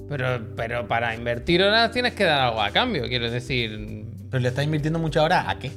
Pero, 0.08 0.54
pero 0.56 0.86
para 0.86 1.14
invertir 1.14 1.62
horas 1.62 1.90
tienes 1.90 2.12
que 2.14 2.24
dar 2.24 2.40
algo 2.42 2.60
a 2.62 2.70
cambio, 2.70 3.08
quiero 3.08 3.30
decir. 3.30 4.04
Pero 4.30 4.40
le 4.42 4.48
estás 4.48 4.64
invirtiendo 4.64 4.98
mucha 4.98 5.22
hora 5.22 5.48
a 5.48 5.58
qué? 5.58 5.70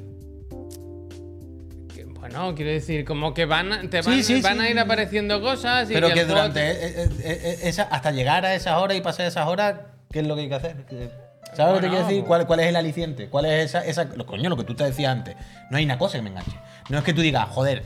que, 1.93 2.03
bueno, 2.05 2.53
quiero 2.55 2.71
decir, 2.71 3.05
como 3.05 3.33
que 3.33 3.45
van, 3.45 3.89
te 3.89 4.01
van, 4.01 4.23
sí, 4.23 4.41
van 4.41 4.57
sí. 4.57 4.63
a 4.65 4.69
ir 4.69 4.79
apareciendo 4.79 5.41
cosas 5.41 5.89
y 5.89 5.93
Pero 5.93 6.09
que 6.13 6.25
durante 6.25 6.59
te- 6.59 7.03
eh, 7.03 7.09
eh, 7.23 7.57
esa, 7.63 7.83
hasta 7.83 8.11
llegar 8.11 8.45
a 8.45 8.53
esas 8.55 8.77
horas 8.77 8.97
y 8.97 9.01
pasar 9.01 9.25
esas 9.27 9.47
horas, 9.47 9.75
¿qué 10.11 10.19
es 10.19 10.27
lo 10.27 10.35
que 10.35 10.41
hay 10.41 10.49
que 10.49 10.55
hacer? 10.55 10.75
¿Sabes 10.87 10.95
lo 10.95 10.95
que 10.95 11.55
te 11.55 11.63
Bueno, 11.63 11.79
quiero 11.89 11.97
decir? 12.07 12.17
pues- 12.19 12.27
¿Cuál, 12.27 12.47
¿Cuál 12.47 12.59
es 12.61 12.67
el 12.67 12.75
aliciente? 12.75 13.27
¿Cuál 13.29 13.45
es 13.45 13.65
esa, 13.65 13.85
esa 13.85 14.09
coño, 14.09 14.49
lo 14.49 14.57
que 14.57 14.63
tú 14.63 14.75
te 14.75 14.83
decías 14.83 15.11
antes? 15.11 15.35
No 15.71 15.77
hay 15.77 15.85
una 15.85 15.97
cosa 15.97 16.17
que 16.17 16.21
me 16.23 16.29
enganche. 16.29 16.57
No 16.89 16.97
es 16.97 17.03
que 17.03 17.13
tú 17.13 17.21
digas, 17.21 17.47
joder, 17.49 17.83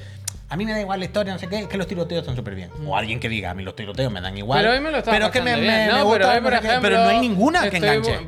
a 0.52 0.58
mí 0.58 0.66
me 0.66 0.74
da 0.74 0.82
igual 0.82 1.00
la 1.00 1.06
historia, 1.06 1.32
no 1.32 1.40
sé 1.40 1.48
qué, 1.48 1.60
es 1.60 1.68
que 1.68 1.78
los 1.78 1.88
tiroteos 1.88 2.20
están 2.24 2.36
súper 2.36 2.56
bien. 2.56 2.70
O 2.86 2.98
alguien 2.98 3.22
que 3.22 3.30
diga, 3.30 3.52
a 3.52 3.54
mí 3.54 3.64
los 3.64 3.74
tiroteos 3.74 4.12
me 4.12 4.20
dan 4.20 4.38
igual. 4.38 4.60
Pero 4.62 4.74
hoy 4.74 4.82
me 4.82 4.92
lo 4.92 4.98
estaba 4.98 5.16
Pero 5.16 5.26
es 5.28 5.32
que 5.32 5.40
me, 5.42 5.52
pasando 5.52 5.66
me- 5.72 5.78
bien. 5.78 5.88
me 5.88 5.94
No, 5.94 6.04
gusta, 6.04 6.18
pero 6.20 6.30
hoy, 6.30 6.36
no 6.36 6.44
por 6.44 6.54
sé 6.54 6.60
qué, 6.60 6.68
ejemplo, 6.68 6.90
pero 6.90 7.04
no 7.04 7.10
hay 7.10 7.20
ninguna 7.22 7.70
que 7.70 7.78
enganche. 7.78 8.20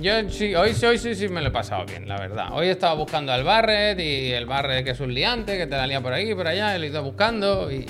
Yo 0.00 0.30
sí, 0.30 0.54
hoy, 0.56 0.74
sí- 0.74 0.86
hoy 0.86 0.98
sí, 0.98 1.14
sí 1.14 1.28
me 1.28 1.40
lo 1.40 1.48
he 1.48 1.52
pasado 1.52 1.84
bien, 1.86 2.08
la 2.08 2.18
verdad. 2.18 2.48
Hoy 2.52 2.66
he 2.66 2.70
estado 2.72 2.96
buscando 2.96 3.32
al 3.32 3.44
Barret 3.44 4.00
y 4.00 4.32
el 4.32 4.46
Barret 4.46 4.84
que 4.84 4.90
es 4.90 5.00
un 5.00 5.14
liante, 5.14 5.56
que 5.56 5.68
te 5.68 5.76
la 5.76 5.86
lía 5.86 6.00
por 6.00 6.12
aquí 6.12 6.32
y 6.32 6.34
por 6.34 6.48
allá, 6.48 6.74
y 6.74 6.78
lo 6.80 6.84
he 6.86 6.88
ido 6.88 7.02
buscando 7.04 7.70
y... 7.70 7.86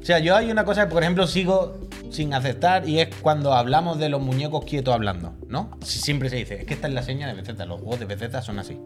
O 0.00 0.04
sea, 0.08 0.18
yo 0.20 0.36
hay 0.36 0.50
una 0.50 0.64
cosa 0.64 0.86
que, 0.88 0.92
por 0.94 1.02
ejemplo, 1.02 1.26
sigo 1.26 1.78
sin 2.10 2.32
aceptar 2.32 2.88
y 2.88 3.00
es 3.00 3.08
cuando 3.20 3.52
hablamos 3.52 3.98
de 3.98 4.08
los 4.08 4.20
muñecos 4.22 4.64
quietos 4.64 4.94
hablando, 4.94 5.34
¿no? 5.48 5.70
Si- 5.84 5.98
Siempre 5.98 6.30
se 6.30 6.36
dice, 6.36 6.60
es 6.60 6.64
que 6.64 6.74
esta 6.74 6.88
es 6.88 6.94
la 6.94 7.02
seña 7.02 7.26
de 7.26 7.34
Bethesda, 7.34 7.66
los 7.66 7.80
juegos 7.80 7.98
de 8.00 8.06
Bethesda 8.06 8.40
son 8.40 8.58
así. 8.58 8.78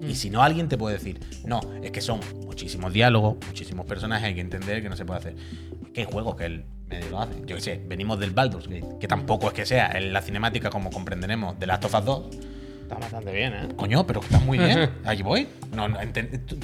Y 0.00 0.14
si 0.14 0.30
no, 0.30 0.42
alguien 0.42 0.68
te 0.68 0.76
puede 0.78 0.96
decir, 0.96 1.18
no, 1.44 1.60
es 1.82 1.90
que 1.90 2.00
son 2.00 2.20
muchísimos 2.44 2.92
diálogos, 2.92 3.36
muchísimos 3.46 3.86
personajes, 3.86 4.28
hay 4.28 4.34
que 4.34 4.40
entender 4.40 4.82
que 4.82 4.88
no 4.88 4.96
se 4.96 5.04
puede 5.04 5.18
hacer. 5.20 5.34
Es 5.86 5.90
que 5.92 6.00
hay 6.02 6.06
juegos 6.06 6.36
que 6.36 6.44
el 6.46 6.64
medio 6.88 7.10
lo 7.10 7.20
hacen. 7.20 7.44
Yo 7.46 7.56
qué 7.56 7.62
sé, 7.62 7.82
venimos 7.86 8.20
del 8.20 8.30
Baldur's 8.30 8.68
Gate, 8.68 8.86
que 9.00 9.08
tampoco 9.08 9.48
es 9.48 9.52
que 9.54 9.66
sea 9.66 9.90
en 9.92 10.12
la 10.12 10.22
cinemática 10.22 10.70
como 10.70 10.90
comprenderemos 10.90 11.58
de 11.58 11.66
Last 11.66 11.84
of 11.86 11.94
Us 11.94 12.04
2, 12.04 12.24
Está 12.88 13.00
bastante 13.00 13.32
bien, 13.32 13.52
¿eh? 13.52 13.68
Coño, 13.76 14.06
pero 14.06 14.20
está 14.20 14.38
muy 14.38 14.56
bien. 14.56 14.90
Allí 15.04 15.22
voy. 15.22 15.46
No, 15.74 15.86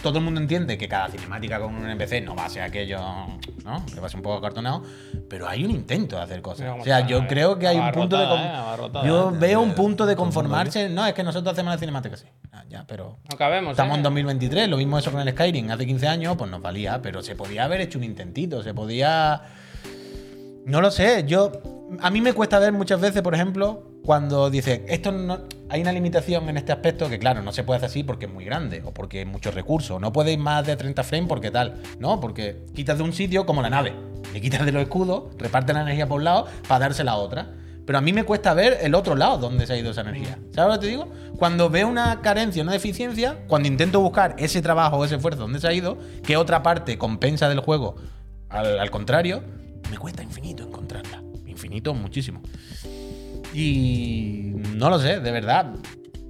todo 0.02 0.18
el 0.20 0.24
mundo 0.24 0.40
entiende 0.40 0.78
que 0.78 0.88
cada 0.88 1.08
cinemática 1.08 1.60
con 1.60 1.74
un 1.74 1.86
NPC 1.86 2.24
no 2.24 2.34
va 2.34 2.46
a 2.46 2.48
ser 2.48 2.62
aquello, 2.62 2.98
¿no? 3.62 3.84
Que 3.84 4.00
va 4.00 4.06
a 4.06 4.08
ser 4.08 4.16
un 4.16 4.22
poco 4.22 4.38
acartonado. 4.38 4.82
Pero 5.28 5.46
hay 5.46 5.66
un 5.66 5.70
intento 5.70 6.16
de 6.16 6.22
hacer 6.22 6.40
cosas. 6.40 6.80
O 6.80 6.82
sea, 6.82 7.00
está, 7.00 7.08
yo 7.10 7.18
eh. 7.18 7.26
creo 7.28 7.58
que 7.58 7.68
hay 7.68 7.76
un 7.76 7.92
punto 7.92 8.16
de. 8.16 8.24
Eh, 8.24 9.06
Yo 9.06 9.32
eh. 9.34 9.38
veo 9.38 9.60
un 9.60 9.74
punto 9.74 10.06
de 10.06 10.16
conformarse. 10.16 10.88
No, 10.88 11.04
es 11.04 11.12
que 11.12 11.22
nosotros 11.22 11.52
hacemos 11.52 11.74
la 11.74 11.78
cinemática 11.78 12.14
así. 12.14 12.26
Ah, 12.52 12.64
ya, 12.70 12.86
pero. 12.86 13.18
No 13.30 13.36
cabemos, 13.36 13.72
Estamos 13.72 13.96
¿eh? 13.96 13.98
en 13.98 14.04
2023, 14.04 14.68
lo 14.70 14.78
mismo 14.78 14.98
eso 14.98 15.12
con 15.12 15.20
el 15.20 15.28
Skyrim. 15.28 15.70
Hace 15.70 15.84
15 15.84 16.08
años, 16.08 16.36
pues 16.38 16.50
nos 16.50 16.62
valía, 16.62 17.02
pero 17.02 17.20
se 17.20 17.36
podía 17.36 17.64
haber 17.64 17.82
hecho 17.82 17.98
un 17.98 18.04
intentito, 18.04 18.62
se 18.62 18.72
podía. 18.72 19.42
No 20.64 20.80
lo 20.80 20.90
sé, 20.90 21.24
yo. 21.26 21.52
A 22.00 22.10
mí 22.10 22.20
me 22.20 22.32
cuesta 22.32 22.58
ver 22.58 22.72
muchas 22.72 23.00
veces, 23.00 23.22
por 23.22 23.34
ejemplo, 23.34 23.84
cuando 24.04 24.50
dice, 24.50 24.84
esto 24.88 25.12
no. 25.12 25.40
Hay 25.68 25.80
una 25.80 25.92
limitación 25.92 26.48
en 26.48 26.56
este 26.56 26.72
aspecto 26.72 27.08
que, 27.08 27.18
claro, 27.18 27.42
no 27.42 27.52
se 27.52 27.64
puede 27.64 27.78
hacer 27.78 27.88
así 27.88 28.04
porque 28.04 28.26
es 28.26 28.32
muy 28.32 28.44
grande 28.44 28.82
o 28.84 28.92
porque 28.92 29.20
hay 29.20 29.24
muchos 29.24 29.54
recursos. 29.54 30.00
No 30.00 30.12
puede 30.12 30.32
ir 30.32 30.38
más 30.38 30.66
de 30.66 30.76
30 30.76 31.02
frames 31.02 31.28
porque 31.28 31.50
tal, 31.50 31.80
¿no? 31.98 32.20
Porque 32.20 32.64
quitas 32.74 32.98
de 32.98 33.04
un 33.04 33.12
sitio 33.12 33.46
como 33.46 33.62
la 33.62 33.70
nave. 33.70 33.94
Le 34.32 34.40
quitas 34.40 34.64
de 34.64 34.72
los 34.72 34.82
escudos, 34.82 35.34
reparte 35.38 35.72
la 35.72 35.82
energía 35.82 36.06
por 36.06 36.18
un 36.18 36.24
lado 36.24 36.46
para 36.68 36.80
dársela 36.80 37.12
a 37.12 37.16
otra. 37.16 37.54
Pero 37.86 37.98
a 37.98 38.00
mí 38.00 38.12
me 38.12 38.24
cuesta 38.24 38.54
ver 38.54 38.78
el 38.80 38.94
otro 38.94 39.14
lado 39.14 39.38
donde 39.38 39.66
se 39.66 39.74
ha 39.74 39.76
ido 39.76 39.90
esa 39.90 40.00
energía. 40.00 40.38
¿Sabes 40.52 40.74
lo 40.74 40.80
que 40.80 40.86
te 40.86 40.90
digo? 40.90 41.08
Cuando 41.36 41.68
veo 41.68 41.86
una 41.86 42.20
carencia, 42.22 42.62
una 42.62 42.72
deficiencia, 42.72 43.44
cuando 43.46 43.68
intento 43.68 44.00
buscar 44.00 44.36
ese 44.38 44.62
trabajo 44.62 44.96
o 44.96 45.04
ese 45.04 45.16
esfuerzo 45.16 45.40
donde 45.42 45.60
se 45.60 45.68
ha 45.68 45.72
ido, 45.72 45.98
que 46.24 46.36
otra 46.36 46.62
parte 46.62 46.96
compensa 46.96 47.48
del 47.48 47.60
juego, 47.60 47.96
al, 48.48 48.78
al 48.78 48.90
contrario, 48.90 49.42
me 49.90 49.98
cuesta 49.98 50.22
infinito 50.22 50.62
encontrarla. 50.62 51.22
Infinito, 51.54 51.94
muchísimo. 51.94 52.40
Y 53.52 54.52
no 54.74 54.90
lo 54.90 54.98
sé, 54.98 55.20
de 55.20 55.30
verdad. 55.30 55.66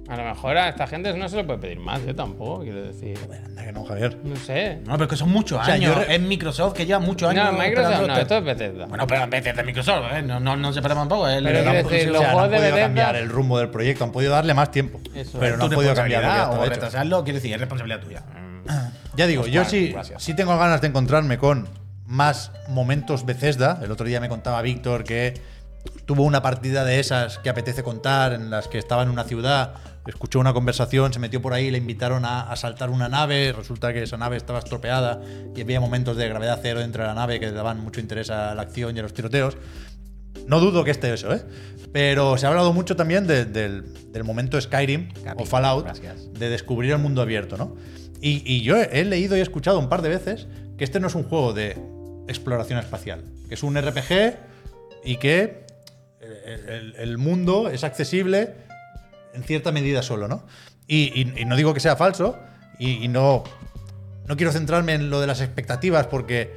A 0.07 0.15
lo 0.17 0.23
mejor 0.23 0.55
a 0.55 0.69
esta 0.69 0.85
gente 0.85 1.11
no 1.17 1.27
se 1.27 1.37
le 1.37 1.43
puede 1.45 1.57
pedir 1.57 1.79
más, 1.79 1.99
¿eh? 2.05 2.13
Tampoco, 2.13 2.61
quiero 2.61 2.83
decir. 2.83 3.17
Anda 3.47 3.63
que 3.65 3.71
no, 3.71 3.83
Javier. 3.85 4.15
No 4.23 4.35
sé. 4.35 4.75
No, 4.85 4.91
pero 4.93 5.05
es 5.05 5.09
que 5.09 5.15
son 5.15 5.29
muchos 5.29 5.65
sea, 5.65 5.73
años. 5.73 5.97
Es 6.07 6.21
Microsoft 6.21 6.73
que 6.75 6.85
lleva 6.85 6.99
muchos 6.99 7.27
años. 7.31 7.45
No, 7.45 7.53
Microsoft 7.53 7.91
esperando 7.93 8.13
no, 8.13 8.19
esto 8.21 8.37
es 8.37 8.43
Bethesda. 8.43 8.85
Bueno, 8.85 9.07
pero 9.07 9.23
en 9.23 9.29
vez 9.31 9.43
de 9.43 9.63
Microsoft, 9.63 10.03
¿eh? 10.13 10.21
no, 10.21 10.39
no, 10.39 10.55
no 10.55 10.71
separamos 10.71 11.03
un 11.03 11.09
poco. 11.09 11.27
¿eh? 11.27 11.39
Pero 11.43 11.63
quiero 11.63 11.89
decir, 11.89 12.09
O 12.09 12.13
los 12.13 12.21
sea, 12.21 12.27
no 12.33 12.39
han 12.39 12.49
juegos 12.49 12.51
de 12.51 12.57
podido 12.57 12.75
Bethesda- 12.75 12.85
cambiar 12.85 13.15
el 13.15 13.29
rumbo 13.29 13.57
del 13.57 13.69
proyecto, 13.69 14.03
han 14.03 14.11
podido 14.11 14.31
darle 14.33 14.53
más 14.53 14.69
tiempo. 14.69 14.99
Eso 15.15 15.39
pero 15.39 15.53
es. 15.53 15.57
no 15.57 15.65
han 15.65 15.71
podido 15.71 15.95
cambiar 15.95 16.21
lo 16.21 16.27
que 16.29 16.35
ya 16.35 16.37
responsabilidad, 16.37 16.43
estaba 16.43 16.59
o 16.59 16.69
retrasarlo, 16.69 17.23
quiero 17.23 17.35
decir, 17.37 17.53
es 17.53 17.59
responsabilidad 17.59 17.99
tuya. 18.01 18.23
Ya 19.15 19.25
digo, 19.27 19.41
Pues 19.41 19.53
yo 19.53 19.61
claro, 19.61 19.69
sí, 19.71 19.87
gracias. 19.91 20.21
sí 20.23 20.35
tengo 20.35 20.55
ganas 20.57 20.81
de 20.81 20.87
encontrarme 20.87 21.39
con 21.39 21.67
más 22.05 22.51
momentos 22.69 23.25
Bethesda. 23.25 23.79
El 23.83 23.91
otro 23.91 24.05
día 24.05 24.19
me 24.19 24.29
contaba 24.29 24.61
Víctor 24.61 25.03
que 25.03 25.33
tuvo 26.05 26.23
una 26.23 26.41
partida 26.41 26.83
de 26.83 26.99
esas 26.99 27.37
que 27.39 27.49
apetece 27.49 27.83
contar, 27.83 28.33
en 28.33 28.49
las 28.49 28.67
que 28.67 28.77
estaba 28.77 29.03
en 29.03 29.09
una 29.09 29.23
ciudad, 29.23 29.73
escuchó 30.07 30.39
una 30.39 30.53
conversación, 30.53 31.13
se 31.13 31.19
metió 31.19 31.41
por 31.41 31.53
ahí, 31.53 31.69
le 31.71 31.77
invitaron 31.79 32.25
a, 32.25 32.41
a 32.41 32.55
saltar 32.55 32.89
una 32.89 33.09
nave, 33.09 33.53
resulta 33.53 33.91
que 33.93 34.03
esa 34.03 34.17
nave 34.17 34.37
estaba 34.37 34.59
estropeada 34.59 35.19
y 35.55 35.61
había 35.61 35.79
momentos 35.79 36.15
de 36.17 36.27
gravedad 36.29 36.59
cero 36.61 36.79
dentro 36.79 37.01
de 37.03 37.07
la 37.09 37.15
nave 37.15 37.39
que 37.39 37.47
le 37.47 37.51
daban 37.53 37.79
mucho 37.79 37.99
interés 37.99 38.29
a 38.29 38.53
la 38.55 38.61
acción 38.63 38.95
y 38.95 38.99
a 38.99 39.03
los 39.03 39.13
tiroteos. 39.13 39.57
No 40.47 40.59
dudo 40.59 40.83
que 40.83 40.91
esté 40.91 41.13
eso, 41.13 41.33
¿eh? 41.33 41.41
Pero 41.91 42.37
se 42.37 42.45
ha 42.45 42.49
hablado 42.49 42.73
mucho 42.73 42.95
también 42.95 43.25
de- 43.25 43.45
del, 43.45 44.11
del 44.11 44.23
momento 44.23 44.59
Skyrim 44.59 45.09
o 45.37 45.45
Fallout, 45.45 45.85
gracias. 45.85 46.31
de 46.33 46.49
descubrir 46.49 46.91
el 46.91 46.99
mundo 46.99 47.21
abierto, 47.21 47.57
¿no? 47.57 47.75
Y, 48.21 48.43
y 48.45 48.61
yo 48.61 48.75
he, 48.77 48.99
he 48.99 49.05
leído 49.05 49.35
y 49.37 49.39
he 49.39 49.43
escuchado 49.43 49.79
un 49.79 49.87
par 49.89 50.01
de 50.01 50.09
veces 50.09 50.47
que 50.77 50.83
este 50.83 50.99
no 50.99 51.07
es 51.07 51.15
un 51.15 51.23
juego 51.23 51.53
de 51.53 51.77
exploración 52.27 52.79
espacial, 52.79 53.23
que 53.47 53.55
es 53.55 53.63
un 53.63 53.79
RPG 53.79 54.35
y 55.03 55.17
que 55.17 55.65
el, 56.21 56.95
el- 56.97 57.17
mundo 57.17 57.69
es 57.69 57.83
accesible 57.83 58.53
en 59.33 59.43
cierta 59.43 59.71
medida 59.71 60.01
solo, 60.01 60.27
¿no? 60.27 60.45
Y 60.87 61.31
no 61.45 61.55
digo 61.55 61.73
que 61.73 61.79
sea 61.79 61.95
falso, 61.95 62.37
y, 62.79 63.03
y 63.03 63.07
no, 63.07 63.43
no 64.27 64.35
quiero 64.37 64.51
centrarme 64.51 64.93
en 64.93 65.09
lo 65.09 65.21
de 65.21 65.27
las 65.27 65.41
expectativas 65.41 66.07
porque 66.07 66.51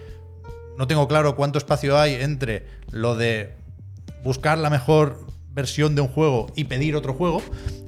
no 0.76 0.86
tengo 0.86 1.08
claro 1.08 1.36
cuánto 1.36 1.58
espacio 1.58 1.98
hay 1.98 2.14
entre 2.14 2.66
lo 2.90 3.14
de 3.16 3.54
buscar 4.22 4.58
la 4.58 4.70
mejor 4.70 5.26
versión 5.50 5.94
de 5.94 6.02
un 6.02 6.08
juego 6.08 6.46
y 6.54 6.64
pedir 6.64 6.94
otro 6.96 7.14
juego, 7.14 7.42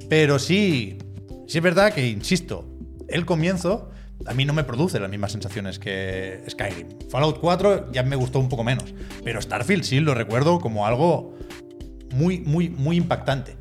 pero 0.09 0.39
sí, 0.39 0.99
sí 1.47 1.59
es 1.59 1.63
verdad 1.65 1.93
que, 1.93 2.09
insisto, 2.09 2.65
el 3.09 3.25
comienzo 3.27 3.91
a 4.27 4.35
mí 4.35 4.45
no 4.45 4.53
me 4.53 4.65
produce 4.65 5.01
las 5.01 5.11
mismas 5.11 5.33
sensaciones 5.33 5.79
que 5.79 6.43
Skyrim. 6.49 6.87
Fallout 7.11 7.39
4 7.41 7.93
ya 7.93 8.03
me 8.03 8.17
gustó 8.17 8.39
un 8.39 8.49
poco 8.49 8.65
menos, 8.65 8.95
pero 9.25 9.41
Starfield 9.41 9.83
sí 9.85 10.01
lo 10.01 10.15
recuerdo 10.15 10.61
como 10.61 10.87
algo 10.87 11.35
muy, 12.13 12.41
muy, 12.41 12.69
muy 12.69 12.97
impactante. 12.97 13.57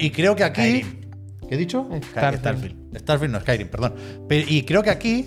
Y, 0.00 0.06
y 0.06 0.10
creo 0.10 0.34
que 0.36 0.44
aquí... 0.44 0.80
Skyrim. 0.82 1.02
¿Qué 1.48 1.56
he 1.56 1.58
dicho? 1.58 1.86
Starfield. 2.10 2.38
Starfield. 2.40 2.98
Starfield 2.98 3.32
no, 3.34 3.40
Skyrim, 3.40 3.68
perdón. 3.68 3.94
Pe- 4.28 4.46
y 4.48 4.62
creo 4.62 4.82
que 4.82 4.90
aquí 4.90 5.26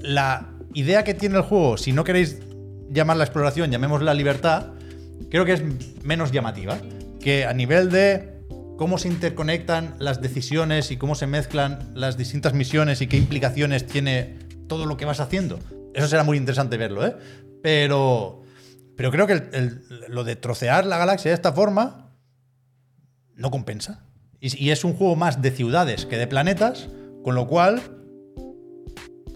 la 0.00 0.52
idea 0.74 1.04
que 1.04 1.14
tiene 1.14 1.36
el 1.36 1.42
juego, 1.42 1.76
si 1.76 1.92
no 1.92 2.04
queréis 2.04 2.38
llamarla 2.90 3.24
exploración, 3.24 3.70
llamémosla 3.70 4.14
libertad, 4.14 4.68
creo 5.30 5.44
que 5.44 5.52
es 5.54 5.62
menos 6.04 6.32
llamativa. 6.32 6.76
Que 7.20 7.44
a 7.44 7.52
nivel 7.52 7.90
de 7.90 8.39
cómo 8.80 8.96
se 8.96 9.08
interconectan 9.08 9.94
las 9.98 10.22
decisiones 10.22 10.90
y 10.90 10.96
cómo 10.96 11.14
se 11.14 11.26
mezclan 11.26 11.90
las 11.92 12.16
distintas 12.16 12.54
misiones 12.54 13.02
y 13.02 13.08
qué 13.08 13.18
implicaciones 13.18 13.86
tiene 13.86 14.38
todo 14.68 14.86
lo 14.86 14.96
que 14.96 15.04
vas 15.04 15.20
haciendo. 15.20 15.60
Eso 15.92 16.08
será 16.08 16.24
muy 16.24 16.38
interesante 16.38 16.78
verlo, 16.78 17.06
¿eh? 17.06 17.14
Pero, 17.62 18.40
pero 18.96 19.10
creo 19.10 19.26
que 19.26 19.34
el- 19.34 19.48
el- 19.52 19.84
lo 20.08 20.24
de 20.24 20.34
trocear 20.34 20.86
la 20.86 20.96
galaxia 20.96 21.30
de 21.30 21.34
esta 21.34 21.52
forma 21.52 22.14
no 23.34 23.50
compensa. 23.50 24.00
Y, 24.40 24.56
y 24.64 24.70
es 24.70 24.82
un 24.82 24.94
juego 24.94 25.14
más 25.14 25.42
de 25.42 25.50
ciudades 25.50 26.06
que 26.06 26.16
de 26.16 26.26
planetas, 26.26 26.88
con 27.22 27.34
lo 27.34 27.46
cual 27.48 27.82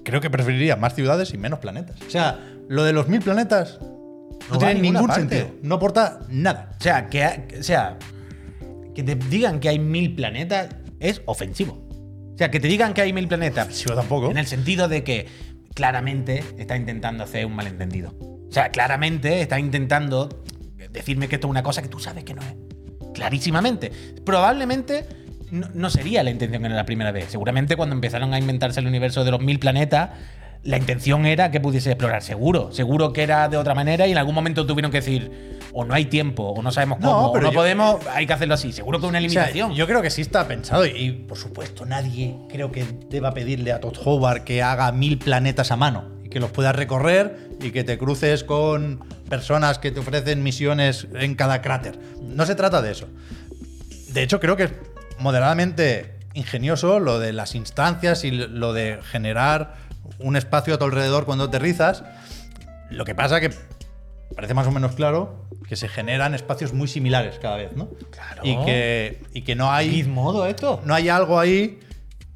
creo 0.04 0.22
que 0.22 0.30
preferiría 0.30 0.76
más 0.76 0.94
ciudades 0.94 1.34
y 1.34 1.36
menos 1.36 1.58
planetas. 1.58 1.96
O 2.06 2.08
sea, 2.10 2.40
lo 2.70 2.82
de 2.82 2.94
los 2.94 3.08
mil 3.08 3.20
planetas 3.20 3.78
no, 4.50 4.56
tiene 4.56 4.80
ningún 4.80 5.06
parte. 5.06 5.20
sentido. 5.20 5.48
No 5.62 5.74
aporta 5.74 6.20
nada. 6.30 6.70
O 6.80 6.82
sea, 6.82 7.08
que, 7.10 7.58
o 7.60 7.62
sea, 7.62 7.98
que 8.94 9.02
te 9.02 9.14
digan 9.14 9.60
que 9.60 9.68
hay 9.68 9.78
mil 9.78 10.14
planetas 10.14 10.76
es 11.00 11.22
ofensivo. 11.26 11.86
O 12.34 12.36
sea, 12.38 12.50
que 12.50 12.60
te 12.60 12.68
digan 12.68 12.94
que 12.94 13.02
hay 13.02 13.12
mil 13.12 13.28
planetas. 13.28 13.74
Si 13.74 13.88
yo 13.88 13.94
tampoco. 13.94 14.30
En 14.30 14.38
el 14.38 14.46
sentido 14.46 14.88
de 14.88 15.04
que 15.04 15.26
claramente 15.74 16.42
está 16.58 16.76
intentando 16.76 17.24
hacer 17.24 17.46
un 17.46 17.54
malentendido. 17.54 18.14
O 18.20 18.52
sea, 18.52 18.70
claramente 18.70 19.40
está 19.40 19.58
intentando 19.58 20.44
decirme 20.90 21.28
que 21.28 21.36
esto 21.36 21.48
es 21.48 21.50
una 21.50 21.62
cosa 21.62 21.82
que 21.82 21.88
tú 21.88 21.98
sabes 21.98 22.24
que 22.24 22.34
no 22.34 22.42
es. 22.42 22.54
Clarísimamente. 23.12 23.92
Probablemente 24.24 25.06
no, 25.50 25.68
no 25.74 25.90
sería 25.90 26.22
la 26.22 26.30
intención 26.30 26.64
en 26.64 26.74
la 26.74 26.86
primera 26.86 27.12
vez. 27.12 27.26
Seguramente 27.30 27.76
cuando 27.76 27.94
empezaron 27.94 28.34
a 28.34 28.38
inventarse 28.38 28.80
el 28.80 28.86
universo 28.86 29.24
de 29.24 29.30
los 29.30 29.40
mil 29.40 29.58
planetas, 29.58 30.10
la 30.64 30.78
intención 30.78 31.26
era 31.26 31.50
que 31.50 31.60
pudiese 31.60 31.90
explorar. 31.90 32.22
Seguro. 32.22 32.72
Seguro 32.72 33.12
que 33.12 33.22
era 33.22 33.48
de 33.48 33.56
otra 33.56 33.74
manera 33.74 34.06
y 34.06 34.12
en 34.12 34.18
algún 34.18 34.34
momento 34.34 34.66
tuvieron 34.66 34.90
que 34.90 34.98
decir 34.98 35.54
o 35.76 35.84
no 35.84 35.92
hay 35.92 36.04
tiempo, 36.06 36.44
o 36.44 36.62
no 36.62 36.70
sabemos 36.70 37.00
No, 37.00 37.12
cómo, 37.12 37.26
o 37.28 37.32
pero 37.32 37.46
no 37.46 37.52
yo- 37.52 37.58
podemos, 37.58 37.96
hay 38.12 38.26
que 38.26 38.32
hacerlo 38.32 38.54
así. 38.54 38.72
Seguro 38.72 39.00
que 39.00 39.06
una 39.06 39.18
O 39.18 39.20
sea, 39.22 39.28
limitación. 39.28 39.74
yo 39.74 39.86
creo 39.86 40.00
que 40.02 40.10
sí 40.10 40.20
está 40.22 40.46
pensado 40.46 40.86
y, 40.86 40.90
y, 40.90 41.10
por 41.10 41.36
supuesto 41.36 41.84
nadie 41.84 42.34
creo 42.48 42.70
que 42.72 42.84
deba 43.10 43.32
pedirle 43.34 43.72
a 43.72 43.80
Todd 43.80 43.96
Howard 44.04 44.44
que 44.44 44.62
haga 44.62 44.90
mil 44.92 45.18
planetas 45.18 45.70
a 45.72 45.76
mano 45.76 46.04
y 46.24 46.28
que 46.28 46.38
los 46.40 46.50
puedas 46.52 46.76
recorrer 46.76 47.50
y 47.60 47.70
que 47.72 47.82
te 47.84 47.98
cruces 47.98 48.44
con 48.44 49.00
personas 49.28 49.78
que 49.80 49.90
te 49.90 49.98
ofrecen 50.00 50.42
misiones 50.44 51.08
en 51.18 51.34
cada 51.34 51.60
cráter. 51.60 51.98
No 52.22 52.46
se 52.46 52.54
trata 52.54 52.80
de 52.80 52.92
eso. 52.92 53.08
De 54.12 54.22
hecho, 54.22 54.38
creo 54.38 54.56
que 54.56 54.64
es 54.64 54.72
moderadamente 55.18 56.14
ingenioso 56.34 57.00
lo 57.00 57.18
de 57.18 57.32
las 57.32 57.54
instancias 57.56 58.22
y 58.24 58.30
lo 58.30 58.72
de 58.72 58.98
generar 59.10 59.74
un 60.18 60.36
espacio 60.36 60.74
a 60.74 60.78
tu 60.78 60.84
alrededor 60.84 61.24
cuando 61.24 61.44
aterrizas. 61.44 62.04
Lo 62.90 63.04
que 63.04 63.14
pasa 63.14 63.40
que 63.40 63.50
parece 64.34 64.54
más 64.54 64.66
o 64.66 64.70
menos 64.72 64.94
claro 64.94 65.46
que 65.68 65.76
se 65.76 65.88
generan 65.88 66.34
espacios 66.34 66.72
muy 66.72 66.88
similares 66.88 67.38
cada 67.40 67.56
vez, 67.56 67.74
¿no? 67.76 67.88
Claro. 68.10 68.42
Y 68.44 68.56
que, 68.64 69.22
y 69.32 69.42
que 69.42 69.54
no 69.54 69.70
hay 69.72 69.90
Gizmodo 69.90 70.46
esto. 70.46 70.80
no 70.84 70.94
hay 70.94 71.08
algo 71.08 71.38
ahí 71.40 71.80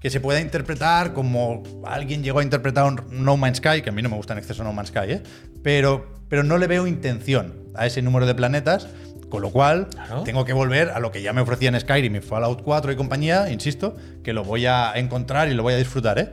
que 0.01 0.11
se 0.11 0.21
pueda 0.21 0.41
interpretar 0.41 1.13
como 1.13 1.63
alguien 1.85 2.23
llegó 2.23 2.39
a 2.39 2.43
interpretar 2.45 2.85
un 2.85 3.03
No 3.11 3.37
Man's 3.37 3.59
Sky, 3.59 3.83
que 3.83 3.91
a 3.91 3.93
mí 3.93 4.01
no 4.01 4.09
me 4.09 4.17
gusta 4.17 4.33
en 4.33 4.39
exceso 4.39 4.63
No 4.65 4.73
Man's 4.73 4.89
Sky, 4.91 5.11
¿eh? 5.13 5.23
pero, 5.63 6.07
pero 6.29 6.43
no 6.45 6.57
le 6.57 6.67
veo 6.69 6.87
intención 6.87 7.55
a 7.75 7.85
ese 7.87 8.01
número 8.01 8.25
de 8.25 8.35
planetas, 8.35 8.87
con 9.29 9.43
lo 9.43 9.51
cual 9.51 9.89
Claro. 9.89 10.23
tengo 10.23 10.45
que 10.45 10.53
volver 10.53 10.91
a 10.91 11.01
lo 11.01 11.11
que 11.11 11.21
ya 11.21 11.33
me 11.33 11.41
ofrecía 11.41 11.69
en 11.69 11.79
Skyrim 11.81 12.15
y 12.17 12.21
Fallout 12.21 12.63
4 12.63 12.93
y 12.93 12.97
compañía, 12.97 13.51
insisto, 13.51 13.97
que 14.23 14.33
lo 14.33 14.45
voy 14.45 14.67
a 14.67 14.93
encontrar 14.95 15.49
y 15.49 15.55
lo 15.55 15.63
voy 15.65 15.75
a 15.75 15.77
disfrutar, 15.77 16.19
¿eh? 16.21 16.31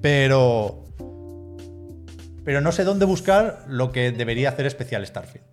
pero, 0.00 0.81
pero 2.44 2.60
no 2.60 2.72
sé 2.72 2.84
dónde 2.84 3.04
buscar 3.04 3.64
lo 3.68 3.92
que 3.92 4.12
debería 4.12 4.48
hacer 4.50 4.66
especial 4.66 5.06
Starfield. 5.06 5.46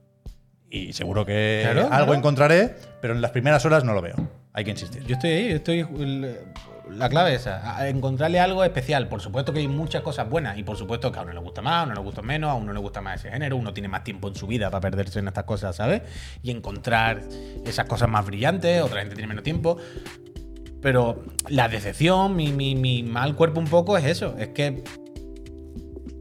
Y 0.70 0.94
seguro 0.94 1.26
que 1.26 1.62
Claro, 1.64 1.82
algo 1.82 1.96
claro. 1.96 2.14
encontraré, 2.14 2.76
pero 3.02 3.14
en 3.16 3.22
las 3.22 3.32
primeras 3.32 3.66
horas 3.66 3.84
no 3.84 3.94
lo 3.94 4.02
veo. 4.02 4.16
Hay 4.54 4.64
que 4.64 4.72
insistir. 4.72 5.04
Yo 5.06 5.14
estoy 5.16 5.32
ahí, 5.32 5.50
yo 5.50 5.56
estoy. 5.56 5.86
La 6.92 7.08
clave 7.08 7.36
es 7.36 7.42
esa, 7.42 7.88
encontrarle 7.88 8.40
algo 8.40 8.64
especial. 8.64 9.08
Por 9.08 9.22
supuesto 9.22 9.54
que 9.54 9.60
hay 9.60 9.68
muchas 9.68 10.02
cosas 10.02 10.28
buenas 10.28 10.58
y 10.58 10.64
por 10.64 10.76
supuesto 10.76 11.12
que 11.12 11.20
a 11.20 11.22
uno 11.22 11.34
le 11.34 11.40
gusta 11.40 11.62
más, 11.62 11.82
a 11.82 11.86
uno 11.86 11.94
le 11.96 12.02
gusta 12.02 12.22
menos, 12.24 12.50
a 12.50 12.56
uno 12.56 12.74
le 12.74 12.80
gusta 12.80 13.00
más 13.02 13.20
ese 13.20 13.32
género, 13.32 13.58
uno 13.58 13.74
tiene 13.74 13.88
más 13.88 14.04
tiempo 14.04 14.28
en 14.28 14.36
su 14.36 14.48
vida 14.48 14.72
para 14.72 14.82
perderse 14.82 15.20
en 15.20 15.28
estas 15.28 15.44
cosas, 15.44 15.76
¿sabes? 15.76 16.02
Y 16.42 16.50
encontrar 16.50 17.22
esas 17.66 17.86
cosas 17.86 18.10
más 18.10 18.26
brillantes, 18.26 18.82
otra 18.82 19.02
gente 19.02 19.16
tiene 19.16 19.28
menos 19.28 19.44
tiempo. 19.44 19.78
Pero 20.82 21.24
la 21.50 21.68
decepción, 21.68 22.36
mi, 22.36 22.52
mi, 22.54 22.74
mi 22.76 23.04
mal 23.04 23.36
cuerpo 23.36 23.60
un 23.60 23.68
poco 23.68 23.98
es 23.98 24.06
eso, 24.06 24.36
es 24.40 24.48
que 24.50 24.84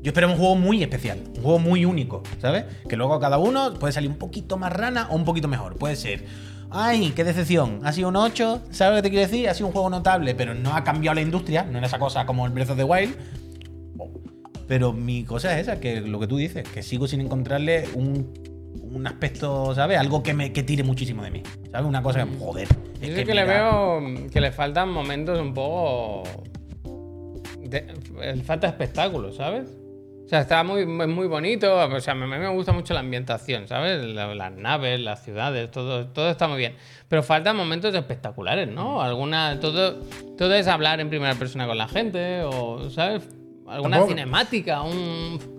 yo 0.02 0.10
espero 0.10 0.28
un 0.30 0.36
juego 0.36 0.54
muy 0.56 0.82
especial, 0.82 1.18
un 1.36 1.42
juego 1.42 1.58
muy 1.58 1.84
único, 1.84 2.22
¿sabes? 2.40 2.64
Que 2.88 2.96
luego 2.96 3.18
cada 3.20 3.38
uno 3.38 3.74
puede 3.74 3.92
salir 3.92 4.10
un 4.10 4.16
poquito 4.18 4.56
más 4.56 4.72
rana 4.72 5.08
o 5.10 5.16
un 5.16 5.24
poquito 5.24 5.48
mejor. 5.48 5.76
Puede 5.76 5.96
ser, 5.96 6.24
ay, 6.70 7.12
qué 7.16 7.24
decepción, 7.24 7.80
ha 7.84 7.92
sido 7.92 8.08
un 8.08 8.16
8, 8.16 8.62
¿sabes 8.70 8.92
lo 8.92 8.96
que 8.98 9.02
te 9.08 9.10
quiero 9.10 9.26
decir? 9.28 9.48
Ha 9.48 9.54
sido 9.54 9.66
un 9.66 9.72
juego 9.72 9.90
notable, 9.90 10.34
pero 10.34 10.54
no 10.54 10.74
ha 10.74 10.84
cambiado 10.84 11.14
la 11.16 11.20
industria, 11.22 11.64
no 11.64 11.78
era 11.78 11.86
esa 11.86 11.98
cosa 11.98 12.26
como 12.26 12.46
el 12.46 12.52
Breath 12.52 12.70
of 12.70 12.76
the 12.76 12.84
Wild. 12.84 13.14
Pero 14.66 14.92
mi 14.92 15.24
cosa 15.24 15.54
es 15.58 15.62
esa, 15.66 15.80
que 15.80 16.00
lo 16.02 16.20
que 16.20 16.26
tú 16.26 16.36
dices, 16.36 16.68
que 16.68 16.82
sigo 16.82 17.08
sin 17.08 17.22
encontrarle 17.22 17.88
un, 17.94 18.34
un 18.82 19.06
aspecto, 19.06 19.74
¿sabes? 19.74 19.98
Algo 19.98 20.22
que 20.22 20.34
me 20.34 20.52
que 20.52 20.62
tire 20.62 20.82
muchísimo 20.84 21.22
de 21.24 21.30
mí, 21.30 21.42
¿sabes? 21.72 21.86
Una 21.88 22.02
cosa 22.02 22.24
que, 22.26 22.36
joder. 22.38 22.68
Yo 23.00 23.16
sí 23.16 23.24
que, 23.24 23.34
le 23.34 23.44
veo 23.46 24.00
que 24.30 24.40
le 24.42 24.52
faltan 24.52 24.90
momentos 24.90 25.40
un 25.40 25.54
poco. 25.54 26.22
de- 27.62 27.86
le 28.34 28.42
falta 28.44 28.66
espectáculo, 28.66 29.32
¿sabes? 29.32 29.70
O 30.28 30.30
sea, 30.30 30.40
está 30.42 30.62
muy, 30.62 30.84
muy 30.84 31.26
bonito. 31.26 31.74
O 31.74 32.00
sea, 32.00 32.12
a 32.12 32.14
mí 32.14 32.26
me 32.26 32.48
gusta 32.50 32.70
mucho 32.72 32.92
la 32.92 33.00
ambientación, 33.00 33.66
¿sabes? 33.66 34.04
La- 34.04 34.34
las 34.34 34.52
naves, 34.52 35.00
las 35.00 35.24
ciudades, 35.24 35.70
todo, 35.70 36.06
todo 36.08 36.28
está 36.28 36.46
muy 36.46 36.58
bien. 36.58 36.74
Pero 37.08 37.22
faltan 37.22 37.56
momentos 37.56 37.94
espectaculares, 37.94 38.68
¿no? 38.68 39.00
Alguna. 39.00 39.58
Todo, 39.58 39.94
todo 40.36 40.52
es 40.52 40.68
hablar 40.68 41.00
en 41.00 41.08
primera 41.08 41.34
persona 41.36 41.66
con 41.66 41.78
la 41.78 41.88
gente, 41.88 42.42
o, 42.42 42.90
¿sabes? 42.90 43.26
Alguna 43.66 43.96
Tampoco- 43.96 44.08
cinemática, 44.10 44.82
un. 44.82 45.57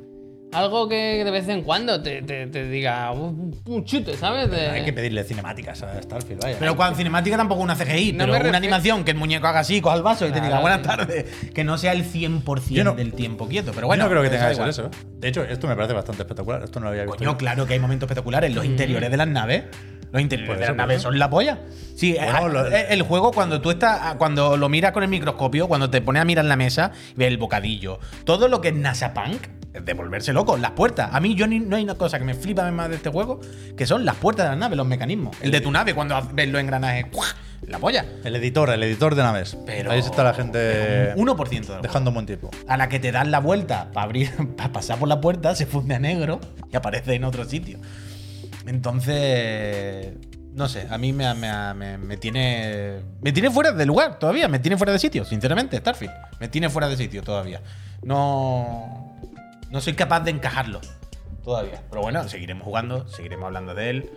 Algo 0.51 0.89
que 0.89 1.23
de 1.23 1.29
vez 1.29 1.47
en 1.47 1.61
cuando 1.61 2.01
te, 2.01 2.23
te- 2.23 2.47
te 2.47 2.63
diga 2.67 3.11
un, 3.11 3.53
chute, 3.85 4.17
¿sabes? 4.17 4.49
De- 4.49 4.69
Hay 4.69 4.83
que 4.83 4.93
pedirle 4.93 5.23
cinemáticas 5.23 5.83
a 5.83 6.01
Starfield, 6.01 6.41
vaya. 6.41 6.55
Pero 6.57 6.75
cuando 6.75 6.97
cinemática 6.97 7.37
tampoco 7.37 7.61
una 7.61 7.75
CGI, 7.75 8.13
No 8.13 8.17
pero 8.19 8.29
una 8.31 8.37
refiero- 8.39 8.57
animación 8.57 9.03
que 9.03 9.11
el 9.11 9.17
muñeco 9.17 9.45
haga 9.45 9.59
así, 9.59 9.79
coja 9.79 9.95
el 9.95 10.01
vaso 10.01 10.25
y 10.27 10.31
te 10.31 10.41
diga 10.41 10.59
buenas 10.59 10.79
sí. 10.81 10.87
tardes. 10.87 11.25
Que 11.53 11.63
no 11.63 11.77
sea 11.77 11.93
el 11.93 12.03
100% 12.03 12.69
Yo 12.73 12.83
no- 12.83 12.93
del 12.95 13.13
tiempo 13.13 13.47
quieto. 13.47 13.71
Pero 13.75 13.81
Yo 13.81 13.87
bueno, 13.87 14.05
no 14.05 14.09
creo 14.09 14.23
que 14.23 14.29
pues 14.29 14.39
tenga 14.39 14.49
que 14.49 14.55
ser 14.55 14.67
eso. 14.69 14.85
¿eh? 14.87 15.05
De 15.19 15.27
hecho, 15.27 15.43
esto 15.43 15.67
me 15.67 15.75
parece 15.75 15.93
bastante 15.93 16.23
espectacular. 16.23 16.63
Esto 16.63 16.79
no 16.79 16.85
lo 16.85 16.89
había 16.91 17.03
visto. 17.03 17.17
Coño, 17.19 17.31
yo. 17.31 17.37
claro 17.37 17.67
que 17.67 17.73
hay 17.73 17.79
momentos 17.79 18.07
espectaculares. 18.07 18.51
Los 18.55 18.65
interiores 18.65 19.11
de 19.11 19.17
las 19.17 19.27
naves. 19.27 19.65
Los 20.11 20.19
interiores 20.23 20.49
Por 20.49 20.57
de 20.57 20.63
eso, 20.63 20.71
las 20.71 20.77
naves 20.77 20.97
eso. 20.97 21.09
son 21.09 21.19
la 21.19 21.29
polla. 21.29 21.59
Sí, 21.95 22.15
Bueno, 22.19 22.47
eh, 22.47 22.49
lo- 22.49 22.67
eh, 22.75 22.87
el 22.89 23.03
juego 23.03 23.31
cuando 23.31 23.61
tú 23.61 23.69
estás, 23.69 24.15
cuando 24.15 24.57
lo 24.57 24.67
miras 24.67 24.93
con 24.93 25.03
el 25.03 25.09
microscopio, 25.09 25.67
cuando 25.67 25.91
te 25.91 26.01
pones 26.01 26.23
a 26.23 26.25
mirar 26.25 26.45
la 26.45 26.55
mesa, 26.55 26.91
ves 27.15 27.27
el 27.27 27.37
bocadillo, 27.37 27.99
todo 28.23 28.47
lo 28.47 28.59
que 28.61 28.69
es 28.69 28.73
NASA 28.73 29.13
Punk, 29.13 29.43
de 29.73 29.93
volverse 29.93 30.33
loco, 30.33 30.57
las 30.57 30.71
puertas. 30.71 31.09
A 31.13 31.19
mí 31.19 31.35
yo 31.35 31.45
ni- 31.47 31.59
no 31.59 31.75
hay 31.75 31.83
una 31.83 31.95
cosa 31.95 32.17
que 32.17 32.25
me 32.25 32.33
flipa 32.33 32.69
más 32.71 32.89
de 32.89 32.95
este 32.95 33.09
juego, 33.09 33.39
que 33.77 33.85
son 33.85 34.03
las 34.05 34.15
puertas 34.15 34.45
de 34.45 34.49
las 34.51 34.57
naves, 34.59 34.77
los 34.77 34.87
mecanismos. 34.87 35.35
El 35.41 35.51
de 35.51 35.61
tu 35.61 35.71
nave 35.71 35.93
cuando 35.93 36.19
ves 36.33 36.49
los 36.49 36.59
engranajes, 36.61 37.05
¡cuac! 37.11 37.35
la 37.67 37.77
polla. 37.77 38.05
El 38.23 38.35
editor, 38.37 38.69
el 38.71 38.81
editor 38.83 39.15
de 39.15 39.21
naves. 39.21 39.57
Pero 39.65 39.91
Ahí 39.91 39.99
está 39.99 40.23
la 40.23 40.33
gente 40.33 41.11
un 41.17 41.27
1% 41.27 41.73
del 41.73 41.81
dejando 41.81 42.09
un 42.09 42.13
buen 42.15 42.25
tiempo. 42.25 42.49
a 42.67 42.77
la 42.77 42.87
que 42.89 42.99
te 42.99 43.11
das 43.11 43.27
la 43.27 43.39
vuelta 43.39 43.91
para 43.91 44.05
abrir, 44.05 44.31
para 44.57 44.71
pasar 44.71 44.97
por 44.97 45.07
la 45.09 45.19
puerta, 45.21 45.53
se 45.55 45.65
funde 45.65 45.93
a 45.95 45.99
negro 45.99 46.39
y 46.71 46.75
aparece 46.75 47.13
en 47.13 47.23
otro 47.25 47.45
sitio. 47.45 47.77
Entonces, 48.65 50.13
no 50.53 50.67
sé, 50.67 50.87
a 50.89 50.97
mí 50.97 51.13
me, 51.13 51.31
me- 51.35 51.73
me- 51.73 51.97
me 51.97 52.17
tiene. 52.17 52.99
Me 53.21 53.31
tiene 53.31 53.51
fuera 53.51 53.71
de 53.71 53.85
lugar 53.85 54.17
todavía, 54.19 54.47
me 54.47 54.59
tiene 54.59 54.77
fuera 54.77 54.93
de 54.93 54.99
sitio, 54.99 55.25
sinceramente, 55.25 55.77
Starfield. 55.77 56.13
Me 56.39 56.47
tiene 56.47 56.69
fuera 56.69 56.87
de 56.89 56.97
sitio 56.97 57.21
todavía. 57.21 57.61
No. 58.01 59.08
No 59.69 59.81
soy 59.81 59.93
capaz 59.93 60.21
de 60.21 60.31
encajarlo 60.31 60.81
todavía. 61.43 61.83
Pero 61.89 62.01
bueno, 62.01 62.27
seguiremos 62.27 62.63
jugando, 62.63 63.07
seguiremos 63.07 63.45
hablando 63.45 63.73
de 63.73 63.89
él. 63.89 64.09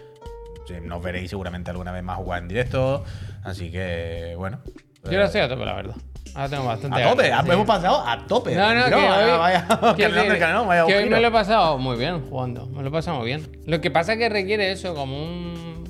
Nos 0.83 1.03
veréis 1.03 1.31
seguramente 1.31 1.71
alguna 1.71 1.93
vez 1.93 2.03
más 2.03 2.17
jugar 2.17 2.43
en 2.43 2.49
directo. 2.49 3.05
Así 3.43 3.71
que, 3.71 4.35
bueno. 4.39 4.61
Yo 5.05 5.11
ahora 5.11 5.25
estoy 5.27 5.41
a 5.41 5.49
tope, 5.49 5.65
la 5.65 5.75
verdad. 5.75 5.97
Ahora 6.35 6.49
tengo 6.49 6.65
bastante. 6.65 7.03
A 7.03 7.11
tope, 7.11 7.29
ganas, 7.29 7.47
sí. 7.47 7.53
hemos 7.53 7.67
pasado 7.67 8.07
a 8.07 8.27
tope. 8.27 8.55
No, 8.55 8.75
no, 8.75 8.85
que 8.87 8.95
vaya, 8.95 9.35
hoy, 9.35 9.39
vaya, 9.39 9.67
que 9.69 9.77
no, 10.09 10.35
que 10.35 10.53
no, 10.53 10.67
vaya 10.67 10.87
que 10.87 10.97
hoy 10.97 11.11
me 11.11 11.21
lo 11.21 11.29
he 11.29 11.31
pasado 11.31 11.79
muy 11.79 11.99
bien 11.99 12.23
jugando. 12.31 12.67
Me 12.69 12.83
lo 12.83 12.89
he 12.89 12.93
pasado 12.93 13.19
muy 13.19 13.27
bien. 13.27 13.47
Lo 13.67 13.81
que 13.81 13.91
pasa 13.91 14.15
es 14.15 14.19
que 14.19 14.29
requiere 14.29 14.71
eso, 14.71 14.95
como 14.95 15.23
un, 15.23 15.85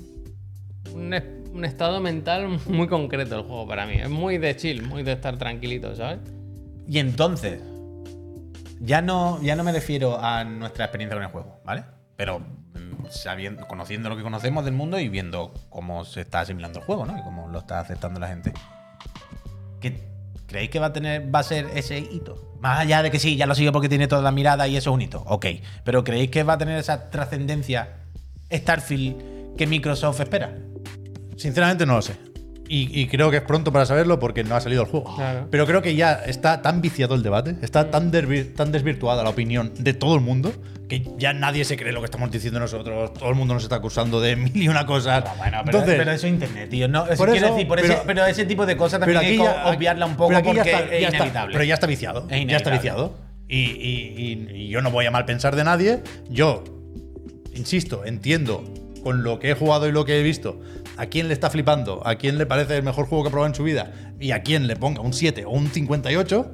un 0.95 1.65
estado 1.65 2.01
mental 2.01 2.49
muy 2.67 2.89
concreto 2.89 3.37
el 3.37 3.43
juego 3.43 3.69
para 3.69 3.87
mí. 3.87 3.95
Es 4.01 4.11
muy 4.11 4.39
de 4.39 4.57
chill, 4.57 4.83
muy 4.83 5.03
de 5.03 5.13
estar 5.13 5.37
tranquilito, 5.37 5.95
¿sabes? 5.95 6.19
Y 6.89 6.99
entonces, 6.99 7.61
ya 8.83 9.01
no, 9.01 9.41
ya 9.43 9.55
no 9.55 9.63
me 9.63 9.73
refiero 9.73 10.21
a 10.21 10.45
nuestra 10.45 10.87
experiencia 10.87 11.17
con 11.17 11.25
el 11.25 11.31
juego, 11.31 11.61
¿vale? 11.65 11.85
Pero 12.17 12.41
mm, 12.41 13.07
sabiendo, 13.11 13.67
conociendo 13.69 14.09
lo 14.09 14.17
que 14.17 14.23
conocemos 14.23 14.65
del 14.65 14.75
mundo 14.75 14.99
y 14.99 15.09
viendo 15.09 15.55
cómo 15.71 16.05
se 16.05 16.23
está 16.23 16.41
asimilando 16.41 16.81
el 16.81 16.85
juego, 16.85 17.07
¿no? 17.07 17.17
Y 17.17 17.23
cómo 17.23 17.49
lo 17.49 17.61
está 17.61 17.79
aceptando 17.79 18.19
la 18.19 18.27
gente. 18.27 18.53
¿Qué 19.81 20.03
creéis 20.47 20.71
que 20.71 20.81
va 20.81 20.87
a 20.87 20.93
tener, 20.93 21.33
va 21.33 21.39
a 21.39 21.45
ser 21.45 21.71
ese 21.75 21.99
hito? 21.99 22.57
Más 22.61 22.81
allá 22.81 23.03
de 23.03 23.11
que 23.13 23.21
sí, 23.21 23.37
ya 23.37 23.47
lo 23.47 23.55
sigue 23.55 23.71
porque 23.71 23.89
tiene 23.89 24.09
toda 24.09 24.23
la 24.23 24.33
mirada 24.33 24.67
y 24.67 24.77
eso 24.77 24.91
es 24.91 24.95
un 24.95 25.03
hito, 25.03 25.23
ok. 25.27 25.47
Pero 25.85 26.03
¿creéis 26.03 26.31
que 26.31 26.43
va 26.43 26.55
a 26.55 26.59
tener 26.59 26.77
esa 26.77 27.09
trascendencia 27.09 27.89
Starfield 28.51 29.57
que 29.57 29.67
Microsoft 29.69 30.21
espera? 30.21 30.57
Sinceramente 31.37 31.87
no 31.87 31.95
lo 31.95 32.03
sé. 32.03 32.32
Y, 32.69 33.01
y 33.01 33.07
creo 33.09 33.31
que 33.31 33.39
es 33.39 33.43
pronto 33.43 33.73
para 33.73 33.85
saberlo 33.87 34.19
porque 34.19 34.45
no 34.45 34.55
ha 34.57 34.61
salido 34.61 34.83
el 34.83 34.89
juego. 34.89 35.15
Claro. 35.17 35.49
Pero 35.51 35.67
creo 35.67 35.83
que 35.83 35.95
ya 35.95 36.13
está 36.15 36.63
tan 36.63 36.81
viciado 36.81 37.15
el 37.15 37.23
debate, 37.23 37.57
está 37.61 37.91
tan, 37.91 38.11
tan 38.11 38.73
desvirtuada 38.73 39.23
la 39.23 39.31
opinión 39.31 39.73
de 39.79 39.93
todo 39.93 40.15
el 40.15 40.21
mundo, 40.23 40.53
que 40.89 41.03
ya 41.19 41.33
nadie 41.35 41.65
se 41.65 41.77
cree 41.77 41.93
lo 41.93 42.01
que 42.01 42.07
estamos 42.07 42.31
diciendo 42.31 42.61
nosotros. 42.61 43.13
Todo 43.15 43.29
el 43.29 43.35
mundo 43.35 43.53
nos 43.55 43.63
está 43.65 43.77
acusando 43.77 44.21
de 44.21 44.37
mil 44.37 44.57
y 44.63 44.69
una 44.69 44.87
cosas. 44.87 45.23
Bueno, 45.37 45.59
pero, 45.65 45.79
Entonces, 45.79 45.95
pero 45.99 46.13
eso 46.13 46.27
es 46.27 46.33
internet, 46.33 46.71
tío. 46.71 46.89
No, 46.89 47.05
eso 47.07 47.27
eso, 47.27 47.47
decir, 47.53 47.69
por 47.69 47.81
pero- 47.81 47.93
ese, 47.95 48.03
pero 48.07 48.25
ese 48.27 48.45
tipo 48.47 48.65
de 48.65 48.77
cosas 48.77 49.01
también 49.01 49.19
hay 49.19 49.37
que 49.37 49.49
obviarla 49.77 50.07
un 50.07 50.17
poco 50.17 50.33
porque 50.33 50.55
ya 50.55 50.63
está, 50.63 50.81
es 50.85 50.91
ya 51.03 51.09
está- 51.09 51.17
inevitable. 51.19 51.53
pero 51.53 51.65
ya 51.65 51.75
está 51.75 51.87
viciado. 51.87 52.21
Es 52.21 52.29
ya 52.29 52.37
está 52.37 52.71
inevitable. 52.71 52.79
viciado. 52.79 53.15
Y, 53.49 53.59
y- 53.59 54.49
y- 54.53 54.57
y 54.65 54.69
yo 54.69 54.81
no 54.81 54.91
voy 54.91 55.05
a 55.05 55.11
mal 55.11 55.27
pensar 55.27 55.57
de 55.57 55.65
nadie. 55.65 55.99
Yo, 56.31 56.65
insisto, 57.55 58.05
entiendo 58.05 58.65
con 59.03 59.23
lo 59.25 59.39
que 59.39 59.51
he 59.51 59.55
jugado 59.55 59.89
y 59.89 59.93
lo 59.93 60.05
que 60.05 60.19
he 60.21 60.23
visto, 60.23 60.61
a 60.97 61.07
quién 61.07 61.29
le 61.29 61.35
está 61.35 61.51
flipando, 61.51 62.07
a 62.07 62.15
quién 62.17 62.39
le 62.39 62.47
parece 62.47 62.77
el 62.77 62.83
mejor 62.83 63.07
juego 63.07 63.25
que 63.25 63.29
ha 63.29 63.31
probado 63.31 63.49
en 63.49 63.55
su 63.55 63.65
vida 63.65 63.93
y 64.21 64.31
a 64.33 64.43
quién 64.43 64.67
le 64.67 64.77
ponga 64.77 65.01
un 65.01 65.13
7 65.13 65.45
o 65.45 65.51
un 65.51 65.69
58, 65.69 66.53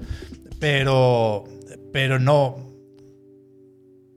pero, 0.60 1.44
pero 1.92 2.18
no. 2.18 2.66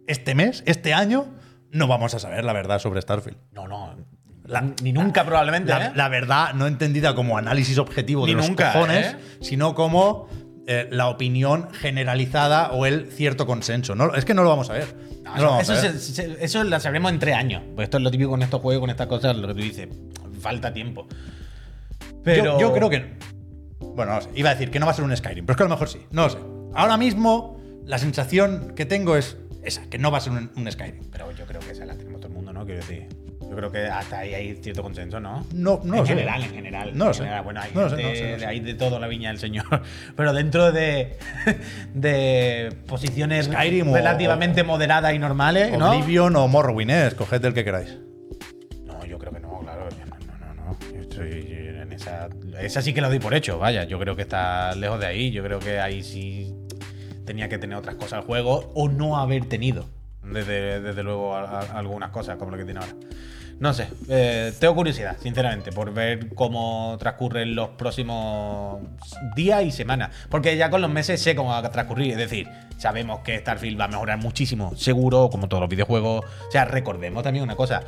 Este 0.08 0.36
mes, 0.36 0.64
este 0.66 0.94
año, 0.94 1.26
no 1.72 1.88
vamos 1.88 2.14
a 2.14 2.20
saber 2.20 2.44
la 2.44 2.54
verdad 2.54 2.80
sobre 2.80 3.02
Starfield. 3.02 3.38
No, 3.54 3.68
no. 3.68 3.96
La- 4.46 4.62
ni 4.82 4.92
nunca 4.92 5.24
probablemente, 5.24 5.70
La, 5.72 5.86
¿eh? 5.88 5.92
la 5.96 6.10
verdad 6.10 6.54
no 6.54 6.68
entendida 6.68 7.16
como 7.16 7.38
análisis 7.38 7.78
objetivo 7.78 8.26
Ni 8.26 8.32
de 8.34 8.38
los 8.38 8.50
nunca, 8.50 8.74
cojones, 8.74 9.14
¿eh? 9.14 9.16
sino 9.40 9.74
como 9.76 10.28
eh, 10.72 10.88
la 10.92 11.08
opinión 11.10 11.68
generalizada 11.74 12.72
o 12.72 12.86
el 12.86 13.08
cierto 13.12 13.46
consenso. 13.46 13.96
No, 13.96 14.14
es 14.16 14.24
que 14.26 14.34
no 14.34 14.44
lo 14.44 14.50
vamos 14.50 14.70
a 14.70 14.74
ver. 14.74 14.96
No, 15.24 15.36
No 15.36 15.42
lo 15.42 15.48
vamos 15.52 15.64
eso, 15.70 15.74
a 15.74 15.82
ver. 15.82 16.00
se- 16.00 16.14
se- 16.14 16.44
eso 16.44 16.64
lo 16.64 16.80
sabremos 16.80 17.12
en 17.12 17.20
tres 17.20 17.36
años. 17.36 17.62
Pues 17.76 17.86
esto 17.86 17.98
es 17.98 18.04
lo 18.04 18.12
típico 18.12 18.30
con 18.32 18.42
estos 18.42 18.62
juegos, 18.62 18.82
con 18.82 18.90
estas 18.90 19.08
cosas, 19.08 19.36
lo 19.36 19.48
que 19.50 19.54
tú 19.54 19.60
dices. 19.62 19.88
Falta 20.40 20.74
tiempo. 20.74 21.08
Pero 22.24 22.44
Yo, 22.44 22.60
yo 22.60 22.74
creo 22.74 22.90
que. 22.90 23.14
Bueno, 23.80 24.14
no 24.16 24.22
sé. 24.22 24.30
Iba 24.36 24.50
a 24.52 24.54
decir 24.54 24.72
que 24.72 24.80
no 24.80 24.86
va 24.86 24.92
a 24.92 24.96
ser 24.96 25.04
un 25.06 25.16
Skyrim, 25.16 25.46
pero 25.46 25.54
es 25.54 25.58
que 25.58 25.64
a 25.64 25.68
lo 25.68 25.70
mejor 25.76 25.90
sí. 25.90 26.00
No 26.12 26.24
lo 26.24 26.30
sé. 26.30 26.38
Ahora 26.74 26.98
mismo, 26.98 27.60
la 27.86 27.98
sensación 27.98 28.74
que 28.76 28.86
tengo 28.86 29.16
es 29.16 29.38
esa, 29.64 29.88
que 29.90 29.98
no 29.98 30.12
va 30.12 30.20
a 30.20 30.22
ser 30.22 30.34
un, 30.34 30.52
un 30.56 30.72
Skyrim. 30.72 31.10
Pero 31.12 31.32
yo 31.32 31.46
creo 31.46 31.60
que 31.60 31.72
esa 31.72 31.86
la 31.86 31.96
tenemos 31.96 32.22
todo 32.22 32.30
el 32.30 32.34
mundo, 32.36 32.54
¿no? 32.54 32.66
Quiero 32.66 32.80
decir. 32.82 33.08
Yo 33.52 33.58
creo 33.58 33.70
que 33.70 33.80
hasta 33.86 34.20
ahí 34.20 34.34
hay 34.34 34.56
cierto 34.56 34.82
consenso, 34.82 35.20
¿no? 35.20 35.46
No, 35.54 35.82
no 35.84 35.94
en 35.96 36.00
lo 36.00 36.06
sé. 36.06 36.14
general, 36.14 36.42
en 36.42 36.52
general. 36.52 36.92
No 36.98 37.04
lo 37.04 37.10
en 37.12 37.14
sé. 37.16 37.20
general. 37.24 37.44
Bueno, 37.44 37.60
hay, 37.62 37.72
No 37.76 37.90
gente- 37.90 38.16
sé, 38.16 38.32
no 38.32 38.40
sé. 38.40 38.46
hay 38.46 38.60
de 38.62 38.74
todo 38.76 38.98
la 38.98 39.08
viña 39.08 39.28
del 39.28 39.40
señor. 39.40 39.66
Pero 40.16 40.32
dentro 40.32 40.72
de, 40.72 41.18
de 41.94 42.74
posiciones 42.88 43.48
Skyrim 43.48 43.90
o- 43.90 43.94
relativamente 43.94 44.64
moderadas 44.64 45.14
y 45.14 45.20
normales, 45.20 45.78
¿no? 45.78 45.92
Oblivion 45.92 46.34
o 46.38 46.48
Morrowind, 46.48 46.92
eh, 46.92 47.08
escoged 47.08 47.44
el 47.44 47.54
que 47.54 47.66
queráis. 47.66 47.98
No, 48.86 49.06
yo 49.06 49.18
creo 49.20 49.34
que 49.34 49.42
no, 49.42 49.60
claro. 49.60 49.90
No, 49.90 50.56
no, 50.56 50.64
no. 50.72 50.78
Yo 50.96 51.02
estoy 51.02 51.32
en 51.82 51.92
esa. 51.92 52.30
Esa 52.62 52.82
sí 52.82 52.94
que 52.94 53.02
lo 53.02 53.10
doy 53.10 53.20
por 53.20 53.34
hecho, 53.34 53.60
vaya. 53.60 53.84
Yo 53.84 54.00
creo 54.00 54.16
que 54.16 54.22
está 54.22 54.74
lejos 54.76 54.98
de 55.00 55.08
ahí. 55.08 55.30
Yo 55.32 55.44
creo 55.44 55.60
que 55.60 55.80
ahí 55.82 56.04
sí 56.04 56.56
tenía 57.26 57.50
que 57.50 57.58
tener 57.58 57.78
otras 57.78 57.96
cosas 57.96 58.14
al 58.14 58.22
juego 58.22 58.72
o 58.76 58.88
no 58.88 59.18
haber 59.18 59.44
tenido. 59.50 59.90
Desde, 60.24 60.80
desde 60.80 61.04
luego, 61.04 61.36
a- 61.36 61.60
a- 61.60 61.78
algunas 61.78 62.12
cosas 62.12 62.38
como 62.38 62.52
lo 62.52 62.58
que 62.58 62.64
tiene 62.64 62.80
ahora. 62.80 62.94
No 63.62 63.74
sé, 63.76 63.88
eh, 64.10 64.52
tengo 64.60 64.74
curiosidad, 64.74 65.18
sinceramente, 65.22 65.72
por 65.72 65.94
ver 65.94 66.34
cómo 66.34 66.98
transcurren 67.00 67.54
los 67.54 67.70
próximos 67.70 68.82
días 69.36 69.64
y 69.64 69.72
semanas. 69.72 70.10
Porque 70.30 70.58
ya 70.58 70.72
con 70.72 70.82
los 70.82 70.90
meses 70.90 71.22
sé 71.22 71.36
cómo 71.36 71.50
va 71.50 71.60
a 71.60 71.72
transcurrir. 71.72 72.12
Es 72.12 72.18
decir, 72.18 72.50
sabemos 72.78 73.20
que 73.20 73.38
Starfield 73.38 73.80
va 73.80 73.86
a 73.86 73.88
mejorar 73.88 74.18
muchísimo, 74.18 74.76
seguro, 74.76 75.30
como 75.30 75.48
todos 75.48 75.62
los 75.62 75.70
videojuegos. 75.70 76.26
O 76.48 76.52
sea, 76.52 76.66
recordemos 76.66 77.22
también 77.24 77.44
una 77.44 77.56
cosa. 77.56 77.84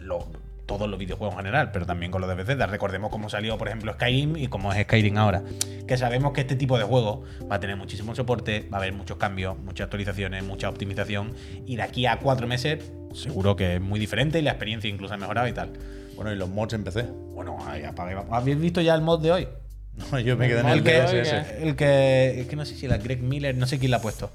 lo- 0.00 0.26
todos 0.70 0.88
los 0.88 1.00
videojuegos 1.00 1.34
en 1.34 1.38
general, 1.38 1.72
pero 1.72 1.84
también 1.84 2.12
con 2.12 2.20
los 2.20 2.30
de 2.30 2.36
Bethesda. 2.36 2.66
Recordemos 2.66 3.10
cómo 3.10 3.28
salió, 3.28 3.58
por 3.58 3.66
ejemplo, 3.66 3.92
Skyrim 3.92 4.36
y 4.36 4.46
cómo 4.46 4.72
es 4.72 4.80
Skyrim 4.84 5.18
ahora. 5.18 5.42
Que 5.88 5.96
sabemos 5.96 6.32
que 6.32 6.42
este 6.42 6.54
tipo 6.54 6.78
de 6.78 6.84
juego 6.84 7.24
va 7.50 7.56
a 7.56 7.60
tener 7.60 7.76
muchísimo 7.76 8.14
soporte, 8.14 8.68
va 8.72 8.78
a 8.78 8.80
haber 8.80 8.92
muchos 8.92 9.16
cambios, 9.16 9.58
muchas 9.58 9.86
actualizaciones, 9.86 10.44
mucha 10.44 10.68
optimización. 10.68 11.34
Y 11.66 11.74
de 11.74 11.82
aquí 11.82 12.06
a 12.06 12.20
cuatro 12.20 12.46
meses, 12.46 12.84
seguro 13.14 13.56
que 13.56 13.74
es 13.74 13.80
muy 13.80 13.98
diferente 13.98 14.38
y 14.38 14.42
la 14.42 14.50
experiencia 14.50 14.88
incluso 14.88 15.12
ha 15.12 15.16
mejorado 15.16 15.48
y 15.48 15.52
tal. 15.52 15.72
Bueno, 16.14 16.32
y 16.32 16.36
los 16.36 16.48
mods 16.48 16.74
en 16.74 16.84
PC. 16.84 17.02
Bueno, 17.34 17.58
ahí 17.66 17.82
vamos. 17.82 18.28
¿Habéis 18.30 18.60
visto 18.60 18.80
ya 18.80 18.94
el 18.94 19.00
mod 19.00 19.20
de 19.20 19.32
hoy? 19.32 19.48
No, 19.96 20.20
yo 20.20 20.36
me 20.36 20.46
quedé 20.46 20.60
en 20.60 20.68
el. 20.68 20.84
¿qué? 20.84 21.44
El 21.60 21.74
que. 21.74 22.42
Es 22.42 22.46
que 22.46 22.54
no 22.54 22.64
sé 22.64 22.76
si 22.76 22.86
era 22.86 22.96
Greg 22.96 23.22
Miller, 23.22 23.56
no 23.56 23.66
sé 23.66 23.80
quién 23.80 23.90
la 23.90 23.96
ha 23.96 24.00
puesto. 24.00 24.30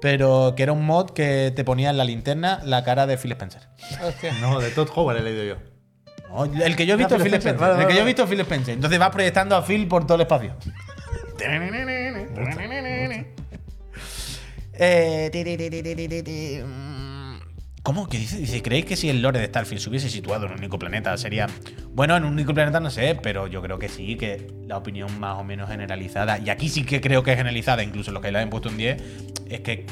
Pero 0.00 0.54
que 0.56 0.62
era 0.62 0.72
un 0.72 0.84
mod 0.86 1.10
que 1.10 1.52
te 1.54 1.64
ponía 1.64 1.90
en 1.90 1.96
la 1.98 2.04
linterna 2.04 2.60
la 2.64 2.84
cara 2.84 3.06
de 3.06 3.16
Phil 3.18 3.32
Spencer. 3.32 3.62
Hostia. 4.02 4.32
No, 4.40 4.60
de 4.60 4.70
Todd 4.70 4.88
Howard 4.94 5.16
he 5.18 5.22
leído 5.22 5.44
yo. 5.44 5.56
No, 6.30 6.44
el 6.44 6.76
que 6.76 6.86
yo 6.86 6.94
he 6.94 6.96
visto 6.96 7.14
Ah, 7.14 7.18
es 7.18 7.22
Phil 7.24 7.34
Spencer. 7.34 7.54
Spencer. 7.54 7.56
Vale, 7.58 7.82
el 7.82 7.88
que 7.88 7.94
yo 7.94 8.00
he 8.02 8.04
visto 8.04 8.22
es 8.24 8.28
Phil 8.30 8.40
Spencer. 8.40 8.74
Entonces 8.74 8.98
vas 8.98 9.10
proyectando 9.10 9.56
a 9.56 9.62
Phil 9.62 9.88
por 9.88 10.04
todo 10.06 10.14
el 10.16 10.20
espacio. 10.22 10.54
Eh, 14.80 15.30
¿Cómo? 17.88 18.06
¿Qué 18.06 18.18
dice? 18.18 18.36
Dice, 18.36 18.60
¿creéis 18.60 18.84
que 18.84 18.96
si 18.96 19.08
el 19.08 19.22
lore 19.22 19.40
de 19.40 19.46
Starfield 19.46 19.80
se 19.80 19.88
hubiese 19.88 20.10
situado 20.10 20.44
en 20.44 20.52
un 20.52 20.58
único 20.58 20.78
planeta 20.78 21.16
sería... 21.16 21.46
Bueno, 21.94 22.18
en 22.18 22.24
un 22.26 22.34
único 22.34 22.52
planeta 22.52 22.80
no 22.80 22.90
sé, 22.90 23.14
pero 23.22 23.46
yo 23.46 23.62
creo 23.62 23.78
que 23.78 23.88
sí, 23.88 24.16
que 24.16 24.46
la 24.66 24.76
opinión 24.76 25.18
más 25.18 25.38
o 25.38 25.42
menos 25.42 25.70
generalizada, 25.70 26.38
y 26.38 26.50
aquí 26.50 26.68
sí 26.68 26.84
que 26.84 27.00
creo 27.00 27.22
que 27.22 27.30
es 27.30 27.38
generalizada, 27.38 27.82
incluso 27.82 28.12
los 28.12 28.20
que 28.20 28.30
le 28.30 28.40
han 28.40 28.50
puesto 28.50 28.68
un 28.68 28.76
10, 28.76 29.02
es 29.48 29.60
que 29.60 29.86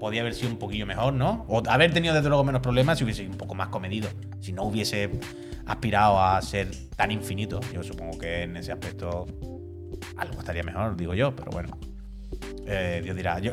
podía 0.00 0.22
haber 0.22 0.34
sido 0.34 0.50
un 0.50 0.58
poquillo 0.58 0.84
mejor, 0.84 1.14
¿no? 1.14 1.44
O 1.46 1.62
haber 1.68 1.92
tenido 1.92 2.12
desde 2.12 2.28
luego 2.28 2.42
menos 2.42 2.60
problemas 2.60 2.98
si 2.98 3.04
hubiese 3.04 3.20
sido 3.20 3.30
un 3.30 3.38
poco 3.38 3.54
más 3.54 3.68
comedido. 3.68 4.08
Si 4.40 4.52
no 4.52 4.64
hubiese 4.64 5.08
aspirado 5.64 6.20
a 6.20 6.42
ser 6.42 6.72
tan 6.96 7.12
infinito. 7.12 7.60
Yo 7.72 7.84
supongo 7.84 8.18
que 8.18 8.42
en 8.42 8.56
ese 8.56 8.72
aspecto 8.72 9.26
algo 10.16 10.40
estaría 10.40 10.64
mejor, 10.64 10.96
digo 10.96 11.14
yo, 11.14 11.36
pero 11.36 11.52
bueno. 11.52 11.78
Eh, 12.66 13.00
Dios 13.02 13.16
dirá, 13.16 13.38
yo, 13.38 13.52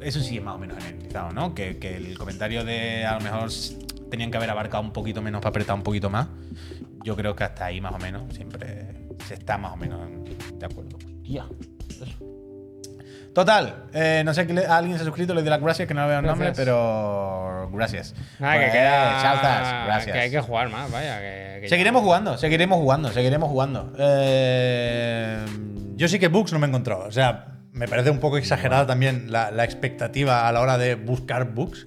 eso 0.00 0.20
sí 0.20 0.36
es 0.36 0.42
más 0.42 0.54
o 0.54 0.58
menos 0.58 0.76
generalizado, 0.82 1.30
¿no? 1.32 1.54
Que, 1.54 1.78
que 1.78 1.96
el 1.96 2.16
comentario 2.18 2.64
de 2.64 3.04
a 3.06 3.14
lo 3.14 3.20
mejor 3.20 3.48
tenían 4.10 4.30
que 4.30 4.36
haber 4.36 4.50
abarcado 4.50 4.82
un 4.82 4.92
poquito 4.92 5.22
menos 5.22 5.40
para 5.40 5.50
apretar 5.50 5.74
un 5.76 5.82
poquito 5.82 6.10
más. 6.10 6.28
Yo 7.04 7.16
creo 7.16 7.34
que 7.34 7.44
hasta 7.44 7.66
ahí 7.66 7.80
más 7.80 7.94
o 7.94 7.98
menos 7.98 8.34
siempre 8.34 8.86
se 9.26 9.34
está 9.34 9.56
más 9.56 9.72
o 9.72 9.76
menos 9.76 10.06
en- 10.06 10.58
de 10.58 10.66
acuerdo. 10.66 10.98
Total, 13.34 13.84
eh, 13.94 14.22
no 14.24 14.34
sé 14.34 14.44
le- 14.44 14.66
a 14.66 14.76
alguien 14.78 14.96
se 14.96 15.02
ha 15.02 15.06
suscrito, 15.06 15.32
le 15.34 15.40
doy 15.42 15.50
las 15.50 15.60
gracias, 15.60 15.86
que 15.86 15.94
no 15.94 16.06
veo 16.08 16.18
el 16.18 16.26
nombre, 16.26 16.52
pero 16.56 17.70
gracias. 17.72 18.12
Nada, 18.40 18.54
que 18.54 18.60
Pues, 18.62 18.72
queda. 18.72 19.22
Chauzas, 19.22 19.86
gracias. 19.86 20.12
Que 20.16 20.20
hay 20.22 20.30
que 20.32 20.40
jugar 20.40 20.68
más, 20.68 20.90
vaya. 20.90 21.18
Que, 21.20 21.58
que 21.60 21.66
ya- 21.66 21.68
Seguiremos 21.68 22.02
jugando, 22.02 22.36
seguiremos 22.36 22.78
jugando, 22.78 23.12
seguiremos 23.12 23.48
jugando. 23.48 23.92
Eh, 23.98 25.38
Yo 25.94 26.08
sí 26.08 26.18
que 26.18 26.28
bugs 26.28 26.52
no 26.52 26.58
me 26.58 26.66
he 26.66 26.68
encontrado. 26.70 27.04
O 27.06 27.12
sea, 27.12 27.46
me 27.72 27.88
parece 27.88 28.10
un 28.10 28.18
poco 28.18 28.36
exagerada 28.38 28.86
también 28.86 29.30
la, 29.30 29.50
la 29.50 29.64
expectativa 29.64 30.48
a 30.48 30.52
la 30.52 30.60
hora 30.60 30.78
de 30.78 30.94
buscar 30.94 31.52
bugs, 31.52 31.86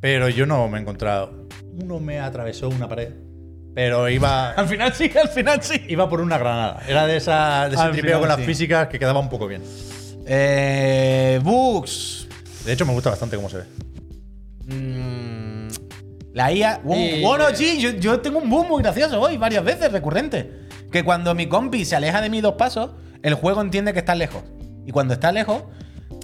pero 0.00 0.28
yo 0.28 0.46
no 0.46 0.68
me 0.68 0.78
he 0.78 0.80
encontrado. 0.80 1.48
Uno 1.82 1.98
me 2.00 2.20
atravesó 2.20 2.68
una 2.68 2.88
pared, 2.88 3.12
pero 3.74 4.08
iba, 4.08 4.50
al 4.56 4.68
final 4.68 4.92
sí, 4.94 5.10
al 5.20 5.28
final 5.28 5.62
sí. 5.62 5.84
iba 5.88 6.08
por 6.08 6.20
una 6.20 6.38
granada. 6.38 6.82
Era 6.86 7.06
de, 7.06 7.16
esa, 7.16 7.68
de 7.68 7.74
ese 7.74 7.84
Al 7.84 7.92
tripeo 7.92 8.10
final 8.10 8.20
con 8.20 8.28
las 8.28 8.38
sí. 8.38 8.44
físicas 8.44 8.88
que 8.88 8.98
quedaba 8.98 9.20
un 9.20 9.28
poco 9.28 9.46
bien. 9.46 9.62
Eh, 10.26 11.40
bugs. 11.42 12.28
De 12.64 12.72
hecho, 12.72 12.86
me 12.86 12.92
gusta 12.92 13.10
bastante 13.10 13.36
cómo 13.36 13.50
se 13.50 13.58
ve. 13.58 13.64
Mm, 14.66 15.68
la 16.32 16.52
IA. 16.52 16.80
Bueno, 16.82 17.44
sí, 17.54 17.80
yo, 17.80 17.90
yo 17.90 18.20
tengo 18.20 18.38
un 18.38 18.48
boom 18.48 18.68
muy 18.68 18.82
gracioso 18.82 19.20
hoy, 19.20 19.36
varias 19.36 19.64
veces, 19.64 19.92
recurrente. 19.92 20.64
Que 20.90 21.02
cuando 21.02 21.34
mi 21.34 21.46
compi 21.48 21.84
se 21.84 21.96
aleja 21.96 22.22
de 22.22 22.30
mí 22.30 22.40
dos 22.40 22.54
pasos, 22.54 22.92
el 23.22 23.34
juego 23.34 23.60
entiende 23.60 23.92
que 23.92 23.98
está 23.98 24.14
lejos. 24.14 24.42
Y 24.86 24.92
cuando 24.92 25.14
está 25.14 25.32
lejos, 25.32 25.62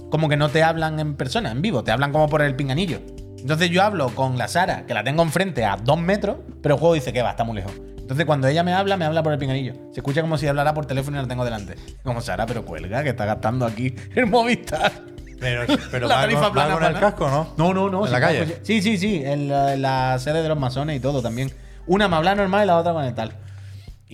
como 0.09 0.29
que 0.29 0.37
no 0.37 0.49
te 0.49 0.63
hablan 0.63 0.99
en 0.99 1.15
persona, 1.15 1.51
en 1.51 1.61
vivo, 1.61 1.83
te 1.83 1.91
hablan 1.91 2.11
como 2.11 2.27
por 2.29 2.41
el 2.41 2.55
pinganillo. 2.55 2.99
Entonces 3.39 3.69
yo 3.71 3.81
hablo 3.83 4.09
con 4.13 4.37
la 4.37 4.47
Sara, 4.47 4.85
que 4.85 4.93
la 4.93 5.03
tengo 5.03 5.23
enfrente 5.23 5.65
a 5.65 5.77
dos 5.77 5.99
metros, 5.99 6.37
pero 6.61 6.75
el 6.75 6.79
juego 6.79 6.93
dice 6.93 7.11
que 7.11 7.21
va, 7.21 7.31
está 7.31 7.43
muy 7.43 7.55
lejos. 7.55 7.73
Entonces 7.97 8.25
cuando 8.25 8.47
ella 8.47 8.61
me 8.63 8.73
habla, 8.73 8.97
me 8.97 9.05
habla 9.05 9.23
por 9.23 9.31
el 9.33 9.39
pinganillo. 9.39 9.73
Se 9.93 10.01
escucha 10.01 10.21
como 10.21 10.37
si 10.37 10.45
hablara 10.45 10.73
por 10.73 10.85
teléfono 10.85 11.17
y 11.17 11.21
la 11.21 11.27
tengo 11.27 11.45
delante. 11.45 11.75
Como 12.03 12.21
Sara, 12.21 12.45
pero 12.45 12.65
cuelga, 12.65 13.03
que 13.03 13.09
está 13.09 13.25
gastando 13.25 13.65
aquí 13.65 13.95
el 14.15 14.27
Movistar. 14.27 14.91
Pero, 15.39 15.63
pero 15.91 16.07
La 16.07 16.15
va, 16.15 16.21
tarifa 16.21 16.39
con, 16.41 16.49
va 16.49 16.53
plana, 16.53 16.73
con 16.75 16.83
el 16.83 16.89
plana. 16.91 16.99
casco, 16.99 17.29
¿no? 17.29 17.53
No, 17.57 17.73
no, 17.73 17.89
no. 17.89 18.01
¿En 18.01 18.07
sí, 18.07 18.11
la 18.11 18.19
calle? 18.19 18.43
pues, 18.43 18.59
Sí, 18.63 18.81
sí, 18.81 18.97
sí. 18.97 19.21
En 19.25 19.47
la, 19.47 19.73
en 19.73 19.81
la 19.81 20.19
sede 20.19 20.43
de 20.43 20.49
los 20.49 20.59
masones 20.59 20.97
y 20.97 20.99
todo 20.99 21.21
también. 21.21 21.51
Una 21.87 22.07
me 22.07 22.17
habla 22.17 22.35
normal 22.35 22.63
y 22.65 22.67
la 22.67 22.77
otra 22.77 22.93
con 22.93 23.03
el 23.05 23.15
tal. 23.15 23.31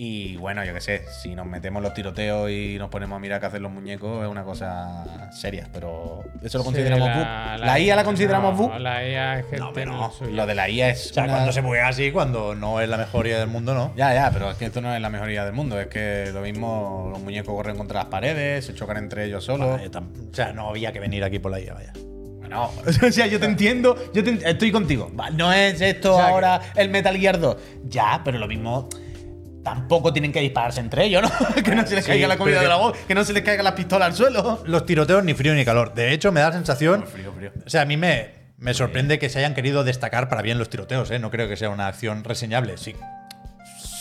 Y 0.00 0.36
bueno, 0.36 0.64
yo 0.64 0.72
qué 0.74 0.80
sé, 0.80 1.02
si 1.10 1.34
nos 1.34 1.44
metemos 1.44 1.82
los 1.82 1.92
tiroteos 1.92 2.48
y 2.52 2.76
nos 2.78 2.88
ponemos 2.88 3.16
a 3.16 3.18
mirar 3.18 3.40
qué 3.40 3.46
hacen 3.46 3.64
los 3.64 3.72
muñecos, 3.72 4.22
es 4.24 4.30
una 4.30 4.44
cosa 4.44 5.28
seria, 5.32 5.66
pero 5.72 6.22
eso 6.40 6.58
lo 6.58 6.62
Sí, 6.62 6.66
consideramos 6.66 7.08
bug. 7.08 7.26
La, 7.58 7.80
IA 7.80 7.96
la 7.96 8.04
consideramos 8.04 8.52
no, 8.56 8.68
bug. 8.68 8.78
La 8.78 9.04
IA 9.08 9.40
es 9.40 9.46
que 9.46 9.56
No, 9.56 9.72
pero 9.72 10.12
lo 10.20 10.30
no. 10.30 10.46
de 10.46 10.54
la 10.54 10.70
IA 10.70 10.90
es. 10.90 11.10
O 11.10 11.14
sea, 11.14 11.24
una- 11.24 11.32
cuando 11.32 11.50
se 11.52 11.62
buguea 11.62 11.88
así, 11.88 12.12
cuando 12.12 12.54
no 12.54 12.80
es 12.80 12.88
la 12.88 12.96
mejor 12.96 13.26
idea 13.26 13.40
del 13.40 13.48
mundo, 13.48 13.74
¿no? 13.74 13.92
Ya, 13.96 14.14
ya, 14.14 14.30
pero 14.30 14.52
es 14.52 14.56
que 14.56 14.66
esto 14.66 14.80
no 14.80 14.94
es 14.94 15.00
la 15.00 15.10
mejor 15.10 15.30
idea 15.30 15.44
del 15.44 15.54
mundo. 15.54 15.80
Es 15.80 15.88
que 15.88 16.30
lo 16.32 16.42
mismo, 16.42 17.08
los 17.10 17.20
muñecos 17.20 17.52
corren 17.52 17.76
contra 17.76 17.98
las 17.98 18.06
paredes, 18.08 18.66
se 18.66 18.74
chocan 18.76 18.98
entre 18.98 19.24
ellos 19.24 19.42
solos. 19.42 19.68
Vale, 19.68 19.90
tam- 19.90 20.30
o 20.30 20.32
sea, 20.32 20.52
no 20.52 20.68
había 20.68 20.92
que 20.92 21.00
venir 21.00 21.24
aquí 21.24 21.40
por 21.40 21.50
la 21.50 21.58
IA, 21.58 21.74
vaya. 21.74 21.92
Bueno, 22.38 22.70
o 23.04 23.10
sea, 23.10 23.26
yo 23.26 23.40
te 23.40 23.46
entiendo, 23.46 23.96
yo 24.14 24.22
te- 24.22 24.48
estoy 24.48 24.70
contigo. 24.70 25.10
No 25.32 25.52
es 25.52 25.80
esto 25.80 26.12
O 26.14 26.18
sea, 26.18 26.28
ahora 26.28 26.60
el 26.76 26.88
Metal 26.88 27.16
Gear 27.16 27.40
2. 27.40 27.56
Ya, 27.88 28.20
pero 28.24 28.38
lo 28.38 28.46
mismo. 28.46 28.88
Tampoco 29.68 30.14
tienen 30.14 30.32
que 30.32 30.40
dispararse 30.40 30.80
entre 30.80 31.04
ellos, 31.04 31.22
¿no? 31.22 31.30
que 31.62 31.74
no 31.74 31.86
se 31.86 31.94
les 31.94 32.04
Sí, 32.04 32.10
caiga 32.10 32.26
la 32.26 32.38
comida 32.38 32.62
de 32.62 32.68
la 32.68 32.76
voz, 32.76 32.96
que 33.06 33.14
no 33.14 33.22
se 33.22 33.34
les 33.34 33.42
caiga 33.42 33.62
la 33.62 33.74
pistola 33.74 34.06
al 34.06 34.14
suelo. 34.14 34.62
Los 34.64 34.86
tiroteos 34.86 35.22
ni 35.24 35.34
frío 35.34 35.54
ni 35.54 35.62
calor. 35.64 35.92
De 35.92 36.12
hecho, 36.14 36.32
me 36.32 36.40
da 36.40 36.48
la 36.48 36.54
sensación. 36.54 37.06
frío, 37.06 37.32
frío. 37.34 37.52
O 37.66 37.68
sea, 37.68 37.82
a 37.82 37.84
mí 37.84 37.98
me, 37.98 38.30
me 38.56 38.72
sorprende 38.72 39.18
que 39.18 39.28
se 39.28 39.40
hayan 39.40 39.54
querido 39.54 39.84
destacar 39.84 40.30
para 40.30 40.40
bien 40.40 40.58
los 40.58 40.70
tiroteos, 40.70 41.10
¿eh? 41.10 41.18
No 41.18 41.30
creo 41.30 41.48
que 41.48 41.56
sea 41.56 41.68
una 41.68 41.86
acción 41.86 42.24
reseñable. 42.24 42.78
Si, 42.78 42.96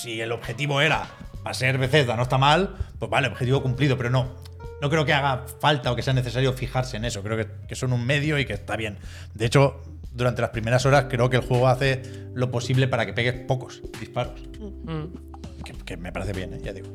si 0.02 0.22
el 0.22 0.32
objetivo 0.32 0.80
era 0.80 1.08
para 1.44 1.54
ser 1.54 1.78
Bethesda, 1.78 2.16
no 2.16 2.24
está 2.24 2.38
mal, 2.38 2.76
pues 2.98 3.12
vale, 3.12 3.28
objetivo 3.28 3.62
cumplido, 3.62 3.98
pero 3.98 4.10
no. 4.10 4.36
no 4.82 4.90
creo 4.90 5.04
que 5.04 5.14
haga 5.14 5.46
falta 5.60 5.92
o 5.92 5.98
que 5.98 6.02
sea 6.02 6.14
necesario 6.14 6.54
fijarse 6.54 6.96
en 6.96 7.04
eso. 7.04 7.22
Creo 7.24 7.36
que, 7.36 7.48
que 7.68 7.76
son 7.76 7.92
un 7.92 8.06
medio 8.06 8.40
y 8.40 8.46
que 8.46 8.54
está 8.54 8.78
bien. 8.78 8.98
De 9.34 9.46
hecho, 9.46 9.84
durante 10.14 10.42
las 10.42 10.50
primeras 10.50 10.86
horas 10.86 11.06
creo 11.10 11.30
que 11.30 11.38
el 11.38 11.44
juego 11.44 11.68
hace 11.68 12.02
lo 12.34 12.50
posible 12.52 12.88
para 12.88 13.06
que 13.06 13.14
pegues 13.14 13.34
pocos 13.48 13.82
disparos. 14.00 14.42
Que, 15.64 15.74
que 15.74 15.98
me 15.98 16.12
parece 16.12 16.34
bien, 16.34 16.54
¿eh? 16.54 16.60
ya 16.64 16.74
digo. 16.74 16.90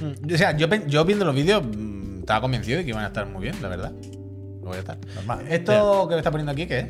Mm, 0.00 0.32
O 0.32 0.36
sea, 0.36 0.56
yo, 0.56 0.68
yo 0.86 1.04
viendo 1.04 1.24
los 1.24 1.34
vídeos 1.34 1.62
mm, 1.64 2.20
estaba 2.20 2.40
convencido 2.40 2.78
de 2.78 2.84
que 2.84 2.90
iban 2.90 3.04
a 3.04 3.08
estar 3.08 3.26
muy 3.26 3.42
bien, 3.42 3.56
la 3.62 3.68
verdad. 3.68 3.92
Lo 4.62 4.68
voy 4.68 4.76
a 4.76 4.80
estar. 4.80 4.98
Normal. 5.14 5.46
Esto 5.48 6.08
que 6.08 6.14
me 6.14 6.18
está 6.18 6.30
poniendo 6.30 6.52
aquí, 6.52 6.66
¿qué 6.66 6.78
es? 6.78 6.86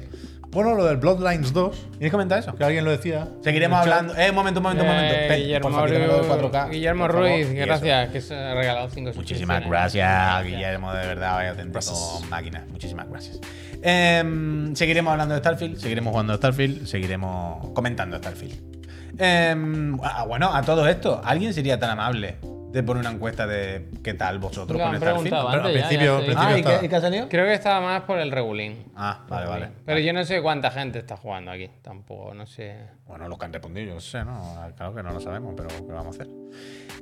Bueno, 0.50 0.74
lo 0.74 0.84
del 0.86 0.96
Bloodlines 0.96 1.52
2, 1.52 1.86
¿Quieres 1.98 2.10
comentar 2.10 2.38
eso? 2.38 2.54
que 2.54 2.64
alguien 2.64 2.84
lo 2.84 2.90
decía. 2.90 3.28
Seguiremos 3.42 3.78
hablando. 3.78 4.16
Eh, 4.16 4.30
un 4.30 4.36
momento, 4.36 4.60
un 4.60 4.62
momento, 4.62 4.84
un 4.84 4.88
momento. 4.88 5.14
Eh, 5.14 5.26
Pen, 5.28 5.40
Guillermo, 5.42 5.68
por 5.68 5.72
favor, 5.72 5.88
quítame 5.90 6.06
lo 6.06 6.12
del 6.14 6.26
Ruiz, 6.28 6.52
4K, 6.52 6.70
Guillermo 6.70 7.02
por 7.04 7.12
favor. 7.12 7.28
Ruiz, 7.28 7.46
eso. 7.46 7.66
gracias, 7.66 8.10
que 8.10 8.20
se 8.22 8.34
ha 8.34 8.54
regalado 8.54 8.88
5 8.88 9.10
Muchísimas 9.16 9.66
gracias, 9.66 10.44
Guillermo, 10.44 10.92
de 10.94 11.06
verdad, 11.06 11.34
vaya 11.34 11.50
auténtico 11.50 12.20
máquina. 12.30 12.64
Muchísimas 12.70 13.08
gracias. 13.10 13.40
Em, 13.82 14.74
seguiremos 14.74 15.12
hablando 15.12 15.34
de 15.34 15.40
Starfield, 15.40 15.76
seguiremos 15.78 16.12
jugando 16.12 16.32
a 16.32 16.36
Starfield, 16.36 16.86
seguiremos 16.86 17.70
comentando 17.74 18.16
Starfield. 18.16 18.76
Ah, 19.20 20.24
bueno, 20.26 20.51
a 20.55 20.62
todo 20.62 20.86
esto, 20.88 21.20
¿alguien 21.24 21.52
sería 21.55 21.78
tan 21.78 21.90
amable 21.90 22.36
de 22.72 22.82
poner 22.82 23.01
una 23.01 23.10
encuesta 23.12 23.47
de 23.47 23.88
qué 24.05 24.12
tal 24.14 24.38
vosotros 24.38 24.78
Lo 24.78 24.84
con 24.84 24.97
Starfield? 24.97 25.22
preguntado 25.30 25.48
Pero 25.51 25.62
al 25.62 25.66
antes, 25.68 25.82
ya, 25.82 25.88
principio- 25.88 26.06
ya 26.06 26.16
al 26.16 26.20
sé. 26.20 26.26
principio- 26.26 26.48
Ah, 26.48 26.56
¿y 26.56 26.60
estaba. 26.60 26.80
qué, 26.80 26.86
y 26.86 26.88
qué 26.90 26.97
ha 26.97 27.01
salido? 27.01 27.28
Creo 27.28 27.44
que 27.47 27.55
estaba 27.55 27.80
más 27.80 28.02
por 28.02 28.18
el 28.18 28.30
regulín. 28.30 28.84
Ah, 28.94 29.24
vale, 29.28 29.47
vale. 29.47 29.68
Pero 29.86 29.98
yo 30.01 30.12
no 30.12 30.24
sé 30.24 30.43
cuánta 30.43 30.70
gente 30.70 30.98
está 30.98 31.16
jugando 31.16 31.51
aquí, 31.51 31.70
tampoco, 31.82 32.34
no 32.34 32.47
sé. 32.47 32.76
Bueno, 33.06 33.28
los 33.28 33.38
que 33.38 33.44
han 33.47 33.52
respondido, 33.55 33.86
yo 33.88 33.94
no 33.94 34.01
sé, 34.01 34.24
¿no? 34.24 34.43
Claro 34.76 34.94
que 34.94 35.02
no 35.02 35.12
lo 35.12 35.20
sabemos, 35.20 35.55
pero 35.56 35.68
¿qué 35.68 35.93
vamos 35.93 36.18
a 36.18 36.22
hacer? 36.22 36.28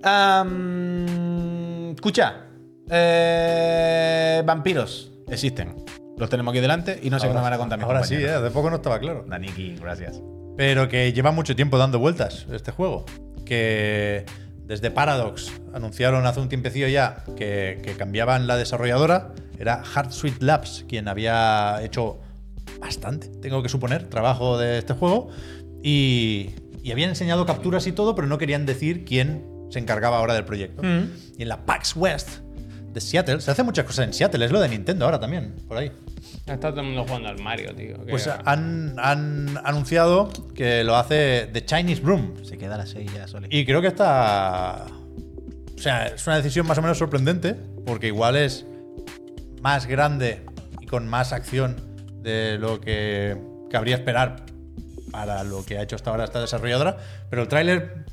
Am, 0.04 1.90
escucha, 1.94 2.34
eh, 2.90 4.42
vampiros 4.44 5.10
existen. 5.28 5.74
Los 6.16 6.30
tenemos 6.30 6.52
aquí 6.52 6.60
delante 6.60 7.00
y 7.02 7.10
no 7.10 7.18
sé 7.18 7.26
me 7.26 7.34
van 7.34 7.52
a 7.52 7.58
contar 7.58 7.82
Ahora 7.82 8.04
sí, 8.04 8.14
¿eh? 8.14 8.30
hace 8.30 8.50
poco 8.52 8.70
no 8.70 8.76
estaba 8.76 9.00
claro. 9.00 9.24
Daniki, 9.26 9.74
gracias. 9.80 10.20
Pero 10.56 10.88
que 10.88 11.12
lleva 11.12 11.32
mucho 11.32 11.56
tiempo 11.56 11.78
dando 11.78 11.98
vueltas 11.98 12.46
este 12.52 12.70
juego. 12.70 13.04
Que 13.44 14.24
desde 14.66 14.90
Paradox 14.90 15.52
anunciaron 15.74 16.26
hace 16.26 16.40
un 16.40 16.48
tiempecillo 16.48 16.88
ya 16.88 17.24
que, 17.36 17.80
que 17.82 17.94
cambiaban 17.96 18.46
la 18.46 18.56
desarrolladora. 18.56 19.32
Era 19.58 19.82
Hard 19.94 20.12
Sweet 20.12 20.42
Labs 20.42 20.84
quien 20.88 21.08
había 21.08 21.80
hecho 21.82 22.20
bastante, 22.80 23.28
tengo 23.28 23.62
que 23.62 23.68
suponer, 23.68 24.08
trabajo 24.08 24.58
de 24.58 24.78
este 24.78 24.94
juego. 24.94 25.28
Y, 25.82 26.50
y 26.82 26.92
habían 26.92 27.10
enseñado 27.10 27.46
capturas 27.46 27.86
y 27.86 27.92
todo, 27.92 28.14
pero 28.14 28.26
no 28.26 28.38
querían 28.38 28.66
decir 28.66 29.04
quién 29.04 29.44
se 29.70 29.78
encargaba 29.78 30.18
ahora 30.18 30.34
del 30.34 30.44
proyecto. 30.44 30.82
Y 30.82 31.42
en 31.42 31.48
la 31.48 31.64
PAX 31.66 31.96
West 31.96 32.28
de 32.92 33.00
Seattle, 33.00 33.40
se 33.40 33.50
hace 33.50 33.62
muchas 33.62 33.84
cosas 33.84 34.06
en 34.06 34.12
Seattle, 34.12 34.44
es 34.44 34.52
lo 34.52 34.60
de 34.60 34.68
Nintendo 34.68 35.04
ahora 35.04 35.18
también, 35.18 35.54
por 35.66 35.78
ahí. 35.78 35.90
Está 36.46 36.70
todo 36.70 36.80
el 36.80 36.88
mundo 36.88 37.04
jugando 37.04 37.28
al 37.30 37.40
Mario, 37.40 37.74
tío. 37.74 37.96
Pues 38.08 38.28
han, 38.28 38.94
han 38.98 39.58
anunciado 39.64 40.30
que 40.54 40.84
lo 40.84 40.94
hace 40.96 41.48
The 41.52 41.64
Chinese 41.64 42.02
Room. 42.02 42.44
Se 42.44 42.58
queda 42.58 42.74
a 42.74 42.78
las 42.78 42.90
6 42.90 43.12
ya, 43.14 43.26
Soli. 43.26 43.48
Y 43.50 43.64
creo 43.64 43.80
que 43.80 43.88
está. 43.88 44.84
O 45.74 45.78
sea, 45.78 46.08
es 46.08 46.26
una 46.26 46.36
decisión 46.36 46.66
más 46.66 46.76
o 46.76 46.82
menos 46.82 46.98
sorprendente, 46.98 47.54
porque 47.86 48.08
igual 48.08 48.36
es 48.36 48.66
más 49.62 49.86
grande 49.86 50.44
y 50.80 50.86
con 50.86 51.08
más 51.08 51.32
acción 51.32 51.76
de 52.22 52.58
lo 52.58 52.80
que 52.80 53.38
cabría 53.70 53.96
esperar 53.96 54.44
para 55.10 55.44
lo 55.44 55.64
que 55.64 55.78
ha 55.78 55.82
hecho 55.82 55.96
hasta 55.96 56.10
ahora 56.10 56.24
esta 56.24 56.42
desarrolladora. 56.42 56.98
Pero 57.30 57.42
el 57.42 57.48
tráiler 57.48 58.04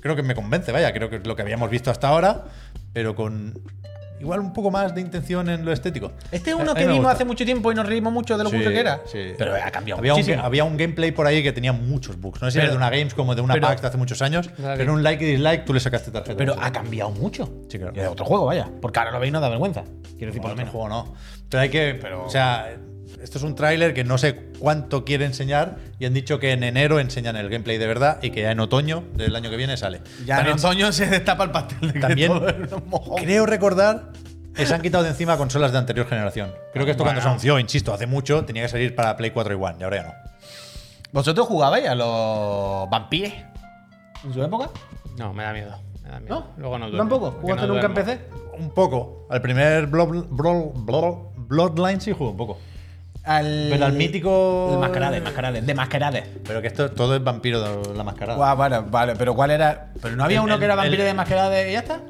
creo 0.00 0.14
que 0.14 0.22
me 0.22 0.34
convence, 0.36 0.70
vaya, 0.70 0.92
creo 0.92 1.10
que 1.10 1.16
es 1.16 1.26
lo 1.26 1.34
que 1.34 1.42
habíamos 1.42 1.68
visto 1.68 1.90
hasta 1.90 2.08
ahora, 2.08 2.44
pero 2.92 3.14
con 3.16 3.54
igual 4.22 4.40
un 4.40 4.52
poco 4.52 4.70
más 4.70 4.94
de 4.94 5.00
intención 5.00 5.48
en 5.50 5.64
lo 5.64 5.72
estético. 5.72 6.12
Este 6.30 6.50
es 6.50 6.56
uno 6.56 6.74
que 6.74 6.86
vimos 6.86 7.12
hace 7.12 7.24
mucho 7.24 7.44
tiempo 7.44 7.70
y 7.70 7.74
nos 7.74 7.86
reímos 7.86 8.12
mucho 8.12 8.38
de 8.38 8.44
lo 8.44 8.50
Sí, 8.50 8.58
que 8.58 8.78
era. 8.80 9.00
sí. 9.04 9.32
Pero 9.36 9.54
ha 9.54 9.70
cambiado 9.70 9.98
había 9.98 10.14
un, 10.14 10.30
había 10.40 10.64
un 10.64 10.76
gameplay 10.76 11.12
por 11.12 11.26
ahí 11.26 11.42
que 11.42 11.52
tenía 11.52 11.72
muchos 11.72 12.18
bugs. 12.20 12.40
No 12.40 12.48
sé 12.48 12.52
si 12.52 12.58
Pero- 12.58 12.64
era 12.64 12.72
de 12.72 12.76
una 12.78 12.90
Games 12.90 13.14
como 13.14 13.34
de 13.34 13.42
una 13.42 13.54
pero- 13.54 13.66
PAX 13.66 13.82
de 13.82 13.88
hace 13.88 13.98
muchos 13.98 14.22
años, 14.22 14.48
pero 14.56 14.92
un 14.94 15.02
like 15.02 15.24
y 15.24 15.32
dislike 15.32 15.64
tú 15.64 15.74
le 15.74 15.80
sacaste 15.80 16.10
tarjeta. 16.10 16.36
Pero 16.36 16.54
ha 16.60 16.70
cambiado 16.72 17.10
mucho. 17.10 17.48
Sí, 17.68 17.78
claro. 17.78 17.92
Y 17.94 17.98
de 18.00 18.06
otro 18.06 18.24
juego, 18.24 18.46
vaya. 18.46 18.68
Porque 18.80 18.98
ahora 19.00 19.10
lo 19.10 19.20
veis 19.20 19.32
no 19.32 19.40
da 19.40 19.48
vergüenza. 19.48 19.82
Quiero 20.16 20.26
decir, 20.26 20.40
por 20.40 20.50
lo 20.52 20.56
menos. 20.56 20.72
juego 20.72 20.88
no. 20.88 21.14
Pero 21.48 21.60
hay 21.62 21.68
que. 21.68 21.98
Pero- 22.00 22.24
O 22.26 22.30
sea, 22.30 22.68
esto 23.22 23.38
es 23.38 23.44
un 23.44 23.54
tráiler 23.54 23.94
que 23.94 24.04
no 24.04 24.18
sé 24.18 24.50
cuánto 24.58 25.04
quiere 25.04 25.24
enseñar 25.24 25.76
y 25.98 26.06
han 26.06 26.14
dicho 26.14 26.38
que 26.38 26.52
en 26.52 26.62
enero 26.62 27.00
enseñan 27.00 27.36
el 27.36 27.48
gameplay 27.48 27.78
de 27.78 27.86
verdad 27.86 28.18
y 28.22 28.30
que 28.30 28.42
ya 28.42 28.52
en 28.52 28.60
otoño 28.60 29.04
del 29.14 29.34
año 29.34 29.50
que 29.50 29.56
viene 29.56 29.76
sale. 29.76 30.00
Ya 30.26 30.36
También 30.36 30.58
en 30.58 30.64
otoño 30.64 30.92
se 30.92 31.06
destapa 31.06 31.44
el 31.44 31.50
pastel 31.50 31.92
de 31.92 32.00
También 32.00 32.32
creo 33.16 33.46
recordar 33.46 34.10
que 34.54 34.66
se 34.66 34.74
han 34.74 34.82
quitado 34.82 35.02
de 35.04 35.10
encima 35.10 35.36
consolas 35.36 35.72
de 35.72 35.78
anterior 35.78 36.06
generación. 36.06 36.52
Creo 36.72 36.84
que 36.84 36.90
esto 36.92 37.04
cuando 37.04 37.20
se 37.20 37.24
Bueno. 37.24 37.30
anunció, 37.34 37.58
insisto, 37.58 37.92
hace 37.94 38.06
mucho, 38.06 38.44
tenía 38.44 38.62
que 38.62 38.68
salir 38.68 38.94
para 38.94 39.16
Play 39.16 39.30
4 39.30 39.54
y 39.54 39.56
One 39.56 39.76
y 39.80 39.82
ahora 39.82 39.96
ya 39.96 40.02
no. 40.04 40.14
¿Vosotros 41.12 41.46
jugabais 41.46 41.86
a 41.88 41.94
los 41.94 42.88
vampires 42.90 43.34
en 44.24 44.32
su 44.32 44.42
época? 44.42 44.70
No, 45.18 45.32
me 45.32 45.42
da 45.44 45.52
miedo. 45.52 45.78
Me 46.02 46.10
da 46.10 46.20
miedo. 46.20 46.34
¿No? 46.34 46.46
Luego 46.56 46.78
no 46.78 46.86
¿Tú 46.86 46.92
duermo, 46.92 47.10
tampoco? 47.10 47.38
¿Jugaste 47.40 47.66
no 47.66 47.74
nunca 47.74 47.86
en. 47.86 47.94
PC? 47.94 48.20
Un 48.58 48.70
poco. 48.70 49.26
Al 49.30 49.40
primer 49.40 49.86
Blood, 49.86 50.26
Blood- 50.30 50.72
Blood- 50.74 51.18
Bloodline 51.36 52.00
sí 52.00 52.12
jugué 52.12 52.30
un 52.30 52.36
poco. 52.36 52.58
Al, 53.24 53.68
Pero 53.70 53.84
al 53.86 53.92
mítico- 53.92 54.70
El 54.72 54.78
mascarade, 54.80 55.20
mascarade. 55.20 55.62
De 55.62 55.74
mascarade. 55.74 56.24
Pero 56.44 56.60
que 56.60 56.66
esto 56.66 56.90
todo 56.90 57.14
es 57.14 57.22
vampiro 57.22 57.60
de 57.82 57.94
la 57.94 58.02
mascarada. 58.02 58.36
Guau, 58.36 58.56
vale, 58.56 58.78
vale. 58.90 59.14
Pero 59.16 59.34
¿cuál 59.34 59.52
era? 59.52 59.92
¿Pero 60.02 60.16
no 60.16 60.24
había 60.24 60.38
El- 60.38 60.44
uno 60.44 60.58
que 60.58 60.64
era 60.64 60.74
el- 60.74 60.78
vampiro 60.80 61.02
el- 61.02 61.08
de 61.08 61.14
mascarade 61.14 61.68
y 61.70 61.72
ya 61.74 61.78
está? 61.80 62.00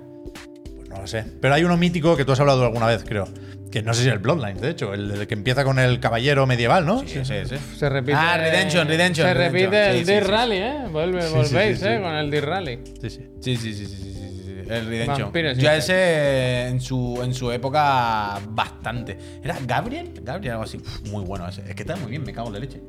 Pues 0.77 0.89
no 0.89 0.99
lo 1.01 1.07
sé. 1.07 1.25
Pero 1.41 1.53
hay 1.55 1.65
uno 1.65 1.77
mítico 1.77 2.17
que 2.17 2.25
tú 2.25 2.33
has 2.33 2.41
hablado 2.41 2.65
alguna 2.65 2.87
vez, 2.87 3.05
creo. 3.07 3.29
Que 3.71 3.83
no 3.83 3.95
sé 3.95 4.03
si 4.03 4.09
es 4.09 4.13
el 4.15 4.19
Bloodline, 4.21 4.59
de 4.61 4.69
hecho. 4.71 4.93
El, 4.93 5.11
el 5.11 5.27
que 5.27 5.33
empieza 5.35 5.65
con 5.65 5.79
el 5.79 5.99
caballero 6.01 6.47
medieval, 6.47 6.85
¿no? 6.85 7.01
Sí, 7.01 7.21
sí, 7.25 7.35
sí. 7.47 7.57
Se 7.77 7.89
repite. 7.89 8.17
Ah, 8.19 8.37
Redemption, 8.37 8.87
Redemption, 8.87 9.27
Se 9.29 9.35
Redemption. 9.35 9.71
repite 9.71 9.85
Sí, 9.93 9.99
el 9.99 10.07
sí, 10.07 10.13
Dirt 10.13 10.27
sí. 10.27 10.31
Rally, 10.31 10.57
¿eh? 10.57 10.75
Vuelve, 10.91 11.23
Sí, 11.23 11.29
sí, 11.29 11.35
volvéis, 11.35 11.79
sí, 11.79 11.85
sí. 11.85 11.91
¿eh? 11.91 12.01
Con 12.03 12.13
el 12.15 12.31
Dirt 12.31 12.45
Rally. 12.45 12.79
Sí, 13.01 13.11
sí. 13.11 13.27
Sí, 13.41 13.57
sí, 13.57 13.75
sí, 13.75 13.87
sí, 13.87 13.97
sí, 13.97 14.13
sí, 14.13 14.13
sí. 14.15 14.32
El 14.79 14.87
Redemption. 14.87 15.33
Yo 15.57 15.71
a 15.71 15.77
ese 15.77 16.69
en 16.69 16.81
su, 16.81 17.21
en 17.23 17.35
su 17.35 17.51
época 17.51 18.39
bastante. 18.49 19.19
¿Era 19.43 19.59
Gabriel? 19.67 20.13
Gabriel, 20.23 20.53
algo 20.53 20.65
así. 20.65 20.81
Muy 21.11 21.25
bueno 21.25 21.47
ese. 21.49 21.63
Es 21.69 21.75
que 21.75 21.83
está 21.83 21.97
muy 21.97 22.11
bien, 22.11 22.23
me 22.25 22.33
cago 22.33 22.49
en 22.49 22.55
la 22.55 22.59
leche. 22.59 22.81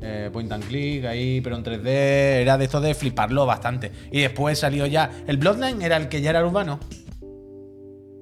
Eh, 0.00 0.30
point 0.32 0.50
and 0.52 0.64
click 0.64 1.04
ahí, 1.04 1.40
pero 1.40 1.56
en 1.56 1.64
3D. 1.64 1.86
Era 1.86 2.56
de 2.56 2.64
esto 2.64 2.80
de 2.80 2.94
fliparlo 2.94 3.46
bastante. 3.46 3.92
Y 4.10 4.20
después 4.20 4.58
salió 4.58 4.86
ya. 4.86 5.10
El 5.26 5.38
Bloodline 5.38 5.82
era 5.82 5.96
el 5.96 6.08
que 6.08 6.20
ya 6.20 6.30
era 6.30 6.44
urbano. 6.44 6.78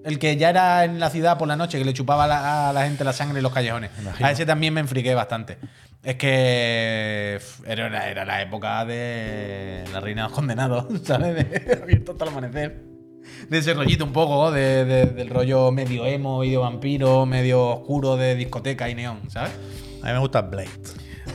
El 0.05 0.19
que 0.21 0.37
ya 0.37 0.51
era 0.51 0.85
en 0.85 1.01
la 1.01 1.11
ciudad 1.11 1.37
por 1.37 1.49
la 1.49 1.57
noche, 1.57 1.79
que 1.79 1.85
le 1.85 1.93
chupaba 1.93 2.25
a 2.25 2.27
la, 2.29 2.71
a 2.71 2.73
la 2.73 2.85
gente 2.85 3.03
la 3.03 3.13
sangre 3.13 3.39
en 3.39 3.43
los 3.43 3.53
callejones. 3.53 3.91
A 4.23 4.31
ese 4.31 4.47
también 4.47 4.73
me 4.73 4.81
enfriqué 4.81 5.15
bastante. 5.15 5.59
Es 6.07 6.15
que 6.15 7.41
era, 7.67 8.09
era 8.09 8.25
la 8.25 8.41
época 8.41 8.85
de 8.85 9.83
la 9.93 9.99
reina 9.99 10.23
de 10.23 10.29
los 10.29 10.37
condenados, 10.37 10.87
¿sabes? 11.03 11.35
De 11.51 11.81
abierto 11.83 12.13
hasta 12.13 12.25
el 12.25 12.31
amanecer. 12.31 12.85
De 13.51 13.59
ese 13.59 13.75
rollito 13.75 14.05
un 14.05 14.13
poco, 14.13 14.53
de- 14.53 14.85
de- 14.85 15.07
del 15.07 15.29
rollo 15.29 15.73
medio 15.73 16.07
emo, 16.07 16.39
medio 16.39 16.61
vampiro, 16.61 17.27
medio 17.27 17.67
oscuro 17.71 18.17
de 18.17 18.37
discoteca 18.37 18.89
y 18.89 18.95
neón, 18.95 19.29
¿sabes? 19.29 19.51
A 20.03 20.07
mí 20.07 20.13
me 20.13 20.19
gusta 20.21 20.43
Blade. 20.43 20.69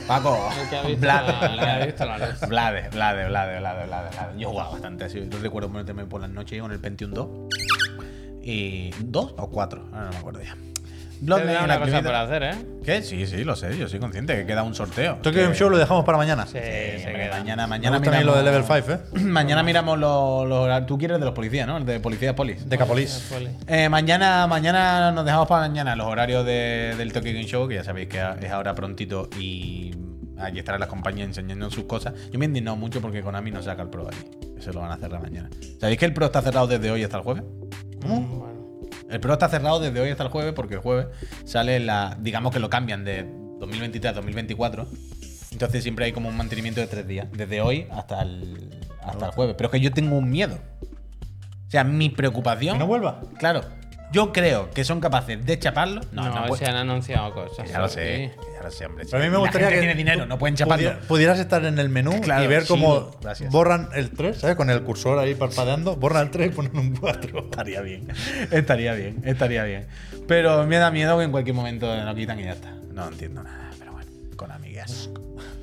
Paco, 0.08 0.38
El 0.62 0.68
que 0.70 0.76
ha 0.76 0.82
visto 0.84 1.00
Blade, 1.02 1.26
la- 1.32 1.46
el 1.52 1.58
que 1.60 1.66
ha 1.66 1.86
visto 1.86 2.04
la 2.06 2.18
luz. 2.18 2.40
Blade, 2.48 2.88
Blade, 2.88 3.28
Blade, 3.28 3.58
Blade, 3.60 3.86
Blade, 3.86 4.10
Blade. 4.10 4.38
Yo 4.38 4.48
jugaba 4.48 4.70
bastante 4.70 5.04
así. 5.04 5.20
Yo 5.28 5.38
recuerdo 5.38 5.68
meterme 5.68 6.06
por 6.06 6.22
las 6.22 6.30
noches 6.30 6.62
con 6.62 6.72
el 6.72 6.80
Pentium 6.80 7.12
2. 7.12 7.28
Y. 8.42 8.90
¿Dos 9.04 9.34
o 9.36 9.50
cuatro? 9.50 9.86
Ahora 9.92 10.06
no 10.06 10.10
me 10.12 10.16
acuerdo 10.16 10.40
ya. 10.42 10.56
Bloodline, 11.22 11.48
Queda 11.52 11.64
una 11.64 11.78
cosa 11.80 12.02
por 12.02 12.14
hacer, 12.14 12.42
¿eh? 12.42 12.54
¿Qué? 12.84 13.02
Sí, 13.02 13.26
sí, 13.26 13.44
lo 13.44 13.54
sé. 13.54 13.78
Yo 13.78 13.88
soy 13.88 14.00
consciente 14.00 14.34
que 14.36 14.44
queda 14.44 14.62
un 14.64 14.74
sorteo. 14.74 15.14
Tokyo 15.22 15.32
Que- 15.38 15.42
Game 15.44 15.54
Show 15.54 15.70
lo 15.70 15.78
dejamos 15.78 16.04
para 16.04 16.18
mañana. 16.18 16.46
Sí, 16.46 16.58
Sí, 16.58 16.58
se 16.58 17.06
hombre, 17.06 17.12
queda. 17.26 17.38
mañana, 17.38 17.62
Me 17.66 17.70
mañana 17.70 17.98
mí 18.00 18.06
lo 18.06 18.10
de 18.34 18.42
miramos- 18.42 18.44
Level 18.44 18.64
5, 18.64 18.92
¿eh? 18.92 19.20
Mañana 19.22 19.62
miramos 19.62 19.98
los, 19.98 20.48
los- 20.48 20.86
Tú 20.86 20.98
quieres 20.98 21.18
de 21.20 21.24
los 21.24 21.32
policías, 21.34 21.66
¿no? 21.68 21.76
El 21.76 21.86
de 21.86 22.00
policía 22.00 22.34
polis. 22.34 22.68
De 22.68 22.76
Capolis. 22.76 23.30
Eh, 23.68 23.88
mañana, 23.88 24.46
mañana 24.48 25.12
nos 25.12 25.24
dejamos 25.24 25.46
para 25.46 25.68
mañana 25.68 25.94
los 25.94 26.06
horarios 26.08 26.44
de- 26.44 26.94
del 26.98 27.12
Tokyo 27.12 27.32
Game 27.32 27.44
Show, 27.46 27.68
que 27.68 27.76
ya 27.76 27.84
sabéis 27.84 28.08
que 28.08 28.20
es 28.40 28.50
ahora 28.50 28.74
prontito 28.74 29.28
y 29.38 29.94
allí 30.38 30.58
estará 30.58 30.76
las 30.78 30.88
compañías 30.88 31.28
enseñando 31.28 31.70
sus 31.70 31.84
cosas. 31.84 32.14
Yo 32.32 32.38
me 32.40 32.46
he 32.46 32.48
indignado 32.48 32.76
mucho 32.76 33.00
porque 33.00 33.22
Konami 33.22 33.52
no 33.52 33.62
saca 33.62 33.82
el 33.82 33.90
Pro 33.90 34.08
allí. 34.08 34.18
Eso 34.58 34.72
lo 34.72 34.80
van 34.80 34.90
a 34.90 34.96
cerrar 34.96 35.22
mañana. 35.22 35.48
¿Sabéis 35.80 35.98
que 36.00 36.04
el 36.04 36.12
Pro 36.14 36.26
está 36.26 36.42
cerrado 36.42 36.66
desde 36.66 36.90
hoy 36.90 37.04
hasta 37.04 37.16
el 37.18 37.22
jueves? 37.22 37.44
Bueno. 38.04 38.51
El 39.12 39.20
Pro 39.20 39.34
está 39.34 39.48
cerrado 39.48 39.78
desde 39.78 40.00
hoy 40.00 40.08
hasta 40.08 40.24
el 40.24 40.30
jueves 40.30 40.54
porque 40.54 40.74
el 40.74 40.80
jueves 40.80 41.06
sale 41.44 41.78
la. 41.80 42.16
Digamos 42.18 42.52
que 42.52 42.58
lo 42.58 42.70
cambian 42.70 43.04
de 43.04 43.24
2023 43.60 44.10
a 44.10 44.14
2024. 44.14 44.86
Entonces 45.52 45.82
siempre 45.82 46.06
hay 46.06 46.12
como 46.12 46.30
un 46.30 46.36
mantenimiento 46.36 46.80
de 46.80 46.86
tres 46.86 47.06
días. 47.06 47.28
Desde 47.30 47.60
hoy 47.60 47.86
hasta 47.90 48.22
el, 48.22 48.70
hasta 49.02 49.26
el 49.26 49.32
jueves. 49.32 49.54
Pero 49.58 49.68
es 49.68 49.72
que 49.72 49.80
yo 49.80 49.92
tengo 49.92 50.16
un 50.16 50.30
miedo. 50.30 50.58
O 51.66 51.70
sea, 51.70 51.84
mi 51.84 52.08
preocupación. 52.08 52.74
¿Que 52.74 52.78
no 52.78 52.86
vuelva? 52.86 53.20
Claro. 53.38 53.60
Yo 54.12 54.32
creo 54.32 54.70
que 54.70 54.84
son 54.84 55.00
capaces 55.00 55.44
de 55.44 55.58
chaparlo. 55.58 56.02
No, 56.12 56.24
No, 56.28 56.34
no, 56.42 56.46
puede- 56.48 56.64
se 56.64 56.70
han 56.70 56.76
anunciado 56.76 57.32
cosas. 57.32 57.68
Ya 57.70 57.78
lo 57.80 57.88
sí. 57.88 57.94
sé, 57.94 58.34
ya 58.54 58.62
lo 58.62 58.70
sé, 58.70 58.86
hombre. 58.86 59.04
Pero 59.10 59.22
a 59.22 59.24
mí 59.26 59.30
me 59.30 59.38
gustaría 59.38 59.68
que 59.70 59.78
tiene 59.78 59.94
dinero, 59.94 60.26
no 60.26 60.38
pueden 60.38 60.54
chaparlo. 60.54 60.90
pudi- 60.90 61.06
Pudieras 61.06 61.38
estar 61.38 61.64
en 61.64 61.78
el 61.78 61.88
menú 61.88 62.20
Claro, 62.20 62.44
y 62.44 62.46
ver 62.46 62.66
cómo 62.66 63.10
borran 63.50 63.88
el 63.94 64.10
3, 64.10 64.36
¿sabes? 64.38 64.56
Con 64.56 64.68
el 64.70 64.82
cursor 64.82 65.18
ahí 65.18 65.34
parpadeando, 65.34 65.96
borran 65.96 66.24
el 66.24 66.30
3 66.30 66.48
y 66.52 66.54
ponen 66.54 66.76
un 66.76 66.94
4. 66.96 67.38
Estaría 67.50 67.80
bien, 67.80 68.06
estaría 68.50 68.92
bien, 68.94 69.22
estaría 69.24 69.64
bien. 69.64 69.86
Pero 70.28 70.66
me 70.66 70.76
da 70.76 70.90
miedo 70.90 71.16
que 71.18 71.24
en 71.24 71.30
cualquier 71.30 71.56
momento 71.56 71.94
lo 71.94 72.14
quitan 72.14 72.38
y 72.38 72.44
ya 72.44 72.52
está. 72.52 72.70
No 72.92 73.08
entiendo 73.08 73.42
nada, 73.42 73.70
pero 73.78 73.92
bueno, 73.92 74.10
con 74.36 74.50
amigas. 74.52 75.08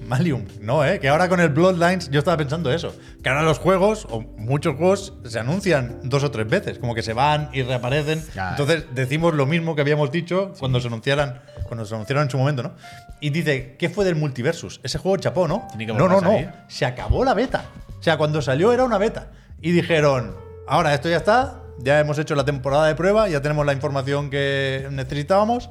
Malium, 0.10 0.45
no, 0.60 0.84
¿eh? 0.84 0.99
Que 0.99 1.07
ahora 1.07 1.30
con 1.30 1.40
el 1.40 1.49
Bloodlines 1.49 2.10
yo 2.10 2.19
estaba 2.19 2.36
pensando 2.36 2.73
eso. 2.73 2.95
Que 3.23 3.30
ahora 3.30 3.44
los 3.44 3.60
juegos, 3.60 4.07
o 4.10 4.22
muchos 4.22 4.76
juegos, 4.76 5.14
se 5.23 5.40
anuncian 5.40 5.99
dos 6.03 6.23
o 6.23 6.31
tres 6.31 6.48
veces. 6.48 6.80
Como 6.80 6.95
que 6.95 7.03
se 7.03 7.14
van 7.14 7.49
y 7.53 7.61
reaparecen. 7.61 8.23
Ya, 8.36 8.49
Entonces 8.49 8.86
decimos 8.94 9.36
lo 9.36 9.45
mismo 9.45 9.76
que 9.76 9.81
habíamos 9.81 10.11
dicho 10.11 10.53
cuando 10.60 10.81
se 10.81 10.88
anunciaran 10.88 11.41
cuando 11.69 11.86
se 11.86 11.94
anunciaron 11.94 12.23
en 12.23 12.30
su 12.31 12.38
momento, 12.38 12.64
¿no? 12.64 12.73
Y 13.22 13.30
dice, 13.30 13.76
¿qué 13.77 13.90
fue 13.90 14.03
del 14.03 14.15
Multiversus? 14.15 14.81
Ese 14.84 14.98
juego 14.98 15.18
chapó, 15.18 15.48
¿no? 15.48 15.68
No, 15.77 16.10
no, 16.10 16.19
no. 16.19 16.38
Se 16.68 16.86
acabó 16.86 17.23
la 17.23 17.36
beta. 17.36 17.65
O 17.99 18.03
sea, 18.03 18.18
cuando 18.18 18.41
salió 18.41 18.73
era 18.73 18.84
una 18.84 18.98
beta. 18.98 19.27
Y 19.61 19.72
dijeron, 19.72 20.36
ahora 20.68 20.94
esto 20.94 21.10
ya 21.10 21.18
está, 21.18 21.61
ya 21.77 21.99
hemos 21.99 22.18
hecho 22.18 22.34
la 22.34 22.44
temporada 22.44 22.88
de 22.88 22.95
prueba, 22.95 23.30
ya 23.30 23.41
tenemos 23.41 23.65
la 23.65 23.73
información 23.73 24.30
que 24.31 24.88
necesitábamos. 24.91 25.69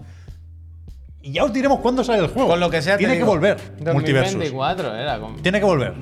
Y 1.22 1.32
ya 1.32 1.44
os 1.44 1.52
diremos 1.52 1.80
cuándo 1.80 2.04
sale 2.04 2.20
el 2.20 2.28
juego. 2.28 2.48
Con 2.50 2.60
lo 2.60 2.70
que 2.70 2.80
sea, 2.82 2.94
te 2.94 2.98
Tiene 2.98 3.14
que 3.14 3.18
digo. 3.20 3.30
volver. 3.32 3.56
Multiversus. 3.92 4.34
2024 4.34 4.94
era. 4.96 5.18
como- 5.18 5.36
Tiene 5.38 5.58
que 5.58 5.64
volver. 5.66 5.94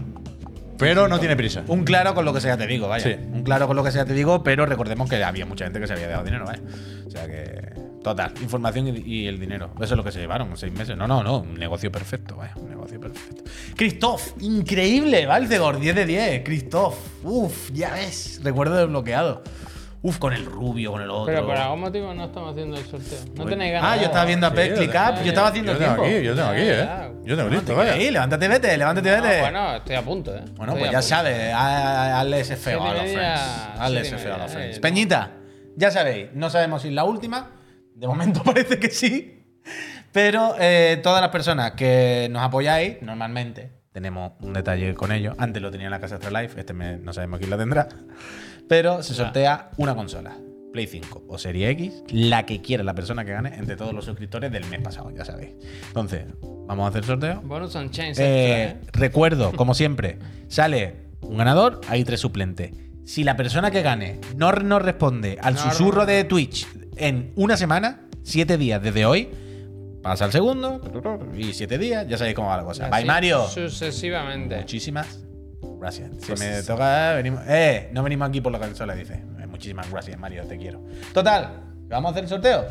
Pero 0.78 1.08
no 1.08 1.18
tiene 1.18 1.36
prisa. 1.36 1.64
Un 1.68 1.84
claro 1.84 2.14
con 2.14 2.24
lo 2.26 2.34
que 2.34 2.40
sea 2.42 2.56
te 2.58 2.66
digo, 2.66 2.86
vaya. 2.86 3.02
Sí. 3.04 3.16
Un 3.32 3.42
claro 3.42 3.66
con 3.66 3.76
lo 3.76 3.82
que 3.82 3.90
sea 3.90 4.04
te 4.04 4.12
digo, 4.12 4.42
pero 4.42 4.66
recordemos 4.66 5.08
que 5.08 5.22
había 5.24 5.46
mucha 5.46 5.64
gente 5.64 5.80
que 5.80 5.86
se 5.86 5.94
había 5.94 6.08
dado 6.08 6.24
dinero, 6.24 6.44
vaya. 6.44 6.60
O 7.06 7.10
sea 7.10 7.26
que. 7.26 7.86
Total, 8.04 8.32
información 8.40 8.86
y, 8.88 9.00
y 9.04 9.26
el 9.26 9.40
dinero. 9.40 9.70
Eso 9.80 9.94
es 9.94 9.96
lo 9.96 10.04
que 10.04 10.12
se 10.12 10.20
llevaron, 10.20 10.56
seis 10.56 10.72
meses. 10.72 10.96
No, 10.96 11.08
no, 11.08 11.24
no. 11.24 11.38
Un 11.38 11.54
negocio 11.54 11.90
perfecto, 11.90 12.36
vaya. 12.36 12.52
Un 12.56 12.68
negocio 12.68 13.00
perfecto. 13.00 13.42
Christoph, 13.74 14.22
increíble, 14.42 15.26
Valcegor, 15.26 15.80
10 15.80 15.96
de 15.96 16.06
10. 16.06 16.44
Christoph, 16.44 16.94
uff, 17.24 17.70
ya 17.72 17.94
ves. 17.94 18.40
Recuerdo 18.44 18.76
desbloqueado. 18.76 19.42
Uf, 20.02 20.18
con 20.18 20.32
el 20.32 20.44
rubio, 20.46 20.92
con 20.92 21.02
el 21.02 21.10
otro. 21.10 21.26
Pero 21.26 21.46
por 21.46 21.56
algún 21.56 21.80
motivo 21.80 22.14
no 22.14 22.26
estamos 22.26 22.52
haciendo 22.52 22.76
el 22.76 22.84
sorteo. 22.86 23.18
No 23.34 23.44
tenéis 23.44 23.72
ganas. 23.72 23.90
Ah, 23.92 23.96
yo 23.96 24.02
estaba 24.04 24.24
viendo 24.24 24.46
a 24.46 24.50
Sí, 24.50 24.56
Click 24.76 24.90
Up. 24.94 25.22
Yo 25.22 25.28
estaba 25.28 25.48
haciendo 25.48 25.72
Yo 25.72 25.78
tengo 25.78 25.94
tiempo. 25.94 26.04
aquí, 26.16 26.24
yo 26.24 26.34
tengo 26.36 26.48
aquí, 26.48 26.60
¿eh? 26.62 26.88
Yo 27.24 27.36
tengo 27.36 27.48
listo, 27.50 27.72
Levántate 27.72 27.74
vaya. 27.74 27.92
ahí, 27.94 28.10
levántate 28.10 28.48
vete, 28.48 28.76
levántate 28.78 29.16
No, 29.16 29.22
vete. 29.22 29.40
bueno, 29.40 29.76
estoy 29.76 29.96
a 29.96 30.02
punto, 30.02 30.36
¿eh? 30.36 30.42
Bueno, 30.56 30.72
Estoy 30.74 30.78
pues 30.78 30.90
ya 30.92 30.98
punto. 30.98 31.02
sabes, 31.02 31.52
ha- 31.54 32.20
hazle 32.20 32.40
ese 32.40 32.56
feo 32.56 32.84
a 32.84 32.92
los 32.94 33.02
friends. 33.02 33.40
Hazle 33.78 34.00
ese 34.02 34.18
feo 34.18 34.34
a 34.34 34.38
los 34.38 34.52
friends. 34.52 34.76
eh, 34.76 34.80
Peñita, 34.80 35.30
ya 35.76 35.90
sabéis, 35.90 36.28
no 36.34 36.50
sabemos 36.50 36.82
si 36.82 36.88
es 36.88 36.94
la 36.94 37.04
última. 37.04 37.50
De 37.94 38.06
momento 38.06 38.42
parece 38.44 38.78
que 38.78 38.90
sí. 38.90 39.42
Pero 40.12 40.54
eh, 40.60 41.00
todas 41.02 41.20
las 41.20 41.30
personas 41.30 41.72
que 41.72 42.28
nos 42.30 42.42
apoyáis, 42.42 43.02
normalmente 43.02 43.70
tenemos 43.92 44.32
un 44.40 44.52
detalle 44.52 44.94
con 44.94 45.10
ellos. 45.10 45.34
Antes 45.38 45.60
lo 45.62 45.70
tenía 45.70 45.86
en 45.86 45.90
la 45.90 46.00
casa 46.00 46.16
Astralife, 46.16 46.60
este 46.60 46.74
mes 46.74 47.00
no 47.00 47.12
sabemos 47.12 47.38
quién 47.38 47.50
la 47.50 47.56
tendrá. 47.58 47.88
Pero 48.68 49.02
se 49.02 49.14
sortea 49.14 49.70
una 49.76 49.94
consola. 49.94 50.36
Play 50.72 50.86
5 50.86 51.24
o 51.28 51.38
Serie 51.38 51.70
X, 51.70 52.02
la 52.10 52.44
que 52.44 52.60
quiera 52.60 52.84
la 52.84 52.94
persona 52.94 53.24
que 53.24 53.32
gane 53.32 53.54
entre 53.56 53.76
todos 53.76 53.94
los 53.94 54.04
suscriptores 54.04 54.52
del 54.52 54.66
mes 54.66 54.80
pasado, 54.82 55.10
ya 55.10 55.24
sabéis. 55.24 55.52
Entonces, 55.88 56.26
vamos 56.66 56.84
a 56.84 56.88
hacer 56.88 57.04
sorteo. 57.04 57.40
Bonus 57.42 57.74
on 57.76 57.90
chains. 57.90 58.18
Eh, 58.18 58.62
¿eh? 58.62 58.76
recuerdo, 58.92 59.52
como 59.56 59.72
siempre, 59.72 60.18
sale 60.48 61.06
un 61.22 61.38
ganador, 61.38 61.80
hay 61.88 62.04
tres 62.04 62.20
suplentes. 62.20 62.72
Si 63.06 63.24
la 63.24 63.36
persona 63.36 63.70
que 63.70 63.80
gane 63.80 64.20
no 64.36 64.52
nos 64.52 64.82
responde 64.82 65.38
al 65.40 65.54
No, 65.54 65.60
susurro 65.60 66.00
no. 66.00 66.06
de 66.06 66.24
Twitch 66.24 66.66
en 66.96 67.32
una 67.36 67.56
semana, 67.56 68.02
siete 68.22 68.58
días 68.58 68.82
desde 68.82 69.06
hoy, 69.06 69.30
pasa 70.02 70.26
al 70.26 70.32
segundo 70.32 70.80
y 71.34 71.54
siete 71.54 71.78
días, 71.78 72.06
ya 72.06 72.18
sabéis 72.18 72.36
cómo 72.36 72.48
va 72.48 72.58
la 72.58 72.64
cosa. 72.64 72.90
Bye 72.90 73.04
Mario. 73.06 73.46
Sucesivamente. 73.48 74.56
Muchísimas 74.58 75.25
gracias. 75.86 76.10
Si 76.38 76.44
me 76.44 76.62
toca, 76.62 77.12
venimos. 77.14 77.40
Eh, 77.46 77.88
no 77.92 78.02
venimos 78.02 78.28
aquí 78.28 78.40
por 78.40 78.52
la 78.52 78.58
consola, 78.58 78.94
dice. 78.94 79.14
Eh, 79.40 79.46
Muchísimas 79.46 79.90
gracias, 79.90 80.18
Mario, 80.18 80.44
te 80.44 80.56
quiero. 80.58 80.80
Total, 81.14 81.60
¿vamos 81.88 82.08
a 82.08 82.12
hacer 82.12 82.24
el 82.24 82.28
sorteo? 82.30 82.66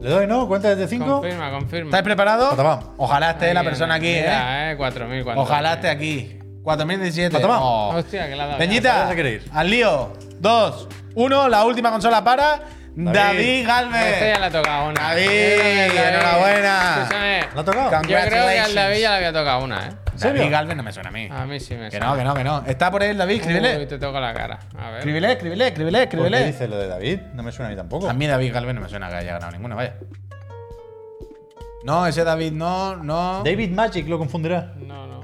Le 0.00 0.10
doy, 0.10 0.26
¿no? 0.26 0.46
Cuenta 0.48 0.68
desde 0.74 0.88
5. 0.88 1.04
Confirma, 1.20 1.50
confirma. 1.50 1.88
¿Estáis 1.88 2.04
preparados? 2.04 2.56
Ojalá 2.96 3.30
esté 3.32 3.54
la 3.54 3.60
Ahí 3.60 3.66
persona 3.66 3.94
aquí, 3.94 4.06
viene. 4.06 4.20
¿eh? 4.20 4.30
Mira, 4.30 4.72
eh, 4.72 4.76
4.000. 4.78 5.24
cuánto 5.24 5.42
Ojalá 5.42 5.74
esté 5.74 5.88
aquí. 5.88 6.38
4017. 6.62 7.30
Patapam. 7.36 7.58
Oh. 7.62 7.88
Hostia, 7.96 8.28
que 8.28 8.36
la 8.36 8.46
dado. 8.46 8.58
Peñita, 8.58 9.08
al 9.52 9.70
lío. 9.70 10.12
Dos, 10.40 10.88
uno, 11.14 11.48
la 11.48 11.64
última 11.64 11.90
consola 11.90 12.24
para 12.24 12.60
David, 12.94 13.66
Galvez. 13.66 14.12
Este 14.14 14.28
ya 14.30 14.38
le 14.40 14.46
ha 14.46 14.50
tocado 14.50 14.88
una. 14.90 15.00
David, 15.00 15.26
Eh, 15.28 16.08
enhorabuena. 16.08 16.96
Escúchame, 17.02 17.40
¿La 17.54 17.60
ha 17.60 17.64
tocado? 17.64 17.90
Yo 18.02 18.16
creo 18.26 18.48
que 18.48 18.58
al. 18.60 18.74
David 18.74 18.98
ya 19.00 19.10
le 19.10 19.16
había 19.16 19.32
tocado 19.32 19.64
una, 19.64 19.88
¿eh? 19.88 19.90
Serio? 20.18 20.38
David 20.40 20.52
Galvez 20.52 20.76
no 20.76 20.82
me 20.82 20.92
suena 20.92 21.08
a 21.08 21.12
mí. 21.12 21.28
A 21.30 21.46
mí 21.46 21.60
sí 21.60 21.74
me 21.74 21.84
que 21.86 21.90
suena. 21.92 22.06
no, 22.06 22.16
que 22.16 22.24
no, 22.24 22.34
que 22.34 22.44
no. 22.44 22.64
Está 22.66 22.90
por 22.90 23.02
él, 23.02 23.16
David, 23.18 23.34
Uy, 23.34 23.40
escríbele. 23.40 23.86
te 23.86 23.98
toco 23.98 24.20
la 24.20 24.32
cara. 24.34 24.58
A 24.78 24.90
ver. 24.90 24.98
Escríbele, 24.98 25.32
escríbele, 25.32 25.66
escríbele, 25.68 25.98
¿Por 25.98 26.08
qué 26.08 26.16
escríbele. 26.16 26.46
dice 26.46 26.68
lo 26.68 26.76
de 26.78 26.88
David? 26.88 27.20
No 27.34 27.42
me 27.42 27.52
suena 27.52 27.68
a 27.68 27.70
mí 27.70 27.76
tampoco. 27.76 28.08
A 28.08 28.12
mí 28.12 28.26
David 28.26 28.52
Galvez 28.52 28.74
no 28.74 28.80
me 28.80 28.88
suena 28.88 29.08
que 29.08 29.16
haya 29.16 29.32
ganado 29.34 29.52
ninguna, 29.52 29.74
vaya. 29.74 29.94
No, 31.84 32.06
ese 32.06 32.24
David 32.24 32.52
no, 32.52 32.96
no. 32.96 33.42
David 33.44 33.70
Magic 33.70 34.08
lo 34.08 34.18
confundirá. 34.18 34.72
No, 34.78 35.06
no. 35.06 35.20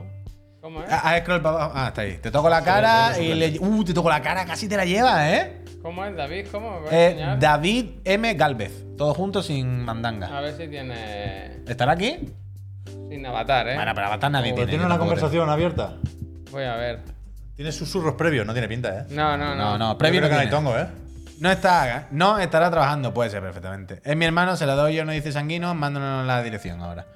¿Cómo 0.60 0.82
es? 0.82 0.90
Ah, 0.92 1.00
ah, 1.04 1.18
scroll 1.20 1.40
para 1.40 1.56
abajo. 1.56 1.72
Ah, 1.74 1.88
está 1.88 2.02
ahí. 2.02 2.18
Te 2.18 2.30
toco 2.30 2.50
la 2.50 2.62
cara 2.62 3.18
y 3.18 3.32
le. 3.34 3.58
Uh, 3.58 3.82
te 3.84 3.94
toco 3.94 4.10
la 4.10 4.20
cara, 4.20 4.44
casi 4.44 4.68
te 4.68 4.76
la 4.76 4.84
lleva, 4.84 5.30
¿eh? 5.30 5.64
¿Cómo 5.80 6.04
es, 6.04 6.14
David? 6.14 6.46
¿Cómo? 6.52 6.80
¿Me 6.80 6.88
puedes 6.88 7.16
Eh? 7.18 7.36
David 7.38 7.86
M. 8.04 8.34
Galvez. 8.34 8.84
Todo 8.98 9.14
junto 9.14 9.42
sin 9.42 9.82
mandanga. 9.82 10.36
A 10.36 10.42
ver 10.42 10.54
si 10.54 10.68
tiene. 10.68 11.62
¿Estará 11.66 11.92
aquí? 11.92 12.30
Sin 13.10 13.26
avatar, 13.26 13.68
¿eh? 13.68 13.74
Bueno, 13.74 13.94
para 13.94 14.06
avatar 14.06 14.30
nadie 14.30 14.52
Pero 14.52 14.56
tiene. 14.66 14.70
tiene 14.70 14.86
una 14.86 14.98
conversación 14.98 15.50
abierta. 15.50 15.94
Voy 16.50 16.64
a 16.64 16.76
ver. 16.76 17.00
Tiene 17.56 17.72
susurros 17.72 18.14
previos, 18.14 18.46
no 18.46 18.52
tiene 18.52 18.68
pinta, 18.68 19.00
¿eh? 19.00 19.04
No, 19.10 19.36
no, 19.36 19.54
No, 19.54 19.72
no. 19.72 19.78
no, 19.78 19.92
Yo 19.92 19.98
previo 19.98 20.20
creo 20.20 20.22
no 20.22 20.28
que 20.30 20.34
no 20.36 20.40
hay 20.40 20.48
tiene. 20.48 20.64
tongo, 20.64 20.78
¿eh? 20.78 20.86
No 21.40 21.50
está, 21.50 22.06
no 22.10 22.38
estará 22.38 22.70
trabajando, 22.70 23.12
puede 23.12 23.30
ser 23.30 23.42
perfectamente. 23.42 24.00
Es 24.04 24.16
mi 24.16 24.24
hermano, 24.26 24.56
se 24.56 24.66
la 24.66 24.74
doy 24.74 24.94
yo, 24.94 25.04
no 25.04 25.12
dice 25.12 25.32
sanguino, 25.32 25.74
mándanos 25.74 26.26
la 26.26 26.42
dirección 26.42 26.80
ahora. 26.82 27.06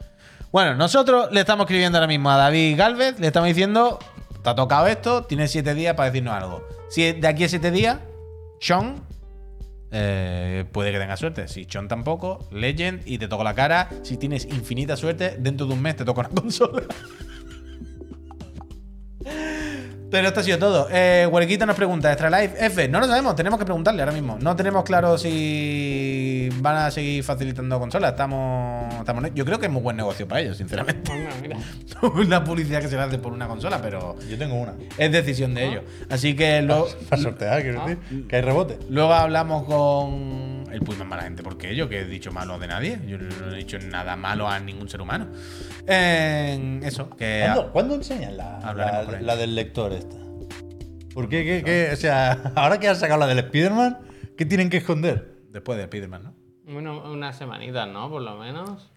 Bueno, 0.51 0.75
nosotros 0.75 1.29
le 1.31 1.41
estamos 1.41 1.65
escribiendo 1.65 1.99
ahora 1.99 2.07
mismo 2.09 2.31
a 2.31 2.37
David 2.37 2.77
Galvez, 2.79 3.19
le 3.21 3.27
estamos 3.27 3.47
diciendo, 3.49 3.99
te 4.43 4.51
ha 4.51 4.55
tocado 4.55 4.87
esto, 4.87 5.25
tienes 5.25 5.51
siete 5.51 5.75
días 5.75 5.95
para 5.95 6.11
decirnos 6.11 6.35
algo. 6.35 6.67
Si 6.91 7.13
de 7.13 7.29
aquí 7.29 7.45
a 7.45 7.49
siete 7.49 7.71
días, 7.71 7.99
Sean 8.61 8.97
eh, 9.97 10.65
puede 10.73 10.91
que 10.91 10.99
tenga 10.99 11.17
suerte. 11.17 11.47
Si 11.47 11.65
Sean 11.65 11.87
tampoco, 11.87 12.47
Legend 12.51 13.03
y 13.07 13.19
te 13.19 13.29
toco 13.29 13.45
la 13.45 13.55
cara. 13.55 13.89
Si 14.03 14.17
tienes 14.17 14.45
infinita 14.45 14.97
suerte, 14.97 15.37
dentro 15.39 15.67
de 15.67 15.75
un 15.75 15.81
mes 15.81 15.95
te 15.95 16.05
toca 16.05 16.21
una 16.21 16.29
consola. 16.41 16.83
Pero 20.15 20.29
esto 20.29 20.39
ha 20.39 20.43
sido 20.45 20.59
todo. 20.59 20.87
Eh, 20.93 21.27
Huerquita 21.29 21.67
nos 21.67 21.75
pregunta, 21.75 22.09
¿Extra 22.13 22.31
Life 22.31 22.55
F? 22.67 22.87
No 22.87 23.01
lo 23.01 23.07
sabemos, 23.09 23.35
tenemos 23.35 23.59
que 23.59 23.65
preguntarle 23.65 24.01
ahora 24.01 24.13
mismo. 24.13 24.39
No 24.41 24.55
tenemos 24.55 24.85
claro 24.85 25.19
si 25.19 26.49
van 26.61 26.77
a 26.77 26.91
seguir 26.93 27.25
facilitando 27.25 27.81
consolas. 27.81 28.13
Estamos, 28.13 28.95
estamos. 28.95 29.25
Yo 29.35 29.45
creo 29.45 29.59
que 29.59 29.67
es 29.67 29.73
muy 29.73 29.83
buen 29.83 29.97
negocio 29.97 30.29
para 30.29 30.41
ellos, 30.43 30.57
sinceramente. 30.57 31.11
Mira, 31.13 31.31
mira. 31.43 31.57
una 32.15 32.45
publicidad 32.45 32.81
que 32.81 32.87
se 32.87 32.95
le 32.97 33.03
hace 33.03 33.19
por 33.19 33.33
una 33.33 33.49
consola, 33.49 33.81
pero 33.83 34.17
Yo 34.29 34.39
tengo 34.39 34.55
una. 34.55 34.75
es 34.99 35.11
decisión 35.11 35.53
de 35.53 35.67
ellos. 35.67 35.83
Así 36.09 36.37
que 36.37 36.63
lo- 36.63 36.87
Para 37.11 37.21
sortear, 37.21 37.63
quiero 37.63 37.81
decir. 37.85 38.27
Que 38.29 38.37
hay 38.37 38.43
rebote. 38.43 38.79
luego 38.89 39.13
hablamos 39.15 39.65
con 39.65 40.64
el 40.75 40.81
Puigman 40.81 41.09
mala 41.09 41.23
gente, 41.23 41.43
porque 41.43 41.75
yo 41.75 41.89
que 41.89 42.01
he 42.01 42.05
dicho 42.05 42.33
malo 42.33 42.59
de 42.59 42.67
nadie. 42.67 42.99
Yo 43.07 43.17
no 43.19 43.53
he 43.53 43.57
dicho 43.57 43.79
nada 43.79 44.17
malo 44.17 44.49
a 44.49 44.59
ningún 44.61 44.89
ser 44.89 45.01
humano. 45.01 45.29
Eso, 45.87 47.11
que. 47.11 47.43
¿Cuándo, 47.45 47.73
¿cuándo 47.73 47.95
enseñan 47.95 48.37
la, 48.37 49.07
la, 49.21 49.37
del 49.37 49.55
lector 49.55 49.93
esta? 49.93 50.17
¿Por 51.15 51.29
qué, 51.29 51.45
qué, 51.45 51.63
qué? 51.65 51.91
O 51.93 51.97
sea, 51.97 52.33
ahora 52.57 52.79
que 52.79 52.89
han 52.89 52.97
sacado 52.97 53.21
la 53.21 53.27
del 53.27 53.39
Spider-Man, 53.39 53.99
¿qué 54.37 54.45
tienen 54.47 54.69
que 54.69 54.79
esconder? 54.79 55.35
Después 55.51 55.79
de 55.79 55.85
Spiderman, 55.85 56.23
¿no? 56.25 56.35
Bueno, 56.65 57.11
unas 57.13 57.37
semanitas, 57.39 57.87
¿no? 57.89 58.11
Por 58.11 58.23
lo 58.23 58.37
menos. 58.37 58.91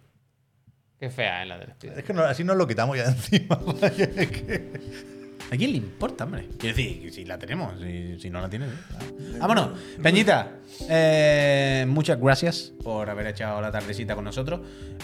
Qué 1.00 1.12
fea 1.12 1.44
es 1.44 1.48
la 1.50 1.60
del 1.60 1.70
Spider. 1.70 2.00
Es 2.00 2.04
que 2.06 2.14
no- 2.14 2.24
así 2.24 2.44
nos 2.44 2.58
lo 2.58 2.66
quitamos 2.66 2.98
ya 2.98 3.04
de 3.04 3.12
encima. 3.12 3.60
¿A 5.50 5.56
quién 5.56 5.72
le 5.72 5.78
importa, 5.78 6.26
hombre? 6.26 6.50
Quiero 6.58 6.76
decir, 6.76 7.12
si 7.14 7.24
la 7.24 7.38
tenemos, 7.38 7.80
si, 7.80 8.20
si 8.20 8.30
no 8.30 8.42
la 8.42 8.50
tienes. 8.50 8.70
¿sí? 8.70 9.38
Vámonos. 9.40 9.70
Peñita, 10.02 10.58
eh, 10.90 11.86
muchas 11.88 12.20
gracias 12.20 12.74
por 12.84 13.10
haber 13.10 13.28
echado 13.28 13.62
la 13.62 13.72
tardecita 13.72 14.14
con 14.16 14.26
nosotros. 14.26 14.60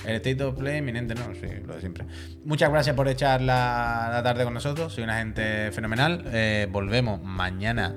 El 0.06 0.16
State 0.16 0.44
of 0.44 0.58
Play 0.58 0.80
eminente, 0.80 1.16
no, 1.16 1.34
sí, 1.34 1.48
lo 1.66 1.76
de 1.76 1.80
siempre. 1.80 2.06
Muchas 2.44 2.70
gracias 2.70 2.94
por 2.96 3.08
echar 3.08 3.42
la, 3.42 4.10
la 4.12 4.22
tarde 4.24 4.44
con 4.44 4.54
nosotros. 4.54 4.92
Soy 4.94 5.06
una 5.06 5.20
gente 5.20 5.72
fenomenal. 5.72 6.26
Eh, 6.34 6.68
volvemos 6.70 7.24
mañana 7.24 7.96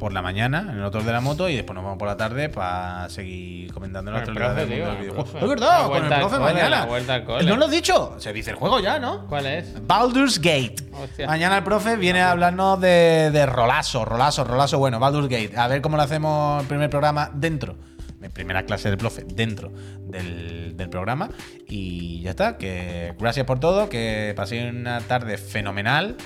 por 0.00 0.12
la 0.12 0.20
mañana 0.22 0.66
en 0.70 0.78
el 0.78 0.84
otro 0.84 1.02
de 1.02 1.10
la 1.12 1.20
moto 1.20 1.48
y 1.48 1.56
después 1.56 1.74
nos 1.74 1.82
vamos 1.84 1.98
por 1.98 2.08
la 2.08 2.16
tarde 2.18 2.50
para 2.50 3.08
seguir 3.08 3.72
comentando 3.72 4.10
la 4.10 4.18
actualidad 4.18 4.54
profe, 4.54 4.66
del 4.66 4.78
mundo 4.80 4.84
tío, 4.84 4.92
del 4.92 5.10
videojuego. 5.10 5.38
Es 5.38 5.48
verdad, 5.48 5.86
con 5.86 5.96
el 6.04 6.08
profe 6.08 6.36
cole, 6.36 6.52
mañana. 6.52 6.86
¿No 7.46 7.56
lo 7.56 7.64
has 7.64 7.70
dicho? 7.70 8.16
Se 8.18 8.32
dice 8.32 8.50
el 8.50 8.56
juego 8.56 8.80
ya, 8.80 8.98
¿no? 8.98 9.26
¿Cuál 9.26 9.46
es? 9.46 9.86
Baldur's 9.86 10.38
Gate. 10.38 10.76
Hostia. 10.92 11.26
Mañana 11.26 11.58
el 11.58 11.64
profe 11.64 11.75
viene 11.98 12.20
a 12.20 12.30
hablarnos 12.30 12.80
de, 12.80 13.30
de 13.32 13.46
rolazo, 13.46 14.04
rolazo, 14.04 14.44
rolazo. 14.44 14.78
Bueno, 14.78 14.98
Baldur's 14.98 15.28
Gate. 15.28 15.56
A 15.56 15.68
ver 15.68 15.80
cómo 15.82 15.96
lo 15.96 16.02
hacemos 16.02 16.62
el 16.62 16.68
primer 16.68 16.90
programa 16.90 17.30
dentro 17.34 17.76
mi 18.20 18.28
primera 18.28 18.64
clase 18.64 18.90
de 18.90 18.96
profe 18.96 19.24
dentro 19.24 19.72
del, 20.00 20.76
del 20.76 20.88
programa. 20.88 21.30
Y 21.66 22.20
ya 22.22 22.30
está, 22.30 22.56
que 22.56 23.14
gracias 23.18 23.46
por 23.46 23.60
todo, 23.60 23.88
que 23.88 24.32
paséis 24.36 24.72
una 24.72 25.00
tarde 25.00 25.36
fenomenal 25.38 26.16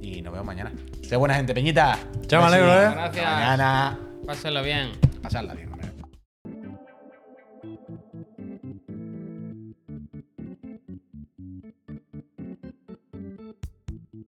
y 0.00 0.22
nos 0.22 0.32
vemos 0.32 0.46
mañana. 0.46 0.72
Sé 1.02 1.16
buena 1.16 1.34
gente, 1.34 1.54
Peñita. 1.54 1.98
Chao, 2.26 2.40
me 2.42 2.48
alegro. 2.48 2.72
¿eh? 2.72 2.86
Hasta 2.86 3.00
Gracias. 3.00 3.24
Mañana. 3.24 3.98
Pásenlo 4.26 4.62
bien. 4.62 4.92
Pasarla 5.22 5.54
bien. 5.54 5.69